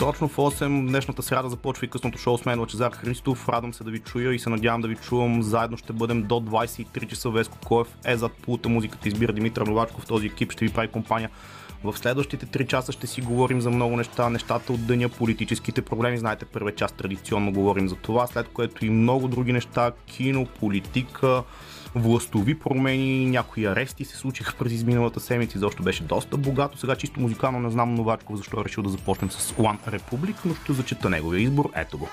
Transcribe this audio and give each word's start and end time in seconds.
Точно 0.00 0.28
в 0.28 0.36
8 0.36 0.86
днешната 0.86 1.22
сряда 1.22 1.48
започва 1.48 1.86
и 1.86 1.90
късното 1.90 2.18
шоу 2.18 2.38
с 2.38 2.44
мен 2.44 2.60
Лачезар 2.60 2.92
Христов. 2.92 3.48
Радвам 3.48 3.74
се 3.74 3.84
да 3.84 3.90
ви 3.90 3.98
чуя 3.98 4.34
и 4.34 4.38
се 4.38 4.50
надявам 4.50 4.80
да 4.80 4.88
ви 4.88 4.96
чувам. 4.96 5.42
Заедно 5.42 5.76
ще 5.76 5.92
бъдем 5.92 6.22
до 6.22 6.34
23 6.34 7.06
часа. 7.06 7.30
Веско 7.30 7.58
Коев 7.66 7.88
е 8.04 8.16
зад 8.16 8.32
пулта 8.32 8.68
музиката. 8.68 9.08
Избира 9.08 9.32
Димитър 9.32 9.62
Новачков. 9.62 10.06
Този 10.06 10.26
екип 10.26 10.52
ще 10.52 10.64
ви 10.64 10.72
прави 10.72 10.88
компания 10.88 11.30
в 11.84 11.98
следващите 11.98 12.46
3 12.46 12.66
часа 12.66 12.92
ще 12.92 13.06
си 13.06 13.20
говорим 13.20 13.60
за 13.60 13.70
много 13.70 13.96
неща, 13.96 14.30
нещата 14.30 14.72
от 14.72 14.86
деня, 14.86 15.08
политическите 15.08 15.82
проблеми. 15.82 16.18
Знаете, 16.18 16.44
първият 16.44 16.78
част 16.78 16.94
традиционно 16.94 17.52
говорим 17.52 17.88
за 17.88 17.94
това, 17.94 18.26
след 18.26 18.48
което 18.48 18.86
и 18.86 18.90
много 18.90 19.28
други 19.28 19.52
неща, 19.52 19.92
кино, 20.06 20.46
политика, 20.60 21.42
властови 21.94 22.58
промени, 22.58 23.26
някои 23.26 23.66
арести 23.66 24.04
се 24.04 24.16
случиха 24.16 24.54
през 24.58 24.72
изминалата 24.72 25.20
седмица, 25.20 25.58
защо 25.58 25.82
беше 25.82 26.02
доста 26.02 26.36
богато. 26.36 26.78
Сега 26.78 26.96
чисто 26.96 27.20
музикално 27.20 27.60
не 27.60 27.70
знам 27.70 27.94
Новачков 27.94 28.36
защо 28.36 28.60
е 28.60 28.64
решил 28.64 28.82
да 28.82 28.88
започнем 28.88 29.30
с 29.30 29.52
One 29.52 29.78
Republic, 29.88 30.34
но 30.44 30.54
ще 30.54 30.72
зачета 30.72 31.10
неговия 31.10 31.42
избор. 31.42 31.70
Ето 31.76 31.98
го. 31.98 32.08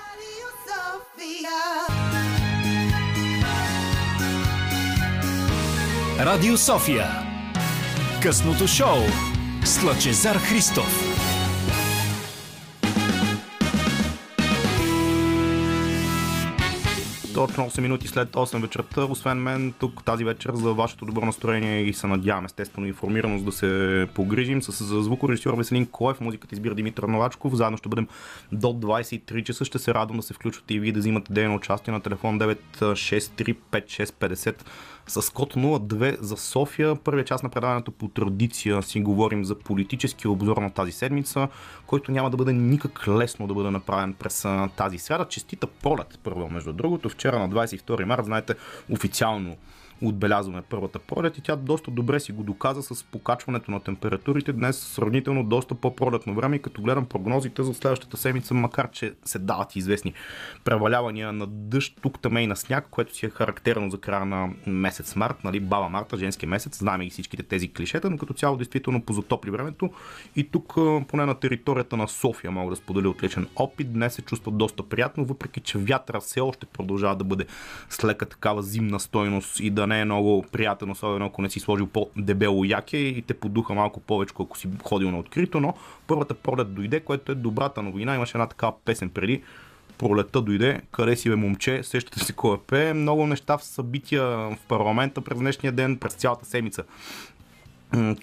Радио 6.18 6.56
София. 6.56 7.06
Късното 8.22 8.66
шоу 8.66 8.98
с 9.64 9.82
Лъчезар 9.82 10.36
Христов. 10.36 11.07
Точно 17.38 17.70
8 17.70 17.80
минути 17.80 18.08
след 18.08 18.28
8 18.28 18.60
вечерта, 18.60 19.04
освен 19.04 19.38
мен, 19.38 19.74
тук 19.78 20.04
тази 20.04 20.24
вечер 20.24 20.50
за 20.54 20.74
вашето 20.74 21.04
добро 21.04 21.24
настроение 21.24 21.82
и 21.82 21.92
се 21.92 22.06
надявам 22.06 22.44
естествено 22.44 22.86
информираност 22.86 23.44
да 23.44 23.52
се 23.52 24.06
погрижим 24.14 24.62
с 24.62 25.02
звукорежисьор 25.02 25.54
Веселин 25.54 25.86
Коев, 25.86 26.20
музиката 26.20 26.54
избира 26.54 26.74
Димитър 26.74 27.02
Новачков. 27.02 27.54
Заедно 27.54 27.78
ще 27.78 27.88
бъдем 27.88 28.08
до 28.52 28.68
23 28.68 29.42
часа. 29.42 29.64
Ще 29.64 29.78
се 29.78 29.94
радвам 29.94 30.16
да 30.16 30.22
се 30.22 30.34
включвате 30.34 30.74
и 30.74 30.80
вие 30.80 30.92
да 30.92 31.00
взимате 31.00 31.32
дейно 31.32 31.54
участие 31.54 31.92
на 31.92 32.00
телефон 32.00 32.38
9635650 32.38 34.54
с 35.08 35.32
код 35.32 35.54
02 35.54 36.20
за 36.20 36.36
София. 36.36 36.96
Първия 36.96 37.24
част 37.24 37.44
на 37.44 37.50
предаването 37.50 37.90
по 37.90 38.08
традиция 38.08 38.82
си 38.82 39.00
говорим 39.00 39.44
за 39.44 39.54
политически 39.54 40.28
обзор 40.28 40.56
на 40.56 40.70
тази 40.70 40.92
седмица, 40.92 41.48
който 41.86 42.12
няма 42.12 42.30
да 42.30 42.36
бъде 42.36 42.52
никак 42.52 43.08
лесно 43.08 43.46
да 43.46 43.54
бъде 43.54 43.70
направен 43.70 44.14
през 44.14 44.46
тази 44.76 44.98
сряда. 44.98 45.28
Честита 45.28 45.66
пролет, 45.66 46.18
първо 46.24 46.48
между 46.48 46.72
другото. 46.72 47.08
Вчера 47.08 47.38
на 47.38 47.50
22 47.50 48.04
март, 48.04 48.24
знаете, 48.24 48.54
официално 48.90 49.56
отбелязваме 50.02 50.62
първата 50.62 50.98
пролет 50.98 51.38
и 51.38 51.40
тя 51.40 51.56
доста 51.56 51.90
добре 51.90 52.20
си 52.20 52.32
го 52.32 52.42
доказа 52.42 52.82
с 52.82 53.04
покачването 53.04 53.70
на 53.70 53.80
температурите. 53.80 54.52
Днес 54.52 54.78
сравнително 54.78 55.44
доста 55.44 55.74
по-пролетно 55.74 56.34
време 56.34 56.56
и 56.56 56.62
като 56.62 56.82
гледам 56.82 57.06
прогнозите 57.06 57.62
за 57.62 57.74
следващата 57.74 58.16
седмица, 58.16 58.54
макар 58.54 58.90
че 58.90 59.14
се 59.24 59.38
дават 59.38 59.76
известни 59.76 60.12
превалявания 60.64 61.32
на 61.32 61.46
дъжд, 61.46 61.98
тук 62.02 62.20
там 62.20 62.36
и 62.36 62.46
на 62.46 62.56
сняг, 62.56 62.86
което 62.90 63.16
си 63.16 63.26
е 63.26 63.30
характерно 63.30 63.90
за 63.90 63.98
края 63.98 64.24
на 64.24 64.50
месец 64.66 65.16
март, 65.16 65.44
нали, 65.44 65.60
баба 65.60 65.88
Марта, 65.88 66.16
женски 66.16 66.46
месец, 66.46 66.78
знаем 66.78 67.02
и 67.02 67.10
всичките 67.10 67.42
тези 67.42 67.72
клишета, 67.72 68.10
но 68.10 68.18
като 68.18 68.34
цяло 68.34 68.56
действително 68.56 69.02
позатопли 69.02 69.50
времето 69.50 69.90
и 70.36 70.50
тук 70.50 70.74
поне 71.08 71.26
на 71.26 71.34
територията 71.34 71.96
на 71.96 72.08
София 72.08 72.50
мога 72.50 72.70
да 72.70 72.76
споделя 72.76 73.08
отличен 73.08 73.48
опит. 73.56 73.92
Днес 73.92 74.14
се 74.14 74.22
чувства 74.22 74.52
доста 74.52 74.82
приятно, 74.82 75.24
въпреки 75.24 75.60
че 75.60 75.78
вятъра 75.78 76.20
все 76.20 76.40
още 76.40 76.66
продължава 76.66 77.16
да 77.16 77.24
бъде 77.24 77.46
с 77.90 78.04
лека 78.04 78.26
такава 78.26 78.62
зимна 78.62 79.00
стойност 79.00 79.60
и 79.60 79.70
да 79.70 79.86
не 79.88 80.00
е 80.00 80.04
много 80.04 80.44
приятен, 80.52 80.90
особено 80.90 81.26
ако 81.26 81.42
не 81.42 81.50
си 81.50 81.60
сложил 81.60 81.86
по-дебело 81.86 82.64
яке 82.64 82.96
и 82.96 83.22
те 83.22 83.34
подуха 83.34 83.74
малко 83.74 84.00
повече, 84.00 84.34
ако 84.40 84.58
си 84.58 84.68
ходил 84.82 85.10
на 85.10 85.18
открито, 85.18 85.60
но 85.60 85.74
първата 86.06 86.34
пролет 86.34 86.74
дойде, 86.74 87.00
което 87.00 87.32
е 87.32 87.34
добрата 87.34 87.82
новина. 87.82 88.14
Имаше 88.14 88.38
една 88.38 88.46
такава 88.46 88.72
песен 88.84 89.10
преди, 89.10 89.42
пролета 89.98 90.42
дойде, 90.42 90.80
къде 90.92 91.16
си 91.16 91.28
бе 91.28 91.36
момче, 91.36 91.82
сещате 91.82 92.24
си 92.24 92.32
кой 92.32 92.54
е 92.54 92.58
пе. 92.66 92.94
Много 92.94 93.26
неща 93.26 93.58
в 93.58 93.64
събития 93.64 94.26
в 94.26 94.56
парламента 94.68 95.20
през 95.20 95.38
днешния 95.38 95.72
ден, 95.72 95.96
през 95.96 96.14
цялата 96.14 96.44
седмица. 96.46 96.84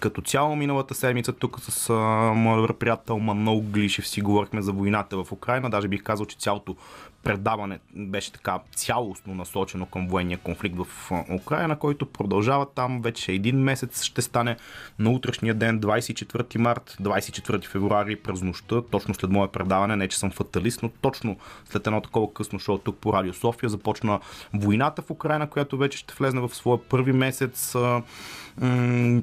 Като 0.00 0.22
цяло 0.22 0.56
миналата 0.56 0.94
седмица 0.94 1.32
тук 1.32 1.60
с 1.60 1.92
моят 2.34 2.58
добър 2.58 2.74
приятел 2.74 3.18
Манол 3.18 3.60
Глишев 3.60 4.08
си 4.08 4.20
говорихме 4.20 4.62
за 4.62 4.72
войната 4.72 5.24
в 5.24 5.32
Украина. 5.32 5.70
Даже 5.70 5.88
бих 5.88 6.02
казал, 6.02 6.26
че 6.26 6.36
цялото 6.38 6.76
предаване 7.22 7.78
беше 7.94 8.32
така 8.32 8.58
цялостно 8.74 9.34
насочено 9.34 9.86
към 9.86 10.08
военния 10.08 10.38
конфликт 10.38 10.76
в 10.76 10.86
Украина, 11.30 11.78
който 11.78 12.06
продължава 12.06 12.66
там 12.74 13.02
вече 13.02 13.32
един 13.32 13.58
месец. 13.58 14.02
Ще 14.02 14.22
стане 14.22 14.56
на 14.98 15.10
утрешния 15.10 15.54
ден, 15.54 15.80
24 15.80 16.58
март, 16.58 16.96
24 17.02 17.66
февруари 17.66 18.16
през 18.16 18.42
нощта, 18.42 18.82
точно 18.90 19.14
след 19.14 19.30
мое 19.30 19.48
предаване. 19.48 19.96
Не, 19.96 20.08
че 20.08 20.18
съм 20.18 20.30
фаталист, 20.30 20.82
но 20.82 20.88
точно 20.88 21.36
след 21.64 21.86
едно 21.86 22.00
такова 22.00 22.32
късно 22.34 22.58
шоу 22.58 22.78
тук 22.78 22.96
по 22.96 23.12
Радио 23.12 23.34
София 23.34 23.68
започна 23.68 24.20
войната 24.54 25.02
в 25.02 25.10
Украина, 25.10 25.50
която 25.50 25.78
вече 25.78 25.98
ще 25.98 26.14
влезне 26.14 26.40
в 26.40 26.54
своя 26.54 26.78
първи 26.88 27.12
месец. 27.12 27.76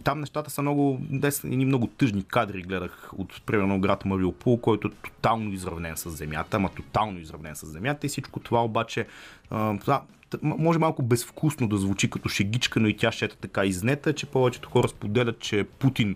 Там 0.04 0.20
нещата 0.34 0.52
са 0.52 0.62
много, 0.62 1.02
едни 1.44 1.66
много 1.66 1.88
тъжни 1.88 2.24
кадри 2.24 2.62
гледах 2.62 3.12
от 3.18 3.42
примерно 3.46 3.80
град 3.80 4.06
Мариупол, 4.06 4.58
който 4.58 4.88
е 4.88 4.92
тотално 5.04 5.54
изравнен 5.54 5.98
с 5.98 6.10
земята, 6.10 6.58
ама 6.58 6.70
тотално 6.70 7.20
изравнен 7.20 7.56
с 7.56 7.66
земята. 7.66 8.06
И 8.06 8.10
всичко 8.10 8.40
това 8.40 8.64
обаче 8.64 9.08
а, 9.52 10.02
може 10.42 10.80
малко 10.80 11.04
безвкусно 11.04 11.68
да 11.68 11.78
звучи 11.78 12.10
като 12.10 12.30
шегичка, 12.30 12.80
но 12.80 12.88
и 12.88 12.98
тя 12.98 13.12
ще 13.12 13.26
е 13.26 13.30
така 13.30 13.66
изнета, 13.66 14.14
че 14.14 14.26
повечето 14.26 14.70
хора 14.70 14.88
споделят, 14.88 15.40
че 15.40 15.64
Путин 15.64 16.16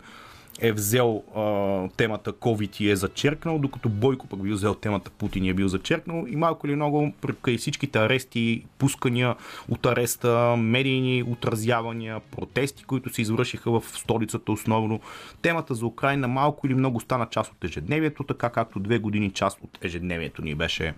е 0.60 0.72
взел 0.72 1.24
а, 1.36 1.42
темата 1.98 2.34
COVID 2.34 2.82
и 2.82 2.90
е 2.90 2.96
зачеркнал, 2.96 3.60
докато 3.60 3.90
Бойко 3.90 4.28
пък 4.28 4.44
бил 4.44 4.54
взел 4.54 4.74
темата 4.74 5.12
Путин 5.12 5.44
и 5.44 5.50
е 5.50 5.54
бил 5.54 5.68
зачеркнал 5.68 6.26
и 6.28 6.36
малко 6.36 6.68
или 6.68 6.76
много 6.76 7.14
при 7.44 7.58
всичките 7.58 8.00
арести, 8.00 8.66
пускания 8.78 9.36
от 9.70 9.86
ареста, 9.86 10.56
медийни 10.58 11.24
отразявания, 11.24 12.20
протести, 12.20 12.84
които 12.84 13.14
се 13.14 13.22
извършиха 13.22 13.72
в 13.72 13.84
столицата 13.94 14.52
основно. 14.52 15.00
Темата 15.42 15.76
за 15.76 15.86
Украина 15.86 16.28
малко 16.28 16.68
или 16.68 16.74
много 16.74 17.00
стана 17.00 17.28
част 17.30 17.52
от 17.52 17.64
ежедневието, 17.64 18.24
така 18.24 18.50
както 18.50 18.80
две 18.80 19.00
години 19.00 19.32
част 19.32 19.60
от 19.64 19.78
ежедневието 19.82 20.42
ни 20.42 20.56
беше 20.56 20.94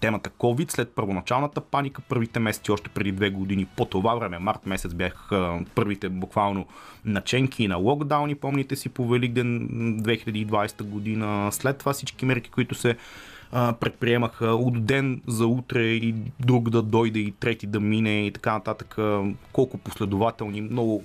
темата 0.00 0.30
COVID 0.30 0.70
след 0.70 0.94
първоначалната 0.94 1.60
паника, 1.60 2.02
първите 2.08 2.38
месеци 2.38 2.72
още 2.72 2.88
преди 2.88 3.12
две 3.12 3.30
години. 3.30 3.66
По 3.76 3.84
това 3.84 4.14
време, 4.14 4.38
март 4.38 4.66
месец, 4.66 4.94
бях 4.94 5.30
първите 5.74 6.08
буквално 6.08 6.66
наченки 7.04 7.68
на 7.68 7.76
локдауни, 7.76 8.34
помните 8.34 8.76
си 8.76 8.88
по 8.88 9.08
Великден 9.08 9.68
2020 10.02 10.82
година. 10.82 11.52
След 11.52 11.78
това 11.78 11.92
всички 11.92 12.26
мерки, 12.26 12.50
които 12.50 12.74
се 12.74 12.96
предприемаха 13.52 14.46
от 14.46 14.84
ден 14.84 15.22
за 15.26 15.46
утре 15.46 15.82
и 15.82 16.14
друг 16.40 16.70
да 16.70 16.82
дойде 16.82 17.18
и 17.18 17.32
трети 17.32 17.66
да 17.66 17.80
мине 17.80 18.26
и 18.26 18.30
така 18.30 18.52
нататък. 18.52 18.96
Колко 19.52 19.78
последователни, 19.78 20.60
много 20.60 21.02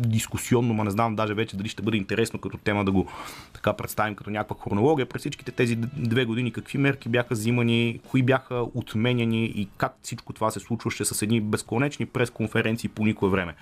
дискусионно, 0.00 0.74
ма 0.74 0.84
не 0.84 0.90
знам 0.90 1.16
даже 1.16 1.34
вече 1.34 1.56
дали 1.56 1.68
ще 1.68 1.82
бъде 1.82 1.96
интересно 1.96 2.40
като 2.40 2.58
тема 2.58 2.84
да 2.84 2.92
го 2.92 3.06
така 3.52 3.72
представим 3.72 4.14
като 4.14 4.30
някаква 4.30 4.56
хронология. 4.64 5.06
През 5.06 5.20
всичките 5.20 5.52
тези 5.52 5.76
две 5.96 6.24
години 6.24 6.52
какви 6.52 6.78
мерки 6.78 7.08
бяха 7.08 7.34
взимани, 7.34 8.00
кои 8.08 8.22
бяха 8.22 8.66
отменяни 8.74 9.44
и 9.44 9.68
как 9.76 9.96
всичко 10.02 10.32
това 10.32 10.50
се 10.50 10.60
случваше 10.60 11.04
с 11.04 11.22
едни 11.22 11.40
безконечни 11.40 12.06
пресконференции 12.06 12.88
по 12.88 13.04
никое 13.04 13.30
време 13.30 13.54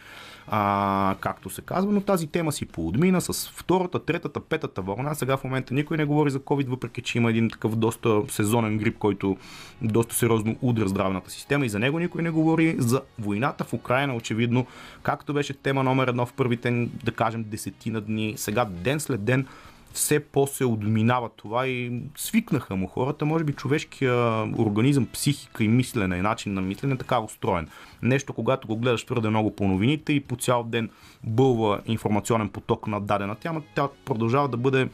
а, 0.48 1.14
както 1.20 1.50
се 1.50 1.62
казва, 1.62 1.92
но 1.92 2.00
тази 2.00 2.26
тема 2.26 2.52
си 2.52 2.66
поотмина 2.66 3.20
с 3.20 3.50
втората, 3.50 4.04
третата, 4.04 4.40
петата 4.40 4.82
вълна. 4.82 5.14
Сега 5.14 5.36
в 5.36 5.44
момента 5.44 5.74
никой 5.74 5.96
не 5.96 6.04
говори 6.04 6.30
за 6.30 6.40
COVID, 6.40 6.66
въпреки 6.66 7.02
че 7.02 7.18
има 7.18 7.30
един 7.30 7.50
такъв 7.50 7.76
доста 7.76 8.22
сезонен 8.28 8.78
грип, 8.78 8.98
който 8.98 9.36
доста 9.82 10.14
сериозно 10.14 10.56
удря 10.62 10.88
здравната 10.88 11.30
система 11.30 11.66
и 11.66 11.68
за 11.68 11.78
него 11.78 11.98
никой 11.98 12.22
не 12.22 12.30
говори. 12.30 12.76
За 12.78 13.00
войната 13.18 13.64
в 13.64 13.72
Украина, 13.72 14.14
очевидно, 14.14 14.66
както 15.02 15.34
беше 15.34 15.54
тема 15.54 15.82
номер 15.82 16.08
едно 16.08 16.26
в 16.26 16.32
първите, 16.32 16.88
да 17.04 17.12
кажем, 17.12 17.44
десетина 17.48 18.00
дни, 18.00 18.34
сега 18.36 18.64
ден 18.64 19.00
след 19.00 19.24
ден 19.24 19.46
все 19.92 20.20
по-се 20.20 20.64
отминава 20.64 21.28
това 21.37 21.66
и 21.66 22.02
свикнаха 22.16 22.76
му 22.76 22.87
хората. 22.87 23.25
Може 23.25 23.44
би 23.44 23.52
човешкия 23.52 24.14
организъм, 24.58 25.06
психика 25.12 25.64
и 25.64 25.69
мислене 25.69 26.16
и 26.16 26.22
начин 26.22 26.54
на 26.54 26.60
мислене 26.60 26.94
е 26.94 26.98
така 26.98 27.20
устроен. 27.20 27.69
Нещо, 28.02 28.32
когато 28.32 28.69
го 28.69 28.76
гледаш 28.76 29.04
твърде 29.04 29.28
много 29.28 29.56
по 29.56 29.69
новините 29.69 30.12
и 30.12 30.20
по 30.20 30.37
цял 30.37 30.64
ден 30.64 30.90
бълва 31.25 31.81
информационен 31.87 32.48
поток 32.48 32.87
на 32.87 33.00
дадена 33.00 33.34
тема, 33.34 33.62
тя 33.75 33.88
продължава 34.04 34.48
да 34.48 34.56
бъде 34.56 34.88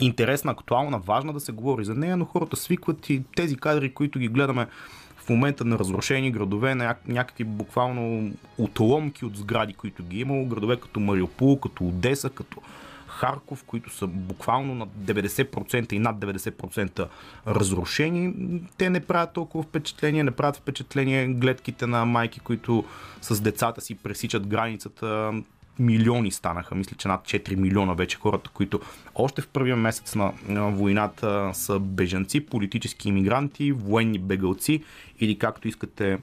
интересна, 0.00 0.52
актуална, 0.52 0.98
важна 0.98 1.32
да 1.32 1.40
се 1.40 1.52
говори 1.52 1.84
за 1.84 1.94
нея, 1.94 2.16
но 2.16 2.24
хората 2.24 2.56
свикват 2.56 3.10
и 3.10 3.22
тези 3.36 3.56
кадри, 3.56 3.94
които 3.94 4.18
ги 4.18 4.28
гледаме 4.28 4.66
в 5.16 5.28
момента 5.28 5.64
на 5.64 5.78
разрушени 5.78 6.30
градове, 6.30 6.74
на 6.74 6.94
някакви 7.08 7.44
буквално 7.44 8.32
отломки 8.58 9.24
от 9.24 9.36
сгради, 9.36 9.72
които 9.74 10.02
ги 10.02 10.16
е 10.16 10.20
имало, 10.20 10.46
градове 10.46 10.76
като 10.76 11.00
Мариупол, 11.00 11.60
като 11.60 11.84
Одеса, 11.84 12.30
като 12.30 12.60
Харков, 13.22 13.64
които 13.64 13.90
са 13.90 14.06
буквално 14.06 14.74
на 14.74 14.86
90% 14.86 15.92
и 15.92 15.98
над 15.98 16.16
90% 16.16 17.08
разрушени, 17.46 18.34
те 18.78 18.90
не 18.90 19.00
правят 19.00 19.32
толкова 19.32 19.64
впечатление, 19.64 20.24
не 20.24 20.30
правят 20.30 20.56
впечатление 20.56 21.26
гледките 21.26 21.86
на 21.86 22.04
майки, 22.04 22.40
които 22.40 22.84
с 23.20 23.40
децата 23.40 23.80
си 23.80 23.94
пресичат 23.94 24.46
границата 24.46 25.32
милиони 25.78 26.30
станаха. 26.30 26.74
Мисля, 26.74 26.96
че 26.96 27.08
над 27.08 27.20
4 27.20 27.54
милиона 27.54 27.92
вече 27.94 28.18
хората, 28.18 28.50
които 28.50 28.80
още 29.14 29.42
в 29.42 29.48
първия 29.48 29.76
месец 29.76 30.14
на 30.14 30.70
войната 30.70 31.50
са 31.54 31.78
бежанци, 31.78 32.46
политически 32.46 33.08
иммигранти, 33.08 33.72
военни 33.72 34.18
бегалци 34.18 34.84
или 35.20 35.38
както 35.38 35.68
искате 35.68 36.18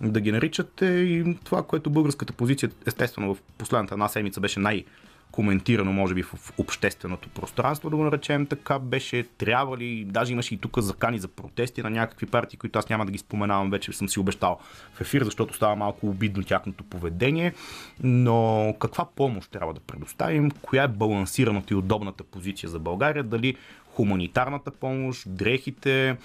да 0.00 0.20
ги 0.20 0.32
наричате. 0.32 0.86
И 0.86 1.36
това, 1.44 1.62
което 1.62 1.90
българската 1.90 2.32
позиция, 2.32 2.70
естествено, 2.86 3.34
в 3.34 3.38
последната 3.58 3.94
една 3.94 4.08
седмица 4.08 4.40
беше 4.40 4.60
най- 4.60 4.84
коментирано, 5.32 5.92
може 5.92 6.14
би, 6.14 6.22
в 6.22 6.52
общественото 6.58 7.28
пространство, 7.28 7.90
да 7.90 7.96
го 7.96 8.04
наречем 8.04 8.46
така, 8.46 8.78
беше 8.78 9.22
трябва 9.38 9.78
ли, 9.78 10.04
даже 10.04 10.32
имаше 10.32 10.54
и 10.54 10.58
тук 10.58 10.78
закани 10.78 11.18
за 11.18 11.28
протести 11.28 11.82
на 11.82 11.90
някакви 11.90 12.26
партии, 12.26 12.58
които 12.58 12.78
аз 12.78 12.88
няма 12.88 13.06
да 13.06 13.12
ги 13.12 13.18
споменавам, 13.18 13.70
вече 13.70 13.92
съм 13.92 14.08
си 14.08 14.20
обещал 14.20 14.58
в 14.94 15.00
ефир, 15.00 15.24
защото 15.24 15.54
става 15.54 15.76
малко 15.76 16.08
обидно 16.08 16.44
тяхното 16.44 16.84
поведение, 16.84 17.54
но 18.02 18.74
каква 18.80 19.04
помощ 19.16 19.50
трябва 19.50 19.74
да 19.74 19.80
предоставим, 19.80 20.50
коя 20.50 20.82
е 20.82 20.88
балансираната 20.88 21.74
и 21.74 21.76
удобната 21.76 22.24
позиция 22.24 22.70
за 22.70 22.78
България, 22.78 23.24
дали 23.24 23.56
хуманитарната 23.94 24.70
помощ, 24.70 25.24
дрехите, 25.26 26.16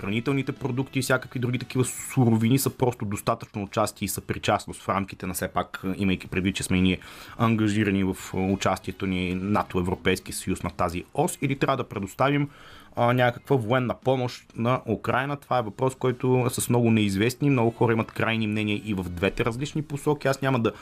хранителните 0.00 0.52
продукти 0.52 0.98
и 0.98 1.02
всякакви 1.02 1.40
други 1.40 1.58
такива 1.58 1.84
суровини 1.84 2.58
са 2.58 2.70
просто 2.70 3.04
достатъчно 3.04 3.62
участие 3.62 4.06
и 4.06 4.08
са 4.08 4.20
причастност 4.20 4.82
в 4.82 4.88
рамките 4.88 5.26
на 5.26 5.34
все 5.34 5.48
пак, 5.48 5.82
имайки 5.96 6.26
предвид, 6.26 6.56
че 6.56 6.62
сме 6.62 6.80
ние 6.80 6.98
ангажирани 7.38 8.04
в 8.04 8.16
участието 8.34 9.06
ни 9.06 9.34
НАТО 9.34 9.78
Европейски 9.78 10.32
съюз 10.32 10.62
на 10.62 10.70
тази 10.70 11.04
ос 11.14 11.38
или 11.42 11.58
трябва 11.58 11.76
да 11.76 11.88
предоставим 11.88 12.48
а, 12.96 13.12
някаква 13.12 13.56
военна 13.56 13.94
помощ 14.04 14.44
на 14.56 14.80
Украина. 14.86 15.36
Това 15.36 15.58
е 15.58 15.62
въпрос, 15.62 15.94
който 15.94 16.44
е 16.46 16.50
с 16.50 16.68
много 16.68 16.90
неизвестни. 16.90 17.50
Много 17.50 17.70
хора 17.70 17.92
имат 17.92 18.12
крайни 18.12 18.46
мнения 18.46 18.82
и 18.84 18.94
в 18.94 19.02
двете 19.02 19.44
различни 19.44 19.82
посоки. 19.82 20.28
Аз 20.28 20.42
няма 20.42 20.58
да 20.58 20.72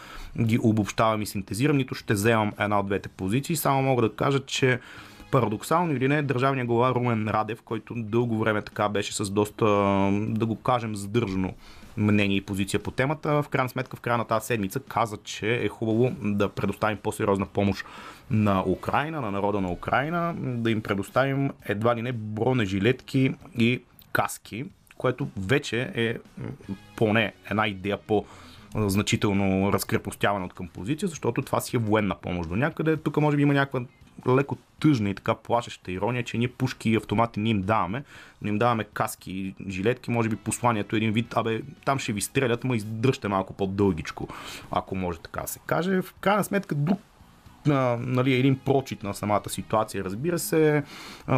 ги 0.41 0.59
обобщавам 0.63 1.23
и 1.23 1.27
синтезирам, 1.27 1.77
нито 1.77 1.95
ще 1.95 2.15
вземам 2.15 2.53
една 2.59 2.81
от 2.81 2.87
двете 2.87 3.09
позиции. 3.09 3.57
Само 3.57 3.83
мога 3.83 4.03
да 4.03 4.15
кажа, 4.15 4.41
че 4.47 4.81
Парадоксално 5.31 5.93
или 5.93 6.09
не, 6.09 6.23
държавния 6.23 6.67
глава 6.67 6.95
Румен 6.95 7.29
Радев, 7.29 7.63
който 7.63 7.95
дълго 7.97 8.39
време 8.39 8.63
така 8.63 8.89
беше 8.89 9.15
с 9.15 9.31
доста, 9.31 9.67
да 10.13 10.47
го 10.47 10.57
кажем, 10.57 10.97
задържано 10.97 11.55
мнение 11.97 12.37
и 12.37 12.41
позиция 12.41 12.81
по 12.81 12.91
темата, 12.91 13.43
в 13.43 13.49
крайна 13.49 13.69
сметка 13.69 13.97
в 13.97 14.01
края 14.01 14.19
на 14.19 14.25
тази 14.25 14.47
седмица 14.47 14.81
каза, 14.81 15.17
че 15.17 15.55
е 15.55 15.69
хубаво 15.69 16.13
да 16.23 16.49
предоставим 16.49 16.99
по-сериозна 17.03 17.47
помощ 17.47 17.87
на 18.31 18.65
Украина, 18.67 19.21
на 19.21 19.31
народа 19.31 19.61
на 19.61 19.73
Украина, 19.73 20.35
да 20.39 20.71
им 20.71 20.83
предоставим 20.83 21.51
едва 21.67 21.97
ли 21.97 22.03
не 22.03 22.13
бронежилетки 22.13 23.35
и 23.59 23.83
каски, 24.13 24.65
което 24.97 25.29
вече 25.37 25.93
е 25.95 26.17
поне 26.97 27.33
една 27.51 27.69
идея 27.69 27.99
по 28.07 28.25
значително 28.77 29.73
разкрепостяване 29.73 30.45
от 30.45 30.55
към 30.55 30.69
позиция, 30.69 31.09
защото 31.09 31.43
това 31.43 31.61
си 31.61 31.77
е 31.77 31.79
военна 31.79 32.15
помощ 32.15 32.51
до 32.51 32.57
някъде. 32.57 32.97
Тук 32.97 33.17
може 33.17 33.37
би 33.37 33.43
има 33.43 33.55
някаква 33.55 33.81
леко 34.29 34.57
тъжна 34.81 35.11
и 35.11 35.15
така 35.15 35.35
плашеща 35.35 35.93
ирония, 35.93 36.23
че 36.25 36.39
ние 36.39 36.49
пушки 36.49 36.91
и 36.91 36.97
автомати 36.97 37.41
не 37.41 37.49
им 37.49 37.63
даваме, 37.63 38.05
но 38.43 38.49
им 38.49 38.59
даваме 38.59 38.85
каски 38.85 39.33
и 39.33 39.55
жилетки, 39.69 40.11
може 40.11 40.29
би 40.29 40.37
посланието 40.37 40.97
е 40.97 40.99
един 40.99 41.13
вид, 41.13 41.37
абе, 41.37 41.63
там 41.85 41.99
ще 41.99 42.13
ви 42.13 42.21
стрелят, 42.21 42.65
ма 42.65 42.77
издръжте 42.77 43.29
малко 43.29 43.53
по-дългичко, 43.53 44.29
ако 44.71 44.97
може 44.97 45.19
така 45.19 45.47
се 45.47 45.59
каже. 45.67 46.03
В 46.03 46.15
крайна 46.21 46.45
сметка, 46.45 46.75
друг 46.75 47.01
нали, 47.67 48.35
един 48.35 48.59
прочит 48.59 49.03
на 49.03 49.15
самата 49.15 49.49
ситуация, 49.49 50.05
разбира 50.05 50.39
се, 50.39 50.83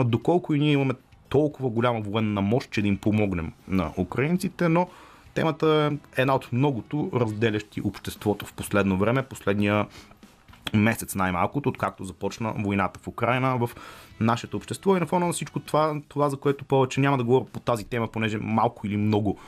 доколко 0.05 0.55
и 0.55 0.59
ние 0.59 0.73
имаме 0.73 0.95
толкова 1.29 1.71
голяма 1.71 2.01
военна 2.01 2.41
мощ, 2.41 2.71
че 2.71 2.83
да 2.83 2.89
им 2.89 2.99
помогнем 2.99 3.53
на 3.69 3.91
украинците, 3.97 4.69
но 4.69 4.89
темата 5.35 5.91
е 6.17 6.21
една 6.23 6.35
от 6.35 6.49
многото 6.53 7.11
разделящи 7.15 7.81
обществото 7.81 8.47
в 8.47 8.53
последно 8.53 8.97
време. 8.97 9.23
Последния 9.23 9.87
месец 10.75 11.15
най-малкото, 11.15 11.69
откакто 11.69 12.05
започна 12.05 12.55
войната 12.59 13.01
в 13.03 13.09
Украина 13.09 13.57
в 13.57 13.71
нашето 14.21 14.57
общество 14.57 14.97
и 14.97 15.01
на 15.01 15.07
фона 15.07 15.27
на 15.27 15.33
всичко 15.33 15.61
това, 15.61 16.01
това 16.09 16.29
за 16.29 16.37
което 16.37 16.65
повече 16.65 17.01
няма 17.01 17.17
да 17.17 17.25
говоря 17.25 17.45
по 17.53 17.61
тази 17.61 17.85
тема, 17.85 18.09
понеже 18.09 18.39
малко 18.39 18.87
или 18.87 18.97
много 18.97 19.39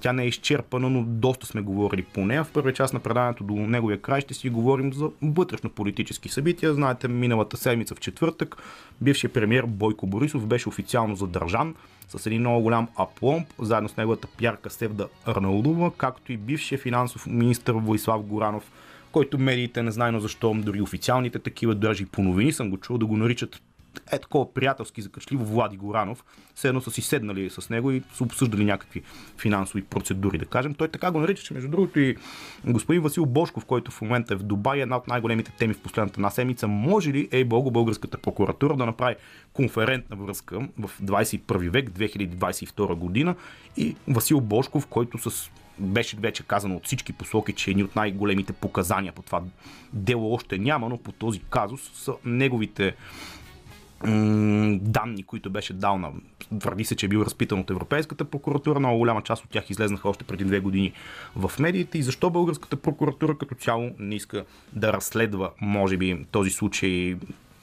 тя 0.00 0.12
не 0.12 0.22
е 0.22 0.28
изчерпана, 0.28 0.90
но 0.90 1.02
доста 1.02 1.46
сме 1.46 1.60
говорили 1.60 2.02
по 2.02 2.20
нея. 2.20 2.44
В 2.44 2.50
първия 2.50 2.74
част 2.74 2.94
на 2.94 3.00
предаването 3.00 3.44
до 3.44 3.54
неговия 3.54 4.02
край 4.02 4.20
ще 4.20 4.34
си 4.34 4.50
говорим 4.50 4.92
за 4.92 5.10
вътрешно-политически 5.22 6.28
събития. 6.28 6.74
Знаете, 6.74 7.08
миналата 7.08 7.56
седмица 7.56 7.94
в 7.94 8.00
четвъртък 8.00 8.56
бившият 9.00 9.32
премьер 9.32 9.64
Бойко 9.66 10.06
Борисов 10.06 10.46
беше 10.46 10.68
официално 10.68 11.16
задържан 11.16 11.74
с 12.08 12.26
един 12.26 12.40
много 12.40 12.62
голям 12.62 12.88
апломб, 12.96 13.48
заедно 13.58 13.88
с 13.88 13.96
неговата 13.96 14.28
пярка 14.38 14.70
Севда 14.70 15.06
Арнаудова, 15.26 15.90
както 15.96 16.32
и 16.32 16.36
бившия 16.36 16.78
финансов 16.78 17.26
министр 17.26 17.72
Владислав 17.72 18.22
Горанов 18.22 18.72
който 19.12 19.38
медиите, 19.38 19.82
не 19.82 19.90
знайно 19.90 20.20
защо, 20.20 20.54
дори 20.54 20.80
официалните 20.80 21.38
такива, 21.38 21.74
даже 21.74 22.02
и 22.02 22.06
по 22.06 22.22
новини 22.22 22.52
съм 22.52 22.70
го 22.70 22.76
чул 22.76 22.98
да 22.98 23.06
го 23.06 23.16
наричат 23.16 23.62
е 24.12 24.18
такова 24.18 24.54
приятелски 24.54 25.02
закачливо 25.02 25.44
Влади 25.44 25.76
Горанов, 25.76 26.24
все 26.54 26.68
едно 26.68 26.80
са 26.80 26.90
си 26.90 27.02
седнали 27.02 27.50
с 27.50 27.70
него 27.70 27.90
и 27.90 28.02
са 28.14 28.24
обсъждали 28.24 28.64
някакви 28.64 29.02
финансови 29.38 29.82
процедури, 29.82 30.38
да 30.38 30.44
кажем. 30.44 30.74
Той 30.74 30.88
така 30.88 31.10
го 31.10 31.20
нарича, 31.20 31.42
че 31.42 31.54
между 31.54 31.68
другото 31.68 32.00
и 32.00 32.16
господин 32.64 33.02
Васил 33.02 33.26
Бошков, 33.26 33.64
който 33.64 33.90
в 33.90 34.02
момента 34.02 34.34
е 34.34 34.36
в 34.36 34.42
Дубай, 34.42 34.82
една 34.82 34.96
от 34.96 35.08
най-големите 35.08 35.52
теми 35.58 35.74
в 35.74 35.80
последната 35.80 36.20
една 36.20 36.30
седмица. 36.30 36.68
Може 36.68 37.12
ли, 37.12 37.28
ей 37.32 37.44
Бого, 37.44 37.70
българската 37.70 38.18
прокуратура 38.18 38.76
да 38.76 38.86
направи 38.86 39.16
конферентна 39.52 40.16
връзка 40.16 40.68
в 40.78 40.90
21 41.02 41.70
век, 41.70 41.90
2022 41.90 42.94
година 42.94 43.34
и 43.76 43.96
Васил 44.08 44.40
Бошков, 44.40 44.86
който 44.86 45.30
с 45.30 45.50
беше 45.80 46.16
вече 46.16 46.42
казано 46.42 46.76
от 46.76 46.86
всички 46.86 47.12
посоки, 47.12 47.52
че 47.52 47.70
едни 47.70 47.84
от 47.84 47.96
най-големите 47.96 48.52
показания 48.52 49.12
по 49.12 49.22
това 49.22 49.42
дело 49.92 50.34
още 50.34 50.58
няма, 50.58 50.88
но 50.88 50.98
по 50.98 51.12
този 51.12 51.40
казус 51.50 51.90
са 51.94 52.12
неговите 52.24 52.94
данни, 54.80 55.22
които 55.22 55.50
беше 55.50 55.72
дал 55.72 55.98
на... 55.98 56.12
Твърди 56.58 56.84
се, 56.84 56.96
че 56.96 57.06
е 57.06 57.08
бил 57.08 57.18
разпитан 57.18 57.58
от 57.58 57.70
Европейската 57.70 58.24
прокуратура. 58.24 58.78
Много 58.78 58.98
голяма 58.98 59.22
част 59.22 59.44
от 59.44 59.50
тях 59.50 59.70
излезнаха 59.70 60.08
още 60.08 60.24
преди 60.24 60.44
две 60.44 60.60
години 60.60 60.92
в 61.36 61.52
медиите. 61.58 61.98
И 61.98 62.02
защо 62.02 62.30
българската 62.30 62.76
прокуратура 62.76 63.38
като 63.38 63.54
цяло 63.54 63.90
не 63.98 64.14
иска 64.14 64.44
да 64.72 64.92
разследва, 64.92 65.50
може 65.60 65.96
би, 65.96 66.24
този 66.30 66.50
случай 66.50 67.16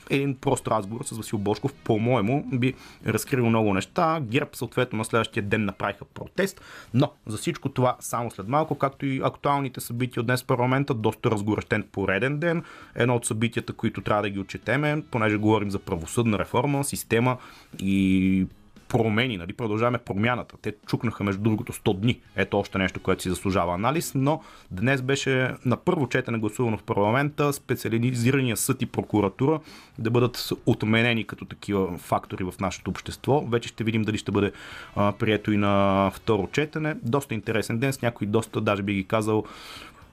един 0.09 0.35
прост 0.35 0.67
разговор 0.67 1.03
с 1.03 1.17
Васил 1.17 1.39
Бошков, 1.39 1.73
по-моему, 1.73 2.45
би 2.53 2.73
разкрил 3.07 3.45
много 3.45 3.73
неща. 3.73 4.19
ГЕРБ 4.21 4.49
съответно 4.53 4.97
на 4.97 5.05
следващия 5.05 5.43
ден 5.43 5.65
направиха 5.65 6.05
протест, 6.05 6.61
но 6.93 7.11
за 7.27 7.37
всичко 7.37 7.69
това 7.69 7.95
само 7.99 8.31
след 8.31 8.47
малко, 8.47 8.75
както 8.75 9.05
и 9.05 9.21
актуалните 9.23 9.81
събития 9.81 10.21
от 10.21 10.27
днес 10.27 10.43
в 10.43 10.45
парламента, 10.45 10.93
доста 10.93 11.31
разгорещен 11.31 11.83
пореден 11.91 12.39
ден. 12.39 12.63
Едно 12.95 13.15
от 13.15 13.25
събитията, 13.25 13.73
които 13.73 14.01
трябва 14.01 14.23
да 14.23 14.29
ги 14.29 14.39
отчетеме, 14.39 15.03
понеже 15.11 15.37
говорим 15.37 15.71
за 15.71 15.79
правосъдна 15.79 16.39
реформа, 16.39 16.83
система 16.83 17.37
и 17.79 18.47
промени, 18.89 19.37
нали, 19.37 19.53
продължаваме 19.53 19.97
промяната. 19.97 20.55
Те 20.61 20.73
чукнаха 20.87 21.23
между 21.23 21.41
другото 21.41 21.73
100 21.73 21.99
дни. 21.99 22.19
Ето 22.35 22.59
още 22.59 22.77
нещо, 22.77 22.99
което 22.99 23.23
си 23.23 23.29
заслужава 23.29 23.73
анализ, 23.73 24.11
но 24.15 24.41
днес 24.71 25.01
беше 25.01 25.51
на 25.65 25.77
първо 25.77 26.09
четене 26.09 26.37
гласувано 26.37 26.77
в 26.77 26.83
парламента 26.83 27.53
специализирания 27.53 28.57
съд 28.57 28.81
и 28.81 28.85
прокуратура 28.85 29.59
да 29.99 30.11
бъдат 30.11 30.49
отменени 30.65 31.27
като 31.27 31.45
такива 31.45 31.97
фактори 31.97 32.43
в 32.43 32.53
нашето 32.59 32.89
общество. 32.89 33.45
Вече 33.47 33.69
ще 33.69 33.83
видим 33.83 34.01
дали 34.01 34.17
ще 34.17 34.31
бъде 34.31 34.51
а, 34.95 35.11
прието 35.11 35.51
и 35.51 35.57
на 35.57 36.11
второ 36.13 36.49
четене. 36.51 36.95
Доста 37.03 37.33
интересен 37.33 37.79
ден 37.79 37.93
с 37.93 38.01
някои 38.01 38.27
доста, 38.27 38.61
даже 38.61 38.83
би 38.83 38.93
ги 38.93 39.03
казал, 39.03 39.43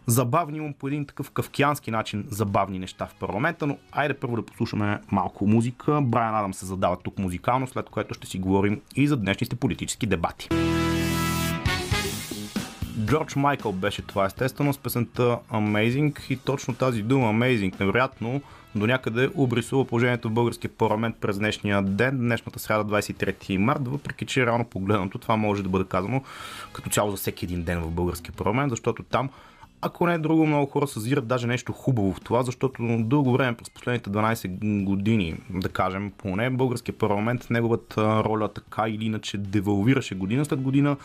забавни, 0.07 0.59
имам 0.59 0.73
по 0.73 0.89
един 0.89 1.07
такъв 1.07 1.31
кавкиански 1.31 1.91
начин 1.91 2.25
забавни 2.31 2.79
неща 2.79 3.07
в 3.07 3.15
парламента, 3.15 3.67
но 3.67 3.77
айде 3.93 4.15
първо 4.15 4.37
да 4.37 4.43
послушаме 4.43 5.01
малко 5.13 5.47
музика. 5.47 6.01
Брайан 6.03 6.35
Адам 6.35 6.55
се 6.55 6.67
задава 6.67 6.97
тук 6.97 7.19
музикално, 7.19 7.67
след 7.67 7.89
което 7.89 8.15
ще 8.15 8.27
си 8.27 8.39
говорим 8.39 8.81
и 8.97 9.07
за 9.07 9.17
днешните 9.17 9.57
политически 9.57 10.07
дебати. 10.07 10.49
Джордж 13.05 13.37
Майкъл 13.37 13.73
беше 13.73 14.03
това 14.03 14.25
естествено 14.25 14.73
с 14.73 14.79
песента 14.79 15.39
Amazing 15.53 16.31
и 16.31 16.37
точно 16.37 16.75
тази 16.75 17.03
дума 17.03 17.27
Amazing 17.27 17.81
невероятно 17.81 18.41
до 18.75 18.87
някъде 18.87 19.31
обрисува 19.35 19.85
положението 19.85 20.29
в 20.29 20.33
българския 20.33 20.71
парламент 20.71 21.17
през 21.21 21.39
днешния 21.39 21.83
ден, 21.83 22.19
днешната 22.19 22.59
среда 22.59 22.85
23 22.85 23.57
март, 23.57 23.89
въпреки 23.89 24.27
че 24.27 24.47
реално 24.47 24.65
погледнато 24.65 25.19
това 25.19 25.37
може 25.37 25.63
да 25.63 25.69
бъде 25.69 25.85
казано 25.85 26.23
като 26.73 26.91
цяло 26.91 27.11
за 27.11 27.17
всеки 27.17 27.45
един 27.45 27.63
ден 27.63 27.81
в 27.81 27.91
българския 27.91 28.33
парламент, 28.33 28.71
защото 28.71 29.03
там 29.03 29.31
ако 29.87 30.07
не 30.07 30.15
е 30.15 30.19
друго, 30.19 30.47
много 30.47 30.67
хора 30.67 30.87
съзират 30.87 31.27
даже 31.27 31.47
нещо 31.47 31.73
хубаво 31.73 32.13
в 32.13 32.21
това, 32.21 32.43
защото 32.43 32.83
дълго 32.99 33.33
време 33.33 33.57
през 33.57 33.71
последните 33.71 34.11
12 34.11 34.85
години, 34.85 35.37
да 35.51 35.69
кажем, 35.69 36.13
поне 36.19 36.51
българския 36.51 36.99
парламент, 36.99 37.47
неговата 37.51 38.25
роля 38.25 38.49
така 38.49 38.89
или 38.89 39.05
иначе 39.05 39.39
девалвираше 39.39 40.15
година 40.15 40.45
след 40.45 40.61
година. 40.61 40.97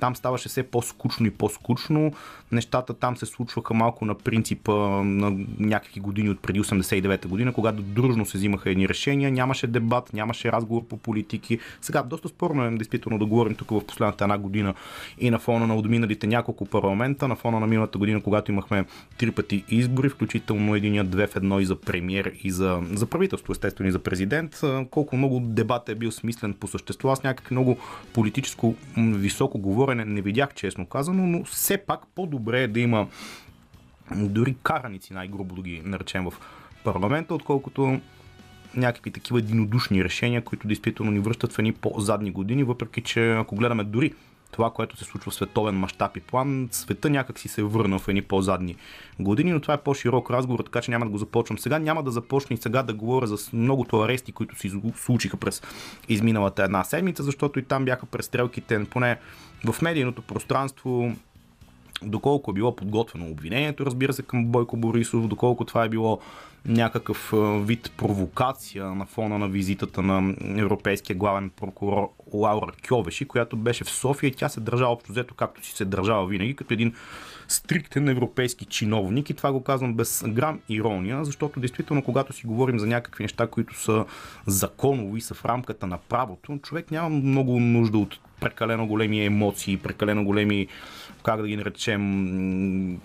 Там 0.00 0.16
ставаше 0.16 0.48
все 0.48 0.62
по-скучно 0.62 1.26
и 1.26 1.30
по-скучно. 1.30 2.12
Нещата 2.52 2.94
там 2.94 3.16
се 3.16 3.26
случваха 3.26 3.74
малко 3.74 4.04
на 4.04 4.14
принципа 4.14 4.72
на 5.04 5.44
някакви 5.58 6.00
години 6.00 6.30
от 6.30 6.40
преди 6.40 6.60
89-та 6.60 7.28
година, 7.28 7.52
когато 7.52 7.82
дружно 7.82 8.26
се 8.26 8.38
взимаха 8.38 8.70
едни 8.70 8.88
решения, 8.88 9.30
нямаше 9.30 9.66
дебат, 9.66 10.12
нямаше 10.12 10.52
разговор 10.52 10.82
по 10.86 10.96
политики. 10.96 11.58
Сега 11.80 12.02
доста 12.02 12.28
спорно 12.28 12.64
е 12.64 12.70
действително 12.70 13.18
да 13.18 13.26
говорим 13.26 13.54
тук 13.54 13.70
в 13.70 13.86
последната 13.86 14.24
една 14.24 14.38
година 14.38 14.74
и 15.18 15.30
на 15.30 15.38
фона 15.38 15.66
на 15.66 15.76
отминалите 15.76 16.26
няколко 16.26 16.66
парламента, 16.66 17.28
на 17.28 17.36
фона 17.36 17.60
на 17.60 17.66
миналата 17.66 17.98
година, 17.98 18.22
когато 18.22 18.52
имахме 18.52 18.84
три 19.18 19.30
пъти 19.30 19.64
избори, 19.68 20.08
включително 20.08 20.74
единия 20.74 21.04
две 21.04 21.26
в 21.26 21.36
едно 21.36 21.60
и 21.60 21.64
за 21.64 21.76
премьер 21.76 22.32
и 22.42 22.50
за, 22.50 22.80
за 22.92 23.06
правителство, 23.06 23.52
естествено 23.52 23.88
и 23.88 23.92
за 23.92 23.98
президент. 23.98 24.60
Колко 24.90 25.16
много 25.16 25.40
дебат 25.40 25.88
е 25.88 25.94
бил 25.94 26.12
смислен 26.12 26.54
по 26.54 26.66
същество. 26.66 27.08
Аз 27.08 27.22
някак 27.22 27.50
много 27.50 27.78
политическо 28.12 28.74
високо 28.96 29.58
говорене 29.88 30.14
не 30.14 30.22
видях, 30.22 30.54
честно 30.54 30.86
казано, 30.86 31.26
но 31.26 31.44
все 31.44 31.78
пак 31.78 32.00
по-добре 32.14 32.62
е 32.62 32.68
да 32.68 32.80
има 32.80 33.08
дори 34.16 34.56
караници, 34.62 35.12
най-грубо 35.12 35.54
да 35.54 35.62
ги 35.62 35.82
наречем 35.84 36.24
в 36.24 36.34
парламента, 36.84 37.34
отколкото 37.34 38.00
някакви 38.74 39.10
такива 39.10 39.38
единодушни 39.38 40.04
решения, 40.04 40.42
които 40.42 40.68
действително 40.68 41.12
ни 41.12 41.18
връщат 41.18 41.52
в 41.52 41.58
едни 41.58 41.72
по-задни 41.72 42.30
години, 42.30 42.64
въпреки 42.64 43.00
че 43.00 43.32
ако 43.32 43.56
гледаме 43.56 43.84
дори 43.84 44.14
това, 44.50 44.70
което 44.70 44.96
се 44.96 45.04
случва 45.04 45.30
в 45.30 45.34
световен 45.34 45.74
мащаб 45.74 46.16
и 46.16 46.20
план, 46.20 46.68
света 46.72 47.10
някак 47.10 47.38
си 47.38 47.48
се 47.48 47.62
върна 47.62 47.98
в 47.98 48.08
едни 48.08 48.22
по-задни 48.22 48.76
години, 49.20 49.52
но 49.52 49.60
това 49.60 49.74
е 49.74 49.80
по-широк 49.80 50.30
разговор, 50.30 50.60
така 50.60 50.80
че 50.80 50.90
няма 50.90 51.04
да 51.04 51.10
го 51.10 51.18
започвам 51.18 51.58
сега. 51.58 51.78
Няма 51.78 52.02
да 52.02 52.10
започна 52.10 52.54
и 52.54 52.56
сега 52.56 52.82
да 52.82 52.94
говоря 52.94 53.26
за 53.26 53.36
многото 53.52 54.00
арести, 54.00 54.32
които 54.32 54.58
се 54.58 54.70
случиха 54.96 55.36
през 55.36 55.62
изминалата 56.08 56.64
една 56.64 56.84
седмица, 56.84 57.22
защото 57.22 57.58
и 57.58 57.64
там 57.64 57.84
бяха 57.84 58.06
престрелките, 58.06 58.84
поне 58.84 59.18
в 59.72 59.82
медийното 59.82 60.22
пространство, 60.22 61.12
доколко 62.02 62.50
е 62.50 62.54
било 62.54 62.76
подготвено 62.76 63.30
обвинението, 63.30 63.86
разбира 63.86 64.12
се, 64.12 64.22
към 64.22 64.46
Бойко 64.46 64.76
Борисов, 64.76 65.28
доколко 65.28 65.64
това 65.64 65.84
е 65.84 65.88
било 65.88 66.20
някакъв 66.68 67.34
вид 67.66 67.92
провокация 67.96 68.84
на 68.84 69.06
фона 69.06 69.38
на 69.38 69.48
визитата 69.48 70.02
на 70.02 70.34
европейския 70.56 71.16
главен 71.16 71.50
прокурор 71.50 72.10
Лаура 72.32 72.72
Кьовеши, 72.88 73.24
която 73.24 73.56
беше 73.56 73.84
в 73.84 73.90
София 73.90 74.28
и 74.28 74.34
тя 74.34 74.48
се 74.48 74.60
държава 74.60 74.92
общо 74.92 75.12
взето 75.12 75.34
както 75.34 75.66
си 75.66 75.72
се 75.72 75.84
държава 75.84 76.26
винаги, 76.26 76.56
като 76.56 76.74
един 76.74 76.94
стриктен 77.48 78.08
европейски 78.08 78.64
чиновник. 78.64 79.30
И 79.30 79.34
това 79.34 79.52
го 79.52 79.62
казвам 79.62 79.94
без 79.94 80.24
грам 80.28 80.60
ирония, 80.68 81.24
защото 81.24 81.60
действително 81.60 82.02
когато 82.02 82.32
си 82.32 82.46
говорим 82.46 82.78
за 82.78 82.86
някакви 82.86 83.24
неща, 83.24 83.46
които 83.46 83.80
са 83.80 84.04
законови, 84.46 85.20
са 85.20 85.34
в 85.34 85.44
рамката 85.44 85.86
на 85.86 85.98
правото, 85.98 86.58
човек 86.62 86.90
няма 86.90 87.08
много 87.08 87.60
нужда 87.60 87.98
от 87.98 88.18
прекалено 88.40 88.86
големи 88.86 89.24
емоции, 89.24 89.76
прекалено 89.76 90.24
големи, 90.24 90.66
как 91.22 91.40
да 91.40 91.48
ги 91.48 91.56
наречем, 91.56 93.00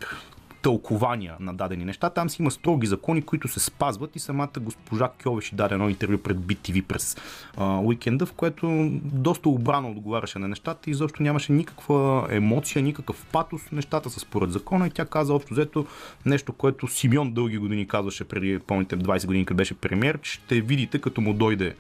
тълкования 0.64 1.36
на 1.40 1.54
дадени 1.54 1.86
неща. 1.86 2.10
Там 2.10 2.30
си 2.30 2.42
има 2.42 2.52
строги 2.52 2.88
закони, 2.88 3.22
които 3.22 3.48
се 3.48 3.60
спазват 3.60 4.16
и 4.16 4.20
самата 4.20 4.50
госпожа 4.60 5.10
Кьовеши 5.24 5.56
даде 5.56 5.76
едно 5.76 5.90
интервю 5.90 6.18
пред 6.18 6.38
BTV 6.38 6.84
през 6.84 7.18
а, 7.58 7.80
уикенда, 7.80 8.26
в 8.26 8.34
което 8.34 8.90
доста 9.04 9.50
обрано 9.50 9.92
отговаряше 9.92 10.40
на 10.40 10.48
нещата 10.48 10.90
и 10.90 10.94
защо 10.94 11.24
нямаше 11.24 11.52
никаква 11.52 12.28
емоция, 12.30 12.84
никакъв 12.84 13.26
патос. 13.32 13.62
Нещата 13.72 14.10
са 14.10 14.20
според 14.20 14.52
закона 14.52 14.88
и 14.88 14.90
тя 14.90 15.06
каза 15.06 15.34
общо 15.34 15.54
взето 15.54 15.86
нещо, 16.26 16.54
което 16.54 16.88
Симеон 16.88 17.34
дълги 17.34 17.58
години 17.58 17.88
казваше 17.88 18.24
преди, 18.24 18.60
помните, 18.60 18.98
20 18.98 19.26
години, 19.26 19.46
като 19.46 19.58
беше 19.58 19.74
премьер, 19.74 20.20
ще 20.22 20.62
видите 20.62 21.00
като 21.00 21.22
му 21.22 21.34
дойде 21.34 21.76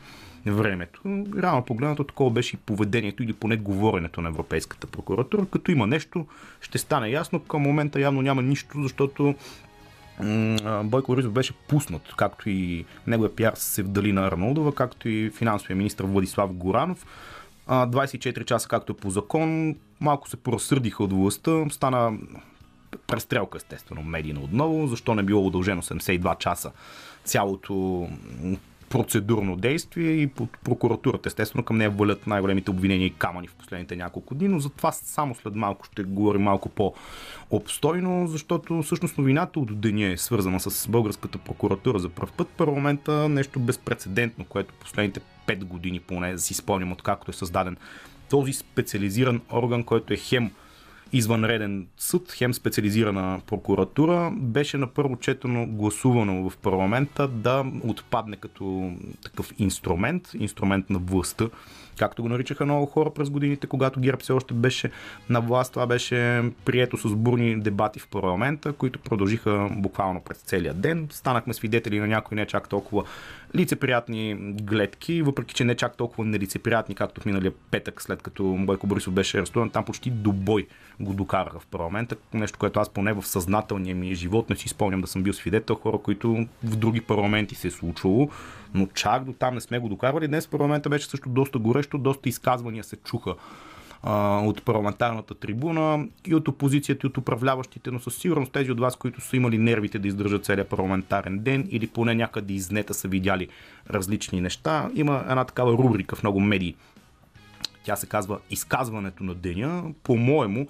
времето. 0.51 1.01
Рано 1.38 1.65
погледнато 1.65 2.03
такова 2.03 2.31
беше 2.31 2.55
и 2.55 2.59
поведението 2.59 3.23
или 3.23 3.33
поне 3.33 3.57
говоренето 3.57 4.21
на 4.21 4.29
Европейската 4.29 4.88
прокуратура. 4.88 5.45
Като 5.51 5.71
има 5.71 5.88
нещо, 5.88 6.25
ще 6.62 6.77
стане 6.77 7.09
ясно. 7.09 7.39
Към 7.39 7.62
момента 7.62 8.00
явно 8.00 8.21
няма 8.21 8.41
нищо, 8.41 8.83
защото 8.83 9.35
Бойко 10.83 11.12
Борисов 11.12 11.31
беше 11.31 11.53
пуснат, 11.53 12.13
както 12.17 12.50
и 12.50 12.85
неговия 13.07 13.35
пиар 13.35 13.53
Севдалина 13.55 14.27
Арнолдова, 14.27 14.75
както 14.75 15.09
и 15.09 15.29
финансовия 15.29 15.75
министр 15.75 16.07
Владислав 16.07 16.53
Горанов. 16.53 17.05
24 17.67 18.45
часа, 18.45 18.67
както 18.67 18.91
е 18.91 18.95
по 18.95 19.09
закон, 19.09 19.75
малко 20.00 20.29
се 20.29 20.38
поразсърдиха 20.38 21.03
от 21.03 21.13
властта, 21.13 21.65
стана 21.69 22.17
престрелка, 23.07 23.57
естествено, 23.57 24.01
медийно 24.03 24.43
отново, 24.43 24.88
защо 24.88 25.15
не 25.15 25.23
било 25.23 25.47
удължено 25.47 25.81
72 25.81 26.38
часа 26.38 26.71
цялото 27.23 28.07
процедурно 28.93 29.55
действие 29.55 30.12
и 30.12 30.27
под 30.27 30.50
прокуратурата. 30.63 31.29
Естествено, 31.29 31.63
към 31.63 31.77
нея 31.77 31.89
валят 31.89 32.27
най-големите 32.27 32.71
обвинения 32.71 33.05
и 33.05 33.13
камъни 33.13 33.47
в 33.47 33.55
последните 33.55 33.95
няколко 33.95 34.35
дни, 34.35 34.47
но 34.47 34.59
за 34.59 34.69
това 34.69 34.91
само 34.91 35.35
след 35.35 35.55
малко 35.55 35.85
ще 35.85 36.03
говорим 36.03 36.41
малко 36.41 36.69
по-обстойно, 36.69 38.27
защото 38.27 38.81
всъщност 38.81 39.17
новината 39.17 39.59
от 39.59 39.81
деня 39.81 40.05
е 40.05 40.17
свързана 40.17 40.59
с 40.59 40.88
българската 40.88 41.38
прокуратура 41.38 42.00
за 42.00 42.09
първ 42.09 42.31
път. 42.38 42.47
Парламента 42.47 43.29
нещо 43.29 43.59
безпредседентно, 43.59 44.45
което 44.45 44.73
последните 44.73 45.21
5 45.47 45.63
години 45.63 46.00
поне 46.00 46.38
си 46.38 46.53
спомням 46.53 46.91
откакто 46.91 47.31
е 47.31 47.33
създаден 47.33 47.77
този 48.29 48.53
специализиран 48.53 49.41
орган, 49.51 49.83
който 49.83 50.13
е 50.13 50.17
хем 50.17 50.51
извънреден 51.13 51.88
съд, 51.98 52.32
хем 52.32 52.53
специализирана 52.53 53.41
прокуратура, 53.48 54.32
беше 54.36 54.77
на 54.77 54.88
първо 54.88 55.15
четено 55.15 55.67
гласувано 55.67 56.50
в 56.50 56.58
парламента 56.58 57.27
да 57.27 57.65
отпадне 57.84 58.36
като 58.36 58.91
такъв 59.24 59.51
инструмент, 59.60 60.29
инструмент 60.34 60.89
на 60.89 61.00
властта, 61.00 61.50
както 62.00 62.22
го 62.22 62.29
наричаха 62.29 62.65
много 62.65 62.86
хора 62.86 63.10
през 63.10 63.29
годините, 63.29 63.67
когато 63.67 64.00
ГЕРБ 64.00 64.20
все 64.20 64.34
още 64.34 64.53
беше 64.53 64.91
на 65.29 65.41
власт. 65.41 65.74
Това 65.74 65.88
беше 65.88 66.43
прието 66.65 66.98
с 66.98 67.15
бурни 67.15 67.60
дебати 67.62 68.00
в 68.00 68.08
парламента, 68.08 68.74
които 68.74 69.00
продължиха 69.00 69.70
буквално 69.72 70.22
през 70.22 70.38
целия 70.38 70.74
ден. 70.74 71.08
Станахме 71.12 71.53
свидетели 71.53 72.00
на 72.00 72.08
някои 72.08 72.36
не 72.36 72.46
чак 72.46 72.70
толкова 72.70 73.03
лицеприятни 73.55 74.36
гледки, 74.62 75.22
въпреки 75.22 75.55
че 75.55 75.63
не 75.63 75.75
чак 75.75 75.98
толкова 75.98 76.25
нелицеприятни, 76.25 76.95
както 76.95 77.22
в 77.22 77.25
миналия 77.25 77.51
петък, 77.72 78.01
след 78.01 78.22
като 78.22 78.43
Бойко 78.43 78.88
Борисов 78.88 79.13
беше 79.13 79.38
арестуван. 79.38 79.69
Там 79.69 79.86
почти 79.86 80.10
до 80.10 80.31
бой 80.31 80.67
го 81.00 81.13
докараха 81.13 81.60
в 81.60 81.67
парламента. 81.67 82.15
Нещо, 82.33 82.60
което 82.60 82.79
аз 82.79 82.89
поне 82.89 83.13
в 83.13 83.24
съзнателния 83.24 83.95
ми 83.95 84.15
живот 84.15 84.50
не 84.50 84.55
си 84.55 84.69
спомням 84.69 85.01
да 85.01 85.07
съм 85.07 85.24
бил 85.24 85.33
свидетел. 85.33 85.75
Хора, 85.75 85.98
които 85.98 86.48
в 86.63 86.75
други 86.75 87.01
парламенти 87.01 87.55
се 87.55 87.67
е 87.67 87.72
случвало, 87.72 88.29
но 88.74 88.88
чак 88.93 89.24
до 89.24 89.33
там 89.33 89.55
не 89.55 89.62
сме 89.62 89.79
го 89.79 89.89
докарвали. 89.89 90.27
Днес 90.27 90.48
парламента 90.48 90.89
беше 90.89 91.10
също 91.10 91.29
доста 91.29 91.60
горещо, 91.60 91.98
доста 91.98 92.29
изказвания 92.29 92.83
се 92.83 92.95
чуха 92.95 93.36
от 94.03 94.63
парламентарната 94.63 95.36
трибуна 95.36 96.07
и 96.25 96.36
от 96.36 96.48
опозицията 96.48 97.07
и 97.07 97.10
от 97.10 97.17
управляващите, 97.17 97.91
но 97.91 98.00
със 98.00 98.15
сигурност 98.15 98.51
тези 98.51 98.72
от 98.72 98.79
вас, 98.79 98.95
които 98.95 99.22
са 99.22 99.38
имали 99.38 99.57
нервите 99.57 100.00
да 100.00 100.07
издържат 100.07 100.45
целият 100.45 100.69
парламентарен 100.69 101.39
ден 101.39 101.67
или 101.72 101.88
поне 101.88 102.15
някъде 102.15 102.53
изнета 102.53 102.93
са 102.93 103.07
видяли 103.07 103.48
различни 103.89 104.41
неща. 104.41 104.89
Има 104.95 105.25
една 105.29 105.43
такава 105.45 105.72
рубрика 105.72 106.15
в 106.15 106.24
много 106.24 106.39
медии. 106.39 106.75
Тя 107.83 107.95
се 107.95 108.07
казва 108.07 108.39
Изказването 108.50 109.24
на 109.24 109.36
деня. 109.36 109.83
По-моему, 110.03 110.67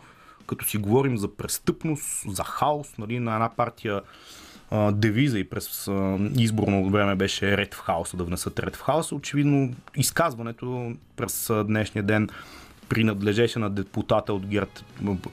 като 0.47 0.65
си 0.65 0.77
говорим 0.77 1.17
за 1.17 1.35
престъпност, 1.35 2.35
за 2.35 2.43
хаос, 2.43 2.97
нали, 2.97 3.19
на 3.19 3.33
една 3.33 3.49
партия 3.49 4.01
девиза 4.91 5.39
и 5.39 5.49
през 5.49 5.89
изборно 6.37 6.89
време 6.89 7.15
беше 7.15 7.57
ред 7.57 7.73
в 7.73 7.79
хаоса, 7.79 8.17
да 8.17 8.23
внесат 8.23 8.59
ред 8.59 8.75
в 8.75 8.81
хаоса. 8.81 9.15
Очевидно, 9.15 9.73
изказването 9.95 10.93
през 11.15 11.51
днешния 11.65 12.03
ден 12.03 12.29
принадлежеше 12.93 13.59
на 13.59 13.69
депутата 13.69 14.33
от 14.33 14.45
ГЕРБ, 14.45 14.71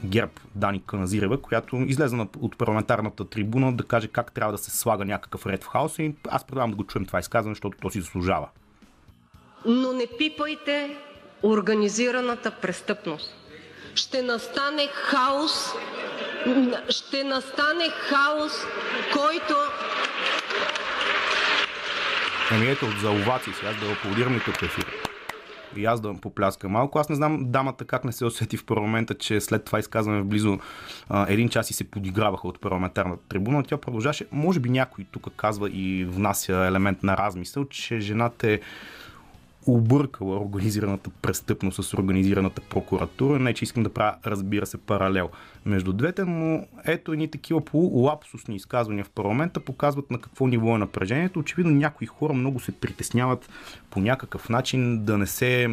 ГЕРБ 0.05 0.33
Дани 0.55 0.83
Каназирева, 0.87 1.43
която 1.43 1.76
излезе 1.76 2.17
от 2.40 2.59
парламентарната 2.59 3.25
трибуна 3.25 3.73
да 3.73 3.85
каже 3.85 4.09
как 4.09 4.33
трябва 4.33 4.52
да 4.52 4.59
се 4.59 4.71
слага 4.71 5.05
някакъв 5.05 5.47
ред 5.47 5.64
в 5.64 5.67
хаоса 5.67 6.02
и 6.02 6.14
аз 6.29 6.45
предлагам 6.45 6.71
да 6.71 6.76
го 6.76 6.85
чуем 6.85 7.07
това 7.07 7.19
изказване, 7.19 7.55
защото 7.55 7.79
то 7.83 7.90
си 7.90 8.00
заслужава. 8.00 8.49
Но 9.67 9.93
не 9.93 10.07
пипайте 10.19 10.97
организираната 11.43 12.50
престъпност. 12.50 13.35
Ще 13.95 14.23
настане 14.23 14.88
хаос, 14.93 15.73
ще 16.88 17.25
настане 17.25 17.88
хаос, 17.90 18.52
който 19.12 19.55
Ами 22.50 22.71
ето, 22.71 22.87
за 23.00 23.11
овации 23.11 23.52
сега, 23.52 23.73
да 23.73 23.93
аплодирам 23.93 24.37
и 24.37 24.40
тук 24.40 24.57
в 24.57 24.62
ефир. 24.62 25.11
И 25.77 25.85
аз 25.85 26.00
да 26.00 26.15
попляска 26.15 26.69
малко. 26.69 26.99
Аз 26.99 27.09
не 27.09 27.15
знам 27.17 27.50
дамата 27.50 27.85
как 27.85 28.05
не 28.05 28.12
се 28.12 28.25
усети 28.25 28.57
в 28.57 28.65
парламента, 28.65 29.15
че 29.15 29.41
след 29.41 29.65
това 29.65 29.79
изказване 29.79 30.21
в 30.21 30.25
близо 30.25 30.59
а, 31.09 31.27
един 31.29 31.49
час 31.49 31.71
и 31.71 31.75
се 31.75 31.85
подиграваха 31.85 32.49
от 32.49 32.61
парламентарната 32.61 33.23
трибуна. 33.29 33.62
Тя 33.62 33.77
продължаше. 33.77 34.27
Може 34.33 34.61
би 34.61 34.71
някой 34.71 35.07
тук 35.11 35.29
казва 35.37 35.71
и 35.71 36.05
внася 36.05 36.53
елемент 36.53 37.03
на 37.03 37.17
размисъл, 37.17 37.65
че 37.65 38.00
жената 38.00 38.50
е 38.50 38.61
объркала 39.67 40.40
организираната 40.40 41.11
престъпност 41.23 41.85
с 41.85 41.95
организираната 41.95 42.61
прокуратура. 42.61 43.38
Не, 43.38 43.55
че 43.55 43.64
искам 43.64 43.83
да 43.83 43.88
правя, 43.88 44.17
разбира 44.26 44.67
се, 44.67 44.79
паралел 44.79 45.31
между 45.67 45.93
двете, 45.93 46.25
но 46.25 46.67
ето 46.85 47.12
едни 47.12 47.31
такива 47.31 47.64
полулапсусни 47.64 48.57
изказвания 48.57 49.05
в 49.05 49.11
парламента 49.11 49.61
показват 49.61 50.11
на 50.11 50.21
какво 50.21 50.47
ниво 50.47 50.75
е 50.75 50.79
напрежението. 50.79 51.38
Очевидно 51.38 51.73
някои 51.73 52.07
хора 52.07 52.33
много 52.33 52.61
се 52.61 52.73
притесняват 52.73 53.49
по 53.90 54.00
някакъв 54.00 54.49
начин 54.49 55.05
да 55.05 55.19
не 55.19 55.26
се 55.26 55.69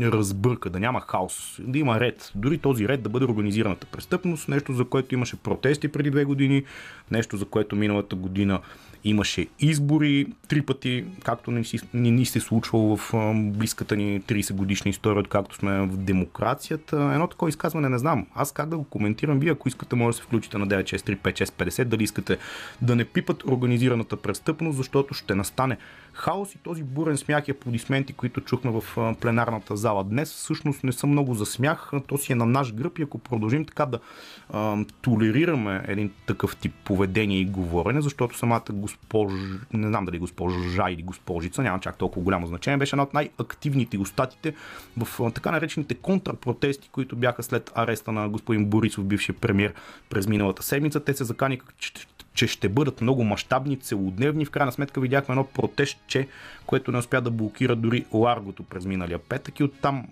разбърка, 0.00 0.70
да 0.70 0.80
няма 0.80 1.00
хаос, 1.00 1.60
да 1.64 1.78
има 1.78 2.00
ред. 2.00 2.32
Дори 2.34 2.58
този 2.58 2.88
ред 2.88 3.02
да 3.02 3.08
бъде 3.08 3.24
организираната 3.24 3.86
престъпност, 3.86 4.48
нещо 4.48 4.72
за 4.72 4.84
което 4.84 5.14
имаше 5.14 5.36
протести 5.36 5.88
преди 5.88 6.10
две 6.10 6.24
години, 6.24 6.64
нещо 7.10 7.36
за 7.36 7.44
което 7.44 7.76
миналата 7.76 8.16
година 8.16 8.60
Имаше 9.04 9.46
избори 9.58 10.26
три 10.48 10.62
пъти, 10.62 11.04
както 11.24 11.50
не, 11.50 11.64
си, 11.64 11.78
не 11.94 12.10
ни 12.10 12.26
се 12.26 12.40
случвало 12.40 12.96
в 12.96 13.12
близката 13.34 13.96
ни 13.96 14.20
30 14.20 14.52
годишна 14.52 14.88
история, 14.88 15.20
откакто 15.20 15.56
сме 15.56 15.86
в 15.86 15.96
демокрацията. 15.96 17.10
Едно 17.14 17.26
такова 17.26 17.48
изказване 17.48 17.88
не 17.88 17.98
знам. 17.98 18.26
Аз 18.34 18.52
как 18.52 18.68
да 18.68 18.76
го 18.76 18.84
коментирам? 18.84 19.38
Вие, 19.38 19.50
ако 19.50 19.68
искате, 19.68 19.96
може 19.96 20.16
да 20.16 20.18
се 20.18 20.22
включите 20.22 20.58
на 20.58 20.66
9635650, 20.68 21.84
дали 21.84 22.02
искате 22.04 22.38
да 22.82 22.96
не 22.96 23.04
пипат 23.04 23.44
организираната 23.44 24.16
престъпност, 24.16 24.76
защото 24.76 25.14
ще 25.14 25.34
настане 25.34 25.76
хаос 26.12 26.54
и 26.54 26.58
този 26.58 26.82
бурен 26.82 27.16
смях 27.16 27.48
и 27.48 27.50
аплодисменти, 27.50 28.12
които 28.12 28.40
чухме 28.40 28.70
в 28.70 29.14
пленарната 29.20 29.76
зала 29.76 30.04
днес, 30.04 30.32
всъщност 30.32 30.84
не 30.84 30.92
са 30.92 31.06
много 31.06 31.34
за 31.34 31.46
смях. 31.46 31.90
То 32.06 32.18
си 32.18 32.32
е 32.32 32.34
на 32.34 32.46
наш 32.46 32.74
гръб 32.74 32.98
и 32.98 33.02
ако 33.02 33.18
продължим 33.18 33.64
така 33.64 33.86
да 33.86 33.98
а, 34.50 34.84
толерираме 35.02 35.84
един 35.88 36.12
такъв 36.26 36.56
тип 36.56 36.74
поведение 36.84 37.38
и 37.38 37.44
говорене, 37.44 38.00
защото 38.00 38.38
самата 38.38 38.64
госпожа, 38.70 39.36
не 39.72 39.88
знам 39.88 40.04
дали 40.04 40.18
госпожа 40.18 40.90
или 40.90 41.02
госпожица, 41.02 41.62
няма 41.62 41.80
чак 41.80 41.96
толкова 41.96 42.22
голямо 42.22 42.46
значение, 42.46 42.78
беше 42.78 42.96
една 42.96 43.02
от 43.02 43.14
най-активните 43.14 43.98
остатите 43.98 44.54
в 44.96 45.30
така 45.32 45.50
наречените 45.50 45.94
контрпротести, 45.94 46.88
които 46.88 47.16
бяха 47.16 47.42
след 47.42 47.72
ареста 47.74 48.12
на 48.12 48.28
господин 48.28 48.66
Борисов, 48.66 49.04
бившия 49.04 49.34
премьер 49.40 49.74
през 50.10 50.26
миналата 50.26 50.62
седмица. 50.62 51.00
Те 51.00 51.14
се 51.14 51.24
заканиха, 51.24 51.66
че 52.40 52.46
ще 52.46 52.68
бъдат 52.68 53.00
много 53.00 53.24
мащабни, 53.24 53.76
целодневни. 53.76 54.44
В 54.44 54.50
крайна 54.50 54.72
сметка 54.72 55.00
видяхме 55.00 55.32
едно 55.32 55.44
протестче, 55.44 56.28
което 56.66 56.92
не 56.92 56.98
успя 56.98 57.20
да 57.20 57.30
блокира 57.30 57.76
дори 57.76 58.04
Ларгото 58.12 58.62
през 58.62 58.84
миналия 58.84 59.18
петък 59.18 59.60
и 59.60 59.64
оттам 59.64 60.06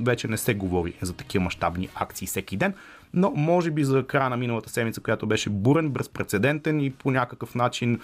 вече 0.00 0.28
не 0.28 0.36
се 0.36 0.54
говори 0.54 0.94
за 1.00 1.12
такива 1.12 1.44
мащабни 1.44 1.88
акции 1.94 2.26
всеки 2.26 2.56
ден. 2.56 2.74
Но 3.14 3.30
може 3.30 3.70
би 3.70 3.84
за 3.84 4.06
края 4.06 4.30
на 4.30 4.36
миналата 4.36 4.70
седмица, 4.70 5.00
която 5.00 5.26
беше 5.26 5.50
бурен, 5.50 5.90
безпредседентен 5.90 6.80
и 6.80 6.90
по 6.90 7.10
някакъв 7.10 7.54
начин 7.54 8.00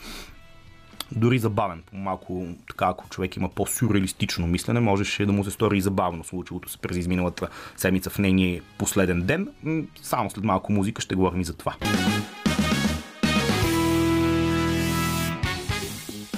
дори 1.12 1.38
забавен. 1.38 1.82
Малко 1.92 2.46
така, 2.68 2.86
ако 2.86 3.08
човек 3.08 3.36
има 3.36 3.48
по-сюрреалистично 3.48 4.46
мислене, 4.46 4.80
можеше 4.80 5.26
да 5.26 5.32
му 5.32 5.44
се 5.44 5.50
стори 5.50 5.78
и 5.78 5.80
забавно 5.80 6.24
случилото 6.24 6.68
се 6.68 6.78
през 6.78 6.96
изминалата 6.96 7.48
седмица 7.76 8.10
в 8.10 8.18
нейния 8.18 8.62
последен 8.78 9.22
ден. 9.22 9.48
Само 10.02 10.30
след 10.30 10.44
малко 10.44 10.72
музика 10.72 11.02
ще 11.02 11.14
говорим 11.14 11.40
и 11.40 11.44
за 11.44 11.56
това. 11.56 11.76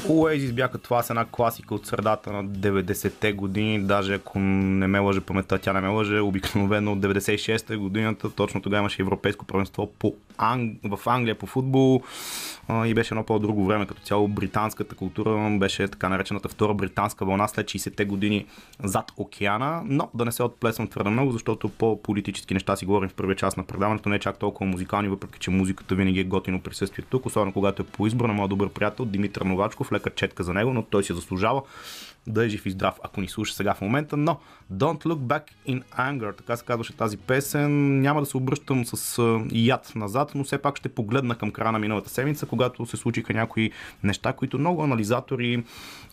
Oasis 0.09 0.53
бяха 0.53 0.79
това 0.79 1.03
с 1.03 1.11
една 1.11 1.25
класика 1.25 1.75
от 1.75 1.87
средата 1.87 2.33
на 2.33 2.45
90-те 2.45 3.33
години, 3.33 3.83
даже 3.83 4.15
ако 4.15 4.39
не 4.39 4.87
ме 4.87 4.99
лъже 4.99 5.21
паметта, 5.21 5.59
тя 5.59 5.73
не 5.73 5.81
ме 5.81 5.89
лъже, 5.89 6.21
обикновено 6.21 6.93
от 6.93 6.99
96-та 6.99 7.77
годината, 7.77 8.31
точно 8.31 8.63
тогава 8.63 8.81
имаше 8.81 9.03
европейско 9.03 9.45
правенство 9.45 9.93
по 9.99 10.15
Анг... 10.39 10.79
в 10.85 11.01
Англия 11.07 11.35
по 11.35 11.47
футбол. 11.47 12.03
И 12.85 12.95
беше 12.95 13.15
едно 13.15 13.25
по-друго 13.25 13.67
време. 13.67 13.87
Като 13.87 14.03
цяло 14.03 14.29
британската 14.29 14.95
култура 14.95 15.59
беше 15.59 15.89
така 15.89 16.09
наречената 16.09 16.49
втора 16.49 16.75
британска 16.75 17.25
вълна 17.25 17.49
след 17.49 17.67
60-те 17.67 18.05
години 18.05 18.47
зад 18.83 19.13
океана, 19.17 19.83
но 19.85 20.11
да 20.15 20.25
не 20.25 20.33
се 20.33 20.43
отплесвам 20.43 20.89
твърде 20.89 21.11
много, 21.11 21.33
защото 21.33 21.69
по 21.69 22.03
политически 22.03 22.55
неща 22.55 22.77
си 22.77 22.87
говорим 22.87 23.09
в 23.09 23.15
първия 23.15 23.37
част 23.37 23.57
на 23.57 23.65
предаването, 23.65 24.09
не 24.09 24.17
е 24.17 24.19
чак 24.19 24.39
толкова 24.39 24.71
музикални, 24.71 25.09
въпреки 25.09 25.39
че 25.39 25.51
музиката 25.51 25.95
винаги 25.95 26.21
е 26.21 26.25
готино 26.25 26.61
присъствие 26.61 27.05
тук, 27.11 27.27
особено 27.27 27.53
когато 27.53 27.83
е 27.83 27.87
по 27.87 28.07
избор 28.07 28.29
на 28.29 28.35
моят 28.35 28.51
добър 28.51 28.69
приятел 28.69 29.05
Димитър 29.05 29.43
Новачков, 29.43 29.91
лека 29.99 30.11
четка 30.11 30.43
за 30.43 30.55
него, 30.55 30.73
но 30.73 30.83
той 30.83 31.05
си 31.05 31.13
заслужава 31.13 31.63
да 32.29 32.45
е 32.45 32.49
жив 32.49 32.67
и 32.67 32.71
здрав, 32.71 32.95
ако 33.03 33.21
ни 33.21 33.29
слуша 33.29 33.55
сега 33.55 33.75
в 33.75 33.81
момента, 33.81 34.17
но 34.17 34.39
Don't 34.73 35.05
Look 35.05 35.19
Back 35.19 35.43
in 35.69 35.83
Anger, 35.99 36.37
така 36.37 36.57
се 36.57 36.65
казваше 36.65 36.97
тази 36.97 37.17
песен. 37.17 38.01
Няма 38.01 38.21
да 38.21 38.27
се 38.27 38.37
обръщам 38.37 38.85
с 38.85 39.23
яд 39.53 39.93
назад, 39.95 40.33
но 40.35 40.45
все 40.45 40.59
пак 40.59 40.77
ще 40.77 40.89
погледна 40.89 41.35
към 41.35 41.51
края 41.51 41.73
на 41.73 41.79
миналата 41.79 42.11
седмица, 42.11 42.47
когато 42.47 42.87
се 42.87 42.97
случиха 42.97 43.35
някои 43.35 43.71
неща, 44.03 44.33
които 44.33 44.59
много 44.59 44.83
анализатори 44.83 45.65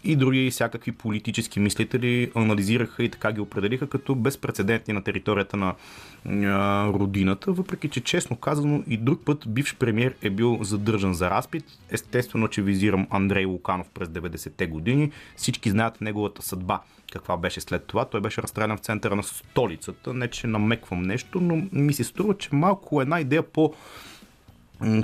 и 0.03 0.15
други 0.15 0.51
всякакви 0.51 0.91
политически 0.91 1.59
мислители 1.59 2.31
анализираха 2.35 3.03
и 3.03 3.09
така 3.09 3.31
ги 3.31 3.41
определиха 3.41 3.89
като 3.89 4.15
безпредседентни 4.15 4.93
на 4.93 5.03
територията 5.03 5.57
на 5.57 5.75
родината, 6.93 7.51
въпреки 7.51 7.89
че 7.89 8.01
честно 8.01 8.35
казано 8.35 8.83
и 8.87 8.97
друг 8.97 9.25
път 9.25 9.43
бивш 9.47 9.75
премьер 9.75 10.15
е 10.21 10.29
бил 10.29 10.59
задържан 10.61 11.13
за 11.13 11.29
разпит. 11.29 11.65
Естествено, 11.89 12.47
че 12.47 12.61
визирам 12.61 13.07
Андрей 13.09 13.45
Луканов 13.45 13.89
през 13.89 14.07
90-те 14.07 14.67
години. 14.67 15.11
Всички 15.35 15.69
знаят 15.69 16.01
неговата 16.05 16.41
съдба 16.41 16.81
каква 17.11 17.37
беше 17.37 17.61
след 17.61 17.85
това. 17.85 18.05
Той 18.05 18.21
беше 18.21 18.41
разстрелян 18.41 18.77
в 18.77 18.79
центъра 18.79 19.15
на 19.15 19.23
столицата. 19.23 20.13
Не, 20.13 20.27
че 20.27 20.47
намеквам 20.47 21.01
нещо, 21.01 21.41
но 21.41 21.67
ми 21.71 21.93
се 21.93 22.03
струва, 22.03 22.37
че 22.37 22.49
малко 22.51 23.01
една 23.01 23.19
идея 23.19 23.43
по 23.43 23.73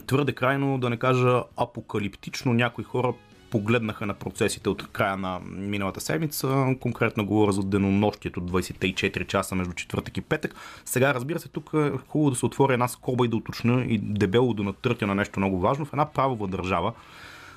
твърде 0.07 0.33
крайно, 0.33 0.77
да 0.77 0.89
не 0.89 0.97
кажа 0.97 1.43
апокалиптично, 1.57 2.53
някои 2.53 2.83
хора 2.83 3.13
погледнаха 3.51 4.05
на 4.05 4.13
процесите 4.13 4.69
от 4.69 4.87
края 4.87 5.17
на 5.17 5.39
миналата 5.45 6.01
седмица. 6.01 6.75
Конкретно 6.79 7.25
говоря 7.25 7.51
за 7.51 7.63
денонощието 7.63 8.39
от 8.39 8.51
24 8.51 9.27
часа 9.27 9.55
между 9.55 9.73
четвъртък 9.73 10.17
и 10.17 10.21
петък. 10.21 10.55
Сега, 10.85 11.13
разбира 11.13 11.39
се, 11.39 11.49
тук 11.49 11.69
е 11.73 11.91
хубаво 12.07 12.29
да 12.29 12.35
се 12.35 12.45
отвори 12.45 12.73
една 12.73 12.87
скоба 12.87 13.25
и 13.25 13.27
да 13.27 13.35
уточня 13.35 13.85
и 13.87 13.97
дебело 13.97 14.53
да 14.53 14.63
натъртя 14.63 15.07
на 15.07 15.15
нещо 15.15 15.39
много 15.39 15.59
важно. 15.59 15.85
В 15.85 15.93
една 15.93 16.05
правова 16.05 16.47
държава 16.47 16.93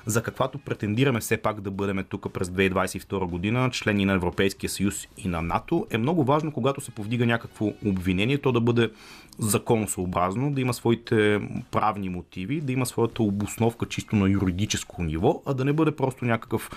за 0.05 0.23
каквато 0.23 0.57
претендираме 0.57 1.19
все 1.19 1.37
пак 1.37 1.61
да 1.61 1.71
бъдем 1.71 2.05
тук 2.09 2.33
през 2.33 2.47
2022 2.47 3.29
година, 3.29 3.69
члени 3.71 4.05
на 4.05 4.13
Европейския 4.13 4.69
съюз 4.69 5.07
и 5.17 5.27
на 5.27 5.41
НАТО, 5.41 5.87
е 5.91 5.97
много 5.97 6.23
важно, 6.23 6.51
когато 6.51 6.81
се 6.81 6.91
повдига 6.91 7.25
някакво 7.25 7.73
обвинение, 7.85 8.37
то 8.37 8.51
да 8.51 8.61
бъде 8.61 8.91
законосъобразно, 9.39 10.51
да 10.51 10.61
има 10.61 10.73
своите 10.73 11.41
правни 11.71 12.09
мотиви, 12.09 12.61
да 12.61 12.71
има 12.71 12.85
своята 12.85 13.23
обосновка 13.23 13.85
чисто 13.85 14.15
на 14.15 14.29
юридическо 14.29 15.03
ниво, 15.03 15.41
а 15.45 15.53
да 15.53 15.65
не 15.65 15.73
бъде 15.73 15.91
просто 15.91 16.25
някакъв 16.25 16.69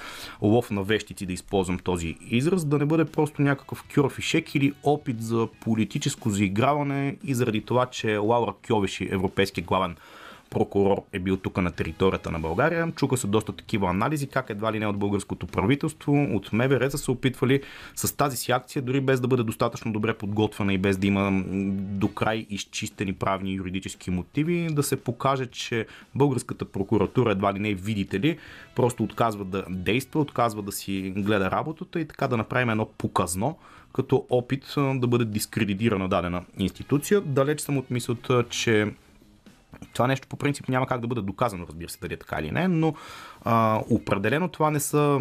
лов 0.43 0.71
на 0.71 0.83
вещици, 0.83 1.27
да 1.27 1.33
използвам 1.33 1.79
този 1.79 2.17
израз, 2.31 2.65
да 2.65 2.79
не 2.79 2.85
бъде 2.85 3.05
просто 3.05 3.43
някакъв 3.43 3.85
кюрфишек 3.95 4.55
или 4.55 4.73
опит 4.83 5.23
за 5.23 5.49
политическо 5.61 6.31
заиграване 6.31 7.17
и 7.25 7.35
заради 7.35 7.61
това, 7.61 7.87
че 7.87 8.17
Лаура 8.17 8.55
Кьовеши, 8.67 9.09
европейски 9.11 9.63
главен 9.63 9.97
прокурор 10.51 11.03
е 11.13 11.19
бил 11.19 11.37
тук 11.37 11.57
на 11.57 11.71
територията 11.71 12.31
на 12.31 12.39
България. 12.39 12.93
Чука 12.97 13.17
се 13.17 13.27
доста 13.27 13.53
такива 13.53 13.91
анализи, 13.91 14.27
как 14.27 14.51
едва 14.51 14.73
ли 14.73 14.79
не 14.79 14.87
от 14.87 14.99
българското 14.99 15.47
правителство, 15.47 16.29
от 16.33 16.53
МВР 16.53 16.91
са 16.91 16.99
се 16.99 17.11
опитвали 17.11 17.63
с 17.97 18.17
тази 18.17 18.37
си 18.37 18.53
акция, 18.53 18.83
дори 18.83 19.01
без 19.01 19.21
да 19.21 19.29
бъде 19.29 19.43
достатъчно 19.43 19.93
добре 19.93 20.15
подготвена 20.15 20.73
и 20.73 20.79
без 20.79 20.99
да 20.99 21.07
има 21.07 21.45
до 21.73 22.09
край 22.09 22.47
изчистени 22.51 23.13
правни 23.13 23.53
и 23.53 23.55
юридически 23.55 24.11
мотиви, 24.11 24.69
да 24.71 24.83
се 24.83 24.97
покаже, 24.97 25.47
че 25.47 25.87
българската 26.15 26.65
прокуратура 26.65 27.31
едва 27.31 27.55
ли 27.55 27.59
не, 27.59 27.75
видите 27.75 28.21
ли, 28.21 28.39
просто 28.77 29.03
отказва 29.03 29.45
да 29.45 29.65
действа, 29.71 30.21
отказва 30.21 30.63
да 30.63 30.73
си 30.73 31.13
гледа 31.17 31.51
работата 31.51 32.01
и 32.01 32.09
така 32.09 32.29
да 32.29 32.37
направим 32.37 32.71
едно 32.71 32.87
показно, 32.99 33.59
като 33.93 34.27
опит 34.31 34.75
да 34.95 35.07
бъде 35.07 35.25
дискредитирана 35.25 36.09
дадена 36.09 36.45
институция. 36.59 37.21
Далеч 37.21 37.61
съм 37.61 37.79
от 37.79 37.91
мисълта, 37.91 38.45
че 38.51 38.93
това 39.93 40.07
нещо 40.07 40.29
по 40.29 40.37
принцип 40.37 40.69
няма 40.69 40.87
как 40.87 41.01
да 41.01 41.07
бъде 41.07 41.21
доказано, 41.21 41.67
разбира 41.69 41.89
се, 41.89 41.99
дали 42.03 42.15
е 42.15 42.17
така 42.17 42.37
или 42.41 42.51
не, 42.51 42.69
но 42.69 42.95
а, 43.45 43.83
определено 43.91 44.49
това 44.49 44.71
не 44.71 44.81
са 44.81 45.19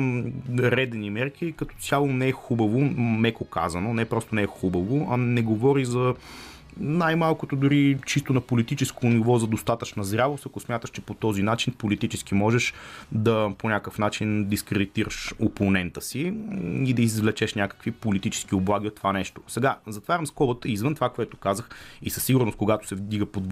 редени 0.60 1.10
мерки, 1.10 1.52
като 1.52 1.76
цяло 1.80 2.08
не 2.08 2.28
е 2.28 2.32
хубаво, 2.32 2.80
меко 2.98 3.46
казано, 3.46 3.93
не 3.93 4.06
просто 4.06 4.36
не 4.36 4.41
е 4.41 4.48
хубаво, 4.48 5.08
а 5.12 5.17
не 5.17 5.41
говори 5.41 5.86
за 5.86 6.15
най-малкото 6.80 7.56
дори 7.56 7.98
чисто 8.06 8.34
на 8.34 8.42
политическо 8.42 9.08
ниво 9.08 9.38
за 9.38 9.48
достатъчна 9.48 10.04
зрялост, 10.04 10.46
ако 10.46 10.60
смяташ, 10.60 10.90
че 10.90 11.02
по 11.02 11.13
този 11.13 11.44
начин 11.44 11.74
политически 11.78 12.36
можеш 12.36 12.74
да 13.12 13.52
по 13.58 13.70
някакъв 13.70 14.00
начин 14.00 14.46
дискредитираш 14.46 15.34
опонента 15.40 16.02
си 16.02 16.34
и 16.86 16.94
да 16.94 17.02
извлечеш 17.02 17.54
някакви 17.54 17.92
политически 17.92 18.56
облаги 18.56 18.88
от 18.88 18.96
това 18.96 19.13
нещо. 19.13 19.42
Сега, 19.48 19.78
затварям 19.88 20.28
скобата 20.28 20.70
извън 20.70 20.96
това, 20.96 21.10
което 21.10 21.38
казах 21.38 21.70
и 22.02 22.10
със 22.10 22.24
сигурност, 22.24 22.58
когато 22.58 22.88
се 22.88 22.96
вдига 22.96 23.26
под 23.26 23.44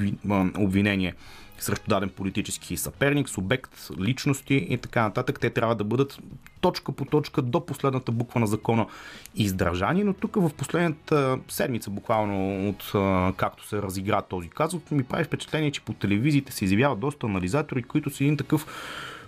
обвинение 0.57 1.13
срещу 1.59 1.89
даден 1.89 2.09
политически 2.09 2.77
съперник, 2.77 3.29
субект, 3.29 3.89
личности 3.99 4.67
и 4.69 4.77
така 4.77 5.01
нататък. 5.01 5.39
Те 5.39 5.49
трябва 5.49 5.75
да 5.75 5.83
бъдат 5.83 6.19
точка 6.61 6.91
по 6.91 7.05
точка 7.05 7.41
до 7.41 7.65
последната 7.65 8.11
буква 8.11 8.39
на 8.39 8.47
закона 8.47 8.87
издържани, 9.35 10.03
но 10.03 10.13
тук 10.13 10.35
в 10.35 10.51
последната 10.57 11.39
седмица, 11.47 11.89
буквално 11.89 12.69
от 12.69 12.91
както 13.37 13.67
се 13.67 13.81
разигра 13.81 14.21
този 14.21 14.49
казус, 14.49 14.81
ми 14.91 15.03
прави 15.03 15.23
впечатление, 15.23 15.71
че 15.71 15.81
по 15.81 15.93
телевизиите 15.93 16.51
се 16.51 16.65
изявяват 16.65 16.99
доста 16.99 17.27
анализатори, 17.27 17.83
които 17.83 18.09
са 18.09 18.23
един 18.23 18.37
такъв 18.37 18.67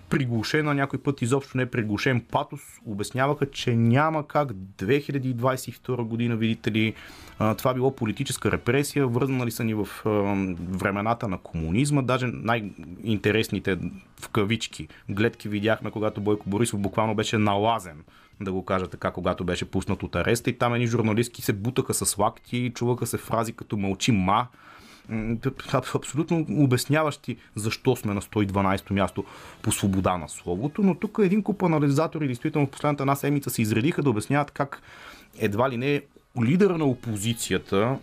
приглушен, 0.10 0.65
на 0.65 0.74
някой 0.74 1.00
път 1.00 1.22
изобщо 1.22 1.58
не 1.58 1.65
приглушен. 1.65 2.26
Патос, 2.32 2.62
обясняваха, 2.86 3.52
че 3.52 3.76
няма 3.76 4.28
как 4.28 4.50
2022 4.50 6.04
година, 6.04 6.36
видите 6.36 6.72
ли, 6.72 6.93
това 7.58 7.74
било 7.74 7.96
политическа 7.96 8.52
репресия, 8.52 9.08
върнали 9.08 9.52
са 9.52 9.63
ни 9.63 9.74
в 9.74 9.88
времената 10.60 11.28
на 11.28 11.38
комунизма, 11.38 12.02
даже 12.02 12.28
най-интересните 12.28 13.78
в 14.20 14.30
кавички 14.30 14.88
гледки 15.10 15.50
видяхме, 15.50 15.91
когато 15.91 16.22
Бойко 16.22 16.50
Борисов 16.50 16.80
буквално 16.80 17.15
беше 17.15 17.38
налазен 17.38 18.04
да 18.41 18.52
го 18.52 18.65
кажа 18.65 18.88
така, 18.88 19.12
когато 19.12 19.43
беше 19.43 19.65
пуснат 19.65 20.04
от 20.04 20.15
ареста. 20.15 20.50
И 20.50 20.58
там 20.58 20.74
едни 20.74 20.88
журналистки 20.88 21.41
се 21.41 21.54
бутаха 21.54 21.93
с 21.93 22.17
лакти, 22.17 22.72
чуваха 22.76 23.06
се 23.08 23.17
фрази 23.17 23.54
като 23.54 23.78
мълчи 23.78 24.12
ма, 24.12 24.48
абсолютно 25.93 26.46
обясняващи 26.50 27.38
защо 27.56 27.96
сме 27.96 28.13
на 28.13 28.22
112-то 28.22 28.93
място 28.93 29.26
по 29.62 29.72
свобода 29.72 30.17
на 30.17 30.30
словото, 30.30 30.84
но 30.84 30.96
тук 30.96 31.20
един 31.24 31.43
куп 31.43 31.63
анализатори 31.63 32.28
действително 32.28 32.67
в 32.67 32.72
последната 32.72 33.04
една 33.04 33.15
седмица 33.15 33.50
се 33.50 33.62
изредиха 33.62 34.04
да 34.04 34.10
обясняват 34.10 34.52
как 34.52 34.82
едва 35.39 35.70
ли 35.70 35.78
не 35.78 36.02
лидера 36.43 36.78
на 36.78 36.86
опозицията, 36.86 37.97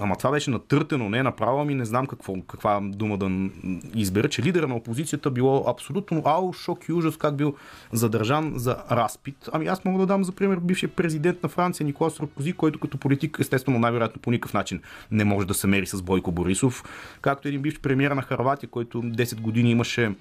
ама 0.00 0.16
това 0.16 0.30
беше 0.30 0.50
натъртено, 0.50 1.08
не 1.08 1.22
направо, 1.22 1.64
ми 1.64 1.74
не 1.74 1.84
знам 1.84 2.06
какво, 2.06 2.34
каква 2.48 2.80
дума 2.82 3.18
да 3.18 3.50
избера, 3.94 4.28
че 4.28 4.42
лидера 4.42 4.68
на 4.68 4.76
опозицията 4.76 5.30
било 5.30 5.64
абсолютно 5.68 6.22
ау, 6.24 6.52
шок 6.52 6.88
и 6.88 6.92
ужас, 6.92 7.16
как 7.16 7.36
бил 7.36 7.54
задържан 7.92 8.52
за 8.56 8.76
разпит. 8.90 9.48
Ами 9.52 9.66
аз 9.66 9.84
мога 9.84 9.98
да 9.98 10.06
дам 10.06 10.24
за 10.24 10.32
пример 10.32 10.56
бившия 10.56 10.88
президент 10.88 11.42
на 11.42 11.48
Франция 11.48 11.86
Никола 11.86 12.10
Саркози, 12.10 12.52
който 12.52 12.78
като 12.78 12.98
политик 12.98 13.36
естествено 13.40 13.78
най-вероятно 13.78 14.22
по 14.22 14.30
никакъв 14.30 14.54
начин 14.54 14.80
не 15.10 15.24
може 15.24 15.46
да 15.46 15.54
се 15.54 15.66
мери 15.66 15.86
с 15.86 16.02
Бойко 16.02 16.32
Борисов, 16.32 16.84
както 17.20 17.48
един 17.48 17.62
бивш 17.62 17.80
премьер 17.80 18.10
на 18.10 18.22
Харватия, 18.22 18.70
който 18.70 19.02
10 19.02 19.40
години 19.40 19.70
имаше 19.70 20.12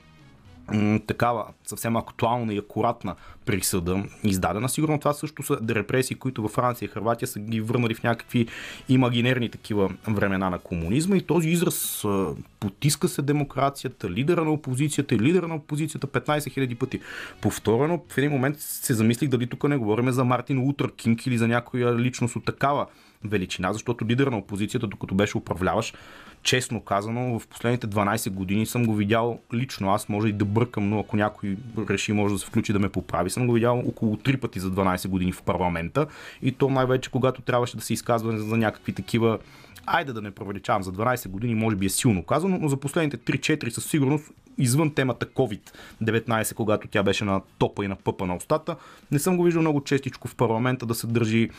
такава 1.08 1.46
съвсем 1.66 1.98
актуална 1.98 2.54
и 2.54 2.58
акуратна 2.58 3.16
присъда 3.46 4.04
издадена. 4.24 4.70
Сигурно 4.70 5.00
това 5.00 5.14
също 5.14 5.44
са 5.44 5.60
репресии, 5.70 6.18
които 6.18 6.42
във 6.42 6.52
Франция 6.52 6.86
и 6.86 6.90
Харватия 6.90 7.28
са 7.28 7.40
ги 7.40 7.62
върнали 7.62 7.94
в 7.94 8.04
някакви 8.04 8.48
имагинерни 8.90 9.50
такива 9.50 9.90
времена 10.08 10.50
на 10.50 10.60
комунизма 10.60 11.18
и 11.18 11.22
този 11.22 11.50
израз 11.50 12.06
потиска 12.60 13.08
се 13.08 13.22
демокрацията, 13.22 14.10
лидера 14.10 14.44
на 14.44 14.52
опозицията 14.52 15.16
и 15.16 15.20
лидера 15.20 15.48
на 15.48 15.56
опозицията 15.56 16.08
15 16.08 16.40
000 16.40 16.76
пъти. 16.76 17.00
Повторено 17.42 18.02
в 18.10 18.18
един 18.18 18.32
момент 18.32 18.60
се 18.60 18.94
замислих 18.94 19.30
дали 19.30 19.48
тук 19.48 19.64
не 19.64 19.78
говорим 19.78 20.12
за 20.12 20.26
Мартин 20.26 20.60
Лутър 20.60 20.92
Кинг 20.92 21.26
или 21.26 21.38
за 21.38 21.48
някоя 21.48 21.98
личност 21.98 22.36
от 22.36 22.46
такава 22.46 22.86
величина, 23.24 23.74
защото 23.74 24.06
лидер 24.06 24.28
на 24.28 24.38
опозицията, 24.38 24.88
докато 24.88 25.16
беше 25.16 25.38
управляваш, 25.38 25.94
честно 26.43 26.82
казано, 26.82 27.39
в 27.39 27.47
последните 27.47 27.88
12 27.88 28.30
години 28.30 28.65
съм 28.65 28.86
го 28.86 28.95
видял 28.95 29.39
лично. 29.54 29.91
Аз 29.91 30.10
може 30.10 30.28
и 30.28 30.34
да 30.34 30.45
бъркам, 30.45 30.89
но 30.89 30.99
ако 30.99 31.17
някой 31.17 31.58
реши, 31.89 32.13
може 32.13 32.34
да 32.34 32.39
се 32.39 32.45
включи 32.45 32.73
да 32.73 32.80
ме 32.80 32.89
поправи. 32.89 33.30
Съм 33.30 33.47
го 33.47 33.54
видял 33.54 33.80
около 33.80 34.15
3 34.15 34.38
пъти 34.38 34.60
за 34.60 34.71
12 34.71 35.08
години 35.08 35.32
в 35.32 35.41
парламента 35.41 36.08
и 36.41 36.52
то 36.52 36.69
най-вече 36.69 37.12
когато 37.12 37.41
трябваше 37.41 37.78
да 37.78 37.84
се 37.84 37.93
изказва 37.93 38.38
за 38.38 38.58
някакви 38.58 38.93
такива 38.93 39.39
айде 39.86 40.13
да 40.13 40.21
не 40.21 40.32
провеличавам, 40.32 40.84
за 40.84 40.93
12 40.93 41.28
години 41.28 41.56
може 41.56 41.75
би 41.75 41.86
е 41.86 41.89
силно 41.89 42.23
казано, 42.23 42.58
но 42.62 42.67
за 42.67 42.78
последните 42.78 43.17
3-4 43.17 43.69
със 43.69 43.86
сигурност 43.86 44.32
извън 44.58 44.93
темата 44.93 45.25
COVID-19, 45.25 46.54
когато 46.54 46.88
тя 46.88 47.04
беше 47.04 47.23
на 47.23 47.41
топа 47.58 47.86
и 47.86 47.88
на 47.88 47.95
пъпа 47.95 48.25
на 48.25 48.36
устата, 48.36 48.75
не 49.12 49.19
съм 49.19 49.38
го 49.38 49.43
виждал 49.43 49.62
много 49.62 49.84
честичко 49.84 50.28
в 50.28 50.36
парламента 50.36 50.86
да 50.86 50.95
се 50.95 51.08
държи 51.08 51.49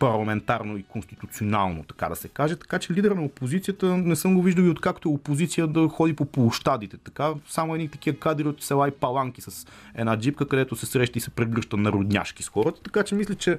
парламентарно 0.00 0.76
и 0.76 0.82
конституционално, 0.82 1.82
така 1.82 2.08
да 2.08 2.16
се 2.16 2.28
каже. 2.28 2.56
Така 2.56 2.78
че 2.78 2.92
лидера 2.92 3.14
на 3.14 3.22
опозицията 3.22 3.96
не 3.96 4.16
съм 4.16 4.34
го 4.34 4.42
виждал 4.42 4.62
и 4.62 4.68
откакто 4.68 5.08
е 5.08 5.12
опозиция 5.12 5.66
да 5.66 5.88
ходи 5.88 6.16
по 6.16 6.24
площадите. 6.24 6.96
Така, 6.96 7.32
само 7.48 7.74
едни 7.74 7.88
такива 7.88 8.18
кадри 8.18 8.48
от 8.48 8.62
села 8.62 8.88
и 8.88 8.90
паланки 8.90 9.40
с 9.40 9.66
една 9.94 10.18
джипка, 10.18 10.48
където 10.48 10.76
се 10.76 10.86
среща 10.86 11.18
и 11.18 11.20
се 11.20 11.30
прегръща 11.30 11.76
на 11.76 11.92
родняшки 11.92 12.42
с 12.42 12.48
хората. 12.48 12.82
Така 12.82 13.02
че 13.02 13.14
мисля, 13.14 13.34
че 13.34 13.58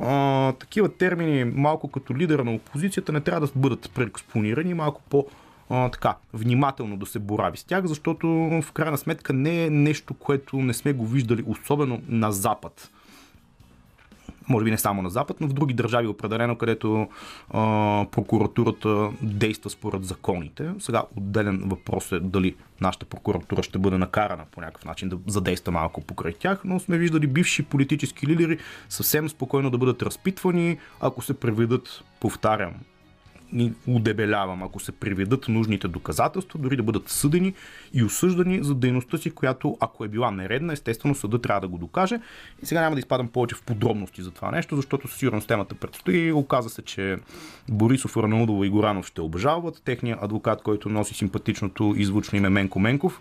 а, 0.00 0.52
такива 0.52 0.88
термини, 0.88 1.44
малко 1.44 1.88
като 1.88 2.16
лидера 2.16 2.44
на 2.44 2.54
опозицията, 2.54 3.12
не 3.12 3.20
трябва 3.20 3.46
да 3.46 3.52
бъдат 3.56 3.90
преекспонирани, 3.94 4.74
малко 4.74 5.02
по- 5.10 5.26
а, 5.70 5.88
така, 5.88 6.14
внимателно 6.32 6.96
да 6.96 7.06
се 7.06 7.18
борави 7.18 7.56
с 7.56 7.64
тях, 7.64 7.86
защото 7.86 8.28
в 8.62 8.72
крайна 8.72 8.98
сметка 8.98 9.32
не 9.32 9.64
е 9.64 9.70
нещо, 9.70 10.14
което 10.14 10.56
не 10.56 10.74
сме 10.74 10.92
го 10.92 11.06
виждали, 11.06 11.44
особено 11.46 12.02
на 12.08 12.32
Запад 12.32 12.90
може 14.48 14.64
би 14.64 14.70
не 14.70 14.78
само 14.78 15.02
на 15.02 15.10
Запад, 15.10 15.36
но 15.40 15.48
в 15.48 15.52
други 15.52 15.74
държави 15.74 16.06
определено, 16.06 16.56
където 16.56 17.08
а, 17.50 18.06
прокуратурата 18.10 19.10
действа 19.22 19.70
според 19.70 20.04
законите. 20.04 20.70
Сега 20.78 21.02
отделен 21.16 21.62
въпрос 21.66 22.12
е 22.12 22.20
дали 22.20 22.54
нашата 22.80 23.06
прокуратура 23.06 23.62
ще 23.62 23.78
бъде 23.78 23.98
накарана 23.98 24.44
по 24.50 24.60
някакъв 24.60 24.84
начин 24.84 25.08
да 25.08 25.18
задейства 25.26 25.72
малко 25.72 26.00
покрай 26.00 26.32
тях, 26.32 26.60
но 26.64 26.80
сме 26.80 26.98
виждали 26.98 27.26
бивши 27.26 27.62
политически 27.62 28.26
лидери 28.26 28.58
съвсем 28.88 29.28
спокойно 29.28 29.70
да 29.70 29.78
бъдат 29.78 30.02
разпитвани, 30.02 30.78
ако 31.00 31.22
се 31.22 31.34
преведат, 31.34 32.04
повтарям, 32.20 32.72
удебелявам, 33.86 34.62
ако 34.62 34.80
се 34.80 34.92
приведат 34.92 35.48
нужните 35.48 35.88
доказателства, 35.88 36.58
дори 36.58 36.76
да 36.76 36.82
бъдат 36.82 37.08
съдени 37.08 37.54
и 37.92 38.04
осъждани 38.04 38.58
за 38.62 38.74
дейността 38.74 39.18
си, 39.18 39.30
която 39.30 39.76
ако 39.80 40.04
е 40.04 40.08
била 40.08 40.30
нередна, 40.30 40.72
естествено 40.72 41.14
съда 41.14 41.38
трябва 41.38 41.60
да 41.60 41.68
го 41.68 41.78
докаже. 41.78 42.20
И 42.62 42.66
сега 42.66 42.80
няма 42.80 42.96
да 42.96 43.00
изпадам 43.00 43.28
повече 43.28 43.54
в 43.54 43.62
подробности 43.62 44.22
за 44.22 44.30
това 44.30 44.50
нещо, 44.50 44.76
защото 44.76 45.08
със 45.08 45.18
сигурност 45.18 45.48
темата 45.48 45.74
предстои. 45.74 46.32
Оказа 46.32 46.68
се, 46.68 46.82
че 46.82 47.16
Борисов, 47.70 48.16
Ранаудова 48.16 48.66
и 48.66 48.70
Горанов 48.70 49.06
ще 49.06 49.20
обжалват. 49.20 49.82
Техният 49.84 50.22
адвокат, 50.22 50.62
който 50.62 50.88
носи 50.88 51.14
симпатичното 51.14 51.94
извучно 51.96 52.38
име 52.38 52.48
Менко 52.48 52.78
Менков, 52.78 53.20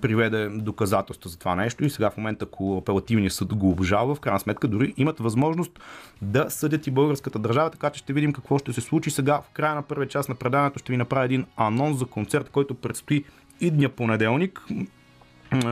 приведе 0.00 0.48
доказателства 0.48 1.30
за 1.30 1.38
това 1.38 1.54
нещо 1.54 1.84
и 1.84 1.90
сега 1.90 2.10
в 2.10 2.16
момента, 2.16 2.44
ако 2.44 2.76
апелативният 2.76 3.32
съд 3.32 3.54
го 3.54 3.70
обжалва, 3.70 4.14
в 4.14 4.20
крайна 4.20 4.40
сметка 4.40 4.68
дори 4.68 4.94
имат 4.96 5.18
възможност 5.18 5.80
да 6.22 6.50
съдят 6.50 6.86
и 6.86 6.90
българската 6.90 7.38
държава, 7.38 7.70
така 7.70 7.90
че 7.90 7.98
ще 7.98 8.12
видим 8.12 8.32
какво 8.32 8.58
ще 8.58 8.72
се 8.72 8.80
случи 8.80 9.10
сега 9.10 9.35
в 9.42 9.50
края 9.52 9.74
на 9.74 9.82
първия 9.82 10.08
част 10.08 10.28
на 10.28 10.34
предаването 10.34 10.78
ще 10.78 10.92
ви 10.92 10.96
направя 10.96 11.24
един 11.24 11.46
анонс 11.56 11.98
за 11.98 12.06
концерт, 12.06 12.50
който 12.50 12.74
предстои 12.74 13.24
идния 13.60 13.88
понеделник. 13.88 14.62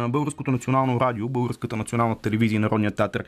Българското 0.08 0.50
национално 0.50 1.00
радио, 1.00 1.28
Българската 1.28 1.76
национална 1.76 2.18
телевизия 2.18 2.56
и 2.56 2.58
Народния 2.58 2.90
театър 2.90 3.24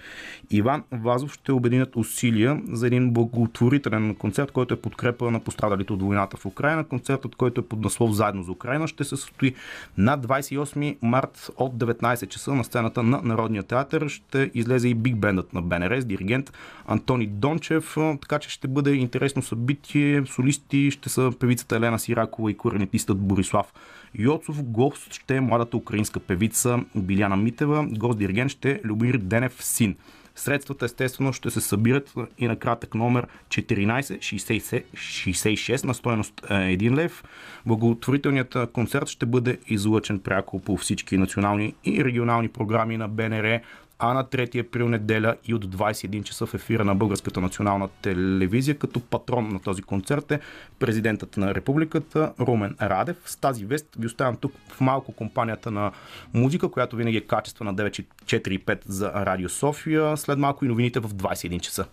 Иван 0.50 0.82
Вазов 0.92 1.32
ще 1.34 1.52
обединят 1.52 1.96
усилия 1.96 2.62
за 2.68 2.86
един 2.86 3.10
благотворителен 3.10 4.14
концерт, 4.14 4.50
който 4.50 4.74
е 4.74 4.80
подкрепа 4.80 5.30
на 5.30 5.40
пострадалите 5.40 5.92
от 5.92 6.02
войната 6.02 6.36
в 6.36 6.46
Украина. 6.46 6.84
Концертът, 6.84 7.36
който 7.36 7.60
е 7.60 7.64
под 7.64 7.80
наслов 7.80 8.12
Заедно 8.12 8.42
за 8.42 8.52
Украина, 8.52 8.88
ще 8.88 9.04
се 9.04 9.16
състои 9.16 9.54
на 9.98 10.18
28 10.18 10.96
март 11.02 11.50
от 11.56 11.76
19 11.76 12.28
часа 12.28 12.54
на 12.54 12.64
сцената 12.64 13.02
на 13.02 13.20
Народния 13.22 13.62
театър. 13.62 14.08
Ще 14.08 14.50
излезе 14.54 14.88
и 14.88 14.94
биг 14.94 15.16
бендът 15.16 15.52
на 15.52 15.62
БНР 15.62 16.02
диригент 16.02 16.52
Антони 16.86 17.26
Дончев, 17.26 17.96
така 18.20 18.38
че 18.38 18.50
ще 18.50 18.68
бъде 18.68 18.92
интересно 18.92 19.42
събитие. 19.42 20.26
Солисти 20.26 20.90
ще 20.90 21.08
са 21.08 21.32
певицата 21.40 21.76
Елена 21.76 21.98
Сиракова 21.98 22.50
и 22.50 22.56
коренетистът 22.56 23.18
Борислав 23.18 23.72
Йоцов. 24.18 24.62
Гост 24.62 25.14
ще 25.14 25.36
е 25.36 25.40
младата 25.40 25.76
украинска 25.76 26.20
певица 26.20 26.78
Биляна 26.94 27.36
Митева. 27.36 27.86
Гост 27.90 28.18
диригент 28.18 28.50
ще 28.50 28.70
е 28.70 28.80
Любир 28.84 29.16
Денев 29.16 29.64
Син. 29.64 29.96
Средствата 30.34 30.84
естествено 30.84 31.32
ще 31.32 31.50
се 31.50 31.60
събират 31.60 32.14
и 32.38 32.46
на 32.46 32.56
кратък 32.56 32.94
номер 32.94 33.26
1466 33.50 35.84
на 35.84 35.94
стоеност 35.94 36.40
1 36.40 36.94
лев. 36.94 37.24
Благотворителният 37.66 38.56
концерт 38.72 39.08
ще 39.08 39.26
бъде 39.26 39.58
излъчен 39.68 40.18
пряко 40.18 40.60
по 40.60 40.76
всички 40.76 41.18
национални 41.18 41.74
и 41.84 42.04
регионални 42.04 42.48
програми 42.48 42.96
на 42.96 43.08
БНР 43.08 43.60
а 43.98 44.14
на 44.14 44.24
3 44.24 44.60
април 44.60 44.88
неделя 44.88 45.36
и 45.44 45.54
от 45.54 45.66
21 45.66 46.22
часа 46.22 46.46
в 46.46 46.54
ефира 46.54 46.84
на 46.84 46.94
Българската 46.94 47.40
национална 47.40 47.88
телевизия. 48.02 48.78
Като 48.78 49.00
патрон 49.00 49.48
на 49.48 49.60
този 49.60 49.82
концерт 49.82 50.30
е 50.30 50.40
президентът 50.78 51.36
на 51.36 51.54
републиката 51.54 52.32
Румен 52.40 52.76
Радев. 52.82 53.16
С 53.24 53.36
тази 53.36 53.64
вест 53.64 53.86
ви 53.98 54.06
оставям 54.06 54.36
тук 54.36 54.52
в 54.68 54.80
малко 54.80 55.12
компанията 55.12 55.70
на 55.70 55.92
музика, 56.34 56.68
която 56.68 56.96
винаги 56.96 57.16
е 57.16 57.20
качество 57.20 57.64
на 57.64 57.74
9.4.5 57.74 58.78
за 58.86 59.12
Радио 59.12 59.48
София. 59.48 60.16
След 60.16 60.38
малко 60.38 60.64
и 60.64 60.68
новините 60.68 61.00
в 61.00 61.08
21 61.08 61.60
часа. 61.60 61.86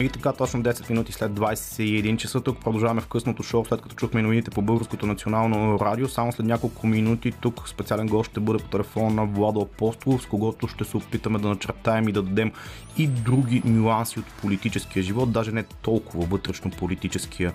И 0.00 0.08
така, 0.08 0.32
точно 0.32 0.62
10 0.62 0.90
минути 0.90 1.12
след 1.12 1.32
21 1.32 2.16
часа 2.16 2.40
тук 2.40 2.60
продължаваме 2.60 3.00
в 3.00 3.06
късното 3.06 3.42
шоу, 3.42 3.64
след 3.64 3.82
като 3.82 3.94
чухме 3.94 4.22
новините 4.22 4.50
по 4.50 4.62
Българското 4.62 5.06
национално 5.06 5.80
радио. 5.80 6.08
Само 6.08 6.32
след 6.32 6.46
няколко 6.46 6.86
минути 6.86 7.32
тук 7.32 7.68
специален 7.68 8.06
гост 8.06 8.30
ще 8.30 8.40
бъде 8.40 8.64
по 8.64 8.70
телефона 8.70 9.10
на 9.10 9.26
Владо 9.26 9.60
Апостолов, 9.60 10.22
с 10.22 10.26
когото 10.26 10.68
ще 10.68 10.84
се 10.84 10.96
опитаме 10.96 11.38
да 11.38 11.48
начертаем 11.48 12.08
и 12.08 12.12
да 12.12 12.22
дадем 12.22 12.52
и 12.96 13.06
други 13.06 13.62
нюанси 13.64 14.18
от 14.18 14.24
политическия 14.26 15.02
живот, 15.02 15.32
даже 15.32 15.52
не 15.52 15.62
толкова 15.62 16.26
вътрешно 16.26 16.70
политическия 16.70 17.52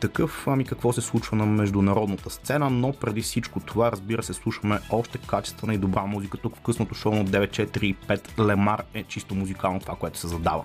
такъв, 0.00 0.44
ами 0.48 0.64
какво 0.64 0.92
се 0.92 1.00
случва 1.00 1.36
на 1.36 1.46
международната 1.46 2.30
сцена, 2.30 2.70
но 2.70 2.92
преди 2.92 3.22
всичко 3.22 3.60
това, 3.60 3.92
разбира 3.92 4.22
се, 4.22 4.34
слушаме 4.34 4.78
още 4.90 5.18
качествена 5.18 5.74
и 5.74 5.78
добра 5.78 6.06
музика 6.06 6.38
тук 6.38 6.56
в 6.56 6.60
късното 6.60 6.94
шоу 6.94 7.14
на 7.14 7.24
945 7.24 8.46
Лемар 8.46 8.82
е 8.94 9.02
чисто 9.02 9.34
музикално 9.34 9.80
това, 9.80 9.94
което 9.94 10.18
се 10.18 10.28
задава. 10.28 10.64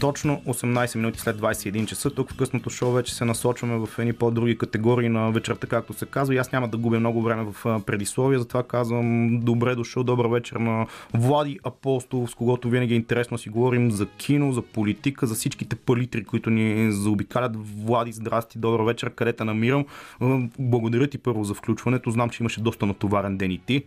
Точно 0.00 0.42
18 0.46 0.96
минути 0.96 1.20
след 1.20 1.36
21 1.36 1.86
часа, 1.86 2.10
тук 2.10 2.32
в 2.32 2.36
късното 2.36 2.70
шоу 2.70 2.92
вече 2.92 3.14
се 3.14 3.24
насочваме 3.24 3.86
в 3.86 3.98
едни 3.98 4.12
по-други 4.12 4.58
категории 4.58 5.08
на 5.08 5.30
вечерта, 5.30 5.66
както 5.66 5.92
се 5.92 6.06
казва. 6.06 6.34
И 6.34 6.38
аз 6.38 6.52
няма 6.52 6.68
да 6.68 6.76
губя 6.76 7.00
много 7.00 7.22
време 7.22 7.44
в 7.52 7.82
предисловие, 7.86 8.38
затова 8.38 8.62
казвам 8.62 9.40
добре 9.40 9.74
дошъл, 9.74 10.04
добър 10.04 10.26
вечер 10.26 10.56
на 10.56 10.86
Влади 11.14 11.58
Апостол, 11.64 12.26
с 12.26 12.34
когото 12.34 12.68
винаги 12.68 12.94
е 12.94 12.96
интересно 12.96 13.38
си 13.38 13.48
говорим 13.48 13.90
за 13.90 14.06
кино, 14.06 14.52
за 14.52 14.62
политика, 14.62 15.26
за 15.26 15.34
всичките 15.34 15.76
палитри, 15.76 16.24
които 16.24 16.50
ни 16.50 16.92
заобикалят. 16.92 17.52
Влади, 17.84 18.12
здрасти, 18.12 18.58
добър 18.58 18.80
вечер, 18.80 19.10
къде 19.10 19.32
те 19.32 19.44
намирам. 19.44 19.86
Благодаря 20.58 21.06
ти 21.06 21.18
първо 21.18 21.44
за 21.44 21.54
включването. 21.54 22.10
Знам, 22.10 22.30
че 22.30 22.42
имаше 22.42 22.60
доста 22.60 22.86
натоварен 22.86 23.36
ден 23.36 23.50
и 23.50 23.58
ти. 23.58 23.82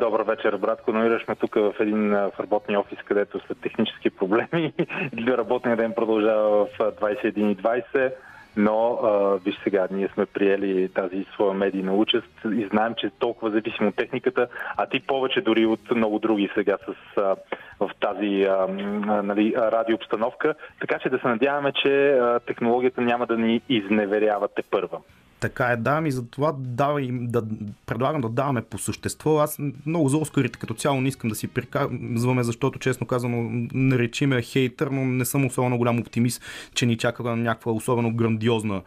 Добър 0.00 0.22
вечер, 0.22 0.56
братко. 0.56 0.92
Намираш 0.92 1.28
ме 1.28 1.34
тук 1.34 1.54
в 1.54 1.74
един 1.80 2.10
в 2.10 2.32
работния 2.40 2.80
офис, 2.80 2.98
където 3.04 3.40
след 3.46 3.60
технически 3.60 4.10
проблеми 4.10 4.72
работния 5.28 5.76
ден 5.76 5.92
продължава 5.92 6.66
в 6.66 6.78
21.20. 6.78 8.12
Но 8.56 8.98
виж 9.44 9.54
сега, 9.64 9.88
ние 9.90 10.08
сме 10.08 10.26
приели 10.26 10.88
тази 10.88 11.26
своя 11.34 11.54
медийна 11.54 11.94
участ 11.94 12.44
и 12.44 12.66
знаем, 12.72 12.94
че 12.98 13.10
толкова 13.18 13.50
зависимо 13.50 13.88
от 13.88 13.96
техниката, 13.96 14.48
а 14.76 14.86
ти 14.86 15.00
повече 15.00 15.40
дори 15.40 15.66
от 15.66 15.90
много 15.90 16.18
други 16.18 16.50
сега 16.54 16.76
с, 16.86 17.16
а, 17.16 17.36
в 17.80 17.90
тази 18.00 18.42
а, 18.42 18.66
нали, 19.22 19.54
радиообстановка. 19.56 20.54
Така 20.80 20.98
че 20.98 21.08
да 21.08 21.18
се 21.18 21.28
надяваме, 21.28 21.72
че 21.72 22.10
а, 22.10 22.40
технологията 22.40 23.00
няма 23.00 23.26
да 23.26 23.36
ни 23.36 23.60
изневерява 23.68 24.48
те 24.48 24.62
първа. 24.62 24.98
Така 25.40 25.66
е, 25.66 25.76
да, 25.76 26.02
и 26.06 26.10
затова 26.10 26.52
давай, 26.58 27.08
да, 27.12 27.42
предлагам 27.86 28.20
да 28.20 28.28
даваме 28.28 28.62
по 28.62 28.78
същество. 28.78 29.38
Аз 29.38 29.58
много 29.86 30.08
за 30.08 30.16
Оскарите 30.16 30.58
като 30.58 30.74
цяло 30.74 31.00
не 31.00 31.08
искам 31.08 31.30
да 31.30 31.36
си 31.36 31.48
приказваме, 31.48 32.42
защото 32.42 32.78
честно 32.78 33.06
казано 33.06 33.66
наречиме 33.74 34.42
хейтър, 34.42 34.86
но 34.86 35.04
не 35.04 35.24
съм 35.24 35.46
особено 35.46 35.78
голям 35.78 35.98
оптимист, 35.98 36.42
че 36.74 36.86
ни 36.86 36.96
чака 36.96 37.36
някаква 37.36 37.72
особено 37.72 38.14
грандиозна 38.14 38.82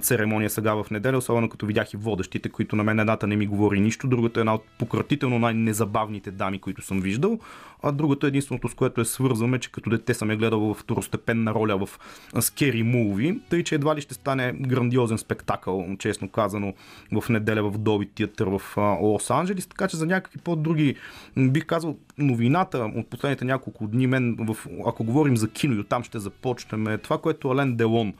церемония 0.00 0.50
сега 0.50 0.74
в 0.74 0.86
неделя, 0.90 1.18
особено 1.18 1.48
като 1.48 1.66
видях 1.66 1.94
и 1.94 1.96
водещите, 1.96 2.48
които 2.48 2.76
на 2.76 2.84
мен 2.84 2.98
едната 2.98 3.26
не 3.26 3.36
ми 3.36 3.46
говори 3.46 3.80
нищо, 3.80 4.06
другата 4.06 4.40
е 4.40 4.42
една 4.42 4.54
от 4.54 4.64
пократително 4.78 5.38
най-незабавните 5.38 6.30
дами, 6.30 6.58
които 6.58 6.82
съм 6.82 7.00
виждал, 7.00 7.38
а 7.82 7.92
другата 7.92 8.26
е 8.26 8.28
единственото, 8.28 8.68
с 8.68 8.74
което 8.74 9.00
е 9.00 9.04
свързваме, 9.04 9.58
че 9.58 9.72
като 9.72 9.90
дете 9.90 10.14
съм 10.14 10.30
я 10.30 10.36
гледал 10.36 10.60
в 10.60 10.74
второстепенна 10.74 11.54
роля 11.54 11.86
в 11.86 11.98
Scary 12.34 12.84
Movie, 12.84 13.40
тъй 13.50 13.64
че 13.64 13.74
едва 13.74 13.96
ли 13.96 14.00
ще 14.00 14.14
стане 14.14 14.52
грандиозен 14.52 15.18
спектакъл, 15.18 15.86
честно 15.98 16.28
казано, 16.28 16.74
в 17.12 17.28
неделя 17.28 17.70
в 17.70 17.78
Доби 17.78 18.06
театър 18.06 18.46
в 18.46 18.76
Лос 19.00 19.30
Анджелис, 19.30 19.66
така 19.66 19.88
че 19.88 19.96
за 19.96 20.06
някакви 20.06 20.38
по-други, 20.38 20.94
бих 21.36 21.66
казал, 21.66 21.96
новината 22.18 22.78
от 22.78 23.06
последните 23.10 23.44
няколко 23.44 23.86
дни, 23.86 24.06
мен, 24.06 24.36
в, 24.40 24.56
ако 24.86 25.04
говорим 25.04 25.36
за 25.36 25.50
кино 25.50 25.74
и 25.74 25.78
оттам 25.78 26.04
ще 26.04 26.18
започнем, 26.18 26.86
е 26.86 26.98
това, 26.98 27.18
което 27.18 27.48
Ален 27.50 27.76
Делон 27.76 28.14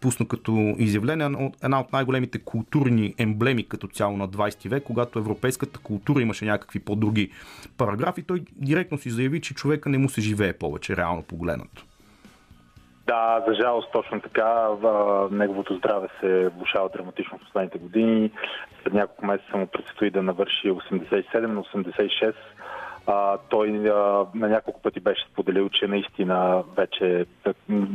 пусна 0.00 0.28
като 0.28 0.74
изявление, 0.78 1.50
една 1.64 1.80
от 1.80 1.92
най-големите 1.92 2.38
културни 2.44 3.14
емблеми 3.18 3.68
като 3.68 3.88
цяло 3.88 4.16
на 4.16 4.28
20 4.28 4.68
век, 4.68 4.82
когато 4.82 5.18
европейската 5.18 5.78
култура 5.78 6.22
имаше 6.22 6.44
някакви 6.44 6.78
по-други 6.80 7.30
параграфи, 7.78 8.22
той 8.22 8.42
директно 8.52 8.98
си 8.98 9.10
заяви, 9.10 9.40
че 9.40 9.54
човека 9.54 9.88
не 9.88 9.98
му 9.98 10.08
се 10.08 10.20
живее 10.20 10.52
повече, 10.52 10.96
реално 10.96 11.22
погледнато. 11.22 11.84
Да, 13.06 13.44
за 13.48 13.54
жалост 13.54 13.92
точно 13.92 14.20
така. 14.20 14.68
Неговото 15.30 15.76
здраве 15.76 16.08
се 16.20 16.48
влушава 16.48 16.88
драматично 16.88 17.38
в 17.38 17.40
последните 17.40 17.78
години. 17.78 18.30
След 18.82 18.92
няколко 18.92 19.26
месеца 19.26 19.56
му 19.56 19.66
предстои 19.66 20.10
да 20.10 20.22
навърши 20.22 20.70
87 20.70 21.46
на 21.46 21.62
86 21.62 22.34
а, 23.06 23.38
той 23.48 23.68
а, 23.68 24.26
на 24.34 24.48
няколко 24.48 24.82
пъти 24.82 25.00
беше 25.00 25.26
споделил, 25.32 25.68
че 25.68 25.86
наистина 25.86 26.64
вече 26.76 27.26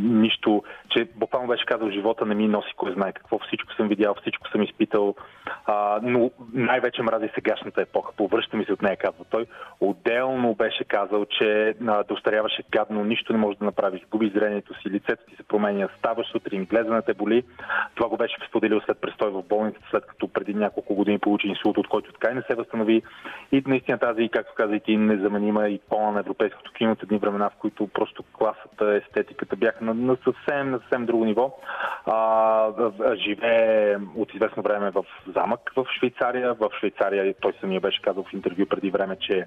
нищо, 0.03 0.63
че 0.89 1.07
буквално 1.15 1.47
беше 1.47 1.65
казал, 1.65 1.89
живота 1.89 2.25
не 2.25 2.35
ми 2.35 2.47
носи 2.47 2.73
кой 2.77 2.93
знае 2.93 3.11
какво, 3.11 3.39
всичко 3.39 3.73
съм 3.73 3.87
видял, 3.87 4.15
всичко 4.21 4.49
съм 4.49 4.63
изпитал, 4.63 5.15
а, 5.65 5.99
но 6.03 6.31
най-вече 6.53 7.01
мрази 7.01 7.29
сегашната 7.35 7.81
епоха, 7.81 8.11
повръща 8.17 8.57
ми 8.57 8.65
се 8.65 8.73
от 8.73 8.81
нея, 8.81 8.97
казва 8.97 9.25
той. 9.29 9.45
Отделно 9.79 10.55
беше 10.55 10.83
казал, 10.83 11.25
че 11.25 11.75
а, 11.87 12.03
да 12.03 12.13
устаряваше 12.13 12.63
гадно, 12.71 13.03
нищо 13.03 13.33
не 13.33 13.39
може 13.39 13.57
да 13.57 13.65
направиш, 13.65 14.01
губи 14.11 14.31
зрението 14.35 14.73
си, 14.73 14.89
лицето 14.89 15.23
ти 15.29 15.35
се 15.35 15.43
променя, 15.43 15.87
ставаш 15.99 16.31
сутрин, 16.31 16.65
глезена 16.65 17.01
те 17.01 17.13
боли. 17.13 17.43
Това 17.95 18.09
го 18.09 18.17
беше 18.17 18.35
споделил 18.49 18.81
след 18.81 19.01
престой 19.01 19.31
в 19.31 19.43
болницата, 19.43 19.87
след 19.91 20.05
като 20.05 20.27
преди 20.27 20.53
няколко 20.53 20.95
години 20.95 21.19
получи 21.19 21.47
инсулт, 21.47 21.77
от 21.77 21.87
който 21.87 22.13
така 22.13 22.31
и 22.31 22.35
не 22.35 22.41
се 22.41 22.55
възстанови. 22.55 23.01
И 23.51 23.63
наистина 23.67 23.97
тази, 23.97 24.29
както 24.29 24.53
каза 24.55 24.75
и 24.75 24.79
ти, 24.79 24.97
незаменима 25.05 25.69
икона 25.69 26.11
на 26.11 26.19
европейското 26.19 26.71
кино 26.71 26.91
от 26.91 27.03
едни 27.03 27.17
времена, 27.17 27.49
в 27.49 27.59
които 27.59 27.87
просто 27.87 28.23
класата, 28.33 29.01
естетиката 29.05 29.55
бяха 29.55 29.85
на, 29.85 29.93
на 29.93 30.17
съвсем, 30.23 30.71
на 30.71 30.79
съвсем 30.79 31.05
друго 31.05 31.25
ниво. 31.25 31.57
А, 32.05 32.67
живее 33.15 33.97
от 34.15 34.33
известно 34.33 34.63
време 34.63 34.91
в 34.91 35.05
замък 35.35 35.71
в 35.75 35.85
Швейцария. 35.99 36.53
В 36.53 36.69
Швейцария 36.79 37.33
той 37.41 37.53
самия 37.59 37.81
беше 37.81 38.01
казал 38.01 38.23
в 38.23 38.33
интервю 38.33 38.65
преди 38.65 38.89
време, 38.91 39.17
че 39.21 39.45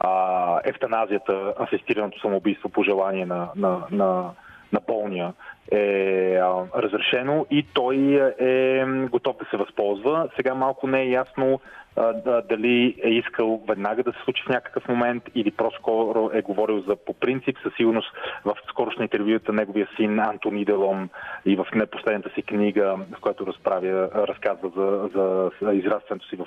а, 0.00 0.60
ефтаназията, 0.64 1.54
асистираното 1.60 2.20
самоубийство 2.20 2.68
по 2.68 2.82
желание 2.82 3.26
на, 3.26 3.48
на, 3.56 3.78
на 3.90 4.30
на 4.72 4.80
болния 4.86 5.32
е 5.72 6.34
а, 6.42 6.64
разрешено 6.76 7.46
и 7.50 7.66
той 7.72 7.96
е 8.38 8.84
готов 9.10 9.36
да 9.36 9.44
се 9.50 9.56
възползва. 9.56 10.28
Сега 10.36 10.54
малко 10.54 10.86
не 10.86 11.02
е 11.02 11.10
ясно 11.10 11.60
да, 11.96 12.42
дали 12.48 12.96
е 13.02 13.08
искал 13.08 13.62
веднага 13.68 14.02
да 14.02 14.12
се 14.12 14.18
случи 14.24 14.42
в 14.46 14.48
някакъв 14.48 14.88
момент 14.88 15.22
или 15.34 15.50
по-скоро 15.50 16.30
е 16.32 16.42
говорил 16.42 16.80
за 16.80 16.96
по 16.96 17.14
принцип. 17.14 17.56
Със 17.62 17.74
сигурност 17.74 18.12
в 18.44 18.54
скорошни 18.68 19.02
интервюта 19.02 19.52
неговия 19.52 19.88
син 19.96 20.20
Антони 20.20 20.64
Делон 20.64 21.08
и 21.46 21.56
в 21.56 21.66
непоследната 21.74 22.30
си 22.34 22.42
книга, 22.42 22.96
в 23.16 23.20
която 23.20 23.46
разправя, 23.46 24.10
разказва 24.14 24.70
за, 24.76 25.50
за 25.62 25.74
израстването 25.74 26.28
си 26.28 26.36
в 26.36 26.46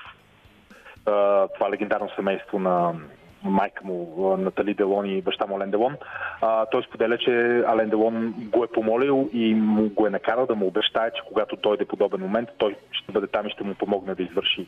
това 1.54 1.70
легендарно 1.70 2.10
семейство 2.16 2.60
на 2.60 2.94
майка 3.44 3.84
му 3.86 4.38
Натали 4.38 4.74
Делон 4.74 5.06
и 5.06 5.22
баща 5.22 5.46
му 5.46 5.56
Ален 5.56 5.72
Делон. 5.72 5.96
А, 6.42 6.66
той 6.66 6.84
споделя, 6.84 7.18
че 7.18 7.64
Ален 7.68 7.90
Делон 7.90 8.34
го 8.38 8.64
е 8.64 8.68
помолил 8.68 9.30
и 9.34 9.56
му 9.56 9.90
го 9.90 10.08
е 10.08 10.10
накарал 10.10 10.46
да 10.46 10.56
му 10.56 10.68
обещае, 10.68 11.12
че 11.12 11.22
когато 11.28 11.56
дойде 11.56 11.86
подобен 11.86 12.22
момент, 12.22 12.50
той 12.58 12.76
ще 12.92 13.12
бъде 13.12 13.28
там 13.28 13.48
и 13.48 13.52
ще 13.52 13.64
му 13.64 13.76
помогне 13.76 14.16
да 14.16 14.24
извърши 14.24 14.68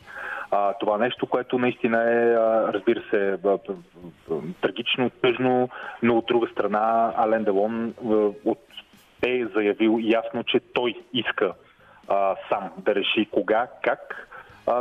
а, 0.50 0.72
това 0.72 0.98
нещо, 0.98 1.26
което 1.26 1.58
наистина 1.58 2.02
е, 2.02 2.34
разбира 2.72 3.02
се, 3.10 3.38
трагично, 4.60 5.10
тъжно, 5.10 5.68
но 6.02 6.18
от 6.18 6.26
друга 6.26 6.48
страна 6.52 7.14
Ален 7.16 7.44
Делон 7.44 7.94
от 8.44 8.58
е 9.22 9.44
заявил 9.54 9.98
ясно, 10.02 10.44
че 10.44 10.60
той 10.74 10.94
иска 11.12 11.52
а, 12.08 12.36
сам 12.48 12.70
да 12.78 12.94
реши 12.94 13.28
кога, 13.30 13.66
как 13.82 14.28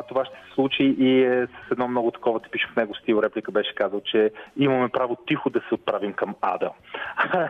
това 0.09 0.25
ще 0.25 0.35
се 0.35 0.53
случи 0.53 0.83
и 0.83 1.23
е 1.23 1.47
с 1.47 1.71
едно 1.71 1.87
много 1.87 2.11
такова 2.11 2.39
типично 2.39 2.69
в 2.73 2.75
него 2.75 2.95
стил 2.95 3.21
реплика 3.23 3.51
беше 3.51 3.75
казал, 3.75 4.01
че 4.01 4.31
имаме 4.57 4.89
право 4.89 5.17
тихо 5.27 5.49
да 5.49 5.59
се 5.59 5.75
отправим 5.75 6.13
към 6.13 6.35
ада. 6.41 6.71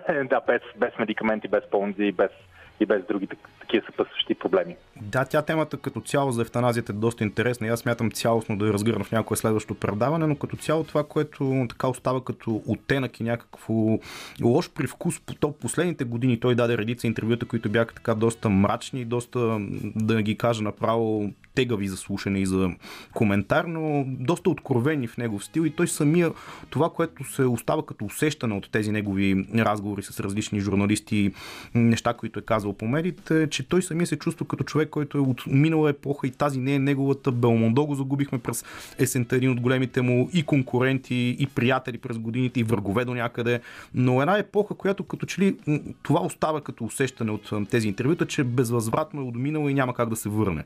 да, 0.30 0.41
без, 0.48 0.62
без 0.78 1.00
медикаменти, 1.00 1.48
без 1.48 1.69
ползи, 1.71 2.12
без 2.12 2.32
и 2.80 2.86
без 2.86 3.06
други 3.06 3.28
такива 3.62 3.86
съпътстващи 3.86 4.36
проблеми. 4.36 4.76
Да, 5.02 5.26
тя 5.26 5.42
темата 5.42 5.78
като 5.78 6.02
цяло 6.02 6.32
за 6.32 6.42
евтаназията 6.42 6.92
е 6.92 6.96
доста 6.96 7.24
интересна 7.24 7.68
и 7.68 7.70
аз 7.70 7.80
смятам 7.80 8.12
цялостно 8.12 8.58
да 8.58 8.68
я 8.68 8.74
разгърна 8.74 9.04
в 9.04 9.12
някое 9.12 9.38
следващо 9.38 9.76
предаване, 9.76 10.28
но 10.28 10.36
като 10.36 10.58
цяло 10.58 10.84
това, 10.84 11.04
което 11.04 11.66
така 11.70 11.88
остава 11.88 12.24
като 12.24 12.62
оттенък 12.68 13.20
и 13.20 13.24
някакво 13.24 14.00
лош 14.44 14.70
привкус, 14.70 15.22
то 15.40 15.52
последните 15.52 16.04
години 16.04 16.40
той 16.40 16.56
даде 16.56 16.78
редица 16.78 17.08
интервюта, 17.08 17.46
които 17.46 17.70
бяха 17.70 17.94
така 17.94 18.16
доста 18.16 18.50
мрачни, 18.50 19.06
доста, 19.06 19.58
да 19.96 20.22
ги 20.22 20.38
кажа 20.38 20.64
направо, 20.64 21.32
тегави 21.56 21.88
за 21.88 21.98
слушане 21.98 22.40
и 22.40 22.46
за 22.46 22.72
коментар, 23.14 23.66
но 23.66 24.06
доста 24.08 24.50
откровени 24.50 25.08
в 25.08 25.18
негов 25.18 25.46
стил 25.46 25.62
и 25.62 25.70
той 25.70 25.88
самия, 25.88 26.32
това, 26.70 26.90
което 26.90 27.24
се 27.24 27.44
остава 27.44 27.86
като 27.86 28.06
усещане 28.06 28.54
от 28.54 28.72
тези 28.72 28.92
негови 28.92 29.46
разговори 29.56 30.04
с 30.04 30.20
различни 30.20 30.60
журналисти, 30.60 31.34
неща, 31.76 32.14
които 32.14 32.40
е 32.40 32.42
казал 32.42 32.64
по 32.73 32.86
медиите, 32.86 33.49
че 33.49 33.69
той 33.69 33.82
самия 33.82 34.08
се 34.08 34.19
чувства 34.19 34.47
като 34.47 34.63
човек, 34.63 34.89
който 34.89 35.17
е 35.17 35.21
от 35.21 35.43
минала 35.47 35.89
епоха 35.89 36.28
и 36.28 36.32
тази 36.32 36.60
не 36.60 36.75
е 36.75 36.80
неговата. 36.80 37.32
Белмондо 37.32 37.86
го 37.86 37.95
загубихме 37.95 38.39
през 38.39 38.65
есента, 38.99 39.36
един 39.36 39.51
от 39.51 39.62
големите 39.62 40.01
му 40.01 40.30
и 40.34 40.45
конкуренти, 40.45 41.36
и 41.39 41.47
приятели 41.56 41.97
през 41.97 42.19
годините, 42.19 42.60
и 42.60 42.63
врагове 42.63 43.06
до 43.06 43.13
някъде. 43.13 43.60
Но 43.93 44.21
една 44.21 44.38
епоха, 44.38 44.75
която 44.75 45.04
като 45.04 45.25
че 45.25 45.41
ли 45.41 45.58
това 46.04 46.21
остава 46.21 46.62
като 46.62 46.84
усещане 46.84 47.32
от 47.32 47.69
тези 47.69 47.88
интервюта, 47.88 48.25
че 48.25 48.43
безвъзвратно 48.43 49.21
е 49.21 49.25
отминала 49.25 49.71
и 49.71 49.73
няма 49.73 49.93
как 49.93 50.10
да 50.10 50.15
се 50.15 50.30
върне. 50.30 50.63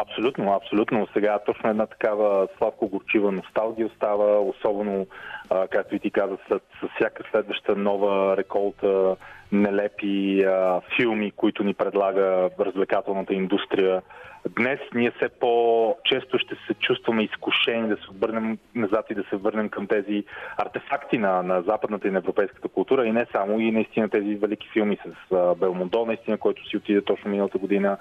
Абсолютно, 0.00 0.52
абсолютно. 0.52 1.08
Сега 1.12 1.38
точно 1.46 1.70
една 1.70 1.86
такава 1.86 2.48
сладко-горчива 2.58 3.30
носталгия 3.30 3.86
остава, 3.86 4.40
особено, 4.40 5.06
както 5.70 5.94
и 5.94 6.00
ти 6.00 6.10
каза, 6.10 6.36
с, 6.48 6.58
с 6.58 6.88
всяка 6.96 7.22
следваща 7.30 7.76
нова 7.76 8.36
реколта 8.36 9.16
нелепи 9.52 10.44
а, 10.44 10.80
филми, 10.96 11.30
които 11.30 11.64
ни 11.64 11.74
предлага 11.74 12.50
развлекателната 12.60 13.34
индустрия. 13.34 14.02
Днес 14.48 14.80
ние 14.94 15.10
все 15.10 15.28
по-често 15.28 16.38
ще 16.38 16.54
се 16.54 16.74
чувстваме 16.74 17.22
изкушени 17.22 17.88
да 17.88 17.96
се 17.96 18.10
обърнем 18.10 18.58
назад 18.74 19.06
и 19.10 19.14
да 19.14 19.24
се 19.30 19.36
върнем 19.36 19.68
към 19.68 19.86
тези 19.86 20.24
артефакти 20.56 21.18
на, 21.18 21.42
на 21.42 21.62
западната 21.62 22.08
и 22.08 22.10
на 22.10 22.18
европейската 22.18 22.68
култура 22.68 23.06
и 23.06 23.12
не 23.12 23.26
само, 23.32 23.60
и 23.60 23.72
наистина 23.72 24.08
тези 24.08 24.34
велики 24.34 24.68
филми 24.72 24.98
с 25.06 25.34
а, 25.34 25.54
Белмондо, 25.54 26.06
наистина, 26.06 26.38
който 26.38 26.68
си 26.68 26.76
отиде 26.76 27.02
точно 27.02 27.30
миналата 27.30 27.58
година, 27.58 27.96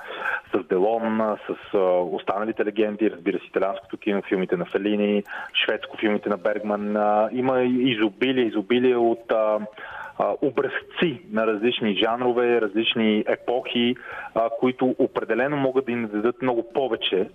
с 0.53 0.63
Делон, 0.63 1.37
с 1.47 1.73
а, 1.73 1.79
останалите 1.99 2.65
легенди, 2.65 3.11
разбира 3.11 3.39
се, 3.39 3.45
италианското 3.45 3.97
кино, 3.97 4.21
филмите 4.29 4.57
на 4.57 4.65
Фелини, 4.65 5.23
шведско 5.63 5.97
филмите 5.97 6.29
на 6.29 6.37
Бергман. 6.37 6.97
А, 6.97 7.29
има 7.39 7.63
изобилие, 7.63 8.45
изобилие 8.45 8.95
от 8.95 9.31
а, 9.31 9.59
образци 10.41 11.21
на 11.31 11.47
различни 11.47 11.95
жанрове, 12.03 12.61
различни 12.61 13.23
епохи, 13.27 13.95
които 14.59 14.95
определено 14.99 15.57
могат 15.57 15.85
да 15.85 15.91
им 15.91 16.09
дадат 16.13 16.41
много 16.41 16.73
повече 16.73 17.29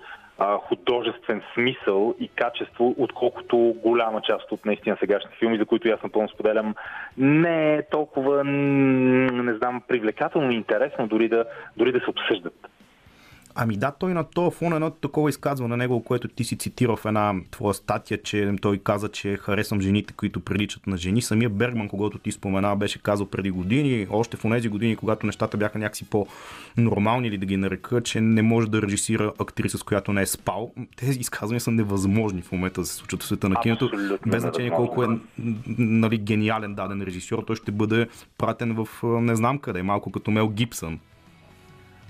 художествен 0.69 1.43
смисъл 1.55 2.15
и 2.21 2.29
качество, 2.29 2.95
отколкото 2.99 3.57
голяма 3.83 4.21
част 4.21 4.53
от 4.53 4.67
наистина 4.67 4.97
сегашни 5.01 5.31
филми, 5.39 5.59
за 5.59 5.67
които 5.67 5.89
аз 5.89 6.03
напълно 6.03 6.29
споделям, 6.29 6.75
не 7.19 7.75
е 7.75 7.83
толкова, 7.91 8.45
не 8.45 9.55
знам, 9.55 9.83
привлекателно 9.89 10.51
и 10.51 10.57
интересно 10.57 11.07
дори 11.07 11.29
да, 11.29 11.45
дори 11.77 11.93
да 11.93 12.01
се 12.01 12.11
обсъждат. 12.11 12.55
Ами 13.55 13.77
да, 13.77 13.91
той 13.91 14.15
на 14.15 14.25
този 14.25 14.57
фон 14.57 14.73
едно 14.73 14.91
такова 14.91 15.31
изказване 15.31 15.69
на 15.69 15.77
него, 15.77 16.05
което 16.05 16.29
ти 16.29 16.45
си 16.45 16.59
цитирал 16.59 16.97
в 16.97 17.07
една 17.07 17.35
твоя 17.51 17.75
статия, 17.75 18.23
че 18.23 18.55
той 18.61 18.79
каза, 18.79 19.09
че 19.09 19.37
харесвам 19.37 19.81
жените, 19.81 20.13
които 20.13 20.41
приличат 20.41 20.87
на 20.87 20.97
жени. 20.97 21.23
Самия 21.23 21.51
Бергман, 21.51 21.89
когато 21.89 22.19
ти 22.19 22.33
спомена, 22.33 22.77
беше 22.77 23.03
казал 23.03 23.27
преди 23.27 23.51
години, 23.51 24.07
още 24.11 24.37
в 24.37 24.51
тези 24.51 24.69
години, 24.69 24.97
когато 24.97 25.27
нещата 25.27 25.57
бяха 25.57 25.79
някакси 25.79 26.05
по-нормални 26.05 27.29
или 27.29 27.39
да 27.39 27.47
ги 27.47 27.57
нарека, 27.57 28.01
че 28.01 28.21
не 28.21 28.43
може 28.43 28.71
да 28.71 28.83
режисира 28.83 29.33
актриса, 29.39 29.79
с 29.79 29.83
която 29.83 30.13
не 30.13 30.23
е 30.23 30.27
спал. 30.27 30.73
Тези 30.97 31.21
изказвания 31.21 31.61
са 31.61 31.71
невъзможни 31.71 32.43
в 32.43 32.53
момента 32.53 32.81
да 32.81 32.87
се 32.87 32.95
случат 32.95 33.23
в 33.23 33.27
света 33.27 33.49
на 33.49 33.61
киното. 33.61 33.91
Без 34.27 34.43
значение 34.43 34.71
колко 34.71 35.05
е 35.05 35.07
нали, 35.79 36.19
гениален 36.19 36.75
даден 36.75 37.03
режисьор, 37.03 37.45
той 37.47 37.57
ще 37.57 37.73
бъде 37.73 38.09
пратен 38.39 38.75
в 38.75 38.89
не 39.03 39.37
знам 39.37 39.59
къде, 39.59 39.83
малко 39.83 40.13
като 40.13 40.31
Мел 40.31 40.49
Гибсън 40.49 40.99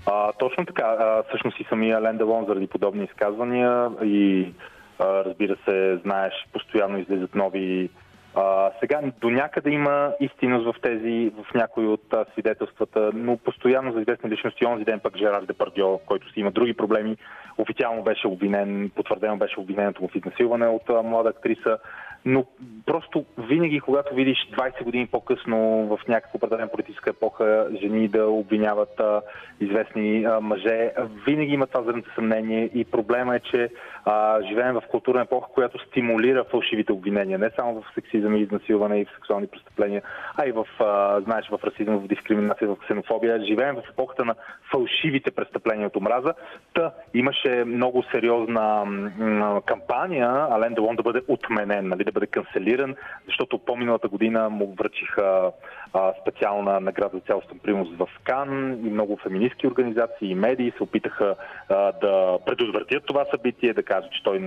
а, 0.05 0.31
точно 0.33 0.65
така. 0.65 0.85
А, 0.99 1.23
всъщност 1.27 1.59
и 1.59 1.65
самия 1.69 2.01
Лен 2.01 2.17
Делон 2.17 2.45
заради 2.45 2.67
подобни 2.67 3.03
изказвания 3.03 3.89
и 4.03 4.53
а, 4.99 5.25
разбира 5.25 5.57
се, 5.65 5.97
знаеш, 5.97 6.33
постоянно 6.53 6.97
излизат 6.97 7.35
нови. 7.35 7.89
А, 8.35 8.71
сега 8.79 9.01
до 9.21 9.29
някъде 9.29 9.69
има 9.69 10.11
истинност 10.19 10.65
в 10.65 10.81
тези, 10.81 11.29
в 11.29 11.53
някои 11.53 11.87
от 11.87 12.13
а, 12.13 12.25
свидетелствата, 12.31 13.11
но 13.13 13.37
постоянно 13.37 13.93
за 13.93 14.01
известни 14.01 14.29
личности, 14.29 14.65
онзи 14.65 14.85
ден 14.85 14.99
пък 14.99 15.17
Жерар 15.17 15.41
Депардио, 15.41 15.97
който 15.97 16.31
си 16.31 16.39
има 16.39 16.51
други 16.51 16.73
проблеми, 16.73 17.17
официално 17.57 18.03
беше 18.03 18.27
обвинен, 18.27 18.91
потвърдено 18.95 19.37
беше 19.37 19.59
обвинението 19.59 20.01
му 20.01 20.07
в 20.07 20.15
изнасилване 20.15 20.67
от 20.67 20.89
а, 20.89 21.03
млада 21.03 21.29
актриса 21.29 21.77
но 22.25 22.45
просто 22.85 23.25
винаги, 23.37 23.79
когато 23.79 24.15
видиш 24.15 24.37
20 24.57 24.83
години 24.83 25.07
по-късно 25.07 25.87
в 25.87 26.07
някаква 26.07 26.37
определена 26.37 26.67
политическа 26.67 27.09
епоха 27.09 27.67
жени 27.81 28.07
да 28.07 28.27
обвиняват 28.27 28.99
а, 28.99 29.21
известни 29.59 30.23
а, 30.23 30.39
мъже, 30.41 30.91
винаги 31.25 31.53
има 31.53 31.67
това 31.67 31.83
зърнато 31.83 32.13
съмнение 32.15 32.69
и 32.73 32.85
проблема 32.85 33.35
е, 33.35 33.39
че 33.39 33.69
а, 34.05 34.41
живеем 34.41 34.73
в 34.73 34.83
културна 34.91 35.21
епоха, 35.21 35.47
която 35.53 35.79
стимулира 35.79 36.43
фалшивите 36.43 36.91
обвинения, 36.91 37.39
не 37.39 37.49
само 37.55 37.81
в 37.81 37.93
сексизъм 37.93 38.35
и 38.35 38.41
изнасилване 38.41 38.99
и 38.99 39.05
в 39.05 39.11
сексуални 39.15 39.47
престъпления, 39.47 40.01
а 40.37 40.47
и 40.47 40.51
в, 40.51 40.67
а, 40.79 41.21
знаеш, 41.21 41.49
в 41.49 41.59
расизъм, 41.63 41.97
в 41.97 42.07
дискриминация, 42.07 42.67
в 42.67 42.77
ксенофобия. 42.83 43.45
Живеем 43.45 43.75
в 43.75 43.89
епохата 43.89 44.25
на 44.25 44.35
фалшивите 44.71 45.31
престъпления 45.31 45.87
от 45.87 45.95
омраза. 45.95 46.33
Та 46.73 46.91
имаше 47.13 47.63
много 47.65 48.03
сериозна 48.11 48.85
м- 48.85 49.61
кампания 49.65 50.47
Ален 50.51 50.73
Делон 50.73 50.95
да 50.95 51.03
бъде 51.03 51.21
отменен, 51.27 51.87
нали, 51.87 52.03
да 52.03 52.11
бъде 52.11 52.27
канцелиран, 52.27 52.95
защото 53.25 53.57
по-миналата 53.59 54.07
година 54.07 54.49
му 54.49 54.75
връчиха 54.79 55.51
а, 55.93 56.13
специална 56.21 56.79
награда 56.79 57.17
за 57.17 57.21
цялостен 57.21 57.59
принос 57.59 57.87
в 57.97 58.07
Кан 58.23 58.79
и 58.85 58.89
много 58.89 59.17
феминистки 59.17 59.67
организации 59.67 60.29
и 60.29 60.35
медии 60.35 60.73
се 60.77 60.83
опитаха 60.83 61.35
а, 61.69 61.91
да 61.91 62.39
предотвратят 62.45 63.05
това 63.05 63.25
събитие, 63.31 63.73
да 63.73 63.83
кажат, 63.93 64.11
че 64.11 64.23
той 64.23 64.39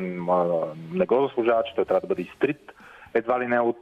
не 0.93 1.07
го 1.07 1.29
заслужава, 1.29 1.63
че 1.63 1.75
той 1.75 1.85
трябва 1.85 2.01
да 2.01 2.07
бъде 2.07 2.23
изтрит. 2.23 2.73
Едва 3.15 3.41
ли 3.41 3.47
не 3.47 3.61
от 3.61 3.79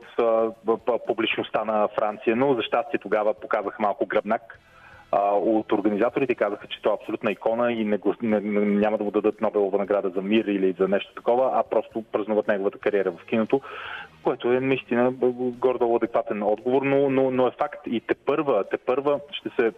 публичността 1.07 1.65
на 1.65 1.89
Франция, 1.89 2.37
но 2.37 2.55
за 2.55 2.63
щастие 2.63 2.99
тогава 2.99 3.35
показах 3.35 3.79
малко 3.79 4.07
гръбнак 4.07 4.61
от 5.33 5.73
организаторите 5.73 6.35
казаха, 6.35 6.67
че 6.67 6.83
това 6.83 6.93
е 6.93 6.99
абсолютна 7.01 7.33
икона 7.33 7.73
и 7.73 7.85
не 7.85 7.97
го, 7.97 8.15
не, 8.23 8.41
няма 8.65 8.99
да 8.99 9.05
му 9.05 9.11
дадат 9.11 9.41
Нобелова 9.41 9.79
награда 9.79 10.11
за 10.11 10.23
мир 10.23 10.45
или 10.45 10.75
за 10.79 10.89
нещо 10.89 11.15
такова, 11.15 11.51
а 11.55 11.63
просто 11.63 12.05
празнуват 12.13 12.49
неговата 12.49 12.79
кариера 12.79 13.11
в 13.13 13.25
киното, 13.25 13.61
което 14.23 14.53
е 14.53 14.61
наистина 14.61 15.11
гордо 15.59 15.97
адекватен 15.97 16.43
отговор, 16.43 16.83
но, 16.83 17.11
но, 17.11 17.31
но 17.31 17.47
е 17.47 17.51
факт. 17.59 17.81
И 17.87 18.01
те 18.01 18.15
първа, 18.15 18.65
те 18.71 18.77
първа 18.77 19.21
ще 19.33 19.49
се 19.61 19.73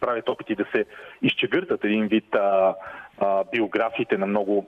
правят 0.00 0.28
опити 0.28 0.54
да 0.54 0.64
се 0.72 0.84
изчегъртат 1.22 1.84
един 1.84 2.06
вид 2.06 2.34
а, 2.34 2.74
а, 3.18 3.44
биографиите 3.52 4.18
на 4.18 4.26
много 4.26 4.66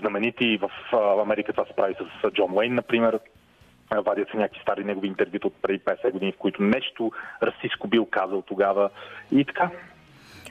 знаменити 0.00 0.58
в 0.58 0.70
Америка 1.22 1.52
това 1.52 1.64
се 1.64 1.72
прави 1.76 1.94
с 1.94 2.30
Джон 2.30 2.52
Уейн, 2.52 2.74
например, 2.74 3.20
Вадят 4.06 4.30
се 4.30 4.36
някакви 4.36 4.60
стари 4.62 4.84
негови 4.84 5.08
интервюта 5.08 5.46
от 5.46 5.54
преди 5.62 5.84
50 5.84 6.10
години, 6.12 6.32
в 6.32 6.38
които 6.38 6.62
нещо 6.62 7.12
расистско 7.42 7.88
бил 7.88 8.06
казал 8.06 8.42
тогава. 8.42 8.90
И 9.32 9.44
така, 9.44 9.70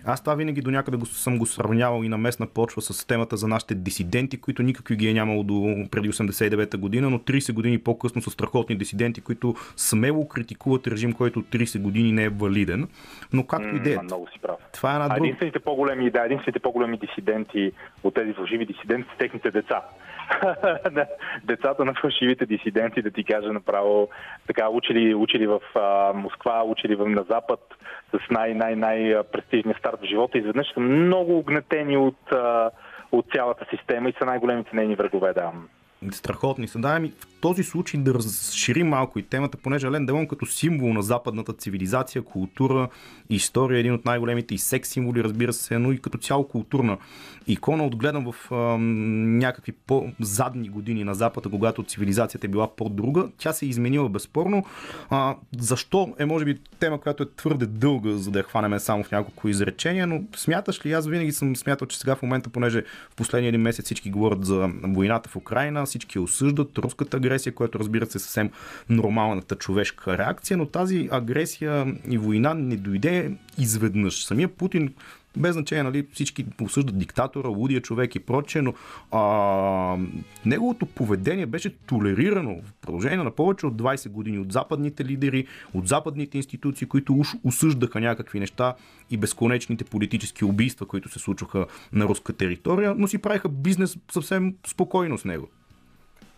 аз 0.06 0.22
това 0.22 0.36
винаги 0.36 0.62
до 0.62 0.72
някъде 0.72 0.98
го, 0.98 1.06
съм 1.06 1.38
го 1.38 1.46
сравнявал 1.46 2.04
и 2.04 2.10
на 2.10 2.18
местна 2.18 2.48
почва 2.48 2.82
с 2.82 3.08
темата 3.08 3.38
за 3.38 3.48
нашите 3.48 3.76
дисиденти, 3.76 4.42
които 4.42 4.64
никакви 4.64 4.96
ги 4.96 5.08
е 5.08 5.14
нямало 5.14 5.44
до 5.44 5.86
преди 5.92 6.12
89-та 6.12 6.78
година, 6.78 7.10
но 7.10 7.20
30 7.20 7.54
години 7.54 7.80
по-късно 7.80 8.22
са 8.22 8.32
страхотни 8.32 8.76
дисиденти, 8.76 9.22
които 9.22 9.56
смело 9.78 10.28
критикуват 10.28 10.88
режим, 10.88 11.14
който 11.14 11.42
30 11.42 11.82
години 11.82 12.12
не 12.12 12.24
е 12.24 12.30
валиден. 12.30 12.88
Но 13.34 13.46
както 13.46 13.76
и 13.76 13.80
да 13.80 13.94
е. 13.94 13.98
Много 14.04 14.28
си 14.28 14.40
прав. 14.42 14.56
Това 14.74 14.92
е 14.92 14.96
една 14.96 15.10
друга. 15.10 15.28
Единствените 15.28 15.60
по-големи, 15.60 16.12
да, 16.12 16.26
единствените 16.26 16.60
по-големи 16.60 16.98
дисиденти 16.98 17.72
от 18.04 18.14
тези 18.14 18.34
фалшиви 18.34 18.66
дисиденти 18.66 19.10
са 19.12 19.18
техните 19.18 19.52
деца. 19.52 19.82
Децата 21.44 21.86
на 21.86 21.94
фалшивите 21.94 22.46
дисиденти, 22.46 23.02
да 23.02 23.12
ти 23.12 23.24
кажа 23.24 23.54
направо, 23.54 24.10
така 24.48 24.70
учили, 24.70 25.16
учили 25.16 25.48
в 25.48 25.60
а, 25.76 26.14
Москва, 26.14 26.64
учили 26.64 26.96
в, 26.96 27.10
на 27.10 27.24
Запад 27.30 27.60
с 28.12 28.32
най-най-най-престижния 28.32 29.76
старт 29.80 29.98
в 30.02 30.06
живота, 30.06 30.38
изведнъж 30.38 30.74
са 30.74 30.80
много 30.80 31.38
огнетени 31.38 31.98
от, 31.98 32.32
а, 32.32 32.72
от 33.12 33.26
цялата 33.36 33.66
система 33.70 34.10
и 34.10 34.14
са 34.20 34.26
най-големите 34.26 34.76
нейни 34.76 34.96
врагове, 34.96 35.34
да. 35.34 35.52
Страхотни 36.12 36.68
са. 36.68 36.80
Да, 36.80 37.00
ми 37.00 37.14
в 37.20 37.28
този 37.42 37.64
случай 37.64 38.00
да 38.00 38.14
разширим 38.14 38.88
малко 38.88 39.20
и 39.20 39.24
темата, 39.24 39.58
понеже 39.58 39.92
Лен 39.92 40.06
Делон 40.06 40.28
като 40.28 40.46
символ 40.46 40.94
на 40.94 41.02
западната 41.02 41.54
цивилизация, 41.54 42.22
култура, 42.22 42.90
история, 43.30 43.80
един 43.80 43.94
от 43.94 44.06
най-големите 44.06 44.56
и 44.56 44.58
секс 44.58 44.90
символи, 44.90 45.24
разбира 45.24 45.54
се, 45.54 45.80
но 45.80 45.92
и 45.92 46.02
като 46.02 46.18
цяло 46.18 46.48
културна 46.48 46.98
икона, 47.48 47.86
отгледан 47.86 48.32
в 48.32 48.52
а, 48.52 48.56
някакви 48.78 49.72
по-задни 49.72 50.70
години 50.70 51.04
на 51.04 51.16
Запада, 51.16 51.50
когато 51.50 51.84
цивилизацията 51.84 52.48
е 52.48 52.50
била 52.50 52.76
по-друга. 52.76 53.28
Тя 53.38 53.54
се 53.54 53.66
е 53.66 53.70
изменила 53.70 54.10
безспорно. 54.10 54.66
А, 55.10 55.36
защо 55.60 56.14
е, 56.20 56.26
може 56.26 56.46
би, 56.46 56.60
тема, 56.80 57.02
която 57.02 57.24
е 57.24 57.30
твърде 57.38 57.66
дълга, 57.66 58.12
за 58.12 58.32
да 58.32 58.40
я 58.40 58.44
хванеме 58.44 58.80
само 58.80 59.04
в 59.04 59.12
няколко 59.12 59.48
изречения, 59.48 60.08
но 60.08 60.24
смяташ 60.36 60.86
ли, 60.86 60.92
аз 60.92 61.08
винаги 61.08 61.32
съм 61.32 61.56
смятал, 61.56 61.88
че 61.88 61.98
сега 61.98 62.16
в 62.16 62.22
момента, 62.22 62.50
понеже 62.50 62.84
в 63.10 63.16
последния 63.16 63.50
един 63.50 63.62
месец 63.62 63.86
всички 63.86 64.10
говорят 64.10 64.46
за 64.46 64.70
войната 64.84 65.30
в 65.30 65.36
Украина, 65.36 65.85
всички 65.86 66.20
осъждат 66.20 66.78
руската 66.78 67.18
агресия, 67.18 67.54
което 67.54 67.80
разбира 67.80 68.06
се 68.06 68.18
е 68.18 68.22
съвсем 68.22 68.52
нормалната 68.90 69.56
човешка 69.56 70.18
реакция, 70.18 70.58
но 70.58 70.66
тази 70.66 71.10
агресия 71.12 71.96
и 72.10 72.18
война 72.18 72.54
не 72.54 72.78
дойде 72.78 73.32
изведнъж. 73.58 74.26
Самия 74.26 74.48
Путин 74.48 74.94
без 75.38 75.54
значение, 75.54 75.84
нали, 75.84 76.08
всички 76.14 76.46
осъждат 76.62 76.98
диктатора, 76.98 77.48
лудия 77.48 77.82
човек 77.82 78.16
и 78.16 78.20
прочее, 78.20 78.62
но 78.62 78.74
а, 79.12 79.98
неговото 80.46 80.86
поведение 80.86 81.46
беше 81.46 81.70
толерирано 81.70 82.62
в 82.64 82.74
продължение 82.82 83.24
на 83.24 83.32
повече 83.32 83.66
от 83.66 83.76
20 83.76 84.10
години 84.10 84.40
от 84.40 84.52
западните 84.52 85.06
лидери, 85.06 85.48
от 85.74 85.88
западните 85.88 86.38
институции, 86.38 86.88
които 86.88 87.14
уж 87.14 87.28
осъждаха 87.44 88.00
някакви 88.00 88.40
неща 88.40 88.76
и 89.12 89.18
безконечните 89.18 89.84
политически 89.84 90.46
убийства, 90.46 90.86
които 90.86 91.10
се 91.10 91.20
случваха 91.20 91.66
на 91.94 92.06
руска 92.06 92.34
територия, 92.34 92.96
но 92.98 93.08
си 93.08 93.18
правиха 93.18 93.50
бизнес 93.50 93.98
съвсем 94.12 94.56
спокойно 94.68 95.18
с 95.18 95.26
него. 95.26 95.50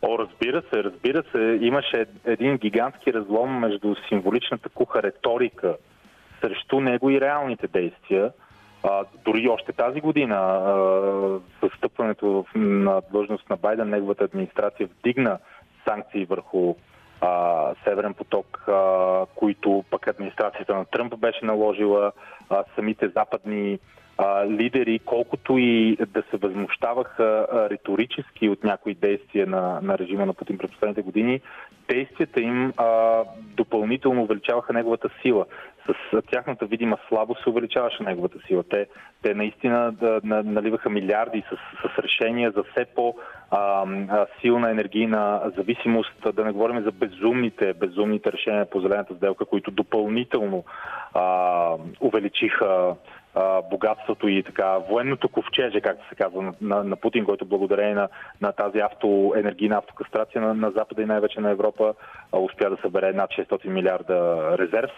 О, 0.08 0.20
разбира 0.20 0.62
се, 0.62 0.84
разбира 0.84 1.24
се. 1.32 1.60
Имаше 1.62 2.06
един 2.26 2.58
гигантски 2.58 3.14
разлом 3.14 3.60
между 3.60 3.96
символичната 4.10 4.70
куха 4.70 5.04
риторика 5.04 5.78
срещу 6.42 6.80
него 6.80 7.10
и 7.10 7.22
реалните 7.22 7.68
действия. 7.68 8.32
А, 8.84 9.04
дори 9.26 9.48
още 9.48 9.74
тази 9.74 10.02
година, 10.02 10.62
с 11.62 11.78
стъпването 11.78 12.46
на 12.56 13.02
длъжност 13.12 13.50
на 13.50 13.58
Байден, 13.58 13.90
неговата 13.90 14.24
администрация 14.24 14.88
вдигна 14.88 15.38
санкции 15.90 16.26
върху 16.26 16.76
а, 17.22 17.74
Северен 17.84 18.14
поток, 18.14 18.64
а, 18.68 19.26
които 19.36 19.84
пък 19.92 20.08
администрацията 20.08 20.76
на 20.76 20.86
Тръмп 20.86 21.18
беше 21.18 21.46
наложила, 21.46 22.12
а, 22.50 22.64
самите 22.76 23.08
западни 23.08 23.80
а, 24.18 24.48
лидери, 24.48 25.00
колкото 25.00 25.58
и 25.58 25.98
да 26.08 26.24
се 26.32 26.38
възмущаваха 26.38 27.48
риторически 27.72 28.50
от 28.50 28.64
някои 28.64 28.94
действия 28.94 29.48
на, 29.48 29.80
на 29.82 29.98
режима 29.98 30.26
на 30.26 30.34
Путин 30.34 30.58
през 30.58 30.72
последните 30.72 31.02
години, 31.02 31.42
действията 31.90 32.42
им 32.42 32.74
а, 32.78 33.24
допълнително 33.38 34.24
увеличаваха 34.24 34.74
неговата 34.74 35.10
сила. 35.22 35.46
С 35.88 36.22
тяхната 36.32 36.66
видима 36.66 36.98
слабост 37.08 37.44
се 37.44 37.50
увеличаваше 37.50 38.04
неговата 38.04 38.38
сила. 38.48 38.64
Те, 38.70 38.88
те 39.22 39.34
наистина 39.34 39.92
да, 39.92 40.22
на, 40.24 40.44
наливаха 40.44 40.90
милиарди 40.90 41.44
с, 41.50 41.56
с 41.82 42.00
решения 42.00 42.52
за 42.52 42.64
все 42.64 42.86
по-силна 42.86 44.72
енергийна 44.72 45.52
зависимост, 45.58 46.36
да 46.36 46.46
не 46.46 46.52
говорим 46.52 46.84
за 46.84 46.92
безумните, 46.92 47.74
безумните 47.74 48.32
решения 48.32 48.70
по 48.70 48.82
зелената 48.82 49.16
сделка, 49.16 49.46
които 49.46 49.72
допълнително 49.72 50.64
а, 51.14 51.76
увеличиха 52.02 52.96
богатството 53.70 54.28
и 54.28 54.44
така 54.44 54.78
военното 54.78 55.30
ковчеже, 55.30 55.82
както 55.82 56.10
се 56.10 56.16
казва, 56.16 56.42
на, 56.42 56.54
на, 56.62 56.84
на 56.84 56.96
Путин, 56.96 57.26
който 57.26 57.46
благодарение 57.46 57.96
на, 57.96 58.10
на 58.42 58.52
тази 58.52 58.80
автоенергийна 58.80 59.78
автокастрация 59.78 60.42
на, 60.42 60.54
на 60.54 60.72
Запада 60.72 61.02
и 61.02 61.06
най-вече 61.06 61.42
на 61.42 61.50
Европа 61.50 61.94
а, 62.32 62.40
успя 62.40 62.70
да 62.70 62.78
събере 62.82 63.14
над 63.14 63.30
600 63.30 63.68
милиарда 63.68 64.58
резерв 64.58 64.92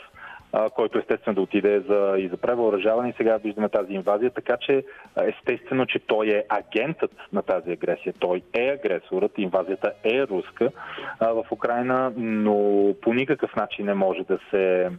а, 0.53 0.69
който 0.69 0.99
естествено 0.99 1.35
да 1.35 1.41
отиде 1.41 1.79
за, 1.79 2.15
и 2.17 2.27
за 2.27 2.37
превъоръжаване 2.37 3.09
и 3.09 3.13
сега 3.17 3.37
виждаме 3.37 3.69
тази 3.69 3.93
инвазия, 3.93 4.31
така 4.31 4.57
че 4.57 4.83
естествено, 5.17 5.85
че 5.85 5.99
той 5.99 6.27
е 6.27 6.43
агентът 6.49 7.11
на 7.33 7.41
тази 7.41 7.71
агресия. 7.71 8.13
Той 8.19 8.41
е 8.53 8.67
агресорът, 8.67 9.37
инвазията 9.37 9.91
е 10.03 10.27
руска 10.27 10.71
а, 11.19 11.31
в 11.31 11.43
Украина, 11.51 12.13
но 12.17 12.93
по 13.01 13.13
никакъв 13.13 13.55
начин 13.55 13.85
не 13.85 13.93
може 13.93 14.23
да 14.23 14.39
се 14.49 14.89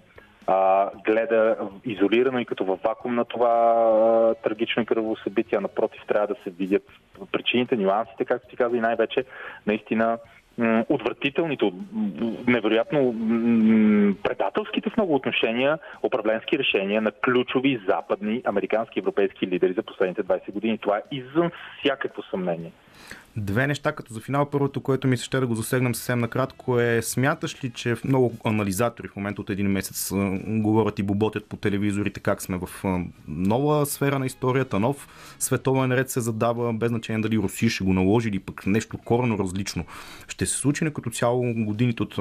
а, 0.46 0.90
гледа 1.04 1.56
изолирано 1.84 2.38
и 2.38 2.44
като 2.44 2.64
във 2.64 2.80
вакуум 2.82 3.14
на 3.14 3.24
това 3.24 3.50
а, 3.50 4.34
трагично 4.34 4.82
и 4.82 4.86
кръво 4.86 5.16
събитие. 5.16 5.60
Напротив, 5.60 6.02
трябва 6.08 6.26
да 6.26 6.36
се 6.44 6.50
видят 6.50 6.82
причините, 7.32 7.76
нюансите, 7.76 8.24
както 8.24 8.48
ти 8.48 8.56
каза, 8.56 8.76
и 8.76 8.80
най-вече 8.80 9.24
наистина 9.66 10.18
отвратителните, 10.88 11.72
невероятно 12.46 13.14
предателските 14.22 14.90
в 14.90 14.96
много 14.96 15.14
отношения 15.14 15.78
управленски 16.02 16.58
решения 16.58 17.02
на 17.02 17.10
ключови 17.12 17.80
западни, 17.88 18.42
американски 18.44 18.98
европейски 18.98 19.46
лидери 19.46 19.72
за 19.72 19.82
последните 19.82 20.24
20 20.24 20.52
години. 20.52 20.78
Това 20.78 20.98
е 20.98 21.02
извън 21.10 21.50
всякакво 21.78 22.22
съмнение. 22.22 22.72
Две 23.36 23.66
неща 23.66 23.92
като 23.92 24.14
за 24.14 24.20
финал. 24.20 24.50
Първото, 24.50 24.80
което 24.80 25.08
ми 25.08 25.16
се 25.16 25.24
ще 25.24 25.40
да 25.40 25.46
го 25.46 25.54
засегнем 25.54 25.94
съвсем 25.94 26.18
накратко 26.18 26.80
е 26.80 27.02
смяташ 27.02 27.64
ли, 27.64 27.70
че 27.70 27.96
много 28.04 28.36
анализатори 28.44 29.08
в 29.08 29.16
момента 29.16 29.40
от 29.40 29.50
един 29.50 29.66
месец 29.66 30.12
говорят 30.46 30.98
и 30.98 31.02
боботят 31.02 31.44
по 31.44 31.56
телевизорите 31.56 32.20
как 32.20 32.42
сме 32.42 32.58
в 32.58 32.84
нова 33.28 33.86
сфера 33.86 34.18
на 34.18 34.26
историята, 34.26 34.80
нов 34.80 35.08
световен 35.38 35.92
ред 35.92 36.10
се 36.10 36.20
задава, 36.20 36.72
без 36.72 36.88
значение 36.88 37.22
дали 37.22 37.38
Русия 37.38 37.70
ще 37.70 37.84
го 37.84 37.92
наложи 37.92 38.28
или 38.28 38.38
пък 38.38 38.66
нещо 38.66 38.98
корено 38.98 39.38
различно. 39.38 39.84
Ще 40.28 40.46
се 40.46 40.56
случи 40.56 40.84
не 40.84 40.92
като 40.92 41.10
цяло 41.10 41.54
годините 41.56 42.02
от 42.02 42.18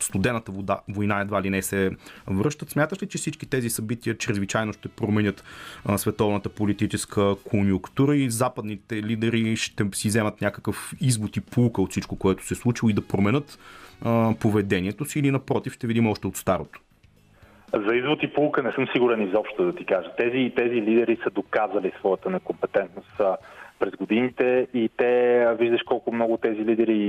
студената 0.00 0.52
вода, 0.52 0.80
война 0.88 1.20
едва 1.20 1.42
ли 1.42 1.50
не 1.50 1.62
се 1.62 1.90
връщат. 2.26 2.70
Смяташ 2.70 3.02
ли, 3.02 3.08
че 3.08 3.18
всички 3.18 3.46
тези 3.46 3.70
събития 3.70 4.18
чрезвичайно 4.18 4.72
ще 4.72 4.88
променят 4.88 5.44
световната 5.96 6.48
политическа 6.48 7.36
конюнктура 7.44 8.16
и 8.16 8.30
западните 8.30 9.02
лидери 9.02 9.56
ще 9.56 9.88
си 9.94 10.08
вземат 10.08 10.40
някакъв 10.40 10.52
някакъв 10.62 10.92
извод 11.00 11.36
и 11.36 11.40
полука 11.40 11.82
от 11.82 11.90
всичко, 11.90 12.18
което 12.18 12.46
се 12.46 12.54
е 12.54 12.56
случило 12.56 12.90
и 12.90 12.92
да 12.92 13.08
променят 13.08 13.58
а, 14.04 14.34
поведението 14.40 15.04
си 15.04 15.18
или 15.18 15.30
напротив 15.30 15.72
ще 15.72 15.86
видим 15.86 16.06
още 16.06 16.26
от 16.26 16.36
старото? 16.36 16.80
За 17.74 17.96
извод 17.96 18.22
и 18.22 18.32
полука 18.32 18.62
не 18.62 18.72
съм 18.72 18.86
сигурен 18.92 19.28
изобщо 19.28 19.64
да 19.64 19.74
ти 19.74 19.84
кажа. 19.84 20.10
Тези, 20.16 20.52
тези 20.56 20.74
лидери 20.74 21.18
са 21.24 21.30
доказали 21.30 21.92
своята 21.98 22.30
некомпетентност 22.30 23.20
през 23.78 23.90
годините 23.90 24.66
и 24.74 24.90
те, 24.96 25.46
виждаш 25.58 25.82
колко 25.82 26.12
много 26.12 26.36
тези 26.36 26.64
лидери 26.64 26.92
и, 26.92 27.08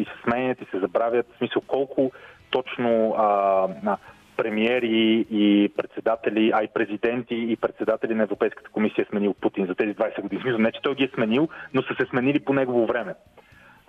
и 0.00 0.04
се 0.04 0.22
сменят 0.24 0.60
и 0.60 0.66
се 0.70 0.78
забравят, 0.78 1.26
в 1.34 1.38
смисъл 1.38 1.62
колко 1.66 2.12
точно 2.50 3.14
а, 3.18 3.98
премиери 4.36 5.26
и 5.30 5.72
председатели, 5.76 6.50
а 6.54 6.62
и 6.62 6.68
президенти 6.74 7.34
и 7.34 7.56
председатели 7.56 8.14
на 8.14 8.22
Европейската 8.22 8.70
комисия 8.70 9.02
е 9.02 9.10
сменил 9.10 9.34
Путин 9.34 9.66
за 9.66 9.74
тези 9.74 9.94
20 9.94 10.20
години. 10.20 10.58
Не, 10.58 10.72
че 10.72 10.82
той 10.82 10.94
ги 10.94 11.04
е 11.04 11.10
сменил, 11.14 11.48
но 11.74 11.82
са 11.82 11.94
се 11.94 12.06
сменили 12.10 12.40
по 12.40 12.52
негово 12.52 12.86
време. 12.86 13.14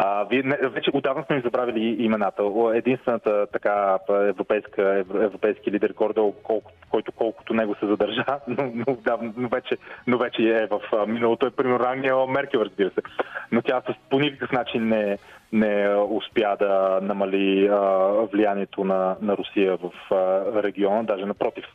А, 0.05 0.23
вие, 0.23 0.43
не, 0.43 0.57
вече 0.61 0.91
отдавна 0.93 1.23
сме 1.25 1.41
забравили 1.41 2.03
имената. 2.03 2.43
Единствената 2.73 3.47
така 3.53 3.97
европейска, 4.09 5.03
европейски 5.13 5.71
лидер 5.71 5.93
Гордо, 5.93 6.33
който 6.89 7.11
колкото 7.11 7.53
него 7.53 7.75
се 7.75 7.85
задържа, 7.85 8.25
но, 8.47 8.71
но, 8.75 8.95
да, 8.95 9.17
но, 9.37 9.49
вече, 9.49 9.77
но 10.07 10.17
вече 10.17 10.43
е 10.43 10.67
в 10.67 11.07
миналото. 11.07 11.45
Е 11.45 11.51
примерно 11.51 11.87
Ангела 11.87 12.27
Меркел, 12.27 12.59
разбира 12.59 12.89
се. 12.89 13.01
Но 13.51 13.61
тя 13.61 13.81
с, 13.81 13.93
по 14.09 14.19
никакъв 14.19 14.51
начин 14.51 14.87
не, 14.87 15.17
не 15.53 15.95
успя 15.95 16.55
да 16.59 16.99
намали 17.01 17.67
а, 17.67 17.77
влиянието 18.33 18.83
на, 18.83 19.15
на 19.21 19.37
Русия 19.37 19.77
в 19.77 19.91
а, 20.11 20.63
региона. 20.63 21.03
Даже 21.03 21.25
напротив, 21.25 21.65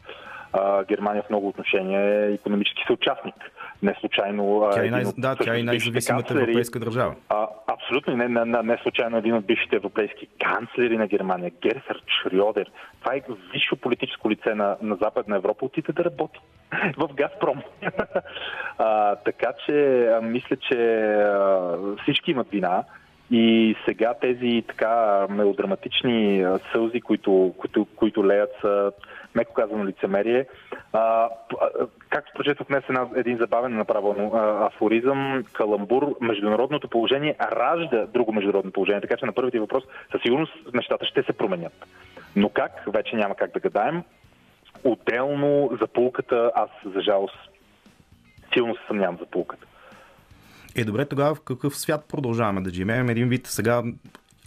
а, 0.52 0.84
Германия 0.84 1.22
в 1.22 1.30
много 1.30 1.48
отношения 1.48 2.00
е 2.00 2.32
економически 2.32 2.82
съучастник. 2.86 3.34
Не 3.82 3.96
случайно. 4.00 4.70
Тя 4.74 4.86
е, 4.86 4.90
най- 4.90 5.04
да, 5.18 5.36
тя 5.36 5.58
е 5.58 5.62
най-зависимата 5.62 6.34
европейска 6.34 6.78
държава. 6.78 7.14
А, 7.28 7.46
абсолютно. 7.66 8.16
Не, 8.16 8.28
не, 8.28 8.62
не 8.62 8.78
случайно 8.82 9.16
един 9.16 9.34
от 9.34 9.46
бившите 9.46 9.76
европейски 9.76 10.28
канцлери 10.44 10.96
на 10.98 11.06
Германия, 11.06 11.52
Герхард 11.62 12.02
Шрьодер. 12.22 12.70
Това 13.00 13.14
е 13.14 13.22
висше 13.52 13.76
политическо 13.76 14.30
лице 14.30 14.54
на, 14.54 14.76
на 14.82 14.96
Западна 15.02 15.36
Европа. 15.36 15.64
Отиде 15.64 15.92
да 15.92 16.04
работи 16.04 16.38
в 16.96 17.08
Газпром. 17.14 17.62
а, 18.78 19.16
така 19.16 19.52
че 19.66 20.06
а, 20.06 20.20
мисля, 20.20 20.56
че 20.56 20.74
а, 21.14 21.76
всички 22.02 22.30
имат 22.30 22.50
вина. 22.50 22.84
И 23.30 23.76
сега 23.84 24.14
тези 24.20 24.64
така 24.68 25.26
мелодраматични 25.30 26.46
сълзи, 26.72 27.00
които, 27.00 27.54
които, 27.58 27.86
които 27.96 28.26
леят, 28.26 28.50
са 28.60 28.92
меко 29.34 29.54
казано 29.54 29.86
лицемерие. 29.86 30.46
А, 30.92 31.28
както 32.08 32.32
прочетох 32.34 32.66
днес 32.66 32.84
един 33.16 33.36
забавен 33.36 33.76
направо 33.76 34.30
афоризъм, 34.72 35.44
каламбур, 35.52 36.16
международното 36.20 36.88
положение 36.88 37.36
ражда 37.52 38.06
друго 38.06 38.32
международно 38.32 38.72
положение. 38.72 39.00
Така 39.00 39.16
че 39.16 39.26
на 39.26 39.32
първите 39.32 39.60
въпрос 39.60 39.84
със 40.12 40.22
сигурност 40.22 40.52
нещата 40.74 41.06
ще 41.06 41.22
се 41.22 41.32
променят. 41.32 41.86
Но 42.36 42.48
как? 42.48 42.84
Вече 42.86 43.16
няма 43.16 43.34
как 43.34 43.52
да 43.52 43.60
гадаем. 43.60 44.02
Отделно 44.84 45.70
за 45.80 45.86
полуката 45.86 46.50
аз, 46.54 46.70
за 46.94 47.00
жалост, 47.00 47.38
силно 48.52 48.74
се 48.74 48.80
съмнявам 48.86 49.16
за 49.16 49.26
полуката. 49.26 49.67
Е, 50.78 50.84
добре, 50.84 51.04
тогава 51.04 51.34
в 51.34 51.40
какъв 51.40 51.76
свят 51.76 52.04
продължаваме 52.08 52.60
да 52.60 52.70
живеем? 52.70 53.08
Един 53.08 53.28
вид 53.28 53.46
сега 53.46 53.82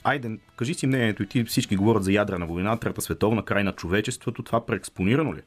Айде, 0.03 0.29
кажи 0.55 0.73
си 0.73 0.88
мнението 0.88 1.23
и 1.23 1.27
ти 1.27 1.43
всички 1.43 1.75
говорят 1.75 2.03
за 2.03 2.11
ядрена 2.11 2.45
война, 2.45 2.77
Трета 2.77 3.01
световна, 3.01 3.45
край 3.45 3.63
на 3.63 3.71
човечеството. 3.71 4.43
Това 4.43 4.65
преекспонирано 4.65 5.34
ли? 5.34 5.41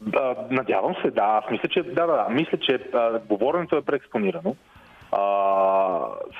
Да, 0.00 0.36
надявам 0.50 0.94
се, 1.02 1.10
да. 1.10 1.22
Аз 1.22 1.50
мисля, 1.50 1.68
че 1.68 1.82
да, 1.82 2.06
да, 2.06 2.26
мисля, 2.30 2.58
че 2.58 2.74
а, 2.94 3.18
говоренето 3.28 3.76
е 3.76 3.82
преекспонирано. 3.82 4.56
А, 5.12 5.20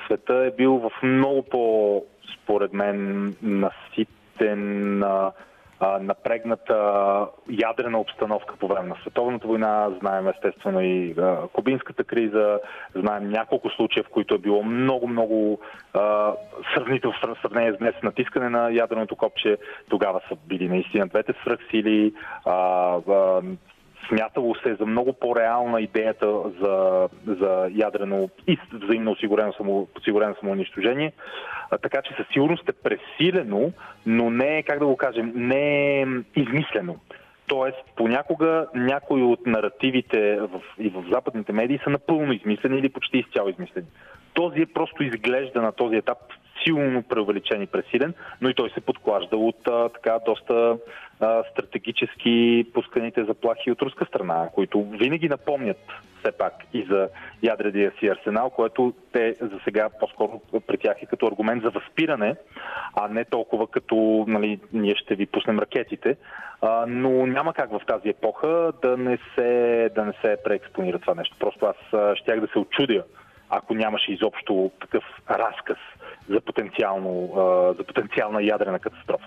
света 0.05 0.33
е 0.33 0.51
бил 0.57 0.73
в 0.77 0.91
много 1.03 1.43
по, 1.43 2.03
според 2.33 2.73
мен, 2.73 3.25
наситен, 3.41 5.03
а, 5.03 5.31
напрегната 5.81 6.75
ядрена 7.49 7.99
обстановка 7.99 8.55
по 8.59 8.67
време 8.67 8.89
на 8.89 8.95
Световната 9.01 9.47
война. 9.47 9.89
Знаем 9.99 10.27
естествено 10.27 10.81
и 10.81 11.15
кубинската 11.53 12.03
криза, 12.03 12.59
знаем 12.95 13.29
няколко 13.29 13.69
случая, 13.69 14.03
в 14.03 14.09
които 14.09 14.35
е 14.35 14.37
било 14.37 14.63
много-много 14.63 15.59
сравнително 16.73 17.15
в 17.21 17.41
сравнение 17.41 17.73
с 17.73 17.77
днес 17.77 17.95
натискане 18.03 18.49
на 18.49 18.71
ядреното 18.71 19.15
копче. 19.15 19.57
Тогава 19.89 20.21
са 20.29 20.35
били 20.35 20.67
наистина 20.67 21.07
двете 21.07 21.33
свръхсили. 21.41 22.13
Смятало 24.07 24.55
се 24.55 24.75
за 24.75 24.85
много 24.85 25.13
по-реална 25.13 25.81
идеята 25.81 26.27
за, 26.61 27.07
за 27.27 27.67
ядрено 27.71 28.29
и 28.47 28.57
взаимно 28.73 29.11
осигурено, 29.11 29.53
само, 29.53 29.87
осигурено 29.97 30.35
самоунищожение. 30.39 31.11
Така 31.81 32.01
че 32.01 32.13
със 32.13 32.27
сигурност 32.33 32.69
е 32.69 32.73
пресилено, 32.73 33.71
но 34.05 34.29
не 34.29 34.57
е, 34.57 34.63
как 34.63 34.79
да 34.79 34.85
го 34.85 34.97
кажем, 34.97 35.31
не 35.35 36.01
е 36.01 36.05
измислено. 36.35 36.95
Тоест, 37.47 37.77
понякога 37.95 38.67
някои 38.75 39.23
от 39.23 39.45
наративите 39.45 40.39
в, 40.39 40.61
и 40.79 40.89
в 40.89 41.03
западните 41.11 41.53
медии 41.53 41.79
са 41.83 41.89
напълно 41.89 42.33
измислени 42.33 42.77
или 42.77 42.89
почти 42.89 43.17
изцяло 43.17 43.49
измислени. 43.49 43.87
Този 44.33 44.61
е 44.61 44.73
просто 44.73 45.03
изглежда 45.03 45.61
на 45.61 45.71
този 45.71 45.95
етап 45.95 46.17
силно 46.65 47.03
преувеличен 47.03 47.61
и 47.61 47.67
пресилен, 47.67 48.13
но 48.41 48.49
и 48.49 48.53
той 48.53 48.69
се 48.69 48.81
подклажда 48.81 49.37
от 49.37 49.67
а, 49.67 49.89
така 49.89 50.19
доста 50.25 50.77
а, 51.19 51.43
стратегически 51.51 52.65
пусканите 52.73 53.23
заплахи 53.23 53.71
от 53.71 53.81
руска 53.81 54.05
страна, 54.05 54.49
които 54.53 54.83
винаги 54.83 55.29
напомнят 55.29 55.77
все 56.19 56.31
пак 56.31 56.53
и 56.73 56.85
за 56.89 57.09
ядрения 57.43 57.91
си 57.99 58.07
арсенал, 58.07 58.49
което 58.49 58.93
те 59.11 59.35
за 59.41 59.59
сега 59.63 59.89
по-скоро 59.99 60.41
при 60.67 60.77
тях 60.77 60.97
е 61.01 61.05
като 61.05 61.27
аргумент 61.27 61.63
за 61.63 61.69
възпиране, 61.69 62.35
а 62.95 63.07
не 63.07 63.25
толкова 63.25 63.67
като 63.67 64.25
нали, 64.27 64.59
ние 64.73 64.95
ще 64.95 65.15
ви 65.15 65.25
пуснем 65.25 65.59
ракетите. 65.59 66.17
А, 66.61 66.85
но 66.87 67.25
няма 67.25 67.53
как 67.53 67.71
в 67.71 67.81
тази 67.87 68.09
епоха 68.09 68.71
да 68.81 68.97
не 68.97 69.17
се, 69.35 69.89
да 69.95 70.05
не 70.05 70.13
се 70.21 70.37
преекспонира 70.43 70.99
това 70.99 71.15
нещо. 71.15 71.35
Просто 71.39 71.65
аз 71.65 71.75
щях 72.17 72.39
да 72.39 72.47
се 72.47 72.59
очудя, 72.59 73.03
ако 73.49 73.73
нямаше 73.73 74.11
изобщо 74.11 74.71
такъв 74.81 75.03
разказ 75.29 75.77
за, 76.29 76.41
потенциално, 76.41 77.29
за 77.77 77.83
потенциална 77.83 78.43
ядрена 78.43 78.79
катастрофа. 78.79 79.25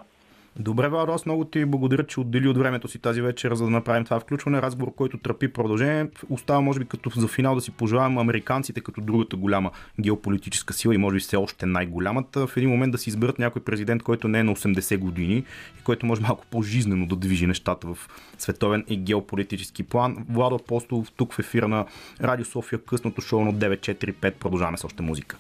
Добре, 0.61 0.89
Валро, 0.89 1.13
аз 1.13 1.27
много 1.27 1.45
ти 1.45 1.65
благодаря, 1.65 2.07
че 2.07 2.21
отдели 2.21 2.49
от 2.49 2.59
времето 2.59 2.89
си 2.89 2.99
тази 2.99 3.23
вечер, 3.23 3.55
за 3.55 3.65
да 3.65 3.71
направим 3.71 4.05
това 4.05 4.21
включване. 4.21 4.63
Разговор, 4.63 4.95
който 4.95 5.19
тръпи 5.19 5.53
продължение. 5.53 6.07
Остава, 6.31 6.61
може 6.61 6.81
би, 6.81 6.87
като 6.87 7.11
за 7.11 7.29
финал 7.29 7.55
да 7.55 7.61
си 7.61 7.71
пожелаем 7.71 8.19
американците 8.19 8.81
като 8.81 9.01
другата 9.01 9.37
голяма 9.37 9.71
геополитическа 10.01 10.75
сила 10.75 10.95
и 10.95 10.99
може 10.99 11.15
би 11.15 11.21
все 11.21 11.37
още 11.37 11.67
най-голямата. 11.67 12.47
В 12.47 12.57
един 12.57 12.71
момент 12.71 12.93
да 12.93 12.99
си 12.99 13.11
изберат 13.11 13.39
някой 13.39 13.63
президент, 13.63 14.03
който 14.03 14.29
не 14.29 14.39
е 14.39 14.43
на 14.43 14.57
80 14.57 14.99
години 14.99 15.37
и 15.81 15.83
който 15.85 16.07
може 16.07 16.23
малко 16.23 16.45
по-жизнено 16.51 17.07
да 17.07 17.17
движи 17.17 17.47
нещата 17.47 17.87
в 17.87 17.99
световен 18.39 18.85
и 18.89 18.97
геополитически 18.97 19.83
план. 19.83 20.27
Владо 20.31 20.57
Апостолов 20.57 21.13
тук 21.17 21.33
в 21.33 21.39
ефира 21.39 21.69
на 21.69 21.87
Радио 22.23 22.45
София, 22.45 22.79
късното 22.79 23.21
шоу 23.21 23.45
на 23.45 23.55
945. 23.55 24.31
Продължаваме 24.35 24.79
с 24.79 24.85
още 24.85 25.03
музика. 25.03 25.37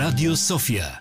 Радио 0.00 0.36
София 0.36 1.00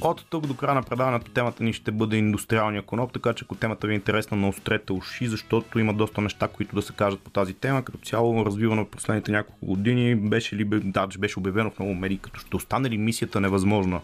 От 0.00 0.26
тук 0.30 0.46
до 0.46 0.54
края 0.54 0.74
на 0.74 0.82
предаването 0.82 1.30
темата 1.30 1.64
ни 1.64 1.72
ще 1.72 1.90
бъде 1.90 2.16
индустриалния 2.16 2.82
коноп, 2.82 3.12
така 3.12 3.32
че 3.32 3.44
ако 3.44 3.54
темата 3.54 3.86
ви 3.86 3.92
е 3.92 3.96
интересна, 3.96 4.36
на 4.36 4.48
острете 4.48 4.92
уши, 4.92 5.26
защото 5.26 5.78
има 5.78 5.94
доста 5.94 6.20
неща, 6.20 6.48
които 6.48 6.76
да 6.76 6.82
се 6.82 6.92
кажат 6.92 7.20
по 7.20 7.30
тази 7.30 7.54
тема. 7.54 7.82
Като 7.82 7.98
цяло, 7.98 8.46
развивано 8.46 8.84
в 8.84 8.90
последните 8.90 9.32
няколко 9.32 9.66
години, 9.66 10.14
беше 10.14 10.56
ли, 10.56 10.64
да, 10.64 11.08
беше 11.18 11.38
обявено 11.38 11.70
в 11.70 11.78
много 11.78 11.94
медии, 11.94 12.18
като 12.18 12.40
ще 12.40 12.56
остане 12.56 12.90
ли 12.90 12.98
мисията 12.98 13.40
невъзможна 13.40 14.00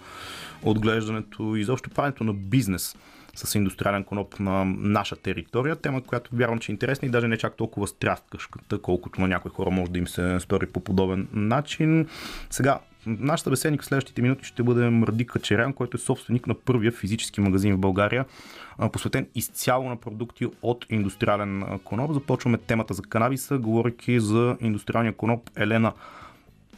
отглеждането 0.63 1.57
и 1.57 1.61
изобщо 1.61 1.91
правенето 1.91 2.25
на 2.25 2.35
бизнес 2.35 2.97
с 3.35 3.55
индустриален 3.55 4.05
коноп 4.05 4.41
на 4.41 4.65
наша 4.65 5.17
територия. 5.17 5.77
Тема, 5.77 6.03
която 6.03 6.37
вярвам, 6.37 6.59
че 6.59 6.73
е 6.73 6.75
интересна 6.75 7.09
и 7.09 7.11
даже 7.11 7.29
не 7.29 7.37
чак 7.37 7.57
толкова 7.57 7.87
стряскаща, 7.87 8.83
колкото 8.83 9.21
на 9.21 9.29
някои 9.29 9.51
хора 9.51 9.71
може 9.71 9.91
да 9.91 9.99
им 9.99 10.09
се 10.09 10.41
стори 10.41 10.67
по 10.67 10.81
подобен 10.81 11.29
начин. 11.33 12.09
Сега, 12.51 12.79
Нашата 13.07 13.51
беседник 13.51 13.83
в 13.83 13.85
следващите 13.85 14.23
минути 14.23 14.45
ще 14.45 14.63
бъде 14.63 14.91
Мърди 14.91 15.27
Качерян, 15.27 15.73
който 15.73 15.97
е 15.97 16.01
собственик 16.01 16.47
на 16.47 16.55
първия 16.55 16.93
физически 16.93 17.41
магазин 17.41 17.75
в 17.75 17.79
България, 17.79 18.25
посветен 18.93 19.29
изцяло 19.35 19.89
на 19.89 19.97
продукти 19.97 20.47
от 20.63 20.87
индустриален 20.91 21.79
коноп. 21.85 22.13
Започваме 22.13 22.59
темата 22.59 22.95
за 22.95 23.03
канабиса, 23.03 23.59
говоряки 23.59 24.21
за 24.21 24.57
индустриалния 24.61 25.13
коноп 25.13 25.51
Елена 25.57 25.93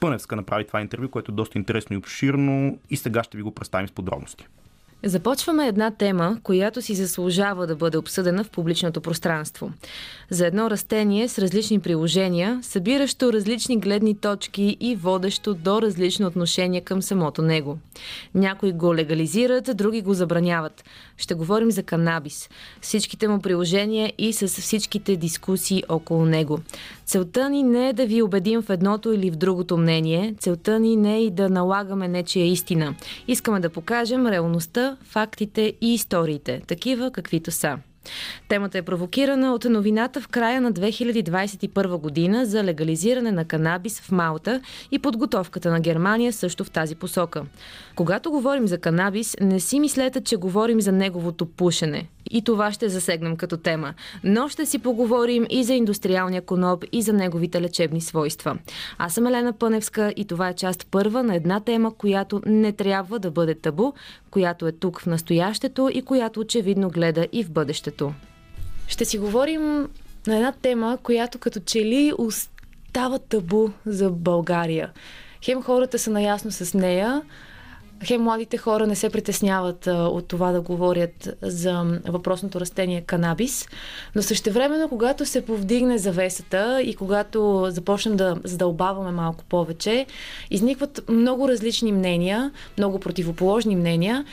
Пъневска 0.01 0.37
направи 0.37 0.67
това 0.67 0.81
интервю, 0.81 1.09
което 1.09 1.33
е 1.33 1.35
доста 1.35 1.59
интересно 1.59 1.95
и 1.95 1.97
обширно 1.97 2.79
и 2.91 2.97
сега 2.97 3.23
ще 3.23 3.37
ви 3.37 3.43
го 3.43 3.55
представим 3.55 3.89
с 3.89 3.93
подробности. 3.93 4.47
Започваме 5.03 5.69
една 5.69 5.91
тема, 5.91 6.39
която 6.43 6.83
си 6.83 6.95
заслужава 6.95 7.67
да 7.67 7.77
бъде 7.77 7.99
обсъдена 7.99 8.45
в 8.45 8.51
публичното 8.51 9.01
пространство. 9.01 9.73
За 10.31 10.47
едно 10.47 10.71
растение 10.71 11.29
с 11.29 11.39
различни 11.39 11.81
приложения, 11.81 12.59
събиращо 12.63 13.33
различни 13.33 13.79
гледни 13.79 14.17
точки 14.17 14.77
и 14.81 14.97
водещо 14.97 15.55
до 15.55 15.83
различно 15.83 16.27
отношение 16.27 16.81
към 16.81 17.03
самото 17.03 17.43
него. 17.43 17.79
Някои 18.35 18.73
го 18.73 18.95
легализират, 18.95 19.77
други 19.77 20.03
го 20.03 20.15
забраняват. 20.15 20.85
Ще 21.17 21.35
говорим 21.35 21.71
за 21.71 21.83
канабис, 21.83 22.49
всичките 22.81 23.29
му 23.29 23.41
приложения 23.41 24.13
и 24.19 24.33
с 24.33 24.49
всичките 24.49 25.17
дискусии 25.17 25.83
около 25.89 26.25
него. 26.25 26.59
Целта 27.05 27.51
ни 27.51 27.63
не 27.63 27.89
е 27.89 27.93
да 27.93 28.07
ви 28.07 28.23
убедим 28.23 28.63
в 28.63 28.71
едното 28.71 29.13
или 29.13 29.31
в 29.31 29.37
другото 29.37 29.77
мнение. 29.77 30.35
Целта 30.39 30.81
ни 30.81 30.97
не 30.97 31.17
е 31.17 31.25
и 31.25 31.31
да 31.31 31.49
налагаме 31.49 32.09
нечия 32.09 32.47
истина. 32.47 32.95
Искаме 33.29 33.61
да 33.61 33.71
покажем 33.71 34.27
реалността, 34.27 34.97
фактите 35.03 35.75
и 35.81 35.95
историите, 35.95 36.63
такива 36.67 37.11
каквито 37.11 37.51
са. 37.51 37.79
Темата 38.49 38.79
е 38.79 38.83
провокирана 38.83 39.55
от 39.55 39.65
новината 39.65 40.21
в 40.21 40.29
края 40.29 40.61
на 40.61 40.73
2021 40.73 41.97
година 41.97 42.47
за 42.47 42.65
легализиране 42.65 43.33
на 43.33 43.45
канабис 43.45 44.01
в 44.01 44.13
Малта 44.13 44.61
и 44.91 44.99
подготовката 44.99 45.71
на 45.71 45.81
Германия 45.81 46.33
също 46.33 46.65
в 46.65 46.71
тази 46.71 46.95
посока. 46.95 47.43
Когато 47.95 48.31
говорим 48.31 48.69
за 48.69 48.79
канабис, 48.79 49.37
не 49.41 49.61
си 49.61 49.81
мислете, 49.81 50.21
че 50.21 50.37
говорим 50.37 50.81
за 50.81 50.93
неговото 50.93 51.47
пушене. 51.47 52.09
И 52.31 52.43
това 52.43 52.73
ще 52.73 52.89
засегнем 52.89 53.37
като 53.37 53.57
тема. 53.57 53.95
Но 54.25 54.49
ще 54.49 54.67
си 54.67 54.79
поговорим 54.79 55.47
и 55.51 55.65
за 55.65 55.75
индустриалния 55.75 56.43
коноп, 56.43 56.85
и 56.93 57.03
за 57.03 57.13
неговите 57.13 57.63
лечебни 57.63 58.01
свойства. 58.01 58.59
Аз 58.99 59.15
съм 59.15 59.27
Елена 59.27 59.53
Пъневска 59.53 60.13
и 60.17 60.25
това 60.25 60.49
е 60.49 60.55
част 60.55 60.87
първа 60.91 61.23
на 61.23 61.35
една 61.35 61.61
тема, 61.61 61.95
която 61.95 62.43
не 62.47 62.73
трябва 62.73 63.19
да 63.19 63.31
бъде 63.31 63.55
табу, 63.55 63.93
която 64.31 64.67
е 64.67 64.73
тук 64.73 65.01
в 65.01 65.07
настоящето 65.07 65.91
и 65.93 66.03
която 66.03 66.41
очевидно 66.41 66.89
гледа 66.89 67.27
и 67.33 67.45
в 67.45 67.51
бъдещето. 67.51 68.13
Ще 68.89 69.05
си 69.05 69.19
говорим 69.19 69.89
на 70.27 70.37
една 70.37 70.53
тема, 70.53 70.99
която 71.03 71.39
като 71.39 71.61
че 71.61 71.85
ли 71.85 72.13
остава 72.19 73.19
табу 73.19 73.69
за 73.87 74.11
България. 74.11 74.91
Хем 75.45 75.63
хората 75.63 75.99
са 75.99 76.11
наясно 76.11 76.51
с 76.51 76.75
нея, 76.75 77.23
хем 78.05 78.23
младите 78.23 78.57
хора 78.57 78.87
не 78.87 78.95
се 78.95 79.11
притесняват 79.11 79.87
а, 79.87 79.93
от 79.93 80.29
това 80.29 80.53
да 80.53 80.61
говорят 80.61 81.29
за 81.43 82.01
въпросното 82.09 82.61
растение 82.61 83.01
канабис, 83.01 83.69
но 84.15 84.23
същевременно, 84.23 84.89
когато 84.89 85.27
се 85.27 85.45
повдигне 85.45 85.99
завесата 85.99 86.83
и 86.83 86.95
когато 86.95 87.67
започнем 87.71 88.17
да 88.17 88.37
задълбаваме 88.45 89.11
малко 89.11 89.45
повече, 89.45 90.07
изникват 90.51 91.01
много 91.09 91.49
различни 91.49 91.93
мнения, 91.93 92.53
много 92.79 93.01
противоположни 93.01 93.77
мнения 93.77 94.25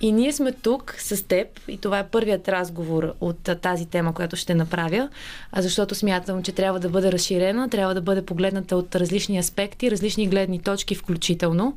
и 0.00 0.12
ние 0.12 0.32
сме 0.32 0.52
тук 0.52 0.94
с 0.98 1.22
теб 1.22 1.46
и 1.68 1.78
това 1.78 1.98
е 1.98 2.08
първият 2.08 2.48
разговор 2.48 3.14
от 3.20 3.50
тази 3.62 3.86
тема, 3.86 4.14
която 4.14 4.36
ще 4.36 4.54
направя, 4.54 5.08
защото 5.56 5.94
смятам, 5.94 6.42
че 6.42 6.52
трябва 6.52 6.80
да 6.80 6.88
бъде 6.88 7.12
разширена, 7.12 7.68
трябва 7.68 7.94
да 7.94 8.00
бъде 8.00 8.26
погледната 8.26 8.76
от 8.76 8.96
различни 8.96 9.38
аспекти, 9.38 9.90
различни 9.90 10.28
гледни 10.28 10.62
точки 10.62 10.94
включително, 10.94 11.76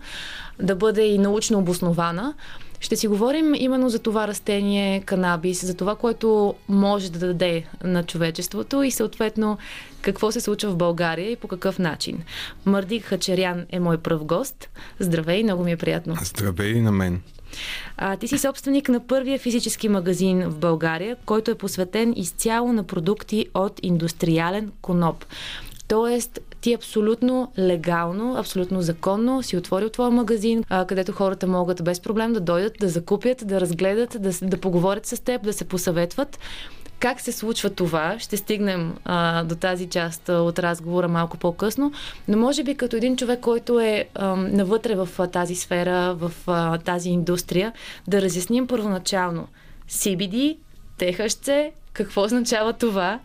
да 0.61 0.75
бъде 0.75 1.05
и 1.05 1.17
научно 1.17 1.59
обоснована. 1.59 2.33
Ще 2.79 2.95
си 2.95 3.07
говорим 3.07 3.53
именно 3.55 3.89
за 3.89 3.99
това 3.99 4.27
растение 4.27 5.01
канабис, 5.01 5.65
за 5.65 5.77
това, 5.77 5.95
което 5.95 6.55
може 6.69 7.11
да 7.11 7.19
даде 7.19 7.65
на 7.83 8.03
човечеството 8.03 8.83
и 8.83 8.91
съответно 8.91 9.57
какво 10.01 10.31
се 10.31 10.41
случва 10.41 10.71
в 10.71 10.77
България 10.77 11.31
и 11.31 11.35
по 11.35 11.47
какъв 11.47 11.79
начин. 11.79 12.23
Мърдик 12.65 13.03
Хачерян 13.03 13.65
е 13.69 13.79
мой 13.79 13.97
пръв 13.97 14.25
гост. 14.25 14.69
Здравей, 14.99 15.43
много 15.43 15.63
ми 15.63 15.71
е 15.71 15.77
приятно. 15.77 16.15
Здравей 16.23 16.81
на 16.81 16.91
мен. 16.91 17.21
А, 17.97 18.17
ти 18.17 18.27
си 18.27 18.37
собственик 18.37 18.89
на 18.89 19.07
първия 19.07 19.39
физически 19.39 19.89
магазин 19.89 20.49
в 20.49 20.57
България, 20.57 21.15
който 21.25 21.51
е 21.51 21.55
посветен 21.55 22.13
изцяло 22.17 22.73
на 22.73 22.83
продукти 22.83 23.45
от 23.53 23.79
индустриален 23.83 24.71
коноп. 24.81 25.25
Тоест, 25.87 26.39
ти 26.61 26.73
абсолютно 26.73 27.51
легално, 27.59 28.35
абсолютно 28.37 28.81
законно 28.81 29.43
си 29.43 29.57
отворил 29.57 29.89
твоя 29.89 30.11
магазин, 30.11 30.63
където 30.87 31.11
хората 31.11 31.47
могат 31.47 31.83
без 31.83 31.99
проблем 31.99 32.33
да 32.33 32.39
дойдат, 32.39 32.73
да 32.79 32.89
закупят, 32.89 33.47
да 33.47 33.61
разгледат, 33.61 34.17
да, 34.19 34.31
да 34.41 34.57
поговорят 34.57 35.05
с 35.05 35.23
теб, 35.23 35.43
да 35.43 35.53
се 35.53 35.65
посъветват. 35.65 36.39
Как 36.99 37.21
се 37.21 37.31
случва 37.31 37.69
това? 37.69 38.19
Ще 38.19 38.37
стигнем 38.37 38.95
а, 39.05 39.43
до 39.43 39.55
тази 39.55 39.89
част 39.89 40.29
от 40.29 40.59
разговора 40.59 41.07
малко 41.07 41.37
по-късно, 41.37 41.91
но 42.27 42.37
може 42.37 42.63
би 42.63 42.75
като 42.75 42.95
един 42.95 43.17
човек, 43.17 43.39
който 43.39 43.79
е 43.79 44.05
а, 44.15 44.35
навътре 44.35 44.95
в 44.95 45.09
а, 45.17 45.27
тази 45.27 45.55
сфера, 45.55 46.15
в 46.15 46.31
а, 46.47 46.77
тази 46.77 47.09
индустрия, 47.09 47.73
да 48.07 48.21
разясним 48.21 48.67
първоначално 48.67 49.47
CBD, 49.89 50.57
THC, 50.99 51.71
какво 51.93 52.23
означава 52.23 52.73
това 52.73 53.19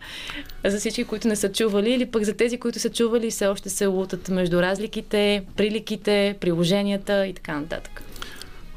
за 0.65 0.77
всички, 0.79 1.03
които 1.03 1.27
не 1.27 1.35
са 1.35 1.51
чували 1.51 1.93
или 1.93 2.05
пък 2.05 2.23
за 2.23 2.33
тези, 2.33 2.57
които 2.57 2.79
са 2.79 2.89
чували 2.89 3.31
все 3.31 3.47
още 3.47 3.69
се 3.69 3.85
лутат 3.85 4.29
между 4.29 4.61
разликите, 4.61 5.45
приликите, 5.55 6.37
приложенията 6.41 7.27
и 7.27 7.33
така 7.33 7.59
нататък. 7.59 8.03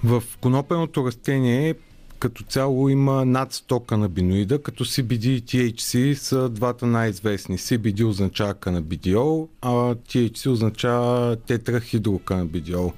В 0.05 0.23
конопеното 0.41 1.07
растение 1.07 1.75
като 2.19 2.45
цяло 2.45 2.89
има 2.89 3.25
над 3.25 3.53
100 3.53 3.87
канабиноида, 3.87 4.63
като 4.63 4.85
CBD 4.85 5.27
и 5.27 5.43
THC 5.43 6.15
са 6.15 6.49
двата 6.49 6.87
най-известни. 6.87 7.59
CBD 7.59 8.05
означава 8.05 8.55
канабидиол, 8.55 9.49
а 9.61 9.71
THC 9.95 10.51
означава 10.51 11.37
тетрахидроканабидиол. 11.37 12.93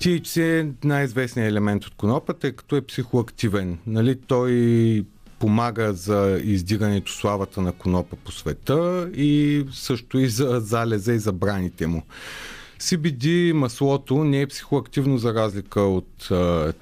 THC 0.00 0.60
е 0.60 0.72
най-известният 0.84 1.50
елемент 1.50 1.84
от 1.84 1.94
конопата, 1.94 2.40
тъй 2.40 2.52
като 2.52 2.76
е 2.76 2.86
психоактивен. 2.86 3.78
Нали? 3.86 4.18
Той 4.26 5.04
помага 5.38 5.92
за 5.92 6.40
издигането 6.44 7.12
славата 7.12 7.60
на 7.60 7.72
конопа 7.72 8.16
по 8.16 8.32
света 8.32 9.10
и 9.14 9.64
също 9.72 10.18
и 10.18 10.28
за 10.28 10.60
залеза 10.60 11.12
и 11.12 11.18
забраните 11.18 11.86
му. 11.86 12.02
CBD 12.78 13.52
маслото 13.52 14.24
не 14.24 14.40
е 14.40 14.46
психоактивно 14.46 15.18
за 15.18 15.34
разлика 15.34 15.80
от 15.80 16.28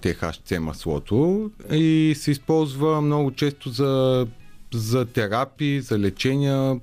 THC 0.03 0.59
маслото 0.59 1.51
и 1.73 2.15
се 2.17 2.31
използва 2.31 3.01
много 3.01 3.31
често 3.31 3.71
за 3.71 4.27
за 4.77 5.05
терапии, 5.05 5.81
за 5.81 5.99
лечения 5.99 6.81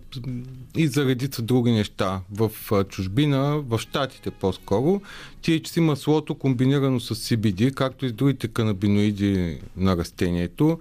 и 0.75 0.87
за 0.87 1.05
редица 1.05 1.41
други 1.41 1.71
неща. 1.71 2.21
В 2.31 2.51
чужбина, 2.89 3.63
в 3.67 3.79
Штатите 3.79 4.31
по-скоро, 4.31 5.01
THC 5.43 5.79
маслото 5.79 6.35
комбинирано 6.35 6.99
с 6.99 7.15
CBD, 7.15 7.73
както 7.73 8.05
и 8.05 8.09
с 8.09 8.13
другите 8.13 8.47
канабиноиди 8.47 9.59
на 9.77 9.97
растението, 9.97 10.79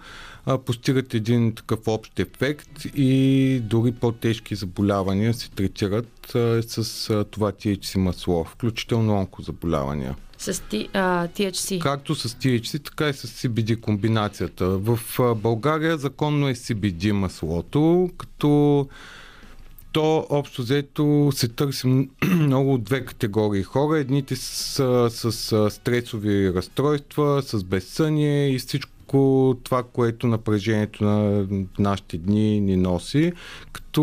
постигат 0.67 1.15
един 1.15 1.55
такъв 1.55 1.89
общ 1.89 2.19
ефект 2.19 2.85
и 2.95 3.61
дори 3.63 3.93
по-тежки 3.93 4.55
заболявания 4.55 5.35
се 5.35 5.51
третират 5.51 6.37
с 6.67 7.25
това 7.31 7.53
THC 7.53 7.97
масло, 7.99 8.45
включително 8.45 9.15
онкозаболявания. 9.15 10.17
С 10.43 10.55
THC. 10.55 11.79
Както 11.79 12.15
с 12.15 12.29
THC, 12.29 12.85
така 12.85 13.09
и 13.09 13.13
с 13.13 13.27
CBD 13.27 13.81
комбинацията. 13.81 14.67
В 14.69 14.99
България 15.37 15.99
законно 15.99 16.49
е 16.49 16.55
CBD 16.55 17.13
маслото, 17.13 18.11
като 18.19 18.89
то 19.93 20.27
общо 20.31 20.63
взето 20.63 21.31
се 21.35 21.49
търси 21.49 22.09
много 22.25 22.75
от 22.75 22.83
две 22.83 23.05
категории 23.05 23.63
хора. 23.63 23.99
Едните 23.99 24.37
са 24.37 25.09
с, 25.11 25.33
с 25.33 25.71
стресови 25.71 26.55
разстройства, 26.55 27.43
с 27.43 27.65
безсъние 27.65 28.49
и 28.49 28.59
всичко 28.59 29.57
това, 29.65 29.83
което 29.83 30.27
напрежението 30.27 31.05
на 31.05 31.47
нашите 31.79 32.19
дни 32.19 32.61
ни 32.61 32.77
носи, 32.77 33.33
като 33.73 34.03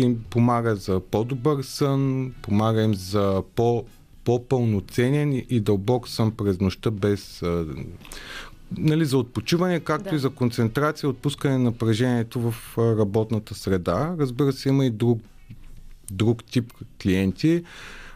им 0.00 0.24
помага 0.30 0.76
за 0.76 1.00
по-добър 1.00 1.62
сън, 1.62 2.32
помага 2.42 2.82
им 2.82 2.94
за 2.94 3.42
по 3.54 3.84
по-пълноценен 4.24 5.44
и 5.50 5.60
дълбок 5.60 6.08
сън 6.08 6.30
през 6.30 6.60
нощта 6.60 6.90
без 6.90 7.42
нали, 8.78 9.04
за 9.04 9.18
отпочиване, 9.18 9.80
както 9.80 10.10
да. 10.10 10.16
и 10.16 10.18
за 10.18 10.30
концентрация, 10.30 11.08
отпускане 11.08 11.58
на 11.58 11.64
напрежението 11.64 12.40
в 12.40 12.78
работната 12.78 13.54
среда. 13.54 14.14
Разбира 14.18 14.52
се, 14.52 14.68
има 14.68 14.86
и 14.86 14.90
друг, 14.90 15.20
друг 16.10 16.44
тип 16.44 16.72
клиенти, 17.02 17.64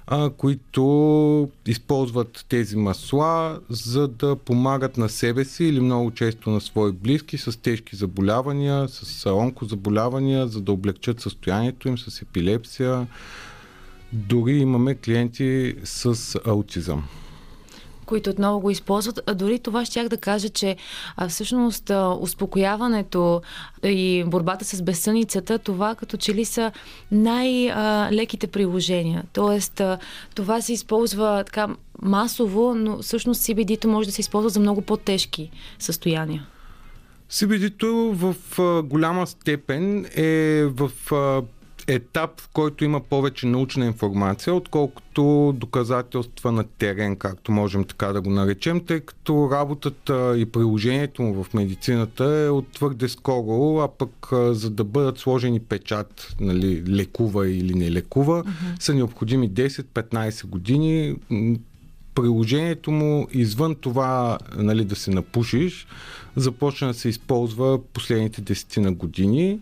а, 0.06 0.30
които 0.30 1.50
използват 1.66 2.44
тези 2.48 2.76
масла, 2.76 3.60
за 3.68 4.08
да 4.08 4.36
помагат 4.36 4.96
на 4.96 5.08
себе 5.08 5.44
си 5.44 5.64
или 5.64 5.80
много 5.80 6.10
често 6.10 6.50
на 6.50 6.60
свои 6.60 6.92
близки 6.92 7.38
с 7.38 7.60
тежки 7.60 7.96
заболявания, 7.96 8.88
с 8.88 9.30
онкозаболявания, 9.30 10.46
за 10.46 10.60
да 10.60 10.72
облегчат 10.72 11.20
състоянието 11.20 11.88
им 11.88 11.98
с 11.98 12.22
епилепсия, 12.22 13.06
дори 14.12 14.58
имаме 14.58 14.94
клиенти 14.94 15.74
с 15.84 16.38
аутизъм 16.46 17.04
които 18.08 18.30
отново 18.30 18.60
го 18.60 18.70
използват. 18.70 19.20
А 19.26 19.34
дори 19.34 19.58
това 19.58 19.84
щях 19.84 20.08
да 20.08 20.16
кажа, 20.16 20.48
че 20.48 20.76
а, 21.16 21.28
всъщност 21.28 21.90
а, 21.90 22.16
успокояването 22.20 23.42
и 23.84 24.24
борбата 24.26 24.64
с 24.64 24.82
безсъницата, 24.82 25.58
това 25.58 25.94
като 25.94 26.16
че 26.16 26.34
ли 26.34 26.44
са 26.44 26.72
най-леките 27.12 28.46
приложения. 28.46 29.24
Тоест, 29.32 29.80
а, 29.80 29.98
това 30.34 30.60
се 30.60 30.72
използва 30.72 31.42
така 31.46 31.68
масово, 32.02 32.74
но 32.74 33.02
всъщност 33.02 33.42
CBD-то 33.42 33.88
може 33.88 34.08
да 34.08 34.12
се 34.12 34.20
използва 34.20 34.50
за 34.50 34.60
много 34.60 34.82
по-тежки 34.82 35.50
състояния. 35.78 36.46
CBD-то 37.30 38.12
в 38.14 38.58
а, 38.58 38.82
голяма 38.82 39.26
степен 39.26 40.06
е 40.16 40.64
в 40.64 40.90
а, 41.12 41.42
етап, 41.88 42.40
в 42.40 42.48
който 42.52 42.84
има 42.84 43.00
повече 43.00 43.46
научна 43.46 43.86
информация, 43.86 44.54
отколкото 44.54 45.54
доказателства 45.56 46.52
на 46.52 46.64
терен, 46.64 47.16
както 47.16 47.52
можем 47.52 47.84
така 47.84 48.06
да 48.06 48.20
го 48.20 48.30
наречем, 48.30 48.84
тъй 48.84 49.00
като 49.00 49.48
работата 49.52 50.34
и 50.38 50.46
приложението 50.46 51.22
му 51.22 51.44
в 51.44 51.54
медицината 51.54 52.24
е 52.24 52.48
от 52.48 52.68
твърде 52.72 53.08
скоро, 53.08 53.78
а 53.78 53.88
пък 53.88 54.28
за 54.32 54.70
да 54.70 54.84
бъдат 54.84 55.18
сложени 55.18 55.60
печат, 55.60 56.34
нали, 56.40 56.82
лекува 56.88 57.50
или 57.50 57.74
не 57.74 57.90
лекува, 57.90 58.44
uh-huh. 58.44 58.82
са 58.82 58.94
необходими 58.94 59.50
10-15 59.50 60.46
години. 60.46 61.16
Приложението 62.14 62.90
му 62.90 63.28
извън 63.30 63.74
това 63.74 64.38
нали, 64.56 64.84
да 64.84 64.96
се 64.96 65.10
напушиш, 65.10 65.86
започна 66.36 66.88
да 66.88 66.94
се 66.94 67.08
използва 67.08 67.78
последните 67.92 68.40
десетина 68.40 68.92
години 68.92 69.58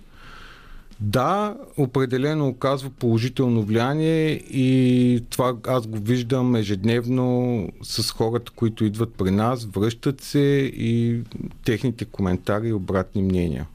да, 1.00 1.56
определено 1.76 2.48
оказва 2.48 2.90
положително 2.90 3.62
влияние 3.62 4.30
и 4.50 5.22
това 5.30 5.56
аз 5.66 5.86
го 5.86 5.98
виждам 5.98 6.56
ежедневно 6.56 7.68
с 7.82 8.10
хората, 8.10 8.52
които 8.56 8.84
идват 8.84 9.14
при 9.14 9.30
нас, 9.30 9.64
връщат 9.64 10.20
се 10.20 10.70
и 10.76 11.20
техните 11.64 12.04
коментари 12.04 12.68
и 12.68 12.72
обратни 12.72 13.22
мнения. 13.22 13.66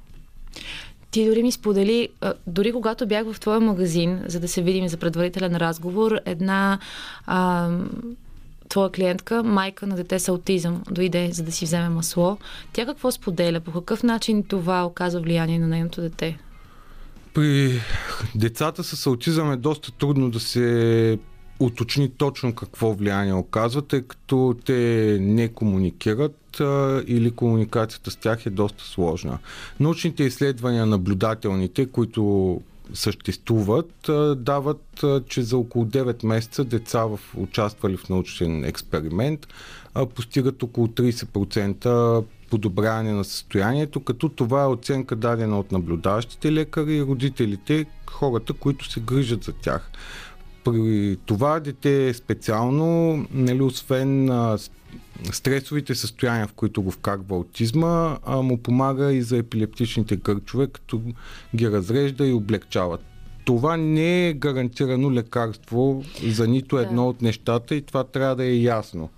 Ти 1.11 1.25
дори 1.25 1.43
ми 1.43 1.51
сподели, 1.51 2.09
дори 2.47 2.71
когато 2.71 3.07
бях 3.07 3.31
в 3.31 3.39
твоя 3.39 3.59
магазин, 3.59 4.21
за 4.27 4.39
да 4.39 4.47
се 4.47 4.61
видим 4.61 4.87
за 4.87 4.97
предварителен 4.97 5.55
разговор, 5.55 6.19
една 6.25 6.79
а, 7.25 7.69
твоя 8.69 8.91
клиентка, 8.91 9.43
майка 9.43 9.87
на 9.87 9.95
дете 9.95 10.19
с 10.19 10.27
аутизъм, 10.27 10.83
дойде 10.91 11.29
за 11.31 11.43
да 11.43 11.51
си 11.51 11.65
вземе 11.65 11.89
масло. 11.89 12.37
Тя 12.73 12.85
какво 12.85 13.11
споделя? 13.11 13.59
По 13.59 13.71
какъв 13.71 14.03
начин 14.03 14.43
това 14.43 14.85
оказва 14.85 15.21
влияние 15.21 15.59
на 15.59 15.67
нейното 15.67 16.01
дете? 16.01 16.37
При 17.33 17.81
децата 18.35 18.83
с 18.83 19.07
аутизъм 19.07 19.51
е 19.51 19.57
доста 19.57 19.91
трудно 19.91 20.31
да 20.31 20.39
се 20.39 21.19
уточни 21.59 22.09
точно 22.09 22.55
какво 22.55 22.93
влияние 22.93 23.33
оказва, 23.33 23.81
тъй 23.81 24.01
като 24.01 24.55
те 24.65 25.17
не 25.21 25.47
комуникират 25.47 26.59
а, 26.59 27.03
или 27.07 27.31
комуникацията 27.31 28.11
с 28.11 28.15
тях 28.15 28.45
е 28.45 28.49
доста 28.49 28.83
сложна. 28.83 29.37
Научните 29.79 30.23
изследвания, 30.23 30.85
наблюдателните, 30.85 31.85
които 31.85 32.61
съществуват, 32.93 34.09
дават, 34.35 35.03
че 35.27 35.41
за 35.41 35.57
около 35.57 35.85
9 35.85 36.25
месеца 36.25 36.63
деца 36.63 37.05
в, 37.05 37.19
участвали 37.37 37.97
в 37.97 38.09
научен 38.09 38.63
експеримент 38.63 39.47
а, 39.93 40.05
постигат 40.05 40.63
около 40.63 40.87
30% 40.87 42.23
подобряване 42.51 43.13
на 43.13 43.23
състоянието, 43.23 43.99
като 43.99 44.29
това 44.29 44.63
е 44.63 44.67
оценка 44.67 45.15
дадена 45.15 45.59
от 45.59 45.71
наблюдаващите 45.71 46.51
лекари 46.51 46.95
и 46.95 47.03
родителите, 47.03 47.85
хората, 48.09 48.53
които 48.53 48.91
се 48.91 48.99
грижат 48.99 49.43
за 49.43 49.53
тях. 49.53 49.91
При 50.63 51.17
това 51.25 51.59
дете 51.59 52.13
специално, 52.13 53.17
нали, 53.31 53.61
освен 53.61 54.29
а, 54.29 54.57
стресовите 55.31 55.95
състояния, 55.95 56.47
в 56.47 56.53
които 56.53 56.81
го 56.81 56.91
вкарва 56.91 57.35
аутизма, 57.35 58.17
а, 58.25 58.41
му 58.41 58.57
помага 58.57 59.13
и 59.13 59.21
за 59.21 59.37
епилептичните 59.37 60.15
гърчове, 60.15 60.67
като 60.67 61.01
ги 61.55 61.71
разрежда 61.71 62.27
и 62.27 62.33
облегчава. 62.33 62.97
Това 63.45 63.77
не 63.77 64.27
е 64.27 64.33
гарантирано 64.33 65.11
лекарство 65.11 66.03
за 66.27 66.47
нито 66.47 66.79
едно 66.79 67.07
от 67.07 67.21
нещата 67.21 67.75
и 67.75 67.81
това 67.81 68.03
трябва 68.03 68.35
да 68.35 68.43
е 68.43 68.55
ясно 68.55 69.09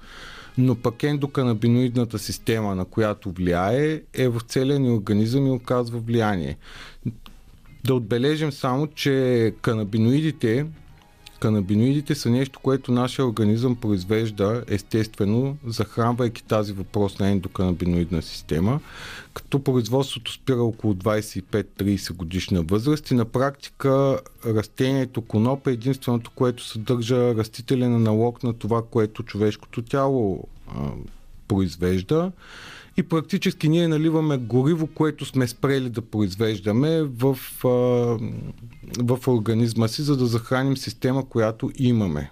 но 0.57 0.75
пък 0.75 1.03
ендоканабиноидната 1.03 2.19
система, 2.19 2.75
на 2.75 2.85
която 2.85 3.31
влияе, 3.31 4.01
е 4.13 4.27
в 4.27 4.41
целия 4.47 4.79
ни 4.79 4.89
организъм 4.89 5.47
и 5.47 5.51
оказва 5.51 5.99
влияние. 5.99 6.57
Да 7.85 7.93
отбележим 7.95 8.51
само, 8.51 8.87
че 8.87 9.53
канабиноидите 9.61 10.65
Канабиноидите 11.43 12.15
са 12.15 12.29
нещо, 12.29 12.59
което 12.59 12.91
нашия 12.91 13.25
организъм 13.25 13.75
произвежда 13.75 14.63
естествено, 14.67 15.57
захранвайки 15.67 16.43
тази 16.43 16.73
въпрос 16.73 17.19
на 17.19 17.29
ендоканабиноидна 17.29 18.21
система, 18.21 18.79
като 19.33 19.63
производството 19.63 20.33
спира 20.33 20.63
около 20.63 20.93
25-30 20.93 22.13
годишна 22.13 22.61
възраст 22.61 23.11
и 23.11 23.13
на 23.13 23.25
практика 23.25 24.19
растението 24.45 25.21
коноп 25.21 25.67
е 25.67 25.71
единственото, 25.71 26.31
което 26.31 26.63
съдържа 26.63 27.35
растителен 27.35 27.95
аналог 27.95 28.43
на 28.43 28.53
това, 28.53 28.83
което 28.91 29.23
човешкото 29.23 29.81
тяло 29.81 30.47
а, 30.67 30.89
произвежда 31.47 32.31
и 32.97 33.03
практически 33.03 33.69
ние 33.69 33.87
наливаме 33.87 34.37
гориво, 34.37 34.87
което 34.87 35.25
сме 35.25 35.47
спрели 35.47 35.89
да 35.89 36.01
произвеждаме 36.01 37.01
в, 37.03 37.37
в 38.97 39.27
организма 39.27 39.87
си, 39.87 40.01
за 40.01 40.17
да 40.17 40.25
захраним 40.25 40.77
система, 40.77 41.29
която 41.29 41.71
имаме. 41.75 42.31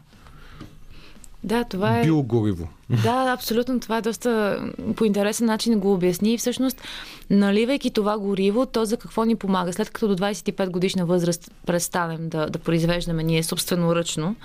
Да, 1.43 1.63
това 1.63 1.99
е. 1.99 2.03
Биогориво. 2.03 2.67
Да, 3.03 3.33
абсолютно. 3.33 3.79
Това 3.79 3.97
е 3.97 4.01
доста 4.01 4.59
по 4.95 5.05
интересен 5.05 5.47
начин 5.47 5.79
го 5.79 5.93
обясни. 5.93 6.33
И 6.33 6.37
всъщност, 6.37 6.81
наливайки 7.29 7.91
това 7.91 8.17
гориво, 8.17 8.65
то 8.65 8.85
за 8.85 8.97
какво 8.97 9.23
ни 9.23 9.35
помага? 9.35 9.73
След 9.73 9.89
като 9.89 10.07
до 10.07 10.15
25 10.15 10.69
годишна 10.69 11.05
възраст 11.05 11.51
престанем 11.65 12.29
да, 12.29 12.49
да 12.49 12.59
произвеждаме 12.59 13.23
ние 13.23 13.43
собственоръчно, 13.43 14.35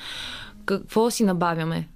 какво 0.65 1.11
си 1.11 1.25
набавяме? 1.25 1.89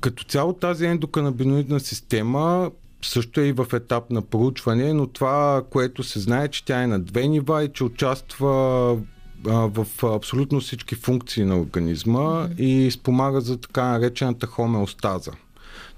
Като 0.00 0.24
цяло 0.24 0.52
тази 0.52 0.86
ендоканабиноидна 0.86 1.80
система 1.80 2.70
също 3.02 3.40
е 3.40 3.44
и 3.44 3.52
в 3.52 3.66
етап 3.72 4.10
на 4.10 4.22
проучване, 4.22 4.92
но 4.92 5.06
това, 5.06 5.62
което 5.70 6.02
се 6.02 6.20
знае, 6.20 6.48
че 6.48 6.64
тя 6.64 6.82
е 6.82 6.86
на 6.86 7.00
две 7.00 7.28
нива 7.28 7.64
и 7.64 7.72
че 7.72 7.84
участва 7.84 8.98
в 9.44 9.86
абсолютно 10.02 10.60
всички 10.60 10.94
функции 10.94 11.44
на 11.44 11.60
организма 11.60 12.20
mm-hmm. 12.20 12.56
и 12.56 12.90
спомага 12.90 13.40
за 13.40 13.56
така 13.56 13.84
наречената 13.84 14.46
хомеостаза. 14.46 15.32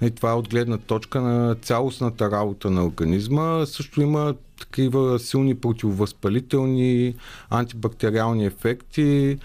И 0.02 0.10
това 0.10 0.30
е 0.30 0.34
от 0.34 0.48
гледна 0.48 0.78
точка 0.78 1.20
на 1.20 1.54
цялостната 1.54 2.30
работа 2.30 2.70
на 2.70 2.86
организма. 2.86 3.66
Също 3.66 4.02
има 4.02 4.34
такива 4.62 5.18
силни 5.18 5.54
противовъзпалителни, 5.54 7.14
антибактериални 7.50 8.46
ефекти. 8.46 9.38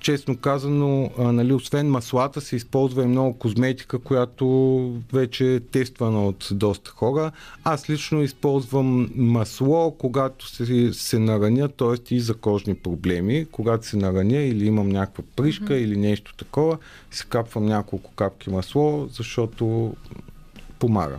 Честно 0.00 0.36
казано, 0.36 1.10
нали, 1.18 1.52
освен 1.52 1.90
маслата 1.90 2.40
се 2.40 2.56
използва 2.56 3.02
и 3.02 3.06
много 3.06 3.38
козметика, 3.38 3.98
която 3.98 4.46
вече 5.12 5.54
е 5.54 5.60
тествана 5.60 6.26
от 6.26 6.48
доста 6.52 6.90
хора. 6.90 7.32
Аз 7.64 7.90
лично 7.90 8.22
използвам 8.22 9.10
масло, 9.16 9.96
когато 9.98 10.48
се, 10.48 10.92
се 10.92 11.18
нараня, 11.18 11.68
т.е. 11.68 12.14
и 12.14 12.20
за 12.20 12.34
кожни 12.34 12.74
проблеми. 12.74 13.46
Когато 13.52 13.86
се 13.86 13.96
нараня 13.96 14.38
или 14.38 14.66
имам 14.66 14.88
някаква 14.88 15.24
пришка 15.36 15.64
mm-hmm. 15.64 15.84
или 15.84 15.96
нещо 15.96 16.34
такова, 16.36 16.78
се 17.10 17.24
капвам 17.28 17.66
няколко 17.66 18.12
капки 18.12 18.50
масло, 18.50 19.08
защото 19.10 19.94
помага. 20.78 21.18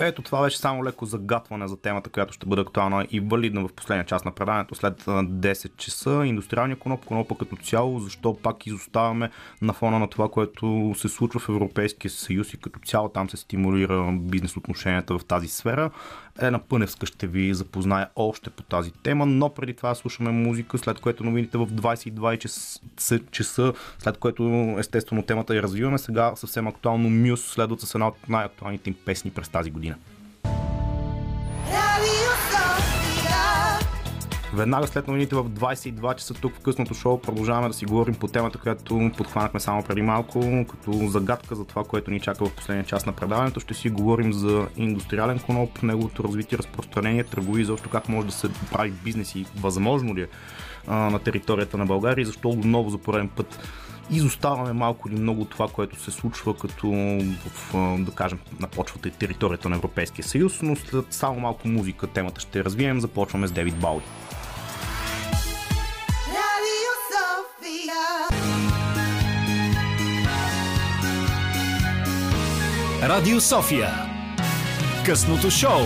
Ето 0.00 0.22
това 0.22 0.42
беше 0.42 0.58
само 0.58 0.84
леко 0.84 1.06
загатване 1.06 1.68
за 1.68 1.76
темата, 1.76 2.10
която 2.10 2.32
ще 2.32 2.46
бъде 2.46 2.62
актуална 2.62 3.06
и 3.10 3.20
валидна 3.20 3.68
в 3.68 3.72
последния 3.72 4.06
част 4.06 4.24
на 4.24 4.32
предаването 4.32 4.74
след 4.74 5.04
10 5.04 5.76
часа. 5.76 6.22
Индустриалния 6.26 6.76
коноп, 6.76 7.04
конопа 7.04 7.38
като 7.38 7.56
цяло, 7.56 8.00
защо 8.00 8.36
пак 8.42 8.66
изоставаме 8.66 9.30
на 9.62 9.72
фона 9.72 9.98
на 9.98 10.08
това, 10.08 10.28
което 10.28 10.94
се 10.96 11.08
случва 11.08 11.40
в 11.40 11.48
Европейския 11.48 12.10
съюз 12.10 12.54
и 12.54 12.56
като 12.56 12.80
цяло 12.80 13.08
там 13.08 13.30
се 13.30 13.36
стимулира 13.36 14.12
бизнес 14.12 14.56
отношенията 14.56 15.18
в 15.18 15.24
тази 15.24 15.48
сфера. 15.48 15.90
Елена 16.40 16.58
Пъневска 16.58 17.06
ще 17.06 17.26
ви 17.26 17.54
запознае 17.54 18.06
още 18.16 18.50
по 18.50 18.62
тази 18.62 18.92
тема, 18.92 19.26
но 19.26 19.48
преди 19.48 19.74
това 19.74 19.94
слушаме 19.94 20.30
музика, 20.30 20.78
след 20.78 21.00
което 21.00 21.24
новините 21.24 21.58
в 21.58 21.66
22 21.66 22.38
часа, 22.38 22.80
часа 23.30 23.72
след 23.98 24.18
което 24.18 24.76
естествено 24.78 25.22
темата 25.22 25.54
я 25.54 25.62
развиваме. 25.62 25.98
Сега 25.98 26.32
съвсем 26.36 26.66
актуално 26.66 27.10
Мюс 27.10 27.44
следват 27.44 27.80
с 27.80 27.94
една 27.94 28.08
от 28.08 28.28
най-актуалните 28.28 28.90
им 28.90 28.96
песни 29.04 29.30
през 29.30 29.48
тази 29.48 29.70
година. 29.70 29.87
Веднага 34.54 34.86
след 34.86 35.08
новините 35.08 35.36
в 35.36 35.44
22 35.44 36.14
часа 36.14 36.34
тук 36.34 36.54
в 36.54 36.60
късното 36.60 36.94
шоу 36.94 37.20
продължаваме 37.20 37.68
да 37.68 37.74
си 37.74 37.86
говорим 37.86 38.14
по 38.14 38.28
темата, 38.28 38.58
която 38.58 39.10
подхванахме 39.16 39.60
само 39.60 39.82
преди 39.82 40.02
малко, 40.02 40.66
като 40.70 40.92
загадка 40.92 41.54
за 41.54 41.64
това, 41.64 41.84
което 41.84 42.10
ни 42.10 42.20
чака 42.20 42.46
в 42.46 42.54
последния 42.54 42.84
част 42.84 43.06
на 43.06 43.12
предаването. 43.12 43.60
Ще 43.60 43.74
си 43.74 43.90
говорим 43.90 44.32
за 44.32 44.68
индустриален 44.76 45.38
коноп, 45.38 45.82
неговото 45.82 46.24
развитие, 46.24 46.58
разпространение, 46.58 47.24
търгови, 47.24 47.64
защо 47.64 47.88
как 47.88 48.08
може 48.08 48.26
да 48.26 48.32
се 48.32 48.48
прави 48.72 48.90
бизнес 48.90 49.34
и 49.34 49.46
възможно 49.56 50.14
ли 50.14 50.22
е 50.22 50.28
на 50.88 51.18
територията 51.18 51.78
на 51.78 51.86
България 51.86 52.22
и 52.22 52.26
защо 52.26 52.48
отново 52.48 52.90
за 52.90 52.98
пореден 52.98 53.28
път 53.28 53.58
изоставаме 54.10 54.72
малко 54.72 55.08
или 55.08 55.20
много 55.20 55.44
това, 55.44 55.68
което 55.68 56.00
се 56.00 56.10
случва 56.10 56.56
като 56.56 56.86
в, 57.46 57.74
да 57.98 58.10
кажем, 58.10 58.38
на 58.60 58.68
почвата 58.68 59.08
и 59.08 59.10
територията 59.10 59.68
на 59.68 59.76
Европейския 59.76 60.24
съюз, 60.24 60.62
но 60.62 60.76
след 60.76 61.06
само 61.10 61.40
малко 61.40 61.68
музика 61.68 62.06
темата 62.06 62.40
ще 62.40 62.64
развием. 62.64 63.00
Започваме 63.00 63.46
с 63.46 63.52
Девид 63.52 63.76
Бауи. 63.76 64.02
Радио 73.02 73.40
София. 73.40 73.88
Късното 75.06 75.50
шоу 75.50 75.80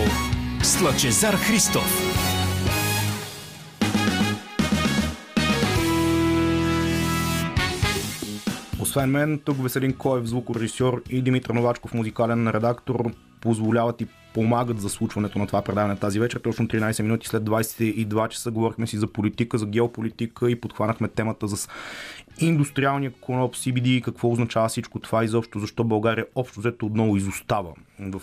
с 0.63 0.81
Лъчезар 0.81 1.33
Христов. 1.33 2.12
Освен 8.93 9.09
мен, 9.09 9.39
тук 9.45 9.63
Веселин 9.63 9.93
Коев, 9.93 10.25
звукорежисьор 10.25 11.01
и 11.09 11.21
Димитър 11.21 11.53
Новачков, 11.53 11.93
музикален 11.93 12.49
редактор, 12.49 13.11
позволяват 13.41 14.01
и 14.01 14.07
помагат 14.33 14.81
за 14.81 14.89
случването 14.89 15.39
на 15.39 15.47
това 15.47 15.61
предаване 15.61 15.95
тази 15.95 16.19
вечер. 16.19 16.39
Точно 16.39 16.67
13 16.67 17.01
минути 17.01 17.27
след 17.27 17.43
22 17.43 18.27
часа 18.29 18.51
говорихме 18.51 18.87
си 18.87 18.97
за 18.97 19.07
политика, 19.07 19.57
за 19.57 19.65
геополитика 19.65 20.51
и 20.51 20.61
подхванахме 20.61 21.07
темата 21.07 21.47
за 21.47 21.67
индустриалния 22.39 23.11
коноп, 23.21 23.55
CBD, 23.55 24.01
какво 24.01 24.31
означава 24.31 24.67
всичко 24.67 24.99
това 24.99 25.23
и 25.23 25.27
защо, 25.27 25.59
защо 25.59 25.83
България 25.83 26.25
общо 26.35 26.59
взето 26.59 26.85
отново 26.85 27.17
изостава 27.17 27.73
в 27.99 28.21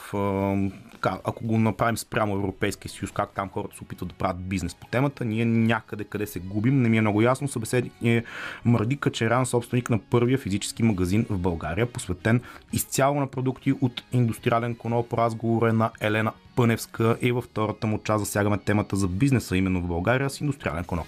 така, 1.00 1.18
ако 1.24 1.46
го 1.46 1.58
направим 1.58 1.96
спрямо 1.96 2.34
Европейския 2.34 2.90
съюз, 2.90 3.10
как 3.10 3.30
там 3.34 3.48
хората 3.48 3.76
се 3.76 3.84
опитват 3.84 4.08
да 4.08 4.14
правят 4.14 4.48
бизнес 4.48 4.74
по 4.74 4.86
темата, 4.86 5.24
ние 5.24 5.44
някъде 5.44 6.04
къде 6.04 6.26
се 6.26 6.40
губим, 6.40 6.82
не 6.82 6.88
ми 6.88 6.98
е 6.98 7.00
много 7.00 7.22
ясно. 7.22 7.48
Събеседник 7.48 7.92
е 8.04 8.24
Мърди 8.64 8.96
Качеран, 8.96 9.46
собственик 9.46 9.90
на 9.90 9.98
първия 9.98 10.38
физически 10.38 10.82
магазин 10.82 11.26
в 11.30 11.38
България, 11.38 11.92
посветен 11.92 12.40
изцяло 12.72 13.20
на 13.20 13.26
продукти 13.26 13.72
от 13.80 14.02
индустриален 14.12 14.74
коноп. 14.74 15.12
Разговор 15.12 15.68
е 15.68 15.72
на 15.72 15.90
Елена 16.00 16.32
Пъневска 16.56 17.16
и 17.20 17.32
във 17.32 17.44
втората 17.44 17.86
му 17.86 18.00
част 18.04 18.24
засягаме 18.24 18.58
темата 18.58 18.96
за 18.96 19.08
бизнеса 19.08 19.56
именно 19.56 19.80
в 19.80 19.86
България 19.86 20.30
с 20.30 20.40
индустриален 20.40 20.84
коноп. 20.84 21.06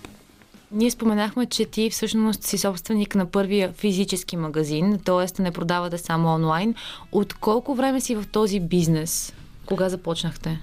Ние 0.72 0.90
споменахме, 0.90 1.46
че 1.46 1.66
ти 1.66 1.90
всъщност 1.90 2.42
си 2.42 2.58
собственик 2.58 3.14
на 3.14 3.26
първия 3.26 3.72
физически 3.72 4.36
магазин, 4.36 4.98
т.е. 5.04 5.42
не 5.42 5.50
продавате 5.50 5.98
само 5.98 6.28
онлайн. 6.28 6.74
От 7.12 7.34
колко 7.34 7.74
време 7.74 8.00
си 8.00 8.14
в 8.14 8.24
този 8.32 8.60
бизнес? 8.60 9.34
Кога 9.72 9.88
започнахте? 9.88 10.60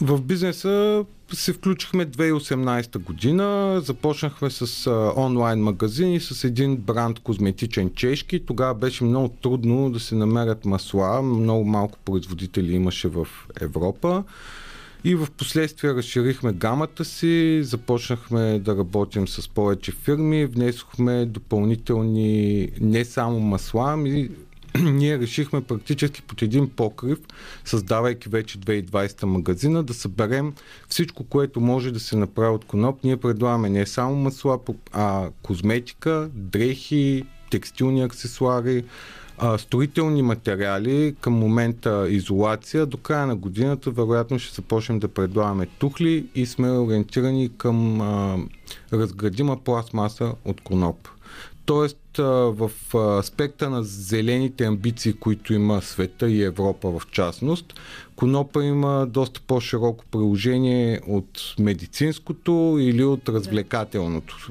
В 0.00 0.20
бизнеса 0.20 1.04
се 1.32 1.52
включихме 1.52 2.06
2018 2.06 2.98
година. 2.98 3.80
Започнахме 3.84 4.50
с 4.50 4.86
а, 4.86 5.12
онлайн 5.16 5.58
магазин 5.58 6.12
и 6.12 6.20
с 6.20 6.44
един 6.44 6.76
бранд 6.76 7.18
козметичен 7.18 7.90
чешки. 7.94 8.46
Тогава 8.46 8.74
беше 8.74 9.04
много 9.04 9.28
трудно 9.28 9.90
да 9.90 10.00
се 10.00 10.14
намерят 10.14 10.64
масла. 10.64 11.22
Много 11.22 11.64
малко 11.64 11.98
производители 12.04 12.72
имаше 12.72 13.08
в 13.08 13.28
Европа. 13.60 14.24
И 15.04 15.14
в 15.14 15.28
последствие 15.38 15.94
разширихме 15.94 16.52
гамата 16.52 17.04
си, 17.04 17.60
започнахме 17.62 18.58
да 18.58 18.76
работим 18.76 19.28
с 19.28 19.48
повече 19.48 19.92
фирми, 19.92 20.46
внесохме 20.46 21.26
допълнителни 21.26 22.68
не 22.80 23.04
само 23.04 23.40
масла, 23.40 23.92
ами 23.92 24.28
ние 24.82 25.18
решихме 25.18 25.60
практически 25.60 26.22
под 26.22 26.42
един 26.42 26.68
покрив, 26.68 27.18
създавайки 27.64 28.28
вече 28.28 28.58
2020 28.58 29.24
магазина, 29.24 29.82
да 29.82 29.94
съберем 29.94 30.52
всичко, 30.88 31.24
което 31.24 31.60
може 31.60 31.90
да 31.90 32.00
се 32.00 32.16
направи 32.16 32.54
от 32.54 32.64
коноп. 32.64 33.04
Ние 33.04 33.16
предлагаме 33.16 33.70
не 33.70 33.86
само 33.86 34.16
масла, 34.16 34.58
а 34.92 35.30
козметика, 35.42 36.30
дрехи, 36.34 37.24
текстилни 37.50 38.02
аксесуари, 38.02 38.84
строителни 39.58 40.22
материали, 40.22 41.14
към 41.20 41.34
момента 41.34 42.06
изолация. 42.08 42.86
До 42.86 42.96
края 42.96 43.26
на 43.26 43.36
годината 43.36 43.90
вероятно 43.90 44.38
ще 44.38 44.54
започнем 44.54 44.98
да 44.98 45.08
предлагаме 45.08 45.66
тухли 45.66 46.26
и 46.34 46.46
сме 46.46 46.70
ориентирани 46.70 47.50
към 47.58 48.00
разградима 48.92 49.56
пластмаса 49.56 50.34
от 50.44 50.60
коноп. 50.60 51.08
Тоест 51.64 51.98
в 52.16 52.70
аспекта 53.18 53.70
на 53.70 53.82
зелените 53.82 54.64
амбиции, 54.64 55.12
които 55.12 55.54
има 55.54 55.82
света 55.82 56.30
и 56.30 56.42
Европа 56.42 56.90
в 56.90 57.02
частност, 57.10 57.74
конопа 58.16 58.64
има 58.64 59.06
доста 59.06 59.40
по-широко 59.40 60.04
приложение 60.10 61.00
от 61.06 61.54
медицинското 61.58 62.76
или 62.80 63.04
от 63.04 63.28
развлекателното. 63.28 64.48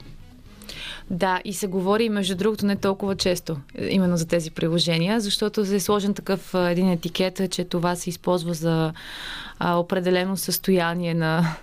Да, 1.09 1.41
и 1.45 1.53
се 1.53 1.67
говори, 1.67 2.09
между 2.09 2.35
другото, 2.35 2.65
не 2.65 2.75
толкова 2.75 3.15
често 3.15 3.57
е, 3.75 3.87
именно 3.87 4.17
за 4.17 4.27
тези 4.27 4.51
приложения, 4.51 5.19
защото 5.19 5.61
е 5.61 5.79
сложен 5.79 6.13
такъв 6.13 6.53
един 6.53 6.89
етикет, 6.89 7.51
че 7.51 7.63
това 7.63 7.95
се 7.95 8.09
използва 8.09 8.53
за 8.53 8.93
а, 9.59 9.75
определено 9.75 10.37
състояние 10.37 11.13
на 11.13 11.55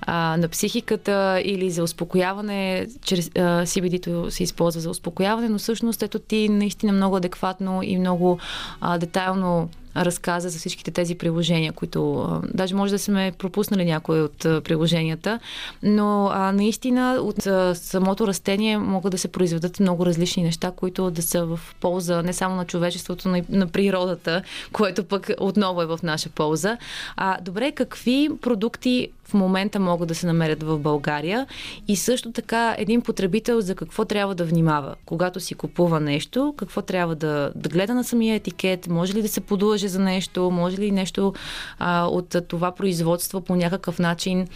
а, 0.00 0.36
на 0.36 0.48
психиката 0.48 1.42
или 1.44 1.70
за 1.70 1.82
успокояване. 1.82 2.86
Чрез 3.04 3.30
а, 3.36 3.40
CBD-то 3.40 4.30
се 4.30 4.42
използва 4.42 4.80
за 4.80 4.90
успокояване, 4.90 5.48
но 5.48 5.58
всъщност 5.58 6.02
ето 6.02 6.18
ти 6.18 6.48
наистина 6.48 6.92
много 6.92 7.16
адекватно 7.16 7.82
и 7.82 7.98
много 7.98 8.38
а, 8.80 8.98
детайлно 8.98 9.68
разказа 9.96 10.48
за 10.48 10.58
всичките 10.58 10.90
тези 10.90 11.14
приложения, 11.14 11.72
които 11.72 12.28
даже 12.54 12.74
може 12.74 12.92
да 12.92 12.98
сме 12.98 13.32
пропуснали 13.38 13.84
някои 13.84 14.20
от 14.20 14.38
приложенията, 14.38 15.40
но 15.82 16.30
а, 16.32 16.52
наистина 16.52 17.18
от 17.20 17.46
а, 17.46 17.74
самото 17.74 18.26
растение 18.26 18.78
могат 18.78 19.12
да 19.12 19.18
се 19.18 19.28
произведат 19.28 19.80
много 19.80 20.06
различни 20.06 20.42
неща, 20.42 20.70
които 20.76 21.10
да 21.10 21.22
са 21.22 21.46
в 21.46 21.60
полза 21.80 22.22
не 22.22 22.32
само 22.32 22.56
на 22.56 22.64
човечеството, 22.64 23.28
но 23.28 23.36
и 23.36 23.44
на 23.48 23.66
природата, 23.66 24.42
което 24.72 25.04
пък 25.04 25.30
отново 25.40 25.82
е 25.82 25.86
в 25.86 25.98
наша 26.02 26.28
полза. 26.30 26.76
А, 27.16 27.40
добре, 27.40 27.72
какви 27.72 28.30
продукти 28.40 29.08
в 29.32 29.34
момента 29.34 29.80
могат 29.80 30.08
да 30.08 30.14
се 30.14 30.26
намерят 30.26 30.62
в 30.62 30.78
България 30.78 31.46
и 31.88 31.96
също 31.96 32.32
така 32.32 32.74
един 32.78 33.00
потребител 33.00 33.60
за 33.60 33.74
какво 33.74 34.04
трябва 34.04 34.34
да 34.34 34.44
внимава, 34.44 34.94
когато 35.04 35.40
си 35.40 35.54
купува 35.54 36.00
нещо, 36.00 36.54
какво 36.56 36.82
трябва 36.82 37.14
да, 37.14 37.52
да 37.56 37.68
гледа 37.68 37.94
на 37.94 38.04
самия 38.04 38.34
етикет, 38.34 38.88
може 38.88 39.14
ли 39.14 39.22
да 39.22 39.28
се 39.28 39.40
подлъжи 39.40 39.82
въже 39.82 39.88
за 39.88 40.00
нещо? 40.00 40.50
Може 40.50 40.78
ли 40.78 40.90
нещо 40.90 41.34
а, 41.78 42.06
от 42.06 42.36
това 42.48 42.72
производство 42.72 43.40
по 43.40 43.56
някакъв 43.56 43.98
начин 43.98 44.48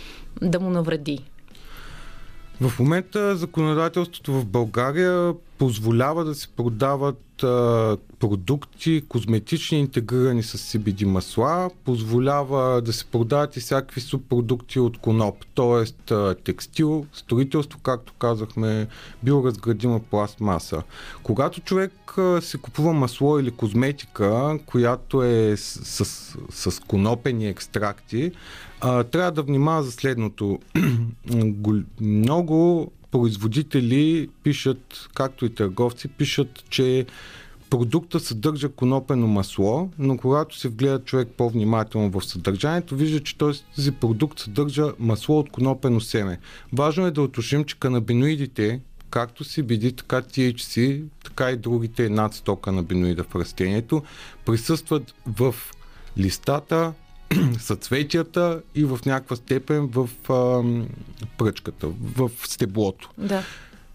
да 0.43 0.61
му 0.61 0.71
навреди? 0.71 1.25
В 2.61 2.79
момента 2.79 3.37
законодателството 3.37 4.33
в 4.33 4.47
България 4.47 5.35
позволява 5.59 6.25
да 6.25 6.35
се 6.35 6.49
продават 6.49 7.26
а, 7.43 7.97
продукти, 8.19 9.03
козметични, 9.09 9.79
интегрирани 9.79 10.43
с 10.43 10.59
CBD 10.59 11.05
масла, 11.05 11.71
позволява 11.85 12.83
да 12.83 12.93
се 12.93 13.05
продават 13.05 13.57
и 13.57 13.61
всякакви 13.61 14.01
субпродукти 14.01 14.81
от 14.81 14.99
коноп, 14.99 15.45
т.е. 15.55 16.35
текстил, 16.35 17.07
строителство, 17.13 17.79
както 17.83 18.13
казахме, 18.13 18.87
биоразградима 19.23 20.01
пластмаса. 20.01 20.83
Когато 21.23 21.61
човек 21.61 22.19
а, 22.19 22.41
се 22.43 22.59
купува 22.59 22.93
масло 22.93 23.39
или 23.39 23.51
козметика, 23.51 24.59
която 24.67 25.23
е 25.23 25.57
с, 25.57 26.05
с, 26.05 26.37
с 26.51 26.81
конопени 26.81 27.49
екстракти, 27.49 28.33
а, 28.81 29.05
трябва 29.05 29.33
да 29.33 29.43
внимава 29.43 29.83
за 29.83 29.93
следното. 29.93 30.59
Много 32.01 32.91
производители 33.17 34.29
пишат, 34.43 35.09
както 35.15 35.47
и 35.47 35.55
търговци, 35.55 36.09
пишат, 36.09 36.65
че 36.71 37.07
продукта 37.71 38.21
съдържа 38.21 38.69
конопено 38.69 39.27
масло, 39.27 39.91
но 39.99 40.17
когато 40.17 40.59
се 40.59 40.69
вгледа 40.69 41.05
човек 41.05 41.29
по-внимателно 41.37 42.11
в 42.11 42.25
съдържанието, 42.25 42.97
вижда, 42.97 43.21
че 43.21 43.39
този 43.39 43.93
продукт 44.01 44.39
съдържа 44.39 44.93
масло 44.99 45.39
от 45.39 45.51
конопено 45.51 46.01
семе. 46.01 46.39
Важно 46.73 47.07
е 47.07 47.11
да 47.11 47.23
уточним, 47.23 47.65
че 47.65 47.79
канабиноидите, 47.79 48.81
както 49.11 49.45
CBD, 49.45 49.97
така 49.97 50.23
THC, 50.23 51.03
така 51.25 51.51
и 51.51 51.57
другите 51.57 52.09
над 52.09 52.35
100 52.35 52.61
канабиноида 52.61 53.25
в 53.25 53.35
растението, 53.35 54.03
присъстват 54.45 55.15
в 55.27 55.55
листата, 56.19 56.93
съцветията 57.59 58.63
и 58.75 58.85
в 58.85 58.99
някаква 59.07 59.37
степен 59.37 59.87
в 59.87 60.09
а, 60.33 60.63
пръчката, 61.39 61.89
в 62.17 62.31
стеблото. 62.45 63.11
Да. 63.19 63.43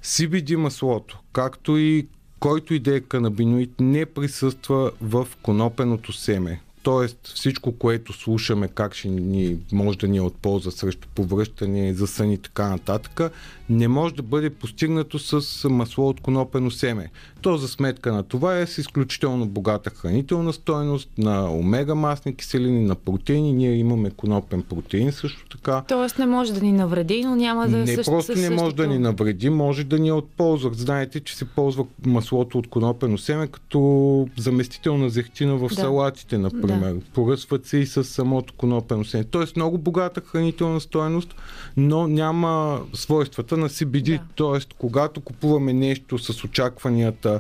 CBD 0.04 0.56
маслото, 0.56 1.20
както 1.34 1.78
и 1.78 2.08
който 2.40 2.74
и 2.74 2.80
да 2.80 2.96
е 2.96 3.00
канабиноид, 3.02 3.72
не 3.80 4.06
присъства 4.06 4.92
в 5.02 5.28
конопеното 5.42 6.14
семе. 6.14 6.62
Тоест 6.84 7.18
всичко, 7.36 7.72
което 7.72 8.14
слушаме, 8.14 8.68
как 8.68 8.96
ще 8.96 9.08
ни, 9.08 9.58
може 9.72 9.98
да 9.98 10.08
ни 10.08 10.18
е 10.18 10.22
от 10.22 10.36
полза 10.36 10.72
срещу 10.72 11.08
повръщане, 11.16 11.94
за 11.94 12.08
сън 12.08 12.32
и 12.32 12.38
така 12.38 12.70
нататък, 12.70 13.34
не 13.70 13.88
може 13.88 14.16
да 14.16 14.22
бъде 14.22 14.50
постигнато 14.50 15.20
с 15.20 15.70
масло 15.70 16.10
от 16.10 16.22
конопено 16.22 16.72
семе. 16.72 17.12
То 17.42 17.58
за 17.58 17.68
сметка 17.68 18.14
на 18.14 18.24
това 18.24 18.58
е 18.58 18.68
с 18.68 18.78
изключително 18.78 19.46
богата 19.46 19.90
хранителна 19.90 20.54
стойност, 20.54 21.10
на 21.18 21.52
омега 21.54 21.96
масни 21.96 22.36
киселини, 22.36 22.82
на 22.86 22.96
протеини. 22.96 23.54
Ние 23.54 23.76
имаме 23.76 24.10
конопен 24.10 24.62
протеин 24.62 25.12
също 25.12 25.58
така. 25.58 25.84
Тоест 25.88 26.20
не 26.20 26.26
може 26.26 26.54
да 26.54 26.62
ни 26.62 26.72
навреди, 26.72 27.24
но 27.24 27.36
няма 27.36 27.68
да 27.68 27.78
Не 27.78 27.88
също, 27.88 28.12
просто 28.12 28.32
не 28.32 28.38
същото... 28.38 28.64
може 28.64 28.76
да 28.76 28.88
ни 28.88 29.00
навреди, 29.00 29.50
може 29.50 29.84
да 29.84 30.00
ни 30.00 30.08
е 30.08 30.14
от 30.14 30.30
полза. 30.38 30.70
Знаете, 30.74 31.20
че 31.20 31.38
се 31.38 31.46
ползва 31.46 31.86
маслото 32.06 32.58
от 32.58 32.68
конопено 32.68 33.18
семе 33.18 33.48
като 33.48 34.28
заместител 34.38 34.98
на 34.98 35.10
зехтина 35.10 35.56
в 35.56 35.68
Да. 35.68 35.76
салатите, 35.76 36.38
например. 36.38 36.94
Да. 36.94 37.02
Поръсват 37.14 37.66
се 37.66 37.78
и 37.78 37.86
с 37.86 38.04
самото 38.04 38.54
конопено 38.54 39.06
семе. 39.06 39.24
Тоест 39.24 39.56
много 39.56 39.78
богата 39.78 40.22
хранителна 40.22 40.80
стоеност, 40.82 41.36
но 41.78 42.08
няма 42.08 42.82
свойствата 42.94 43.58
на 43.58 43.70
CBD. 43.70 44.18
Да. 44.18 44.22
Тоест, 44.36 44.74
когато 44.78 45.22
купуваме 45.22 45.74
нещо 45.74 46.18
с 46.18 46.44
очакванията 46.44 47.31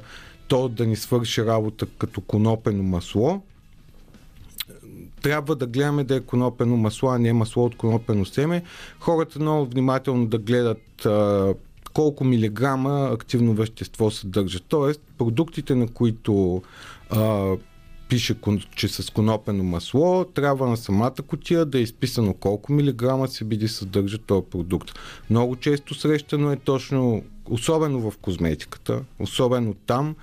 то 0.47 0.69
да 0.69 0.85
ни 0.85 0.95
свърши 0.95 1.45
работа 1.45 1.85
като 1.97 2.21
конопено 2.21 2.83
масло, 2.83 3.41
трябва 5.21 5.55
да 5.55 5.67
гледаме 5.67 6.03
да 6.03 6.15
е 6.15 6.21
конопено 6.21 6.77
масло, 6.77 7.09
а 7.09 7.19
не 7.19 7.33
масло 7.33 7.65
от 7.65 7.77
конопено 7.77 8.25
семе. 8.25 8.63
Хората 8.99 9.39
много 9.39 9.65
внимателно 9.65 10.25
да 10.25 10.37
гледат 10.37 11.05
а, 11.05 11.53
колко 11.93 12.23
милиграма 12.23 13.09
активно 13.13 13.53
вещество 13.53 14.11
съдържат. 14.11 14.63
Тоест, 14.67 15.01
продуктите, 15.17 15.75
на 15.75 15.87
които 15.87 16.61
а, 17.09 17.51
пише, 18.09 18.35
че 18.75 18.87
с 18.87 19.09
конопено 19.09 19.63
масло, 19.63 20.25
трябва 20.25 20.67
на 20.67 20.77
самата 20.77 21.15
котия 21.27 21.65
да 21.65 21.79
е 21.79 21.81
изписано 21.81 22.33
колко 22.33 22.73
милиграма 22.73 23.27
CBD 23.27 23.67
съдържа 23.67 24.17
този 24.17 24.45
продукт. 24.51 24.91
Много 25.29 25.55
често 25.55 25.93
срещано 25.93 26.51
е 26.51 26.55
точно, 26.55 27.23
особено 27.49 28.11
в 28.11 28.17
козметиката, 28.17 29.03
особено 29.19 29.73
там, 29.73 30.15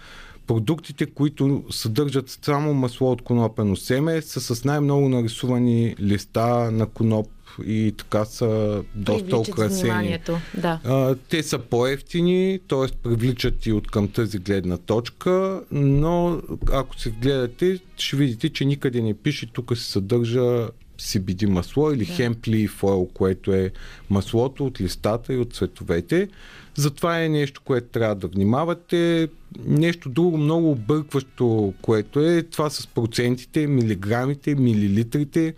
продуктите, 0.46 1.06
които 1.06 1.64
съдържат 1.70 2.38
само 2.42 2.74
масло 2.74 3.12
от 3.12 3.22
конопено 3.22 3.76
семе, 3.76 4.22
са 4.22 4.40
с 4.54 4.64
най-много 4.64 5.08
нарисувани 5.08 5.96
листа 6.00 6.70
на 6.70 6.86
коноп 6.86 7.28
и 7.66 7.94
така 7.98 8.24
са 8.24 8.82
доста 8.94 9.38
украсени. 9.38 10.18
Да. 10.54 10.80
А, 10.84 11.14
те 11.28 11.42
са 11.42 11.58
по-ефтини, 11.58 12.58
т.е. 12.68 12.96
привличат 13.02 13.66
и 13.66 13.72
от 13.72 13.90
към 13.90 14.08
тази 14.08 14.38
гледна 14.38 14.76
точка, 14.76 15.62
но 15.70 16.40
ако 16.72 17.00
се 17.00 17.10
вгледате, 17.10 17.78
ще 17.96 18.16
видите, 18.16 18.48
че 18.48 18.64
никъде 18.64 19.02
не 19.02 19.14
пише, 19.14 19.46
тук 19.46 19.76
се 19.76 19.84
съдържа 19.84 20.68
CBD 20.98 21.46
масло 21.46 21.92
или 21.92 22.04
Да. 22.04 22.12
hemp 22.12 22.36
leaf 22.36 22.80
oil, 22.80 23.12
което 23.12 23.52
е 23.52 23.70
маслото 24.10 24.66
от 24.66 24.80
листата 24.80 25.34
и 25.34 25.38
от 25.38 25.54
цветовете. 25.54 26.28
Затова 26.74 27.22
е 27.22 27.28
нещо, 27.28 27.60
което 27.64 27.86
трябва 27.86 28.14
да 28.14 28.26
внимавате. 28.26 29.28
Нещо 29.66 30.08
друго 30.08 30.38
много 30.38 30.70
объркващо, 30.70 31.74
което 31.82 32.20
е 32.20 32.42
това 32.42 32.70
с 32.70 32.86
процентите, 32.86 33.66
милиграмите, 33.66 34.54
милилитрите. 34.54 35.54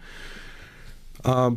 А, 1.24 1.50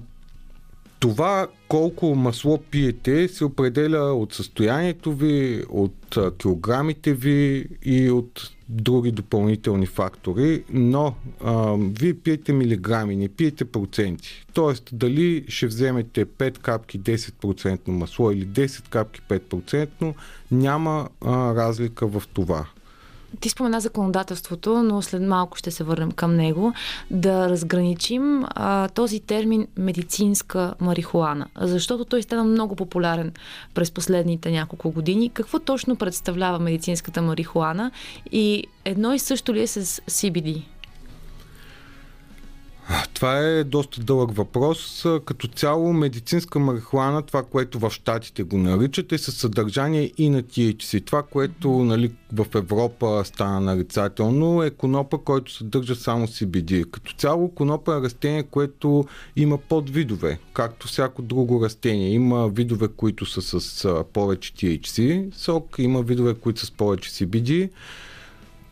това 1.00 1.48
колко 1.68 2.16
масло 2.16 2.58
пиете 2.58 3.28
се 3.28 3.46
определя 3.46 4.14
от 4.14 4.34
състоянието 4.34 5.16
ви, 5.16 5.64
от 5.70 6.18
килограмите 6.38 7.14
ви 7.14 7.66
и 7.84 8.10
от 8.10 8.52
други 8.74 9.12
допълнителни 9.12 9.86
фактори, 9.86 10.64
но 10.70 11.16
а, 11.44 11.76
вие 11.80 12.14
пиете 12.14 12.54
милиграми, 12.54 13.16
не 13.16 13.30
пиете 13.30 13.66
проценти. 13.66 14.46
Тоест, 14.54 14.90
дали 14.94 15.46
ще 15.48 15.68
вземете 15.68 16.26
5 16.26 16.58
капки 16.58 17.00
10% 17.00 17.88
масло 17.88 18.32
или 18.32 18.48
10 18.48 18.90
капки 18.90 19.22
5%, 19.30 20.14
няма 20.52 21.10
а, 21.26 21.56
разлика 21.56 22.08
в 22.08 22.24
това. 22.34 22.66
Ти 23.40 23.50
спомена 23.50 23.80
законодателството, 23.80 24.84
но 24.84 25.02
след 25.02 25.22
малко 25.22 25.58
ще 25.58 25.72
се 25.72 25.84
върнем 25.84 26.12
към 26.12 26.36
него. 26.36 26.74
Да 27.12 27.50
разграничим 27.50 28.46
а, 28.46 28.88
този 28.88 29.20
термин 29.20 29.68
медицинска 29.78 30.74
марихуана, 30.80 31.46
защото 31.62 32.06
той 32.06 32.24
стана 32.24 32.44
много 32.44 32.76
популярен 32.76 33.34
през 33.74 33.92
последните 33.92 34.52
няколко 34.52 34.92
години. 34.92 35.30
Какво 35.30 35.60
точно 35.60 35.96
представлява 35.96 36.60
медицинската 36.60 37.22
марихуана 37.22 37.92
и 38.32 38.64
едно 38.86 39.14
и 39.14 39.20
също 39.20 39.54
ли 39.54 39.62
е 39.62 39.68
с 39.68 40.02
CBD? 40.02 40.64
Това 43.14 43.40
е 43.40 43.64
доста 43.64 44.02
дълъг 44.02 44.36
въпрос. 44.36 45.06
Като 45.26 45.48
цяло 45.48 45.94
медицинска 45.94 46.60
марихуана, 46.60 47.22
това, 47.22 47.44
което 47.44 47.80
в 47.80 47.92
Штатите 47.92 48.44
го 48.44 48.58
наричат, 48.58 49.12
е 49.12 49.18
със 49.18 49.36
съдържание 49.36 50.12
и 50.18 50.30
на 50.30 50.44
THC. 50.44 51.06
Това, 51.06 51.24
което 51.24 51.70
нали, 51.72 52.12
в 52.34 52.46
Европа 52.56 53.22
стана 53.26 53.62
нарицателно, 53.62 54.64
е 54.64 54.70
конопа, 54.70 55.18
който 55.18 55.52
съдържа 55.52 55.96
само 55.96 56.28
CBD. 56.28 56.90
Като 56.92 57.14
цяло 57.14 57.50
конопа 57.50 57.96
е 57.96 58.02
растение, 58.02 58.44
което 58.44 59.06
има 59.36 59.58
подвидове, 59.58 60.40
както 60.54 60.88
всяко 60.88 61.22
друго 61.22 61.66
растение. 61.66 62.10
Има 62.10 62.48
видове, 62.48 62.88
които 62.88 63.26
са 63.26 63.60
с 63.60 64.04
повече 64.14 64.54
THC 64.54 65.30
сок, 65.36 65.76
има 65.80 66.02
видове, 66.02 66.34
които 66.34 66.60
са 66.60 66.66
с 66.66 66.72
повече 66.72 67.10
CBD 67.10 67.70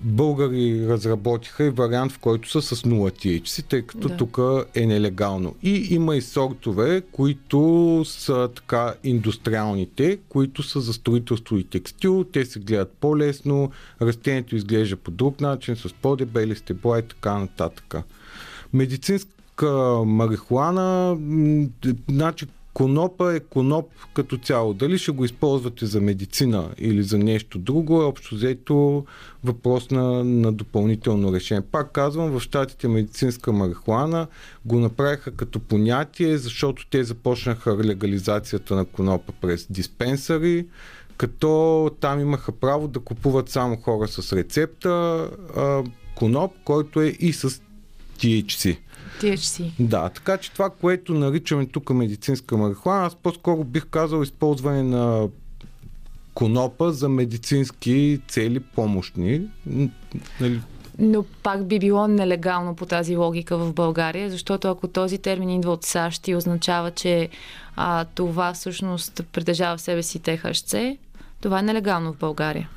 българи 0.04 0.88
разработиха 0.88 1.64
и 1.64 1.70
вариант, 1.70 2.12
в 2.12 2.20
който 2.20 2.50
са 2.50 2.62
с 2.62 2.82
0 2.82 3.26
THC, 3.26 3.64
тъй 3.64 3.82
като 3.82 4.08
Да. 4.08 4.18
тук 4.18 4.40
е 4.76 4.86
нелегално. 4.86 5.56
И 5.64 5.88
има 5.92 6.16
и 6.16 6.22
сортове, 6.22 7.02
които 7.12 8.04
са 8.08 8.50
така 8.56 8.94
индустриалните, 9.04 10.20
които 10.30 10.64
са 10.64 10.82
за 10.82 10.94
строителство 10.94 11.58
и 11.58 11.64
текстил. 11.64 12.24
Те 12.24 12.46
се 12.46 12.60
гледат 12.60 12.92
по-лесно, 13.02 13.72
растението 14.02 14.56
изглежда 14.56 14.96
по 14.96 15.12
друг 15.12 15.42
начин, 15.42 15.76
с 15.76 15.94
по-дебели 16.02 16.56
стебла 16.56 17.00
и 17.00 17.02
така 17.02 17.40
нататък. 17.40 17.96
Медицинска 18.74 19.72
марихуана, 20.06 21.18
значи 22.10 22.46
Конопа 22.74 23.34
е 23.34 23.40
коноп 23.40 23.90
като 24.14 24.38
цяло. 24.38 24.74
Дали 24.74 24.98
ще 24.98 25.12
го 25.12 25.26
използвате 25.26 25.86
за 25.86 26.02
медицина 26.02 26.70
или 26.78 27.04
за 27.04 27.18
нещо 27.18 27.60
друго, 27.60 28.02
е 28.02 28.06
общо 28.06 28.36
взето 28.36 29.06
въпрос 29.44 29.92
на, 29.92 30.24
на 30.24 30.52
допълнително 30.52 31.34
решение. 31.34 31.62
Пак 31.72 31.92
казвам, 31.92 32.32
в 32.32 32.40
щатите 32.40 32.88
медицинска 32.88 33.52
марихуана 33.52 34.28
го 34.66 34.80
направиха 34.80 35.32
като 35.32 35.60
понятие, 35.60 36.38
защото 36.38 36.86
те 36.90 37.04
започнаха 37.04 37.78
легализацията 37.78 38.76
на 38.76 38.86
конопа 38.86 39.34
през 39.42 39.68
диспенсари, 39.70 40.68
като 41.18 41.92
там 42.00 42.20
имаха 42.20 42.52
право 42.52 42.88
да 42.88 43.00
купуват 43.00 43.50
само 43.50 43.76
хора 43.76 44.08
с 44.08 44.34
рецепта 44.34 44.90
а, 45.58 45.84
коноп, 46.16 46.52
който 46.64 47.02
е 47.02 47.08
и 47.08 47.34
с 47.34 47.62
THC. 48.20 48.78
THC. 49.20 49.72
Да, 49.80 50.10
така 50.10 50.38
че 50.38 50.52
това, 50.52 50.70
което 50.70 51.14
наричаме 51.14 51.66
тук 51.66 51.90
медицинска 51.90 52.58
марихуана, 52.58 53.06
аз 53.06 53.16
по-скоро 53.16 53.64
бих 53.64 53.86
казал 53.86 54.24
използване 54.24 54.84
на 54.84 55.28
конопа 56.34 56.92
за 56.92 57.10
медицински 57.10 58.20
цели 58.28 58.60
помощни. 58.60 59.42
Нали, 60.42 60.62
Но 61.00 61.24
пак 61.44 61.68
би 61.68 61.80
било 61.80 62.08
нелегално 62.08 62.76
по 62.76 62.86
тази 62.86 63.16
логика 63.16 63.58
в 63.58 63.74
България, 63.74 64.30
защото 64.30 64.68
ако 64.68 64.88
този 64.88 65.18
термин 65.18 65.50
идва 65.50 65.72
от 65.72 65.84
САЩ 65.84 66.28
и 66.28 66.36
означава, 66.36 66.92
че 66.92 67.30
а, 67.76 68.06
това 68.06 68.54
всъщност 68.54 69.22
притежава 69.32 69.78
в 69.78 69.82
себе 69.82 70.04
си 70.04 70.20
ТХЦ, 70.20 70.76
това 71.42 71.60
е 71.60 71.64
нелегално 71.64 72.14
в 72.14 72.18
България. 72.18 72.70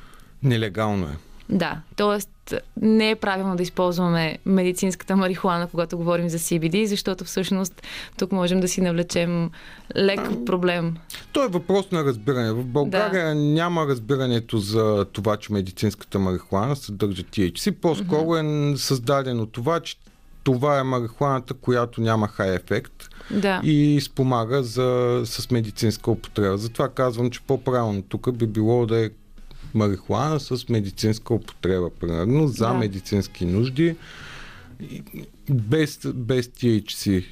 нелегално 0.43 1.05
е. 1.05 1.17
Да, 1.49 1.81
т.е. 1.95 2.34
не 2.81 3.09
е 3.09 3.15
правилно 3.15 3.55
да 3.55 3.63
използваме 3.63 4.37
медицинската 4.45 5.15
марихуана, 5.15 5.67
когато 5.67 5.97
говорим 5.97 6.29
за 6.29 6.39
CBD, 6.39 6.85
защото 6.85 7.25
всъщност 7.25 7.81
тук 8.17 8.31
можем 8.31 8.59
да 8.59 8.67
си 8.67 8.81
навлечем 8.81 9.51
лек 9.95 10.19
проблем. 10.45 10.95
То 11.31 11.43
е 11.43 11.47
въпрос 11.47 11.91
на 11.91 12.03
разбиране. 12.03 12.51
В 12.51 12.65
България 12.65 13.25
да. 13.25 13.35
няма 13.35 13.87
разбирането 13.87 14.57
за 14.57 15.05
това, 15.13 15.37
че 15.37 15.53
медицинската 15.53 16.19
марихуана 16.19 16.75
съдържа 16.75 17.23
THC. 17.23 17.71
По-скоро 17.71 18.25
mm-hmm. 18.25 18.73
е 18.73 18.77
създадено 18.77 19.45
това, 19.45 19.79
че 19.79 19.97
това 20.43 20.79
е 20.79 20.83
марихуаната, 20.83 21.53
която 21.53 22.01
няма 22.01 22.27
хай 22.27 22.55
ефект 22.55 23.09
Да. 23.31 23.61
и 23.63 24.01
спомага 24.01 24.63
за, 24.63 25.21
с 25.25 25.51
медицинска 25.51 26.11
употреба. 26.11 26.57
Затова 26.57 26.89
казвам, 26.89 27.29
че 27.29 27.41
по-правилно 27.41 28.01
тук 28.01 28.37
би 28.37 28.47
било 28.47 28.85
да 28.85 29.05
е 29.05 29.09
марихуана 29.75 30.39
с 30.39 30.69
медицинска 30.69 31.33
употреба, 31.33 31.89
примерно, 31.99 32.47
за 32.47 32.67
Да. 32.67 32.73
медицински 32.73 33.45
нужди, 33.45 33.95
без, 35.49 35.99
без 36.13 36.47
THC. 36.47 37.25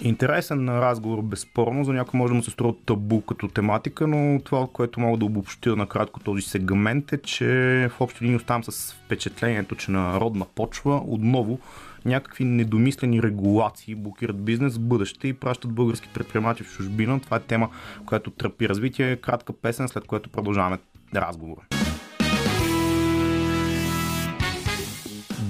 Интересен 0.00 0.68
разговор, 0.68 1.22
безспорно. 1.22 1.84
За 1.84 1.92
някой 1.92 2.18
може 2.18 2.30
да 2.30 2.34
му 2.34 2.42
се 2.42 2.50
струва 2.50 2.74
табу 2.86 3.20
като 3.20 3.48
тематика, 3.48 4.06
но 4.06 4.40
това, 4.44 4.66
което 4.72 5.00
мога 5.00 5.18
да 5.18 5.24
обобщя 5.24 5.76
накратко 5.76 6.20
този 6.20 6.42
сегмент 6.42 7.12
е, 7.12 7.18
че 7.22 7.46
в 7.90 8.00
общи 8.00 8.24
линии 8.24 8.36
оставам 8.36 8.64
с 8.64 8.92
впечатлението, 8.92 9.74
че 9.74 9.90
на 9.90 10.20
родна 10.20 10.46
почва 10.54 11.02
отново 11.06 11.58
някакви 12.04 12.44
недомислени 12.44 13.22
регулации 13.22 13.94
блокират 13.94 14.44
бизнес 14.44 14.76
в 14.76 14.80
бъдеще 14.80 15.28
и 15.28 15.32
пращат 15.32 15.72
български 15.72 16.08
предприемачи 16.14 16.64
в 16.64 16.72
чужбина. 16.76 17.20
Това 17.20 17.36
е 17.36 17.40
тема, 17.40 17.68
която 18.06 18.30
тръпи 18.30 18.68
развитие. 18.68 19.16
Кратка 19.16 19.52
песен, 19.52 19.88
след 19.88 20.04
което 20.04 20.30
продължаваме 20.30 20.78
разговора. 21.14 21.60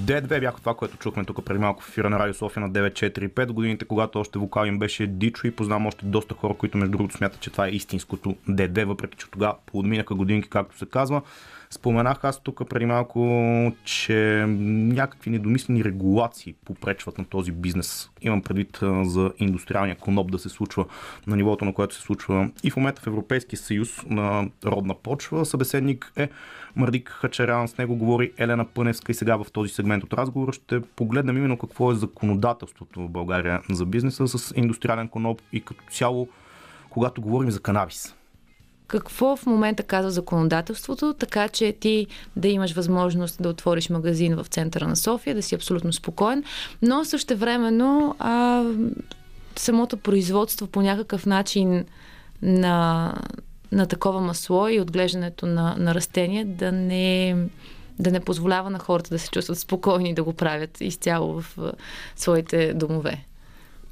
D2 0.07 0.39
бяха 0.39 0.59
това, 0.59 0.73
което 0.73 0.97
чухме 0.97 1.23
тук 1.25 1.45
преди 1.45 1.59
малко 1.59 1.83
в 1.83 1.89
ефира 1.89 2.09
на 2.09 2.19
Радио 2.19 2.33
София 2.33 2.61
на 2.61 2.71
945 2.71 3.51
годините, 3.51 3.85
когато 3.85 4.19
още 4.19 4.39
вокал 4.39 4.65
им 4.65 4.79
беше 4.79 5.07
Дичо 5.07 5.47
и 5.47 5.51
познавам 5.51 5.85
още 5.85 6.05
доста 6.05 6.35
хора, 6.35 6.53
които 6.53 6.77
между 6.77 6.91
другото 6.91 7.17
смятат, 7.17 7.39
че 7.39 7.49
това 7.49 7.67
е 7.67 7.71
истинското 7.71 8.35
D2, 8.49 8.85
въпреки 8.85 9.17
че 9.17 9.31
тогава 9.31 9.55
подминаха 9.65 10.15
годинки, 10.15 10.49
както 10.49 10.77
се 10.77 10.85
казва. 10.85 11.21
Споменах 11.69 12.23
аз 12.23 12.43
тук 12.43 12.69
преди 12.69 12.85
малко, 12.85 13.19
че 13.83 14.45
някакви 14.47 15.29
недомислени 15.29 15.83
регулации 15.83 16.55
попречват 16.65 17.17
на 17.17 17.25
този 17.25 17.51
бизнес. 17.51 18.09
Имам 18.21 18.41
предвид 18.41 18.79
за 19.03 19.31
индустриалния 19.37 19.95
коноп 19.95 20.31
да 20.31 20.39
се 20.39 20.49
случва 20.49 20.85
на 21.27 21.35
нивото, 21.35 21.65
на 21.65 21.73
което 21.73 21.95
се 21.95 22.01
случва 22.01 22.49
и 22.63 22.71
в 22.71 22.77
момента 22.77 23.01
в 23.01 23.07
Европейския 23.07 23.59
съюз 23.59 24.05
на 24.05 24.49
родна 24.65 24.95
почва. 24.95 25.45
Събеседник 25.45 26.11
е 26.15 26.29
Мардик 26.75 27.09
Хачарян, 27.09 27.67
с 27.67 27.77
него 27.77 27.95
говори 27.95 28.31
Елена 28.37 28.65
Пъневска 28.65 29.11
и 29.11 29.15
сега 29.15 29.35
в 29.35 29.45
този 29.53 29.73
сегмент 29.73 30.03
от 30.03 30.13
разговора 30.13 30.53
ще 30.53 30.81
погледнем 30.81 31.37
именно 31.37 31.57
какво 31.57 31.91
е 31.91 31.95
законодателството 31.95 33.01
в 33.01 33.09
България 33.09 33.61
за 33.69 33.85
бизнеса 33.85 34.27
с 34.27 34.53
индустриален 34.55 35.07
коноп 35.07 35.41
и 35.51 35.61
като 35.61 35.83
цяло, 35.91 36.27
когато 36.89 37.21
говорим 37.21 37.51
за 37.51 37.59
канабис. 37.59 38.15
Какво 38.87 39.35
в 39.35 39.45
момента 39.45 39.83
казва 39.83 40.11
законодателството, 40.11 41.13
така 41.13 41.49
че 41.49 41.71
ти 41.79 42.07
да 42.35 42.47
имаш 42.47 42.73
възможност 42.73 43.41
да 43.41 43.49
отвориш 43.49 43.89
магазин 43.89 44.35
в 44.35 44.45
центъра 44.45 44.87
на 44.87 44.95
София, 44.95 45.35
да 45.35 45.41
си 45.41 45.55
абсолютно 45.55 45.93
спокоен, 45.93 46.43
но 46.81 47.05
също 47.05 47.37
времено 47.37 48.15
а, 48.19 48.63
самото 49.55 49.97
производство 49.97 50.67
по 50.67 50.81
някакъв 50.81 51.25
начин 51.25 51.85
на, 52.41 53.13
на 53.71 53.87
такова 53.87 54.21
масло 54.21 54.67
и 54.67 54.81
отглеждането 54.81 55.45
на, 55.45 55.75
на 55.77 55.95
растения 55.95 56.45
да 56.45 56.71
не, 56.71 57.35
да 57.99 58.11
не 58.11 58.19
позволява 58.19 58.69
на 58.69 58.79
хората 58.79 59.09
да 59.09 59.19
се 59.19 59.29
чувстват 59.29 59.59
спокойни 59.59 60.13
да 60.13 60.23
го 60.23 60.33
правят 60.33 60.81
изцяло 60.81 61.41
в 61.41 61.57
своите 62.15 62.73
домове. 62.73 63.26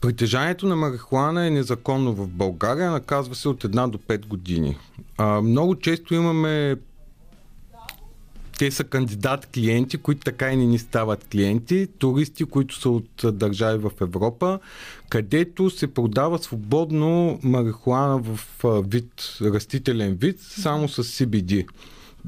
Притежанието 0.01 0.67
на 0.67 0.75
марихуана 0.75 1.45
е 1.47 1.49
незаконно 1.49 2.13
в 2.13 2.27
България, 2.27 2.91
наказва 2.91 3.35
се 3.35 3.49
от 3.49 3.63
1 3.63 3.89
до 3.89 3.97
5 3.97 4.25
години. 4.25 4.77
А, 5.17 5.41
много 5.41 5.75
често 5.75 6.13
имаме 6.13 6.75
те 8.57 8.71
са 8.71 8.83
кандидат 8.83 9.45
клиенти, 9.45 9.97
които 9.97 10.21
така 10.21 10.51
и 10.51 10.57
не 10.57 10.65
ни 10.65 10.79
стават 10.79 11.27
клиенти, 11.31 11.87
туристи, 11.97 12.45
които 12.45 12.75
са 12.75 12.89
от 12.89 13.09
държави 13.23 13.77
в 13.77 13.91
Европа, 14.01 14.59
където 15.09 15.69
се 15.69 15.93
продава 15.93 16.39
свободно 16.39 17.39
марихуана 17.43 18.17
в 18.17 18.39
вид, 18.63 19.37
растителен 19.41 20.15
вид, 20.15 20.39
само 20.41 20.89
с 20.89 21.03
CBD. 21.03 21.65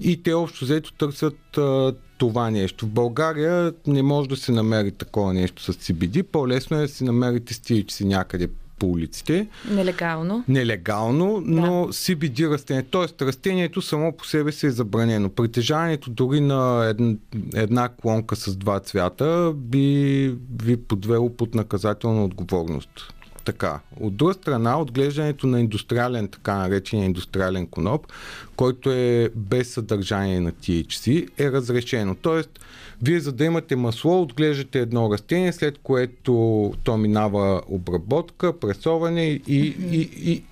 И 0.01 0.23
те 0.23 0.33
общо 0.33 0.65
взето 0.65 0.93
търсят 0.93 1.57
а, 1.57 1.93
това 2.17 2.51
нещо. 2.51 2.85
В 2.85 2.89
България 2.89 3.73
не 3.87 4.03
може 4.03 4.29
да 4.29 4.35
се 4.35 4.51
намери 4.51 4.91
такова 4.91 5.33
нещо 5.33 5.63
с 5.63 5.73
CBD. 5.73 6.23
По-лесно 6.23 6.77
е 6.77 6.81
да 6.81 6.87
си 6.87 7.03
намерите 7.03 7.53
с 7.53 7.59
THC 7.59 8.03
някъде 8.03 8.49
по 8.79 8.87
улиците. 8.87 9.47
Нелегално. 9.71 10.43
Нелегално, 10.47 11.41
но 11.45 11.87
CBD 11.87 12.53
растение, 12.53 12.83
т.е. 12.83 13.25
растението 13.25 13.81
само 13.81 14.11
по 14.11 14.25
себе 14.25 14.51
си 14.51 14.65
е 14.65 14.71
забранено. 14.71 15.29
Притежанието 15.29 16.09
дори 16.09 16.41
на 16.41 16.85
една, 16.85 17.15
една 17.55 17.89
клонка 17.89 18.35
с 18.35 18.55
два 18.55 18.79
цвята 18.79 19.53
би 19.55 20.35
ви 20.63 20.77
подвело 20.77 21.29
под 21.29 21.55
наказателна 21.55 22.23
отговорност. 22.23 23.13
Така. 23.47 23.79
От 23.99 24.15
друга 24.15 24.33
страна, 24.33 24.81
отглеждането 24.81 25.47
на 25.47 25.59
индустриален, 25.59 26.27
така 26.27 26.55
наречения 26.55 27.05
индустриален 27.05 27.67
коноп, 27.67 28.07
който 28.55 28.91
е 28.91 29.29
без 29.35 29.73
съдържание 29.73 30.39
на 30.39 30.51
THC, 30.51 31.29
е 31.37 31.51
разрешено. 31.51 32.15
Тоест, 32.15 32.59
вие 33.01 33.19
за 33.19 33.31
да 33.31 33.45
имате 33.45 33.75
масло, 33.75 34.21
отглеждате 34.21 34.79
едно 34.79 35.13
растение, 35.13 35.53
след 35.53 35.77
което 35.77 36.73
то 36.83 36.97
минава 36.97 37.61
обработка, 37.67 38.59
пресоване 38.59 39.25
и, 39.25 39.41
и, 39.47 40.09
и 40.31 40.43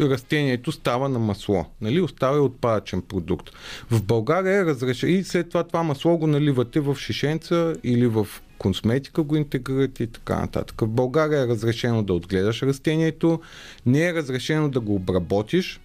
растението 0.00 0.72
става 0.72 1.08
на 1.08 1.18
масло. 1.18 1.66
Нали? 1.80 2.00
Остава 2.00 2.40
отпадъчен 2.40 3.02
продукт. 3.02 3.50
В 3.90 4.02
България 4.02 4.60
е 4.60 4.64
разрешено 4.64 5.12
и 5.12 5.24
след 5.24 5.48
това 5.48 5.64
това 5.64 5.82
масло 5.82 6.18
го 6.18 6.26
наливате 6.26 6.80
в 6.80 6.96
шишенца 6.96 7.74
или 7.84 8.06
в 8.06 8.26
косметика 8.58 9.22
го 9.22 9.36
интегрирате 9.36 10.02
и 10.02 10.06
така 10.06 10.40
нататък. 10.40 10.80
В 10.80 10.88
България 10.88 11.42
е 11.42 11.48
разрешено 11.48 12.02
да 12.02 12.12
отгледаш 12.12 12.62
растението, 12.62 13.40
не 13.86 14.06
е 14.06 14.14
разрешено 14.14 14.68
да 14.68 14.80
го 14.80 14.94
обработиш, 14.94 15.80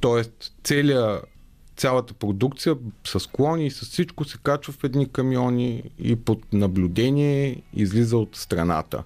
т.е. 0.00 0.22
целият 0.64 1.24
цялата 1.76 2.14
продукция 2.14 2.76
с 3.04 3.28
клони 3.28 3.66
и 3.66 3.70
с 3.70 3.80
всичко 3.80 4.24
се 4.24 4.38
качва 4.42 4.72
в 4.72 4.84
едни 4.84 5.08
камиони 5.08 5.82
и 5.98 6.16
под 6.16 6.52
наблюдение 6.52 7.62
излиза 7.74 8.18
от 8.18 8.36
страната. 8.36 9.02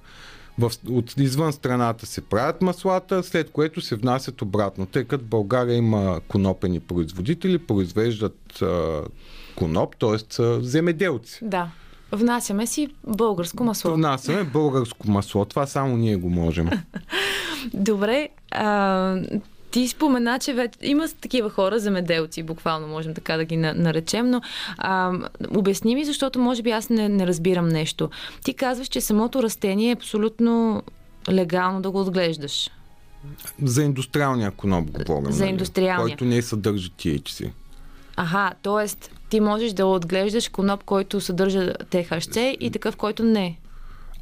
В, 0.59 0.72
от, 0.88 1.14
извън 1.16 1.53
страната 1.53 2.07
се 2.07 2.20
правят 2.20 2.62
маслата, 2.62 3.22
след 3.22 3.51
което 3.51 3.80
се 3.80 3.97
внасят 3.97 4.43
обратно. 4.43 4.86
Тъй 4.86 5.05
като 5.05 5.24
България 5.24 5.76
има 5.76 6.20
конопени 6.28 6.80
производители, 6.80 7.59
произвеждат 7.59 8.62
а, 8.62 9.03
коноп, 9.57 9.97
т.е. 9.97 10.43
земеделци. 10.61 11.38
Да. 11.43 11.70
Внасяме 12.12 12.66
си 12.66 12.88
българско 13.06 13.64
масло. 13.64 13.94
Внасяме 13.94 14.44
българско 14.44 15.10
масло. 15.10 15.44
Това 15.44 15.66
само 15.66 15.96
ние 15.96 16.16
го 16.16 16.30
можем. 16.30 16.68
Добре, 17.74 18.28
а, 18.50 19.16
ти 19.70 19.88
спомена, 19.88 20.38
че 20.38 20.52
вече 20.54 20.78
има 20.82 21.08
такива 21.20 21.50
хора, 21.50 21.78
замеделци, 21.78 22.42
буквално 22.42 22.86
можем 22.86 23.14
така 23.14 23.36
да 23.36 23.44
ги 23.44 23.56
на- 23.56 23.74
наречем, 23.74 24.30
но 24.30 24.40
а, 24.78 25.12
обясни 25.56 25.94
ми, 25.94 26.04
защото 26.04 26.38
може 26.38 26.62
би 26.62 26.70
аз 26.70 26.88
не, 26.88 27.08
не 27.08 27.26
разбирам 27.26 27.68
нещо. 27.68 28.10
Ти 28.44 28.54
казваш, 28.54 28.88
че 28.88 29.00
самото 29.00 29.42
растение 29.42 29.90
е 29.90 29.92
абсолютно 29.92 30.82
легално 31.30 31.82
да 31.82 31.90
го 31.90 32.00
отглеждаш. 32.00 32.70
За 33.62 33.82
индустриалния 33.82 34.50
коноп 34.50 34.90
говорим. 34.90 35.32
За 35.32 35.40
нали? 35.40 35.50
индустриалния. 35.50 36.06
Който 36.06 36.24
не 36.24 36.42
съдържа 36.42 36.90
THC. 36.90 37.50
Аха, 38.16 38.52
т.е. 38.62 39.08
ти 39.30 39.40
можеш 39.40 39.72
да 39.72 39.86
отглеждаш 39.86 40.48
коноп, 40.48 40.84
който 40.84 41.20
съдържа 41.20 41.72
ТХЦ 41.90 42.36
и 42.60 42.70
такъв, 42.72 42.96
който 42.96 43.24
не. 43.24 43.58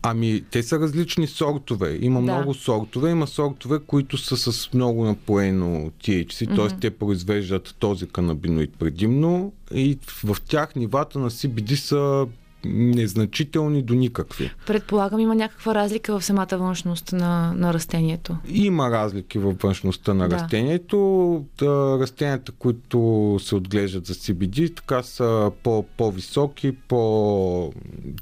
Ами, 0.02 0.44
те 0.50 0.62
са 0.62 0.78
различни 0.80 1.26
сортове. 1.26 1.98
Има 2.00 2.18
Да. 2.18 2.22
много 2.22 2.54
сортове. 2.54 3.10
Има 3.10 3.26
сортове, 3.26 3.78
които 3.86 4.16
са 4.18 4.36
с 4.36 4.72
много 4.74 5.04
напоено 5.04 5.90
THC, 6.04 6.56
т.е. 6.56 6.78
те 6.80 6.90
произвеждат 6.90 7.74
този 7.78 8.08
канабиноид 8.08 8.70
предимно 8.78 9.52
и 9.74 9.98
в 10.24 10.36
тях 10.48 10.76
нивата 10.76 11.18
на 11.18 11.30
CBD 11.30 11.74
са 11.74 12.26
незначителни 12.64 13.82
до 13.82 13.94
никакви. 13.94 14.50
Предполагам, 14.66 15.20
има 15.20 15.34
някаква 15.34 15.74
разлика 15.74 16.18
в 16.18 16.24
самата 16.24 16.48
външност 16.52 17.12
на, 17.12 17.52
на 17.56 17.74
растението. 17.74 18.36
Има 18.48 18.90
разлики 18.90 19.38
във 19.38 19.58
външността 19.58 20.14
на 20.14 20.28
Да. 20.28 20.36
растението. 20.36 20.98
Да, 21.58 21.98
растенията, 22.00 22.52
които 22.52 23.36
се 23.40 23.54
отглеждат 23.54 24.06
за 24.06 24.14
CBD, 24.14 24.76
така 24.76 25.02
са 25.02 25.50
по, 25.62 25.84
по-високи, 25.96 26.72
по... 26.88 27.72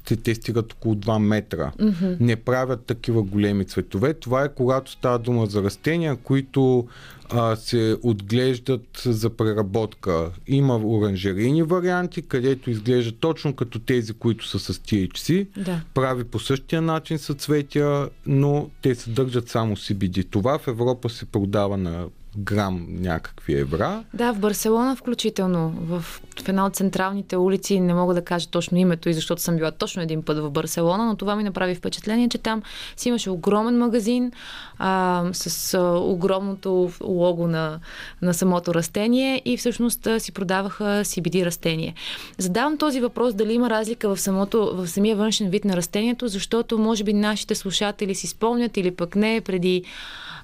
Те, 0.05 0.15
те 0.15 0.35
стигат 0.35 0.73
около 0.73 0.95
2 0.95 1.19
метра. 1.19 1.71
Мгм. 1.81 2.13
Не 2.19 2.35
правят 2.35 2.85
такива 2.85 3.23
големи 3.23 3.65
цветове. 3.65 4.13
Това 4.13 4.43
е 4.43 4.53
когато 4.53 4.91
става 4.91 5.19
дума 5.19 5.45
за 5.45 5.63
растения, 5.63 6.15
които 6.15 6.87
а, 7.29 7.55
се 7.55 7.97
отглеждат 8.03 9.01
за 9.05 9.29
преработка. 9.29 10.31
Има 10.47 10.77
оранжерийни 10.77 11.63
варианти, 11.63 12.21
където 12.21 12.69
изглеждат 12.69 13.19
точно 13.19 13.55
като 13.55 13.79
тези, 13.79 14.13
които 14.13 14.47
са 14.47 14.59
с 14.59 14.73
THC 14.73 15.47
Да. 15.57 15.81
прави 15.93 16.23
по 16.23 16.39
същия 16.39 16.81
начин 16.81 17.19
съцветия, 17.19 18.09
но 18.25 18.69
те 18.81 18.95
съдържат 18.95 19.49
само 19.49 19.75
CBD. 19.75 20.27
Това 20.29 20.57
в 20.59 20.67
Европа 20.67 21.09
се 21.09 21.25
продава 21.25 21.77
на 21.77 22.07
грам 22.43 22.85
някакви 22.89 23.59
евра. 23.59 24.03
Да, 24.13 24.33
в 24.33 24.39
Барселона 24.39 24.95
включително, 24.95 25.73
в, 25.81 25.99
в 26.43 26.49
една 26.49 26.65
от 26.65 26.75
централните 26.75 27.37
улици, 27.37 27.79
не 27.79 27.93
мога 27.93 28.13
да 28.13 28.21
кажа 28.21 28.47
точно 28.47 28.77
името 28.77 29.09
и 29.09 29.13
защото 29.13 29.41
съм 29.41 29.57
била 29.57 29.71
точно 29.71 30.01
един 30.01 30.23
път 30.23 30.37
в 30.37 30.49
Барселона, 30.49 31.05
но 31.05 31.15
това 31.15 31.35
ми 31.35 31.43
направи 31.43 31.75
впечатление, 31.75 32.29
че 32.29 32.37
там 32.37 32.61
си 32.97 33.09
имаше 33.09 33.29
огромен 33.29 33.77
магазин 33.77 34.31
а, 34.77 35.23
с 35.33 35.73
а, 35.73 35.99
огромното 35.99 36.91
лого 37.03 37.47
на, 37.47 37.79
на 38.21 38.33
самото 38.33 38.73
растение 38.73 39.41
и 39.45 39.57
всъщност 39.57 40.07
а, 40.07 40.19
си 40.19 40.31
продаваха 40.31 40.83
CBD 40.83 41.45
растение. 41.45 41.93
Задавам 42.37 42.77
този 42.77 43.01
въпрос 43.01 43.33
дали 43.33 43.53
има 43.53 43.69
разлика 43.69 44.15
в, 44.15 44.19
самото, 44.19 44.75
в 44.75 44.87
самия 44.87 45.15
външен 45.15 45.49
вид 45.49 45.65
на 45.65 45.77
растението, 45.77 46.27
защото 46.27 46.77
може 46.77 47.03
би 47.03 47.13
нашите 47.13 47.55
слушатели 47.55 48.15
си 48.15 48.27
спомнят 48.27 48.77
или 48.77 48.91
пък 48.91 49.15
не 49.15 49.41
преди 49.41 49.83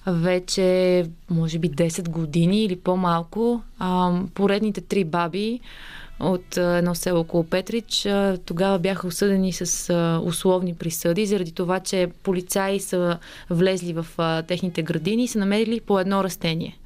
вече, 0.08 1.06
може 1.30 1.60
би 1.60 1.70
10 1.70 2.10
години 2.10 2.64
или 2.64 2.76
по-малко, 2.76 3.62
поредните 4.34 4.82
три 4.82 5.04
баби 5.04 5.60
от 6.20 6.58
едно 6.58 6.96
село 6.96 7.20
около 7.20 7.44
Петрич 7.44 8.08
тогава 8.46 8.80
бяха 8.80 9.08
осъдени 9.08 9.54
с 9.54 9.94
условни 10.24 10.76
присъди, 10.76 11.26
заради 11.26 11.52
това, 11.52 11.80
че 11.80 12.08
полицаи 12.24 12.80
са 12.80 13.18
влезли 13.50 13.94
в 13.94 14.06
техните 14.48 14.84
градини 14.84 15.24
и 15.24 15.28
са 15.28 15.40
намерили 15.40 15.80
по 15.80 16.00
едно 16.00 16.24
растение. 16.24 16.78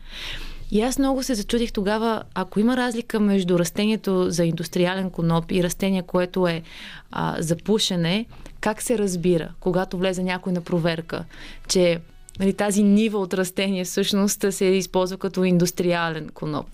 И 0.72 0.82
аз 0.82 1.00
много 1.00 1.24
се 1.24 1.36
зачудих 1.36 1.72
тогава, 1.72 2.24
ако 2.34 2.60
има 2.60 2.78
разлика 2.78 3.20
между 3.20 3.60
растението 3.60 4.32
за 4.32 4.46
индустриален 4.46 5.10
коноп 5.10 5.52
и 5.52 5.64
растение, 5.64 6.02
което 6.02 6.48
е 6.48 6.62
а, 7.12 7.36
за 7.40 7.56
пушене, 7.58 8.26
как 8.62 8.82
се 8.82 8.98
разбира, 8.98 9.50
когато 9.60 9.98
влезе 9.98 10.24
някой 10.24 10.54
на 10.54 10.62
проверка, 10.62 11.26
че 11.68 12.00
нали, 12.40 12.54
тази 12.54 12.84
нива 12.84 13.20
от 13.20 13.34
растение 13.34 13.84
всъщност 13.84 14.46
се 14.50 14.66
използва 14.66 15.18
като 15.18 15.44
индустриален 15.44 16.30
коноп. 16.34 16.68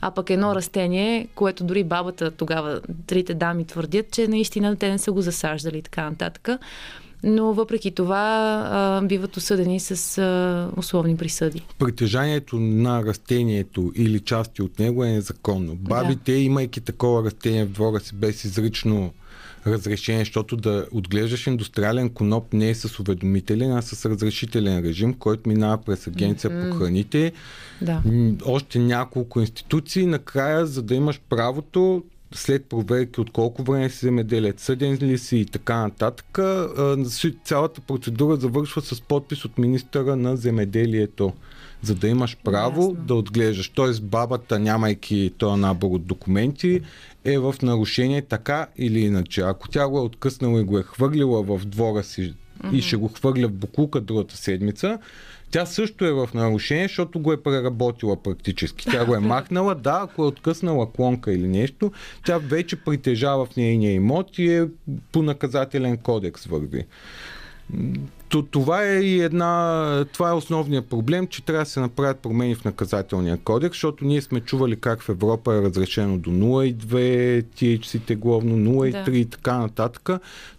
А 0.00 0.10
пък 0.10 0.30
едно 0.30 0.54
растение, 0.54 1.28
което 1.34 1.64
дори 1.64 1.84
бабата 1.84 2.30
тогава, 2.30 2.80
трите 3.06 3.34
дами 3.34 3.64
твърдят, 3.64 4.10
че 4.10 4.28
наистина 4.28 4.76
те 4.76 4.90
не 4.90 4.98
са 4.98 5.12
го 5.12 5.20
засаждали 5.20 5.78
и 5.78 5.82
така 5.82 6.10
нататък. 6.10 6.48
Но 7.22 7.52
въпреки 7.52 7.90
това 7.90 8.62
а, 8.70 9.02
биват 9.06 9.36
осъдени 9.36 9.80
с 9.80 10.18
а, 10.18 10.70
условни 10.76 11.16
присъди. 11.16 11.66
Притежанието 11.78 12.56
на 12.56 13.04
растението 13.04 13.92
или 13.96 14.20
части 14.20 14.62
от 14.62 14.78
него 14.78 15.04
е 15.04 15.08
незаконно. 15.08 15.74
Бабите, 15.74 16.32
имайки 16.32 16.80
такова 16.80 17.24
растение 17.24 17.64
в 17.64 17.68
двора 17.68 18.00
си 18.00 18.14
без 18.14 18.44
изрично 18.44 19.12
разрешение, 19.66 20.20
защото 20.20 20.56
да 20.56 20.86
отглеждаш 20.92 21.46
индустриален 21.46 22.10
коноп 22.10 22.52
не 22.52 22.70
е 22.70 22.74
с 22.74 23.00
уведомителен, 23.00 23.72
а 23.72 23.82
с 23.82 24.06
разрешителен 24.10 24.84
режим, 24.84 25.14
който 25.14 25.48
минава 25.48 25.78
през 25.78 26.06
агенция 26.06 26.50
mm-hmm. 26.50 26.70
по 26.70 26.76
храните. 26.76 27.32
Да. 27.82 28.02
Още 28.44 28.78
няколко 28.78 29.40
институции. 29.40 30.06
Накрая, 30.06 30.66
за 30.66 30.82
да 30.82 30.94
имаш 30.94 31.20
правото, 31.28 32.04
след 32.34 32.64
проверки 32.64 33.20
от 33.20 33.30
колко 33.30 33.62
време 33.62 33.90
си 33.90 33.98
земеделец, 33.98 34.62
съден 34.62 34.98
ли 35.02 35.18
си 35.18 35.36
и 35.36 35.46
така 35.46 35.76
нататък, 35.76 36.38
цялата 37.44 37.80
процедура 37.80 38.36
завършва 38.36 38.82
с 38.82 39.00
подпис 39.00 39.44
от 39.44 39.58
министъра 39.58 40.16
на 40.16 40.36
земеделието 40.36 41.32
за 41.82 41.94
да 41.94 42.08
имаш 42.08 42.36
право 42.44 42.82
Ясно. 42.82 43.04
да 43.04 43.14
отглеждаш. 43.14 43.68
Тоест 43.68 44.04
бабата, 44.04 44.58
нямайки 44.58 45.32
този 45.38 45.60
набор 45.60 45.90
от 45.90 46.06
документи, 46.06 46.80
е 47.24 47.38
в 47.38 47.54
нарушение 47.62 48.22
така 48.22 48.66
или 48.76 49.00
иначе. 49.00 49.40
Ако 49.40 49.68
тя 49.68 49.88
го 49.88 49.98
е 49.98 50.02
откъснала 50.02 50.60
и 50.60 50.64
го 50.64 50.78
е 50.78 50.82
хвърлила 50.82 51.42
в 51.42 51.64
двора 51.64 52.02
си 52.02 52.34
и 52.72 52.82
ще 52.82 52.96
го 52.96 53.08
хвърля 53.08 53.48
в 53.48 53.52
буклука 53.52 54.00
другата 54.00 54.36
седмица, 54.36 54.98
тя 55.50 55.66
също 55.66 56.04
е 56.04 56.12
в 56.12 56.28
нарушение, 56.34 56.88
защото 56.88 57.18
го 57.18 57.32
е 57.32 57.42
преработила 57.42 58.22
практически. 58.22 58.84
Тя 58.84 59.04
го 59.04 59.14
е 59.14 59.18
махнала, 59.20 59.74
да, 59.74 60.00
ако 60.02 60.24
е 60.24 60.26
откъснала 60.26 60.92
клонка 60.92 61.32
или 61.32 61.48
нещо, 61.48 61.92
тя 62.24 62.38
вече 62.38 62.76
притежава 62.76 63.46
в 63.46 63.56
нейния 63.56 63.92
имот 63.92 64.38
и 64.38 64.54
е 64.54 64.66
по 65.12 65.22
наказателен 65.22 65.96
кодекс 65.96 66.44
върви. 66.44 66.86
То, 68.28 68.42
това 68.42 68.84
е 68.84 68.94
и 69.00 69.20
една. 69.20 70.04
Това 70.12 70.30
е 70.30 70.34
основният 70.34 70.86
проблем, 70.86 71.26
че 71.26 71.44
трябва 71.44 71.64
да 71.64 71.70
се 71.70 71.80
направят 71.80 72.18
промени 72.18 72.54
в 72.54 72.64
наказателния 72.64 73.36
кодекс, 73.36 73.76
защото 73.76 74.04
ние 74.04 74.22
сме 74.22 74.40
чували 74.40 74.76
как 74.76 75.02
в 75.02 75.08
Европа 75.08 75.54
е 75.54 75.62
разрешено 75.62 76.18
до 76.18 76.30
0,2 76.30 77.44
THC 77.44 78.16
главно, 78.16 78.56
0,3 78.56 79.04
Да. 79.04 79.18
и 79.18 79.24
така 79.24 79.58
нататък. 79.58 80.08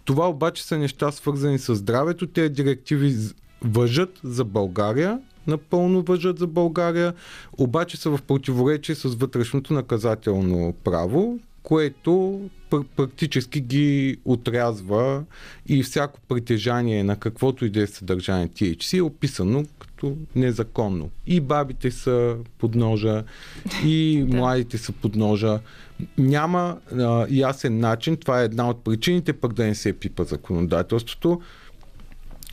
Това 0.04 0.28
обаче 0.28 0.64
са 0.64 0.78
неща 0.78 1.12
свързани 1.12 1.58
с 1.58 1.74
здравето. 1.74 2.26
Те 2.26 2.48
директиви 2.48 3.14
въжат 3.62 4.20
за 4.24 4.44
България, 4.44 5.18
напълно 5.46 6.02
въжат 6.02 6.38
за 6.38 6.46
България, 6.46 7.14
обаче 7.58 7.96
са 7.96 8.10
в 8.10 8.22
противоречие 8.22 8.94
с 8.94 9.08
вътрешното 9.08 9.74
наказателно 9.74 10.74
право, 10.84 11.38
което 11.62 12.40
пр- 12.70 12.84
практически 12.96 13.60
ги 13.60 14.16
отрязва 14.24 15.24
и 15.66 15.82
всяко 15.82 16.20
притежание 16.28 17.04
на 17.04 17.16
каквото 17.16 17.64
и 17.64 17.70
да 17.70 17.82
е 17.82 17.86
съдържание 17.86 18.48
THC 18.48 18.98
е 18.98 19.02
описано 19.02 19.64
като 19.78 20.16
незаконно. 20.34 21.10
И 21.26 21.40
бабите 21.40 21.90
са 21.90 22.36
под 22.58 22.74
ножа, 22.74 23.24
и 23.84 24.24
младите 24.32 24.78
са 24.78 24.92
под 24.92 25.16
ножа. 25.16 25.60
Няма 26.18 26.78
а, 26.92 27.26
ясен 27.30 27.78
начин, 27.78 28.16
това 28.16 28.40
е 28.40 28.44
една 28.44 28.70
от 28.70 28.84
причините 28.84 29.32
пък 29.32 29.52
да 29.52 29.64
не 29.64 29.74
се 29.74 29.92
пипа 29.92 30.24
законодателството. 30.24 31.40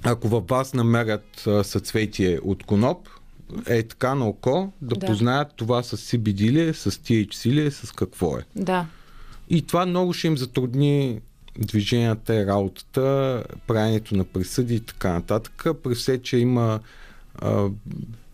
Ако 0.03 0.27
във 0.27 0.47
вас 0.47 0.73
намерят 0.73 1.47
съцветие 1.63 2.39
от 2.43 2.63
коноп, 2.63 3.07
е 3.67 3.83
така 3.83 4.15
на 4.15 4.27
око, 4.27 4.71
да, 4.81 4.95
Да. 4.95 5.05
познаят 5.05 5.53
това 5.55 5.83
с 5.83 5.97
CBD 5.97 6.51
ли 6.51 6.61
е, 6.61 6.73
с 6.73 6.91
THC 6.91 7.51
ли 7.51 7.65
е, 7.65 7.71
с 7.71 7.91
какво 7.91 8.37
е. 8.37 8.41
Да. 8.55 8.85
И 9.49 9.61
това 9.61 9.85
много 9.85 10.13
ще 10.13 10.27
им 10.27 10.37
затрудни 10.37 11.21
движенията 11.59 12.45
работата, 12.45 13.43
правенето 13.67 14.15
на 14.15 14.23
присъди 14.23 14.75
и 14.75 14.79
така 14.79 15.13
нататък. 15.13 15.65
При 15.83 15.95
все, 15.95 16.21
че 16.21 16.37
има 16.37 16.79
а, 17.39 17.67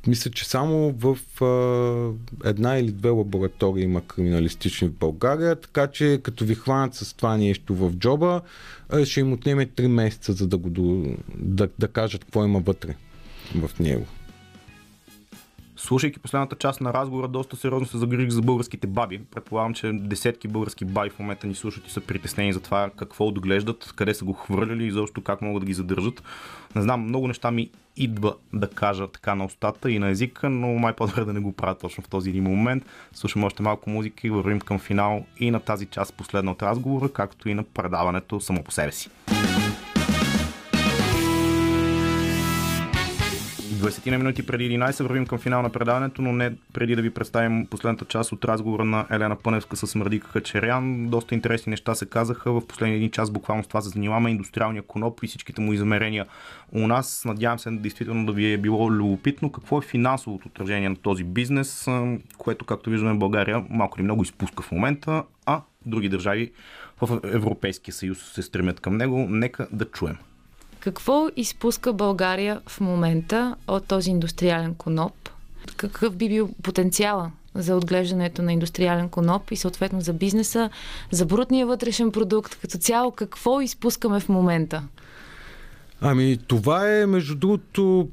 мисля, 0.08 0.32
че 0.32 0.46
само 0.50 0.92
в 0.92 1.18
а, 1.42 2.48
една 2.50 2.78
или 2.78 2.92
две 2.92 3.10
лаборатории 3.10 3.84
има 3.84 4.02
криминалистични 4.02 4.88
в 4.88 4.94
България, 4.94 5.56
така 5.56 5.88
че 5.88 6.20
като 6.24 6.46
ви 6.46 6.56
хванат 6.56 6.96
с 6.96 7.14
това 7.14 7.38
нещо 7.38 7.76
в 7.76 7.92
джоба, 7.94 8.42
а, 8.90 9.06
ще 9.06 9.20
им 9.20 9.34
отнеме 9.34 9.68
3 9.68 9.88
месеца, 9.88 10.34
за 10.34 10.48
да, 10.48 10.58
го 10.58 10.70
да, 11.36 11.70
да 11.80 11.88
кажат 11.88 12.24
какво 12.24 12.46
има 12.46 12.60
вътре 12.60 12.96
в 13.56 13.80
него. 13.80 14.06
Слушайки 15.84 16.20
последната 16.20 16.56
част 16.56 16.82
на 16.82 16.94
разговора, 16.94 17.28
доста 17.28 17.56
сериозно 17.56 17.88
се 17.88 17.98
загрижих 17.98 18.30
за 18.30 18.42
българските 18.42 18.88
баби. 18.88 19.22
Предполагам, 19.32 19.74
че 19.74 19.92
десетки 19.94 20.48
български 20.48 20.86
баби 20.86 21.10
в 21.10 21.20
момента 21.20 21.48
ни 21.48 21.56
слушат 21.56 21.88
и 21.88 21.92
са 21.92 22.02
притеснени 22.02 22.54
за 22.54 22.60
това 22.60 22.90
какво 22.98 23.26
отглеждат, 23.26 23.94
къде 23.96 24.14
са 24.14 24.26
го 24.26 24.34
хвърляли 24.34 24.86
и 24.86 24.92
защо 24.92 25.22
как 25.22 25.42
могат 25.42 25.62
да 25.62 25.66
ги 25.66 25.74
задържат. 25.74 26.24
Не 26.76 26.82
знам, 26.82 27.04
много 27.04 27.28
неща 27.28 27.52
ми 27.52 27.70
идва 27.98 28.36
да 28.54 28.70
кажа 28.70 29.08
така 29.08 29.36
на 29.36 29.46
устата 29.46 29.92
и 29.92 30.00
на 30.00 30.10
езика, 30.10 30.50
но 30.50 30.68
май 30.68 30.94
по-добре 30.94 31.26
да 31.26 31.34
не 31.34 31.40
го 31.40 31.52
правя 31.52 31.76
точно 31.76 32.04
в 32.04 32.10
този 32.10 32.30
един 32.30 32.44
момент. 32.44 32.86
Слушаме 33.14 33.46
още 33.46 33.64
малко 33.64 33.90
музика 33.90 34.28
и 34.28 34.30
вървим 34.30 34.60
към 34.60 34.80
финал 34.80 35.26
и 35.40 35.52
на 35.52 35.60
тази 35.60 35.86
част 35.86 36.14
последна 36.14 36.52
от 36.52 36.64
разговора, 36.64 37.10
както 37.10 37.50
и 37.50 37.54
на 37.54 37.64
предаването 37.64 38.40
само 38.40 38.64
по 38.64 38.72
себе 38.72 38.92
си. 38.92 39.10
20 43.82 44.12
на 44.12 44.18
минути 44.18 44.46
преди 44.46 44.70
11 44.70 45.04
вървим 45.04 45.26
към 45.26 45.40
финал 45.40 45.62
на 45.62 45.70
предаването, 45.70 46.22
но 46.22 46.34
не 46.34 46.54
преди 46.74 46.96
да 46.96 47.02
ви 47.02 47.10
представим 47.10 47.66
последната 47.66 48.06
част 48.06 48.32
от 48.32 48.46
разговора 48.46 48.86
на 48.86 49.06
Елена 49.12 49.36
Пъневска 49.36 49.76
с 49.78 49.96
Мардика 49.96 50.28
Хачерян. 50.28 51.08
Доста 51.08 51.36
интересни 51.36 51.70
неща 51.70 51.96
се 51.96 52.06
казаха. 52.06 52.52
В 52.52 52.68
последния 52.68 52.96
един 52.96 53.12
час 53.12 53.32
буквално 53.32 53.64
с 53.64 53.68
това 53.68 53.82
се 53.82 53.90
занимаваме 53.90 54.32
индустриалния 54.32 54.84
коноп 54.84 55.24
и 55.24 55.28
всичките 55.28 55.62
му 55.62 55.74
измерения 55.74 56.26
у 56.72 56.88
нас. 56.88 57.24
Надявам 57.26 57.60
се 57.60 57.72
действително 57.72 58.26
да 58.26 58.32
ви 58.32 58.54
е 58.54 58.58
било 58.58 58.92
любопитно 58.92 59.52
какво 59.52 59.78
е 59.78 59.82
финансовото 59.82 60.48
отражение 60.48 60.90
на 60.90 60.96
този 60.96 61.24
бизнес, 61.24 61.88
което, 62.38 62.66
както 62.66 62.90
виждаме 62.90 63.20
България, 63.20 63.66
малко 63.70 64.00
или 64.00 64.04
много 64.04 64.24
изпуска 64.24 64.64
в 64.64 64.72
момента, 64.72 65.24
а 65.46 65.62
други 65.86 66.10
държави 66.10 66.52
в 67.02 67.20
Европейския 67.24 67.94
съюз 67.94 68.32
се 68.34 68.42
стремят 68.42 68.80
към 68.80 68.98
него. 68.98 69.28
Нека 69.30 69.68
да 69.72 69.86
чуем. 69.86 70.18
Какво 70.82 71.28
изпуска 71.36 71.94
България 71.94 72.62
в 72.68 72.82
момента 72.82 73.56
от 73.68 73.86
този 73.86 74.10
индустриален 74.10 74.76
коноп? 74.76 75.30
Какъв 75.78 76.16
би 76.16 76.30
бил 76.30 76.50
потенциала 76.64 77.32
за 77.56 77.76
отглеждането 77.76 78.42
на 78.42 78.54
индустриален 78.54 79.10
коноп 79.10 79.52
и 79.52 79.56
съответно 79.56 80.02
за 80.02 80.14
бизнеса, 80.14 80.70
за 81.12 81.26
брутния 81.26 81.68
вътрешен 81.68 82.12
продукт, 82.12 82.58
като 82.62 82.78
цяло 82.78 83.12
какво 83.12 83.62
изпускаме 83.62 84.20
в 84.20 84.30
момента? 84.30 84.84
Ами 86.02 86.38
това 86.48 86.98
е 86.98 87.06
между 87.06 87.36
другото 87.36 88.10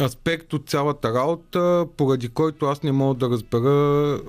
аспект 0.00 0.52
от 0.52 0.68
цялата 0.68 1.14
работа, 1.14 1.86
поради 1.96 2.28
който 2.28 2.66
аз 2.66 2.82
не 2.82 2.92
мога 2.92 3.14
да 3.14 3.30
разбера 3.30 4.20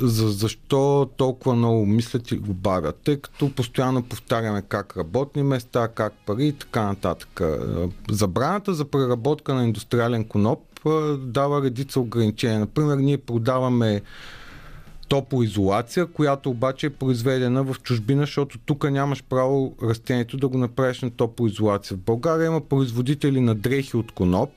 за 0.00 0.28
защо 0.28 1.10
толкова 1.16 1.54
много 1.54 1.86
мислят 1.86 2.30
и 2.30 2.36
го 2.36 2.54
бавят, 2.54 2.96
тъй 3.04 3.16
като 3.16 3.54
постоянно 3.54 4.02
повтаряме 4.02 4.62
как 4.62 4.96
работни 4.96 5.42
места, 5.42 5.88
как 5.88 6.12
пари 6.26 6.46
и 6.46 6.52
така 6.52 6.82
нататък. 6.82 7.40
Забраната 8.10 8.74
за 8.74 8.84
преработка 8.84 9.54
на 9.54 9.64
индустриален 9.64 10.24
коноп 10.24 10.60
дава 11.18 11.62
редица 11.62 12.00
ограничения. 12.00 12.60
Например, 12.60 12.96
ние 12.96 13.18
продаваме 13.18 14.02
топлоизолация, 15.08 16.06
която 16.06 16.50
обаче 16.50 16.86
е 16.86 16.90
произведена 16.90 17.64
в 17.64 17.76
чужбина, 17.82 18.22
защото 18.22 18.58
тук 18.58 18.90
нямаш 18.90 19.24
право 19.28 19.74
растението 19.82 20.36
да 20.36 20.48
го 20.48 20.58
направиш 20.58 21.00
на 21.00 21.10
топлоизолация. 21.10 21.96
В 21.96 22.00
България 22.00 22.46
има 22.46 22.60
производители 22.60 23.40
на 23.40 23.54
дрехи 23.54 23.96
от 23.96 24.12
коноп, 24.12 24.50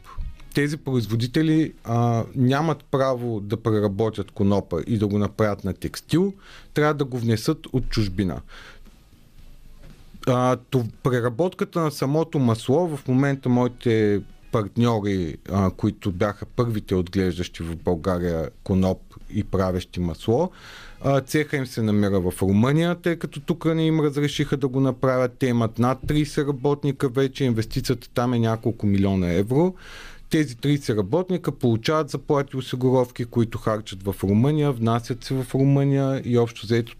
тези 0.55 0.77
производители 0.77 1.73
а, 1.83 2.23
нямат 2.35 2.85
право 2.91 3.39
да 3.39 3.57
преработят 3.57 4.31
конопа 4.31 4.81
и 4.87 4.97
да 4.97 5.07
го 5.07 5.19
направят 5.19 5.63
на 5.63 5.73
текстил, 5.73 6.33
трябва 6.73 6.93
да 6.93 7.05
го 7.05 7.17
внесат 7.17 7.67
от 7.73 7.89
чужбина. 7.89 8.41
А, 10.27 10.57
то, 10.69 10.85
преработката 11.03 11.79
на 11.79 11.91
самото 11.91 12.39
масло, 12.39 12.97
в 12.97 13.07
момента 13.07 13.49
моите 13.49 14.21
партньори, 14.51 15.37
а, 15.51 15.71
които 15.71 16.11
бяха 16.11 16.45
първите 16.45 16.95
отглеждащи 16.95 17.63
в 17.63 17.75
България 17.75 18.49
коноп 18.63 19.01
и 19.29 19.43
правещи 19.43 19.99
масло, 19.99 20.51
а, 21.03 21.21
цеха 21.21 21.57
им 21.57 21.65
се 21.65 21.81
намира 21.81 22.19
в 22.19 22.33
Румъния, 22.41 22.95
тъй 22.95 23.15
като 23.15 23.39
тук 23.39 23.65
не 23.65 23.85
им 23.85 23.99
разрешиха 23.99 24.57
да 24.57 24.67
го 24.67 24.79
направят. 24.79 25.35
Те 25.39 25.47
имат 25.47 25.79
над 25.79 25.99
30 26.05 26.47
работника 26.47 27.09
вече, 27.09 27.43
инвестицията 27.43 28.09
там 28.13 28.33
е 28.33 28.39
няколко 28.39 28.85
милиона 28.85 29.33
евро 29.33 29.73
тези 30.35 30.55
30 30.55 30.97
работника 30.97 31.51
получават 31.51 32.09
заплати 32.09 32.57
осигуровки, 32.57 33.25
които 33.25 33.57
харчат 33.57 34.03
в 34.03 34.15
Румъния, 34.23 34.71
внасят 34.71 35.23
се 35.23 35.33
в 35.33 35.55
Румъния 35.55 36.21
и 36.25 36.37
общо 36.37 36.65
заето 36.65 36.95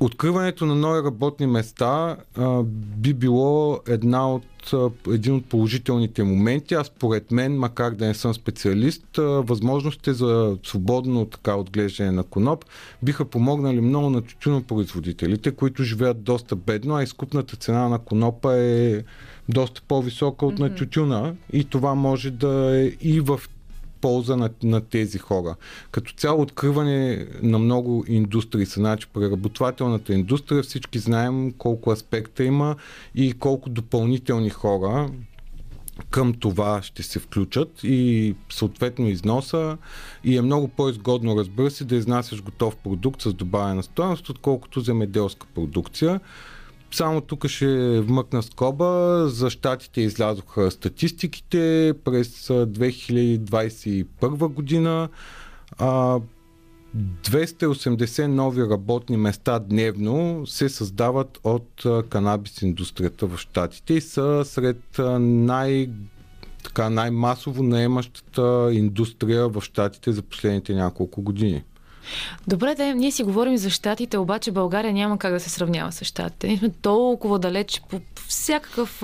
Откриването 0.00 0.66
на 0.66 0.74
нови 0.74 1.02
работни 1.02 1.46
места 1.46 2.16
а, 2.36 2.62
би 2.96 3.14
било 3.14 3.80
една 3.88 4.34
от, 4.34 4.72
а, 4.72 4.90
един 5.08 5.34
от 5.34 5.46
положителните 5.46 6.22
моменти. 6.22 6.74
Аз 6.74 6.86
според 6.86 7.30
мен, 7.30 7.58
макар 7.58 7.90
да 7.90 8.06
не 8.06 8.14
съм 8.14 8.34
специалист, 8.34 9.18
а, 9.18 9.22
възможностите 9.22 10.12
за 10.12 10.58
свободно 10.64 11.26
така 11.26 11.54
отглеждане 11.54 12.10
на 12.10 12.22
коноп 12.24 12.64
биха 13.02 13.24
помогнали 13.24 13.80
много 13.80 14.10
на 14.10 14.22
тютюнопроизводителите, 14.22 15.50
които 15.50 15.82
живеят 15.82 16.22
доста 16.22 16.56
бедно, 16.56 16.96
а 16.96 17.02
изкупната 17.02 17.56
цена 17.56 17.88
на 17.88 17.98
конопа 17.98 18.56
е 18.56 19.02
доста 19.48 19.82
по-висока 19.88 20.46
от 20.46 20.54
mm-hmm. 20.54 20.58
на 20.58 20.74
тютюна 20.74 21.34
и 21.52 21.64
това 21.64 21.94
може 21.94 22.30
да 22.30 22.80
е 22.80 22.84
и 22.84 23.20
в 23.20 23.40
полза 24.00 24.36
на, 24.36 24.50
на 24.62 24.80
тези 24.80 25.18
хора. 25.18 25.56
Като 25.90 26.12
цяло 26.12 26.42
откриване 26.42 27.26
на 27.42 27.58
много 27.58 28.04
индустрии, 28.08 28.64
значи 28.64 29.06
преработвателната 29.12 30.14
индустрия, 30.14 30.62
всички 30.62 30.98
знаем 30.98 31.52
колко 31.58 31.90
аспекта 31.90 32.44
има 32.44 32.76
и 33.14 33.32
колко 33.32 33.70
допълнителни 33.70 34.50
хора 34.50 35.10
към 36.10 36.34
това 36.34 36.82
ще 36.82 37.02
се 37.02 37.18
включат 37.18 37.80
и 37.82 38.34
съответно 38.50 39.08
износа 39.08 39.78
и 40.24 40.36
е 40.36 40.42
много 40.42 40.68
по-изгодно, 40.68 41.36
разбира 41.36 41.70
се, 41.70 41.84
да 41.84 41.96
изнасяш 41.96 42.42
готов 42.42 42.76
продукт 42.76 43.22
с 43.22 43.32
добавена 43.32 43.82
стоеност, 43.82 44.28
отколкото 44.28 44.80
земеделска 44.80 45.46
продукция. 45.54 46.20
Само 46.94 47.20
тук 47.20 47.46
ще 47.46 48.00
вмъкна 48.00 48.42
скоба. 48.42 49.22
За 49.28 49.50
щатите 49.50 50.00
излязоха 50.00 50.70
статистиките 50.70 51.94
през 52.04 52.48
2021 52.48 54.48
година. 54.48 55.08
280 55.78 58.26
нови 58.26 58.62
работни 58.62 59.16
места 59.16 59.58
дневно 59.58 60.46
се 60.46 60.68
създават 60.68 61.40
от 61.44 61.82
канабис 62.08 62.62
индустрията 62.62 63.26
в 63.26 63.38
щатите 63.38 63.94
и 63.94 64.00
са 64.00 64.42
сред 64.44 64.82
най- 65.18 65.90
така, 66.64 66.90
най-масово 66.90 67.62
наемащата 67.62 68.70
индустрия 68.72 69.48
в 69.48 69.60
щатите 69.60 70.12
за 70.12 70.22
последните 70.22 70.74
няколко 70.74 71.22
години. 71.22 71.64
Добре, 72.48 72.74
да, 72.74 72.94
ние 72.94 73.10
си 73.10 73.22
говорим 73.22 73.56
за 73.56 73.70
щатите, 73.70 74.18
обаче 74.18 74.50
България 74.50 74.92
няма 74.92 75.18
как 75.18 75.32
да 75.32 75.40
се 75.40 75.50
сравнява 75.50 75.92
с 75.92 76.04
щатите. 76.04 76.46
Ние 76.48 76.58
сме 76.58 76.70
толкова 76.70 77.38
далеч 77.38 77.82
по 77.90 78.00
всякакъв, 78.28 78.98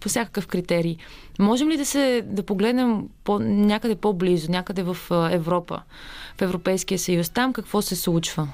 по 0.00 0.08
всякакъв 0.08 0.46
критерий. 0.46 0.96
Можем 1.38 1.68
ли 1.68 1.76
да 1.76 1.86
се 1.86 2.22
да 2.26 2.42
погледнем 2.42 3.02
по, 3.24 3.38
някъде 3.38 3.94
по-близо, 3.94 4.50
някъде 4.50 4.82
в 4.82 4.96
Европа, 5.30 5.82
в 6.36 6.42
Европейския 6.42 6.98
съюз? 6.98 7.30
Там 7.30 7.52
какво 7.52 7.82
се 7.82 7.96
случва? 7.96 8.48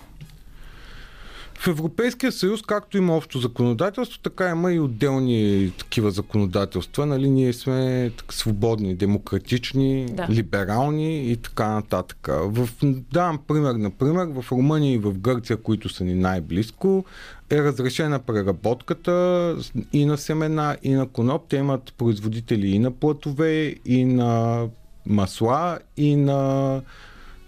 В 1.60 1.68
Европейския 1.68 2.32
съюз, 2.32 2.62
както 2.62 2.98
има 2.98 3.16
общо 3.16 3.38
законодателство, 3.38 4.18
така 4.18 4.48
има 4.48 4.72
и 4.72 4.80
отделни 4.80 5.72
такива 5.78 6.10
законодателства. 6.10 7.06
Нали, 7.06 7.30
ние 7.30 7.52
сме 7.52 8.10
так, 8.16 8.32
свободни, 8.32 8.94
демократични, 8.94 10.06
да. 10.06 10.26
либерални 10.30 11.30
и 11.30 11.36
така 11.36 11.68
нататък. 11.68 12.28
В, 12.30 12.68
давам 13.12 13.38
пример, 13.48 13.74
например, 13.74 14.26
в 14.26 14.52
Румъния 14.52 14.94
и 14.94 14.98
в 14.98 15.18
Гърция, 15.18 15.56
които 15.56 15.88
са 15.88 16.04
ни 16.04 16.14
най-близко, 16.14 17.04
е 17.50 17.62
разрешена 17.62 18.18
преработката 18.18 19.56
и 19.92 20.04
на 20.04 20.18
семена, 20.18 20.76
и 20.82 20.90
на 20.90 21.08
коноп. 21.08 21.42
Те 21.48 21.56
имат 21.56 21.94
производители 21.98 22.68
и 22.68 22.78
на 22.78 22.90
платове, 22.90 23.74
и 23.84 24.04
на 24.04 24.66
масла, 25.06 25.78
и 25.96 26.16
на 26.16 26.80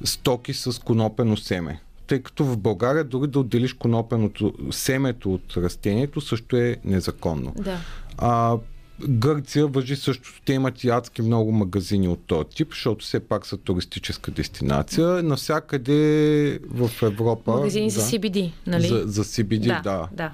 стоки 0.05 0.55
с 0.55 0.83
конопено 0.83 1.37
семе 1.37 1.81
тъй 2.07 2.23
като 2.23 2.45
в 2.45 2.59
България 2.59 3.05
дори 3.05 3.31
да 3.31 3.41
отделиш 3.41 3.73
конопеното 3.73 4.53
семето 4.71 5.35
от 5.35 5.57
растението 5.57 6.21
също 6.21 6.57
е 6.57 6.77
незаконно. 6.85 7.55
Да. 7.59 7.79
А, 8.19 8.57
Гърция 9.09 9.67
въжи 9.67 9.97
също, 9.97 10.41
те 10.45 10.53
имат 10.53 10.85
и 10.85 10.89
адски 10.89 11.23
много 11.23 11.53
магазини 11.53 12.09
от 12.09 12.21
този 12.27 12.49
тип, 12.49 12.69
защото 12.71 13.05
все 13.05 13.21
пак 13.21 13.47
са 13.47 13.57
туристическа 13.57 14.31
дестинация. 14.31 15.23
Навсякъде 15.23 16.59
в 16.69 16.91
Европа... 17.03 17.53
Магазини 17.53 17.87
да, 17.87 17.93
за 17.93 18.01
CBD, 18.01 18.53
нали? 18.67 18.89
За, 18.89 19.03
за 19.07 19.25
CBD, 19.25 19.67
да. 19.67 19.81
да. 19.83 20.09
да. 20.13 20.33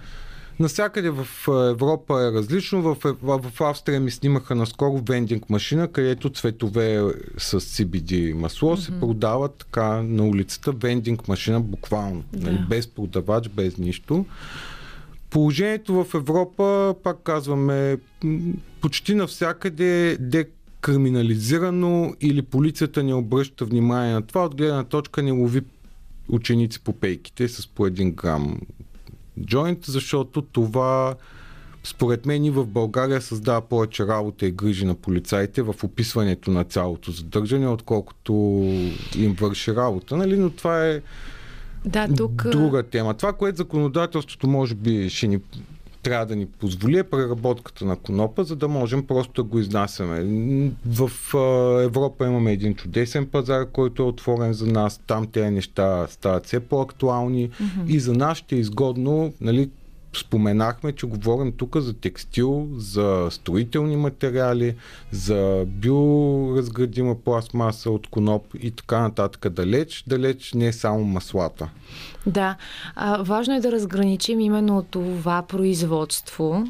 Насякъде 0.61 1.11
в 1.11 1.29
Европа 1.71 2.23
е 2.23 2.33
различно. 2.33 2.83
В, 2.83 2.97
в, 3.23 3.61
Австрия 3.61 4.01
ми 4.01 4.11
снимаха 4.11 4.55
наскоро 4.55 5.03
вендинг 5.09 5.51
машина, 5.51 5.89
където 5.89 6.31
цветове 6.31 7.03
с 7.39 7.61
CBD 7.61 8.33
масло 8.33 8.77
mm-hmm. 8.77 8.81
се 8.81 9.01
продават 9.01 9.55
така 9.55 10.03
на 10.03 10.27
улицата. 10.27 10.73
Вендинг 10.73 11.29
машина 11.29 11.61
буквално. 11.61 12.25
Да. 12.33 12.51
Нали, 12.51 12.65
без 12.69 12.89
продавач, 12.89 13.49
без 13.49 13.79
нищо. 13.79 14.27
Положението 15.31 16.05
в 16.05 16.15
Европа, 16.15 16.95
пак 17.03 17.23
казваме, 17.23 17.99
почти 18.81 19.15
навсякъде 19.15 20.17
декриминализирано 20.21 22.15
или 22.21 22.43
полицията 22.43 23.03
не 23.03 23.15
обръща 23.15 23.65
внимание 23.65 24.13
на 24.13 24.23
това. 24.23 24.45
От 24.45 24.57
гледна 24.57 24.85
точка 24.85 25.23
не 25.23 25.31
лови 25.31 25.61
ученици 26.29 26.81
по 26.81 26.93
пейките 26.93 27.49
с 27.49 27.67
по 27.67 27.87
един 27.87 28.13
грам 28.13 28.61
джойнт, 29.45 29.85
защото 29.85 30.43
това 30.43 31.15
според 31.85 32.27
мен 32.27 32.45
и 32.45 32.51
в 32.51 32.67
България 32.67 33.21
създава 33.21 33.61
повече 33.61 34.07
работа 34.07 34.47
и 34.47 34.51
грижи 34.51 34.85
на 34.85 34.95
полицаите 34.95 35.63
в 35.63 35.75
описването 35.83 36.51
на 36.51 36.65
цялото 36.65 37.11
задържане, 37.11 37.69
отколкото 37.69 38.33
им 39.17 39.37
върши 39.41 39.75
работа. 39.75 40.17
Нали? 40.17 40.37
Но 40.37 40.51
това 40.51 40.87
е 40.87 41.01
да, 41.85 42.09
тук... 42.17 42.49
друга 42.51 42.83
тема. 42.83 43.15
Това, 43.15 43.33
което 43.33 43.57
законодателството 43.57 44.49
може 44.49 44.75
би 44.75 45.11
ще 45.11 45.27
ни 45.27 45.39
трябва 46.03 46.27
да 46.27 46.37
ни 46.37 46.47
позволи 46.47 46.99
е 46.99 47.05
преработката 47.05 47.85
на 47.85 47.97
конопа, 47.97 48.45
за 48.45 48.57
да 48.57 48.69
можем 48.69 49.07
просто 49.07 49.43
да 49.43 49.49
го 49.49 49.59
изнасяме. 49.59 50.21
В 50.87 51.11
Европа 51.85 52.27
имаме 52.27 52.53
един 52.53 52.75
чудесен 52.75 53.27
пазар, 53.27 53.67
който 53.71 54.03
е 54.03 54.07
отворен 54.07 54.53
за 54.53 54.67
нас. 54.67 55.01
Там 55.07 55.27
тези 55.27 55.51
неща 55.51 56.07
стават 56.11 56.47
все 56.47 56.61
по-актуални 56.61 57.51
mm-hmm. 57.51 57.87
и 57.87 58.01
за 58.01 58.13
нас 58.13 58.39
ще 58.39 58.57
е 58.57 58.59
изгодно 58.59 59.33
нали, 59.41 59.71
споменахме, 60.17 60.93
че 60.93 61.07
говорим 61.07 61.53
тук 61.53 61.77
за 61.77 61.95
текстил, 61.95 62.69
за 62.77 63.29
строителни 63.31 63.97
материали, 63.97 64.75
за 65.11 65.65
биоразградима 65.67 67.15
пластмаса 67.15 67.91
от 67.91 68.07
коноп 68.07 68.55
и 68.61 68.71
така 68.71 69.01
нататък. 69.01 69.53
Далеч, 69.53 70.05
далеч 70.07 70.53
не 70.53 70.67
е 70.67 70.73
само 70.73 71.05
маслата. 71.05 71.71
Да, 72.27 72.57
а, 72.97 73.23
важно 73.23 73.55
е 73.55 73.61
да 73.61 73.73
разграничим 73.73 74.41
именно 74.41 74.83
това 74.83 75.43
производство 75.43 76.65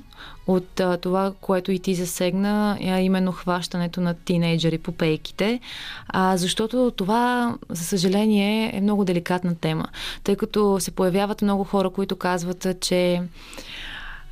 от 0.46 0.80
а, 0.80 0.96
това, 0.96 1.32
което 1.40 1.72
и 1.72 1.78
ти 1.78 1.94
засегна, 1.94 2.78
а 2.80 3.00
именно 3.00 3.32
хващането 3.32 4.00
на 4.00 4.14
тинейджери 4.14 4.78
по 4.78 4.92
пейките, 4.92 5.60
а, 6.08 6.36
защото 6.36 6.92
това, 6.96 7.54
за 7.68 7.84
съжаление, 7.84 8.76
е 8.76 8.80
много 8.80 9.04
деликатна 9.04 9.54
тема, 9.54 9.88
тъй 10.24 10.36
като 10.36 10.80
се 10.80 10.90
появяват 10.90 11.42
много 11.42 11.64
хора, 11.64 11.90
които 11.90 12.16
казват, 12.16 12.66
че 12.80 13.22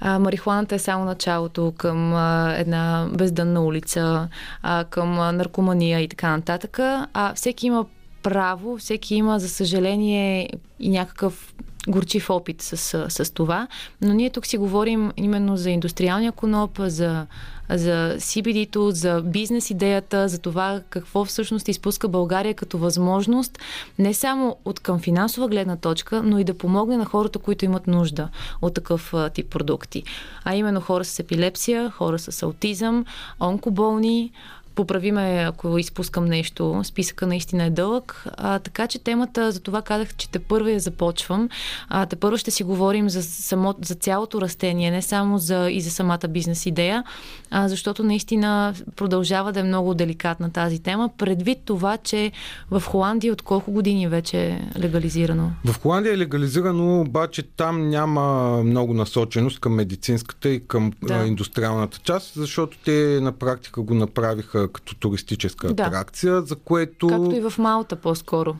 а, 0.01 0.18
марихуаната 0.18 0.74
е 0.74 0.78
само 0.78 1.05
началото 1.05 1.72
към 1.76 2.14
а, 2.14 2.55
една 2.56 3.09
бездънна 3.12 3.64
улица, 3.64 4.28
а, 4.62 4.84
към 4.84 5.14
наркомания 5.36 6.01
и 6.01 6.09
така 6.09 6.36
нататък. 6.36 6.78
А 7.14 7.34
всеки 7.34 7.66
има 7.66 7.86
право, 8.27 8.77
всеки 8.77 9.15
има, 9.15 9.39
за 9.39 9.48
съжаление, 9.48 10.51
и 10.81 10.89
някакъв 10.89 11.55
горчив 11.89 12.31
опит 12.31 12.62
с, 12.62 12.77
с 13.09 13.35
това, 13.35 13.69
но 14.03 14.12
ние 14.12 14.31
тук 14.31 14.47
си 14.47 14.59
говорим 14.59 15.12
именно 15.16 15.57
за 15.57 15.70
индустриалния 15.70 16.32
коноп, 16.32 16.78
за, 16.78 17.27
за 17.70 18.15
CBD-то, 18.19 18.90
за 18.90 19.23
бизнес 19.24 19.70
идеята, 19.70 20.28
за 20.28 20.39
това 20.39 20.81
какво 20.90 21.24
всъщност 21.24 21.69
изпуска 21.69 22.09
България 22.09 22.55
като 22.55 22.78
възможност 22.78 23.59
не 23.98 24.15
само 24.15 24.57
от 24.65 24.81
към 24.81 24.98
финансова 24.98 25.48
гледна 25.48 25.77
точка, 25.77 26.23
но 26.23 26.39
и 26.39 26.44
да 26.44 26.59
помогне 26.59 26.97
на 26.97 27.05
хората, 27.05 27.39
които 27.39 27.65
имат 27.65 27.86
нужда 27.86 28.28
от 28.62 28.74
такъв 28.74 29.15
тип 29.35 29.51
продукти. 29.51 30.03
А 30.44 30.55
именно 30.55 30.81
хора 30.81 31.05
с 31.05 31.19
епилепсия, 31.19 31.90
хора 31.90 32.19
с 32.19 32.43
аутизъм, 32.43 33.05
онкоболни, 33.40 34.32
поправиме, 34.77 35.44
ако 35.48 35.78
изпускам 35.78 36.24
нещо. 36.24 36.81
Списъка 36.85 37.27
наистина 37.27 37.65
е 37.65 37.70
дълъг. 37.70 38.24
А, 38.36 38.59
така 38.59 38.86
че 38.86 38.98
темата, 38.98 39.53
за 39.53 39.61
това 39.61 39.82
казах, 39.82 40.15
че 40.15 40.31
те 40.31 40.39
първо 40.39 40.69
я 40.69 40.81
започвам. 40.81 41.48
А, 41.89 42.07
те 42.07 42.16
първо 42.16 42.36
ще 42.36 42.51
си 42.51 42.65
говорим 42.65 43.11
за, 43.11 43.23
само, 43.23 43.74
за 43.85 43.94
цялото 43.94 44.40
растение, 44.40 44.90
не 44.90 45.03
само 45.03 45.39
за, 45.39 45.70
и 45.70 45.81
за 45.81 45.90
самата 45.90 46.28
бизнес 46.28 46.66
идея, 46.66 47.05
а, 47.51 47.68
защото 47.68 48.02
наистина 48.02 48.74
продължава 48.97 49.52
да 49.52 49.60
е 49.60 49.62
много 49.62 49.94
деликатна 49.94 50.52
тази 50.52 50.78
тема, 50.78 51.10
предвид 51.18 51.59
това, 51.64 51.97
че 51.97 52.32
в 52.70 52.82
Холандия 52.86 53.32
от 53.32 53.43
колко 53.43 53.73
години 53.73 54.09
вече 54.09 54.39
е 54.47 54.60
легализирано? 54.78 55.51
В 55.64 55.81
Холандия 55.81 56.14
е 56.14 56.18
легализирано, 56.18 57.01
обаче 57.01 57.43
там 57.43 57.89
няма 57.89 58.56
много 58.62 58.94
насоченост 58.94 59.60
към 59.60 59.74
медицинската 59.74 60.48
и 60.48 60.66
към 60.66 60.93
да. 61.02 61.27
индустриалната 61.27 61.98
част, 61.98 62.32
защото 62.35 62.78
те 62.85 63.20
на 63.23 63.32
практика 63.32 63.82
го 63.82 63.94
направиха 63.94 64.73
като 64.73 64.94
туристическа 64.94 65.74
да. 65.74 65.82
атракция, 65.82 66.43
за 66.43 66.56
което... 66.56 67.06
Както 67.06 67.35
и 67.36 67.40
в 67.40 67.59
Малта 67.59 67.97
по-скоро. 67.97 68.56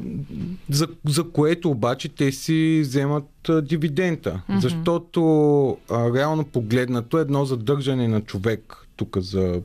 За, 0.71 0.89
за 1.09 1.31
което 1.31 1.71
обаче 1.71 2.09
те 2.09 2.33
си 2.33 2.81
вземат 2.83 3.25
дивидента. 3.63 4.41
Mm-hmm. 4.51 4.61
Защото 4.61 5.21
а, 5.91 6.13
реално 6.15 6.45
погледнато 6.45 7.19
едно 7.19 7.45
задържане 7.45 8.09
на 8.09 8.21
човек 8.21 8.86
тук 8.97 9.19
за 9.21 9.61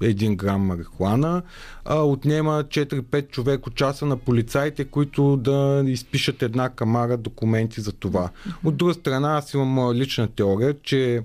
1 0.00 0.36
грам 0.36 0.60
марихуана, 0.60 1.42
а, 1.84 2.00
отнема 2.00 2.64
4-5 2.68 3.28
човек 3.30 3.66
от 3.66 3.74
часа 3.74 4.06
на 4.06 4.16
полицаите, 4.16 4.84
които 4.84 5.36
да 5.36 5.82
изпишат 5.86 6.42
една 6.42 6.68
камара 6.68 7.16
документи 7.16 7.80
за 7.80 7.92
това. 7.92 8.30
От 8.64 8.76
друга 8.76 8.94
страна, 8.94 9.36
аз 9.36 9.54
имам 9.54 9.92
лична 9.92 10.28
теория, 10.28 10.74
че 10.82 11.22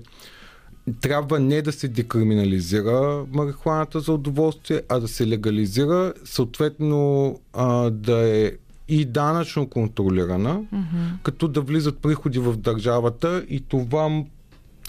трябва 1.00 1.40
не 1.40 1.62
да 1.62 1.72
се 1.72 1.88
декриминализира 1.88 3.24
марихуаната 3.32 4.00
за 4.00 4.12
удоволствие, 4.12 4.82
а 4.88 5.00
да 5.00 5.08
се 5.08 5.26
легализира, 5.26 6.12
съответно 6.24 7.40
а, 7.52 7.90
да 7.90 8.28
е 8.28 8.52
и 8.88 9.04
данъчно 9.04 9.68
контролирана, 9.68 10.60
mm-hmm. 10.60 11.22
като 11.22 11.48
да 11.48 11.60
влизат 11.60 11.98
приходи 11.98 12.38
в 12.38 12.56
държавата 12.56 13.44
и 13.48 13.60
това 13.60 14.22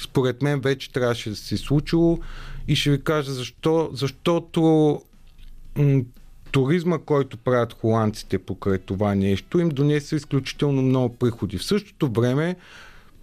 според 0.04 0.42
мен 0.42 0.60
вече 0.60 0.92
трябваше 0.92 1.30
да 1.30 1.36
се 1.36 1.58
случило 1.58 2.20
и 2.68 2.76
ще 2.76 2.92
ви 2.92 3.04
кажа 3.04 3.32
защо. 3.32 3.90
Защото 3.94 4.62
м- 5.78 6.02
туризма, 6.52 6.98
който 6.98 7.38
правят 7.38 7.74
холандците 7.74 8.38
покрай 8.38 8.78
това 8.78 9.16
нещо, 9.16 9.60
им 9.60 9.70
донесе 9.70 10.16
изключително 10.16 10.82
много 10.82 11.16
приходи. 11.16 11.58
В 11.58 11.64
същото 11.64 12.12
време 12.12 12.56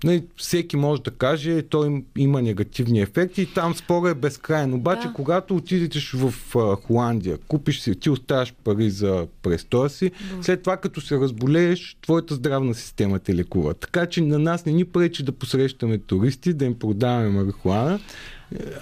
Нали, 0.05 0.24
всеки 0.36 0.77
може 0.77 1.02
да 1.02 1.10
каже, 1.10 1.62
той 1.62 2.05
има 2.18 2.43
негативни 2.43 3.01
ефекти 3.01 3.43
и 3.43 3.47
там 3.47 3.74
спора 3.74 4.10
е 4.10 4.14
безкрайен. 4.14 4.74
Обаче, 4.74 5.09
да. 5.09 5.12
когато 5.14 5.56
отидеш 5.56 6.12
в 6.12 6.56
а, 6.56 6.77
Холандия, 6.77 7.39
купиш 7.48 7.81
си, 7.81 7.94
ти 7.94 8.10
оставаш 8.10 8.55
пари 8.64 8.90
за 8.90 9.27
престоя 9.43 9.90
си, 9.90 10.10
да. 10.36 10.44
след 10.44 10.62
това 10.62 10.77
като 10.77 11.01
се 11.01 11.16
разболееш, 11.16 11.97
твоята 12.02 12.35
здравна 12.35 12.74
система 12.74 13.18
те 13.18 13.35
лекува. 13.35 13.74
Така 13.74 14.06
че 14.06 14.20
на 14.20 14.39
нас 14.39 14.66
не 14.66 14.72
ни 14.72 14.85
пречи 14.85 15.22
да 15.22 15.32
посрещаме 15.32 15.98
туристи, 15.98 16.55
да 16.55 16.64
им 16.64 16.78
продаваме 16.78 17.28
марихуана, 17.28 18.01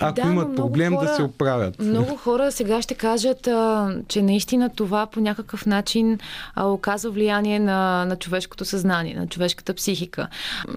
ако 0.01 0.15
да, 0.15 0.29
имат 0.29 0.57
проблем 0.57 0.95
хора, 0.95 1.07
да 1.07 1.15
се 1.15 1.23
оправят. 1.23 1.79
Много 1.79 2.17
хора 2.17 2.53
сега 2.53 2.83
ще 2.83 2.95
кажат, 2.95 3.47
а, 3.47 3.95
че 4.09 4.23
наистина 4.23 4.71
това 4.71 5.07
по 5.07 5.21
някакъв 5.21 5.67
начин 5.67 6.19
а, 6.55 6.67
оказва 6.67 7.11
влияние 7.11 7.59
на, 7.59 8.05
на 8.05 8.17
човешкото 8.17 8.65
съзнание, 8.65 9.15
на 9.15 9.27
човешката 9.27 9.75
психика. 9.75 10.29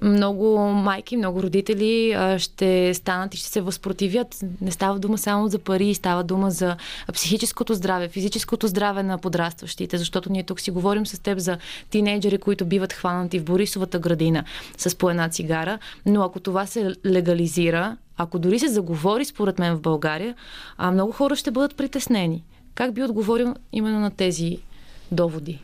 Много 0.01 0.59
майки, 0.59 1.18
много 1.18 1.43
родители 1.43 2.11
а, 2.11 2.39
ще 2.39 2.93
станат 2.93 3.34
и 3.34 3.38
ще 3.38 3.47
се 3.47 3.61
възпротивят. 3.61 4.39
Не 4.61 4.72
става 4.72 4.99
дума 4.99 5.18
само 5.18 5.47
за 5.47 5.59
пари, 5.59 5.93
става 5.93 6.23
дума 6.23 6.51
за 6.51 6.76
психическото 7.13 7.73
здраве, 7.73 8.07
физическото 8.07 8.68
здраве 8.68 9.03
на 9.03 9.18
подрастващите, 9.18 9.97
защото 9.97 10.31
ние 10.31 10.43
тук 10.43 10.59
си 10.59 10.72
говорим 10.72 11.05
с 11.05 11.19
теб 11.19 11.39
за 11.39 11.57
тинейджери, 11.89 12.38
които 12.38 12.65
биват 12.65 12.93
хванати 12.93 13.39
в 13.39 13.43
Борисовата 13.43 13.99
градина 13.99 14.43
с 14.77 14.97
по 14.97 15.09
една 15.09 15.30
цигара, 15.30 15.80
но 16.05 16.23
ако 16.23 16.39
това 16.39 16.65
се 16.65 16.95
легализира, 17.05 17.97
ако 18.22 18.39
дори 18.39 18.60
се 18.60 18.68
заговори, 18.68 19.26
според 19.26 19.60
мен, 19.60 19.76
в 19.76 19.81
България, 19.81 20.35
а 20.77 20.91
много 20.91 21.11
хора 21.11 21.35
ще 21.35 21.52
бъдат 21.52 21.76
притеснени. 21.77 22.43
Как 22.76 22.93
би 22.93 23.03
отговорил 23.03 23.56
именно 23.72 23.99
на 23.99 24.11
тези 24.11 24.57
доводи? 25.11 25.64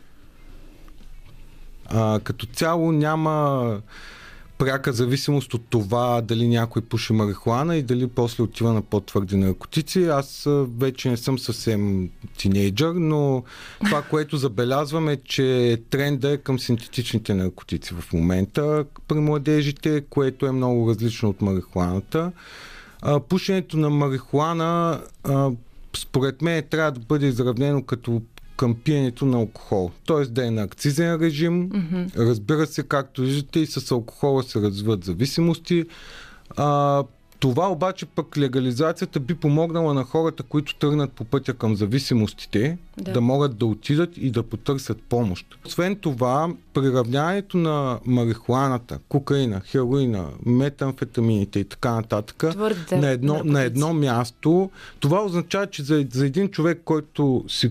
А, 1.90 2.20
като 2.20 2.46
цяло 2.46 2.92
няма 2.92 3.80
пряка 4.58 4.92
зависимост 4.92 5.54
от 5.54 5.62
това 5.70 6.20
дали 6.20 6.48
някой 6.48 6.82
пуши 6.82 7.12
марихуана 7.12 7.76
и 7.76 7.82
дали 7.82 8.06
после 8.06 8.42
отива 8.42 8.72
на 8.72 8.82
по-твърди 8.82 9.36
наркотици. 9.36 10.04
Аз 10.04 10.48
вече 10.78 11.10
не 11.10 11.16
съм 11.16 11.38
съвсем 11.38 12.10
тинейджър, 12.38 12.92
но 12.94 13.42
това, 13.84 14.02
което 14.02 14.36
забелязваме, 14.36 15.12
е, 15.12 15.16
че 15.16 15.78
тренда 15.90 16.30
е 16.30 16.36
към 16.36 16.58
синтетичните 16.58 17.34
наркотици 17.34 17.94
в 17.94 18.12
момента 18.12 18.84
при 19.08 19.18
младежите, 19.18 20.04
което 20.10 20.46
е 20.46 20.52
много 20.52 20.90
различно 20.90 21.28
от 21.28 21.42
марихуаната. 21.42 22.32
пушенето 23.28 23.76
на 23.76 23.90
марихуана 23.90 25.00
според 25.96 26.42
мен 26.42 26.64
трябва 26.70 26.92
да 26.92 27.00
бъде 27.00 27.26
изравнено 27.26 27.82
като 27.82 28.22
към 28.58 28.74
пиенето 28.74 29.26
на 29.26 29.36
алкохол. 29.36 29.90
Тоест 30.04 30.32
да 30.34 30.46
е 30.46 30.50
на 30.50 30.62
акцизен 30.62 31.20
режим. 31.20 31.70
Mm-hmm. 31.70 32.16
Разбира 32.16 32.66
се, 32.66 32.82
както 32.82 33.20
виждате, 33.20 33.60
и 33.60 33.66
с 33.66 33.90
алкохола 33.90 34.42
се 34.42 34.60
развиват 34.60 35.04
зависимости. 35.04 35.84
А, 36.56 37.04
това 37.40 37.70
обаче 37.70 38.06
пък 38.06 38.36
легализацията 38.36 39.20
би 39.20 39.34
помогнала 39.34 39.94
на 39.94 40.04
хората, 40.04 40.42
които 40.42 40.74
тръгнат 40.74 41.12
по 41.12 41.24
пътя 41.24 41.54
към 41.54 41.76
зависимостите, 41.76 42.78
да. 42.96 43.12
да 43.12 43.20
могат 43.20 43.56
да 43.56 43.66
отидат 43.66 44.10
и 44.16 44.30
да 44.30 44.42
потърсят 44.42 45.02
помощ. 45.02 45.46
Освен 45.66 45.96
това, 45.96 46.48
приравняването 46.74 47.56
на 47.56 47.98
марихуаната, 48.06 48.98
кокаина, 49.08 49.60
хероина, 49.60 50.28
метамфетамините 50.46 51.60
и 51.60 51.64
така 51.64 51.94
нататък 51.94 52.44
на 52.92 53.10
едно, 53.10 53.40
на 53.44 53.62
едно 53.62 53.94
място, 53.94 54.70
това 55.00 55.24
означава, 55.24 55.66
че 55.66 55.82
за, 55.82 56.06
за 56.12 56.26
един 56.26 56.48
човек, 56.48 56.80
който 56.84 57.44
си 57.48 57.70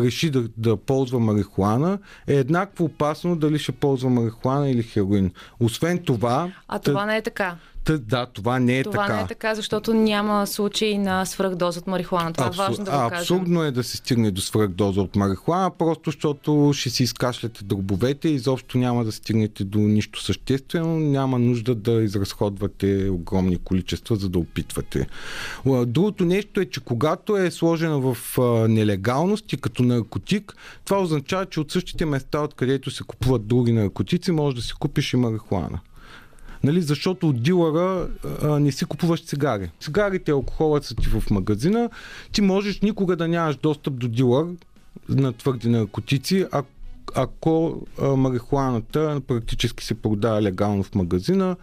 реши 0.00 0.30
да, 0.30 0.44
да 0.56 0.76
ползва 0.76 1.20
марихуана, 1.20 1.98
е 2.26 2.34
еднакво 2.34 2.84
опасно 2.84 3.36
дали 3.36 3.58
ще 3.58 3.72
ползва 3.72 4.10
марихуана 4.10 4.70
или 4.70 4.82
хероин. 4.82 5.30
Освен 5.60 5.98
това... 5.98 6.52
А 6.68 6.78
това 6.78 7.06
не 7.06 7.16
е 7.16 7.22
така. 7.22 7.56
Та, 7.84 7.98
да, 7.98 8.26
това 8.26 8.58
не 8.58 8.78
е 8.78 8.82
това 8.82 8.92
така. 8.92 9.06
Това 9.06 9.16
не 9.16 9.22
е 9.22 9.26
така, 9.26 9.54
защото 9.54 9.94
няма 9.94 10.46
случаи 10.46 10.98
на 10.98 11.24
свръхдоза 11.24 11.78
от 11.78 11.86
марихуана. 11.86 12.32
Това 12.32 12.46
Абсу... 12.46 12.62
е 12.62 12.64
важно 12.64 12.84
да 12.84 12.90
го 12.90 12.96
кажем. 12.96 13.18
Абсурдно 13.18 13.62
е 13.62 13.70
да 13.70 13.84
се 13.84 13.96
стигне 13.96 14.30
до 14.30 14.40
свръхдоза 14.40 15.00
от 15.00 15.16
марихуана, 15.16 15.70
просто 15.70 16.02
защото 16.10 16.70
ще 16.74 16.90
си 16.90 17.02
изкашляте 17.02 17.64
дробовете 17.64 18.28
и 18.28 18.34
изобщо 18.34 18.78
няма 18.78 19.04
да 19.04 19.12
стигнете 19.12 19.64
до 19.64 19.78
нищо 19.78 20.22
съществено. 20.22 21.00
Няма 21.00 21.38
нужда 21.38 21.74
да 21.74 21.92
изразходвате 21.92 23.08
огромни 23.10 23.56
количества, 23.56 24.16
за 24.16 24.28
да 24.28 24.38
опитвате. 24.38 25.06
Другото 25.86 26.24
нещо 26.24 26.60
е, 26.60 26.64
че 26.64 26.80
когато 26.80 27.36
е 27.36 27.50
сложено 27.50 28.14
в 28.14 28.38
нелегалност 28.68 29.52
и 29.52 29.56
като 29.56 29.82
наркотик, 29.82 30.56
това 30.84 31.02
означава, 31.02 31.46
че 31.46 31.60
от 31.60 31.72
същите 31.72 32.06
места, 32.06 32.40
откъдето 32.40 32.90
се 32.90 33.04
купуват 33.04 33.46
други 33.46 33.72
наркотици, 33.72 34.32
може 34.32 34.56
да 34.56 34.62
си 34.62 34.72
купиш 34.80 35.12
и 35.12 35.16
марихуана. 35.16 35.80
Нали, 36.64 36.82
защото 36.82 37.28
от 37.28 37.42
дилъра 37.42 38.08
а, 38.42 38.60
не 38.60 38.72
си 38.72 38.84
купуваш 38.84 39.24
цигари. 39.24 39.70
Цигарите 39.80 40.30
и 40.30 40.32
алкохолът 40.32 40.84
са 40.84 40.94
ти 40.94 41.08
в 41.08 41.30
магазина. 41.30 41.90
Ти 42.32 42.40
можеш 42.40 42.80
никога 42.80 43.16
да 43.16 43.28
нямаш 43.28 43.56
достъп 43.56 43.94
до 43.94 44.08
дилър 44.08 44.46
на 45.08 45.32
твърди 45.32 45.68
наркотици, 45.68 46.46
ако 47.14 47.82
а, 48.02 48.08
марихуаната 48.08 49.20
практически 49.26 49.84
се 49.84 49.94
продава 49.94 50.42
легално 50.42 50.82
в 50.82 50.94
магазина 50.94 51.56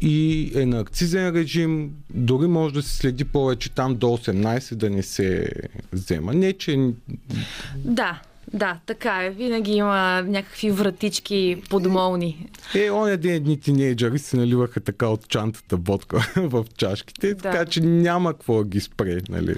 и 0.00 0.50
е 0.54 0.66
на 0.66 0.80
акцизен 0.80 1.30
режим, 1.30 1.92
дори 2.10 2.46
може 2.46 2.74
да 2.74 2.82
се 2.82 2.96
следи 2.96 3.24
повече 3.24 3.70
там 3.70 3.94
до 3.94 4.06
18 4.06 4.74
да 4.74 4.90
не 4.90 5.02
се 5.02 5.50
взема. 5.92 6.34
Не, 6.34 6.52
че... 6.52 6.92
Да, 7.84 8.22
да, 8.52 8.78
така 8.86 9.24
е. 9.24 9.30
Винаги 9.30 9.72
има 9.72 10.22
някакви 10.22 10.70
вратички 10.70 11.62
подмолни. 11.70 12.48
Е, 12.74 12.90
оня 12.90 13.16
ден 13.16 13.34
едни 13.34 13.60
тинейджери 13.60 14.18
се 14.18 14.36
наливаха 14.36 14.80
така 14.80 15.08
от 15.08 15.28
чантата 15.28 15.76
водка 15.76 16.32
в 16.36 16.64
чашките, 16.76 17.34
Да. 17.34 17.40
така 17.42 17.66
че 17.66 17.80
няма 17.80 18.32
какво 18.32 18.58
да 18.58 18.64
ги 18.64 18.80
спре, 18.80 19.18
нали? 19.28 19.54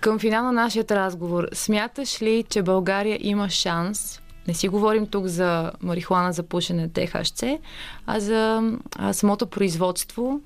Към 0.00 0.18
финал 0.18 0.44
на 0.44 0.52
нашия 0.52 0.84
разговор, 0.90 1.48
смяташ 1.52 2.22
ли, 2.22 2.44
че 2.48 2.62
България 2.62 3.18
има 3.20 3.48
шанс 3.50 4.20
не 4.48 4.54
си 4.54 4.68
говорим 4.68 5.06
тук 5.06 5.26
за 5.26 5.72
марихуана 5.82 6.32
за 6.32 6.42
пушене 6.42 6.88
ТХЦ, 6.88 7.42
а 8.06 8.20
за 8.20 8.72
а, 8.96 9.12
самото 9.12 9.46
производство 9.46 10.40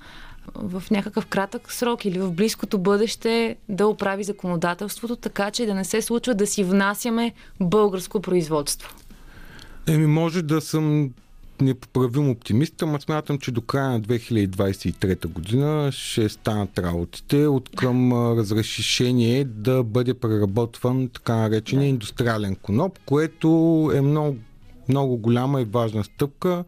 в 0.54 0.82
някакъв 0.90 1.26
кратък 1.26 1.72
срок 1.72 2.04
или 2.04 2.18
в 2.18 2.32
близкото 2.32 2.78
бъдеще 2.78 3.56
да 3.68 3.86
оправи 3.86 4.24
законодателството, 4.24 5.16
така 5.16 5.50
че 5.50 5.66
да 5.66 5.74
не 5.74 5.84
се 5.84 6.02
случва 6.02 6.34
да 6.34 6.46
си 6.46 6.64
внасяме 6.64 7.32
българско 7.60 8.20
производство. 8.20 8.94
Еми, 9.86 10.06
може 10.06 10.42
да 10.42 10.60
съм 10.60 11.10
непоправим 11.60 12.30
оптимист, 12.30 12.82
ама 12.82 13.00
смятам, 13.00 13.38
че 13.38 13.50
до 13.50 13.60
края 13.60 13.90
на 13.90 14.00
2023 14.00 15.26
година 15.26 15.92
ще 15.92 16.28
станат 16.28 16.78
работите 16.78 17.46
от 17.46 17.70
към 17.76 18.12
разрешение 18.38 19.44
да 19.44 19.82
бъде 19.82 20.14
преработван 20.14 21.08
така 21.08 21.36
наречения 21.36 21.88
индустриален 21.88 22.56
коноп, 22.56 22.98
което 23.06 23.90
е 23.94 24.00
много, 24.00 24.36
много 24.88 25.16
голяма 25.16 25.60
и 25.60 25.64
важна 25.64 26.04
стъпка. 26.04 26.64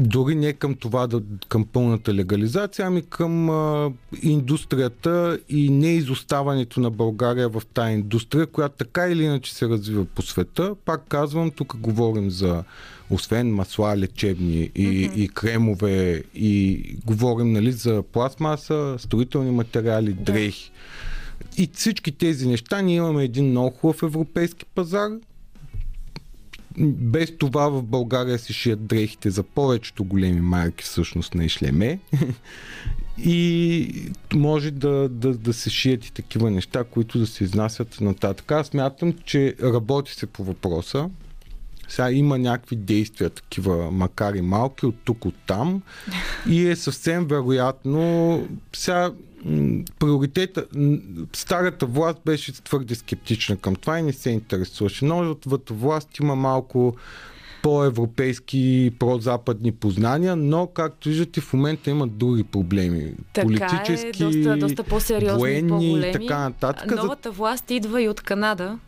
Дори 0.00 0.34
не 0.34 0.52
към 0.52 0.74
това, 0.74 1.06
да, 1.06 1.22
към 1.48 1.64
пълната 1.64 2.14
легализация, 2.14 2.86
ами 2.86 3.02
към 3.02 3.50
а, 3.50 3.92
индустрията 4.22 5.38
и 5.48 5.70
неизоставането 5.70 6.80
на 6.80 6.90
България 6.90 7.48
в 7.48 7.62
тази 7.74 7.92
индустрия, 7.92 8.46
която 8.46 8.76
така 8.76 9.08
или 9.08 9.24
иначе 9.24 9.54
се 9.54 9.68
развива 9.68 10.04
по 10.04 10.22
света. 10.22 10.74
Пак 10.84 11.04
казвам, 11.08 11.50
тук 11.50 11.76
говорим 11.76 12.30
за 12.30 12.64
освен 13.10 13.54
масла 13.54 13.96
лечебни 13.96 14.70
и, 14.74 14.86
mm-hmm. 14.86 15.14
и 15.14 15.28
кремове, 15.28 16.22
и 16.34 16.82
говорим 17.06 17.52
нали, 17.52 17.72
за 17.72 18.02
пластмаса, 18.12 18.96
строителни 18.98 19.50
материали, 19.50 20.12
дрехи. 20.12 20.72
И 21.56 21.70
всички 21.74 22.12
тези 22.12 22.48
неща 22.48 22.82
ние 22.82 22.96
имаме 22.96 23.24
един 23.24 23.50
много 23.50 23.70
хубав 23.70 24.02
европейски 24.02 24.64
пазар, 24.64 25.10
без 26.78 27.38
това 27.38 27.68
в 27.68 27.82
България 27.82 28.38
се 28.38 28.52
шият 28.52 28.86
дрехите 28.86 29.30
за 29.30 29.42
повечето 29.42 30.04
големи 30.04 30.40
марки 30.40 30.84
всъщност 30.84 31.34
на 31.34 31.44
Ишлеме. 31.44 31.98
и 33.18 34.12
може 34.34 34.70
да, 34.70 35.08
да, 35.08 35.34
да 35.34 35.52
се 35.52 35.70
шият 35.70 36.06
и 36.06 36.12
такива 36.12 36.50
неща, 36.50 36.84
които 36.84 37.18
да 37.18 37.26
се 37.26 37.44
изнасят 37.44 38.00
нататък. 38.00 38.52
Аз 38.52 38.66
смятам, 38.66 39.14
че 39.24 39.54
работи 39.62 40.14
се 40.14 40.26
по 40.26 40.44
въпроса. 40.44 41.10
Сега 41.88 42.10
има 42.10 42.38
някакви 42.38 42.76
действия, 42.76 43.30
такива, 43.30 43.90
макар 43.90 44.34
и 44.34 44.42
малки, 44.42 44.86
от 44.86 44.94
тук, 45.04 45.24
от 45.24 45.34
там. 45.46 45.82
И 46.48 46.66
е 46.66 46.76
съвсем 46.76 47.26
вероятно. 47.26 48.48
Сега 48.72 49.12
приоритета, 49.98 50.66
старата 51.32 51.86
власт 51.86 52.18
беше 52.24 52.52
твърде 52.52 52.94
скептична 52.94 53.56
към 53.56 53.76
това 53.76 53.98
и 53.98 54.02
не 54.02 54.12
се 54.12 54.30
интересуваше. 54.30 55.04
Новата 55.04 55.74
власт 55.74 56.18
има 56.18 56.34
малко 56.34 56.96
по-европейски, 57.62 58.92
прозападни 58.98 59.72
познания, 59.72 60.36
но 60.36 60.66
както 60.66 61.08
виждате 61.08 61.40
в 61.40 61.52
момента 61.52 61.90
имат 61.90 62.18
други 62.18 62.44
проблеми. 62.44 63.12
Така 63.32 63.46
Политически, 63.46 64.22
е, 64.22 64.26
доста, 64.26 64.56
доста 64.56 64.84
по-сериозни 64.84 65.38
военни 65.38 65.68
по-големи. 65.68 66.08
и 66.08 66.12
така 66.12 66.38
нататък. 66.38 66.96
Новата 66.96 67.30
власт 67.30 67.70
идва 67.70 68.02
и 68.02 68.08
от 68.08 68.20
Канада, 68.20 68.78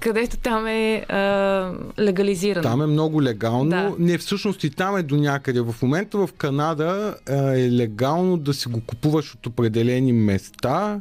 където 0.00 0.36
там 0.36 0.66
е 0.66 1.04
а, 1.08 1.72
легализирано. 1.98 2.62
Там 2.62 2.82
е 2.82 2.86
много 2.86 3.22
легално. 3.22 3.70
Да. 3.70 3.92
Не, 3.98 4.18
всъщност 4.18 4.64
и 4.64 4.70
там 4.70 4.96
е 4.96 5.02
до 5.02 5.16
някъде. 5.16 5.60
В 5.60 5.74
момента 5.82 6.18
в 6.18 6.28
Канада 6.38 7.14
а, 7.28 7.34
е 7.34 7.72
легално 7.72 8.36
да 8.36 8.54
си 8.54 8.68
го 8.68 8.80
купуваш 8.80 9.34
от 9.34 9.46
определени 9.46 10.12
места. 10.12 11.00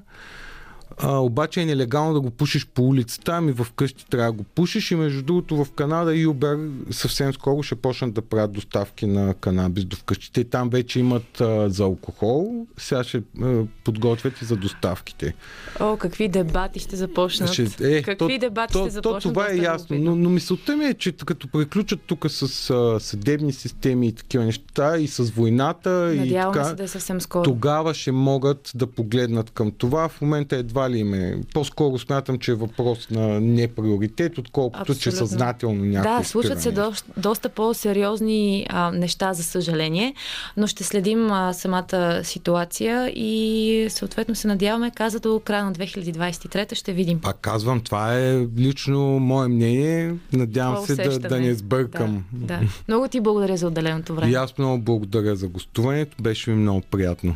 А, 1.01 1.17
обаче 1.17 1.61
е 1.61 1.65
нелегално 1.65 2.13
да 2.13 2.21
го 2.21 2.29
пушиш 2.29 2.65
по 2.65 2.83
улицата, 2.83 3.31
ами 3.31 3.51
в 3.51 3.67
къщи 3.75 4.05
трябва 4.05 4.25
да 4.25 4.37
го 4.37 4.43
пушиш 4.45 4.91
и 4.91 4.95
между 4.95 5.23
другото 5.23 5.55
в 5.55 5.71
Канада 5.71 6.15
и 6.15 6.27
Uber 6.27 6.59
съвсем 6.91 7.33
скоро 7.33 7.63
ще 7.63 7.75
почнат 7.75 8.13
да 8.13 8.21
правят 8.21 8.51
доставки 8.51 9.05
на 9.05 9.33
канабис 9.33 9.85
до 9.85 9.95
вкъщи. 9.95 10.31
Те 10.31 10.43
там 10.43 10.69
вече 10.69 10.99
имат 10.99 11.41
а, 11.41 11.69
за 11.69 11.83
алкохол, 11.83 12.67
сега 12.77 13.03
ще 13.03 13.21
а, 13.41 13.63
подготвят 13.83 14.41
и 14.41 14.45
за 14.45 14.55
доставките. 14.55 15.33
О, 15.79 15.97
какви 15.97 16.27
дебати 16.27 16.79
ще 16.79 16.95
започнат. 16.95 17.53
Ще- 17.53 17.67
е, 17.81 18.01
какви 18.01 18.17
то- 18.35 18.39
дебати 18.39 18.73
то, 18.73 18.79
ще 18.79 18.89
започнат. 18.89 19.23
То, 19.23 19.29
това 19.29 19.51
е 19.51 19.55
ясно, 19.55 19.97
но, 19.99 20.15
но 20.15 20.29
мисълта 20.29 20.77
ми 20.77 20.85
е, 20.85 20.93
че 20.93 21.11
като 21.11 21.47
приключат 21.47 21.99
тук 22.01 22.25
с 22.29 22.41
а, 22.69 22.99
съдебни 22.99 23.53
системи 23.53 24.07
и 24.07 24.13
такива 24.13 24.45
неща 24.45 24.97
и 24.97 25.07
с 25.07 25.23
войната 25.23 26.13
и 26.13 26.19
Надяваме 26.19 26.53
така, 26.53 26.65
се 26.65 26.75
да 26.75 26.83
е 26.83 26.87
съвсем 26.87 27.21
скоро. 27.21 27.43
тогава 27.43 27.93
ще 27.93 28.11
могат 28.11 28.71
да 28.75 28.87
погледнат 28.87 29.49
към 29.49 29.71
това. 29.71 30.09
В 30.09 30.21
момента 30.21 30.55
едва 30.55 30.88
ли 30.89 30.99
им 30.99 31.13
е. 31.13 31.37
По-скоро 31.53 31.99
смятам, 31.99 32.39
че 32.39 32.51
е 32.51 32.55
въпрос 32.55 33.09
на 33.09 33.41
не 33.41 33.67
приоритет, 33.67 34.37
отколкото 34.37 34.85
че 34.95 35.09
Абсолютно. 35.09 35.27
съзнателно 35.27 35.85
някой 35.85 36.11
Да, 36.11 36.23
случват 36.23 36.61
се 36.61 36.69
спира 36.69 36.91
доста, 37.17 37.49
по-сериозни 37.49 38.65
а, 38.69 38.91
неща, 38.91 39.33
за 39.33 39.43
съжаление, 39.43 40.13
но 40.57 40.67
ще 40.67 40.83
следим 40.83 41.31
а, 41.31 41.53
самата 41.53 42.21
ситуация 42.23 43.09
и 43.15 43.87
съответно 43.89 44.35
се 44.35 44.47
надяваме, 44.47 44.91
каза 44.91 45.19
до 45.19 45.41
края 45.45 45.65
на 45.65 45.73
2023 45.73 46.75
ще 46.75 46.93
видим. 46.93 47.19
Пак 47.19 47.39
казвам, 47.39 47.81
това 47.81 48.19
е 48.19 48.47
лично 48.57 49.19
мое 49.19 49.47
мнение. 49.47 50.15
Надявам 50.33 50.75
Това 50.75 50.87
се 50.87 50.95
да, 50.95 51.19
да 51.19 51.39
не 51.39 51.53
сбъркам. 51.53 52.23
Да, 52.33 52.47
да. 52.47 52.59
Много 52.87 53.07
ти 53.07 53.19
благодаря 53.19 53.57
за 53.57 53.67
отделеното 53.67 54.15
време. 54.15 54.31
И 54.31 54.35
аз 54.35 54.57
много 54.57 54.83
благодаря 54.83 55.35
за 55.35 55.47
гостуването. 55.47 56.15
Беше 56.21 56.51
ми 56.51 56.55
много 56.55 56.81
приятно. 56.81 57.35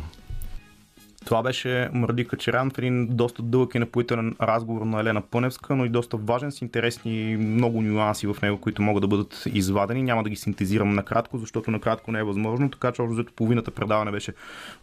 Това 1.24 1.42
беше 1.42 1.88
Мърди 1.92 2.24
Качеран 2.24 2.70
в 2.70 2.78
един 2.78 3.06
доста 3.10 3.42
дълъг 3.42 3.74
и 3.74 3.78
напоителен 3.78 4.36
разговор 4.42 4.82
на 4.82 5.00
Елена 5.00 5.22
Пъневска, 5.22 5.76
но 5.76 5.84
и 5.84 5.88
доста 5.88 6.16
важен 6.16 6.52
с 6.52 6.62
интересни 6.62 7.36
много 7.36 7.82
нюанси 7.82 8.26
в 8.26 8.36
него, 8.42 8.58
които 8.58 8.82
могат 8.82 9.00
да 9.00 9.08
бъдат 9.08 9.44
извадени. 9.46 10.02
Няма 10.02 10.22
да 10.22 10.30
ги 10.30 10.36
синтезирам 10.36 10.94
накратко, 10.94 11.38
защото 11.38 11.70
накратко 11.70 12.12
не 12.12 12.18
е 12.18 12.22
възможно, 12.22 12.70
така 12.70 12.92
че 12.92 13.02
общо 13.02 13.32
половината 13.36 13.70
предаване 13.70 14.10
беше 14.10 14.32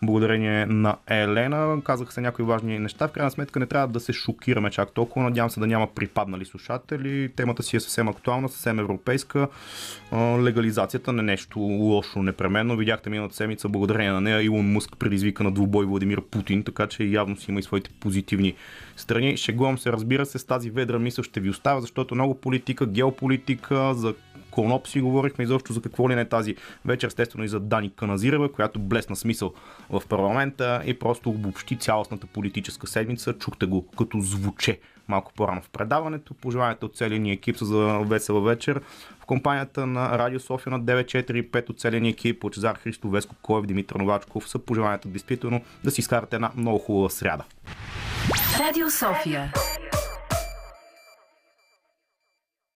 благодарение 0.02 0.66
на 0.66 0.96
Елена. 1.08 1.82
Казаха 1.84 2.12
се 2.12 2.22
някои 2.22 2.46
важни 2.46 2.80
неща. 2.80 3.08
В 3.08 3.12
крайна 3.12 3.32
сметка 3.32 3.60
не 3.60 3.66
трябва 3.66 3.88
да 3.88 4.00
се 4.00 4.14
шокираме 4.14 4.70
чак 4.70 4.92
толкова. 4.92 5.26
Надявам 5.26 5.50
се 5.50 5.60
да 5.60 5.68
няма 5.68 5.88
припаднали 5.88 6.46
слушатели. 6.46 7.30
Темата 7.36 7.64
си 7.64 7.76
е 7.76 7.80
съвсем 7.80 8.08
актуална, 8.08 8.50
съвсем 8.50 8.80
европейска. 8.80 9.48
Легализацията 10.40 11.14
не 11.14 11.20
е 11.20 11.24
нещо 11.24 11.60
лошо 11.60 12.24
непременно. 12.24 12.78
Видяхте 12.78 13.10
миналата 13.10 13.36
седмица, 13.36 13.70
благодарение 13.70 14.12
на 14.12 14.22
нея 14.22 14.42
Илон 14.42 14.72
Мъск 14.72 14.98
предизвика 15.00 15.44
на 15.44 15.52
двубой 15.52 15.86
Владимир 15.86 16.22
Путин, 16.32 16.64
така 16.64 16.88
че 16.88 17.04
явно 17.04 17.38
си 17.38 17.52
има 17.52 17.60
и 17.60 17.64
своите 17.64 17.90
позитивни 18.00 18.56
страни. 18.98 19.38
Шегувам 19.38 19.78
се, 19.78 19.92
разбира 19.92 20.26
се, 20.26 20.40
с 20.40 20.44
тази 20.44 20.70
ведра 20.70 21.00
мисъл 21.00 21.24
ще 21.24 21.40
ви 21.40 21.50
оставя, 21.50 21.82
защото 21.82 22.16
много 22.16 22.36
политика, 22.36 22.86
геополитика, 22.86 23.94
за 23.94 24.14
Коноп 24.52 24.88
си 24.88 25.02
говорихме 25.02 25.44
изобщо 25.44 25.74
за 25.74 25.82
какво 25.82 26.10
ли 26.10 26.16
не 26.16 26.26
тази 26.26 26.56
вечер, 26.86 27.08
естествено 27.08 27.44
и 27.44 27.48
за 27.48 27.60
Дани 27.60 27.92
Каназирева, 27.96 28.52
която 28.52 28.80
блесна 28.80 29.16
смисъл 29.16 29.54
в 29.90 30.02
парламента 30.10 30.82
и 30.86 31.00
просто 31.00 31.30
обобщи 31.30 31.78
цялостната 31.78 32.28
политическа 32.28 32.88
седмица. 32.88 33.34
Чухте 33.34 33.66
го 33.66 33.88
като 33.88 34.20
звуче 34.20 34.80
малко 35.12 35.32
по-рано 35.36 35.62
в 35.62 35.70
предаването. 35.70 36.34
Пожеланията 36.34 36.86
от 36.86 36.96
целия 36.96 37.20
ни 37.20 37.32
екип 37.32 37.58
за 37.58 38.00
весела 38.06 38.42
вечер. 38.42 38.82
В 39.20 39.26
компанията 39.26 39.86
на 39.86 40.18
Радио 40.18 40.40
София 40.40 40.72
на 40.72 40.82
945 40.82 41.70
от 41.70 41.80
целия 41.80 42.02
ни 42.02 42.10
екип, 42.10 42.44
Лъчезар 42.44 42.76
Христо, 42.76 43.10
Веско 43.10 43.36
Коев, 43.42 43.66
Димитър 43.66 43.96
Новачков 43.96 44.50
са 44.50 44.60
пожеланията 44.60 45.08
действително 45.08 45.62
да 45.84 45.92
си 45.92 46.02
изкарате 46.02 46.36
една 46.36 46.52
много 46.56 46.80
хубава 46.80 47.10
сряда. 47.10 47.44
Радио 48.60 48.90
София. 48.90 49.54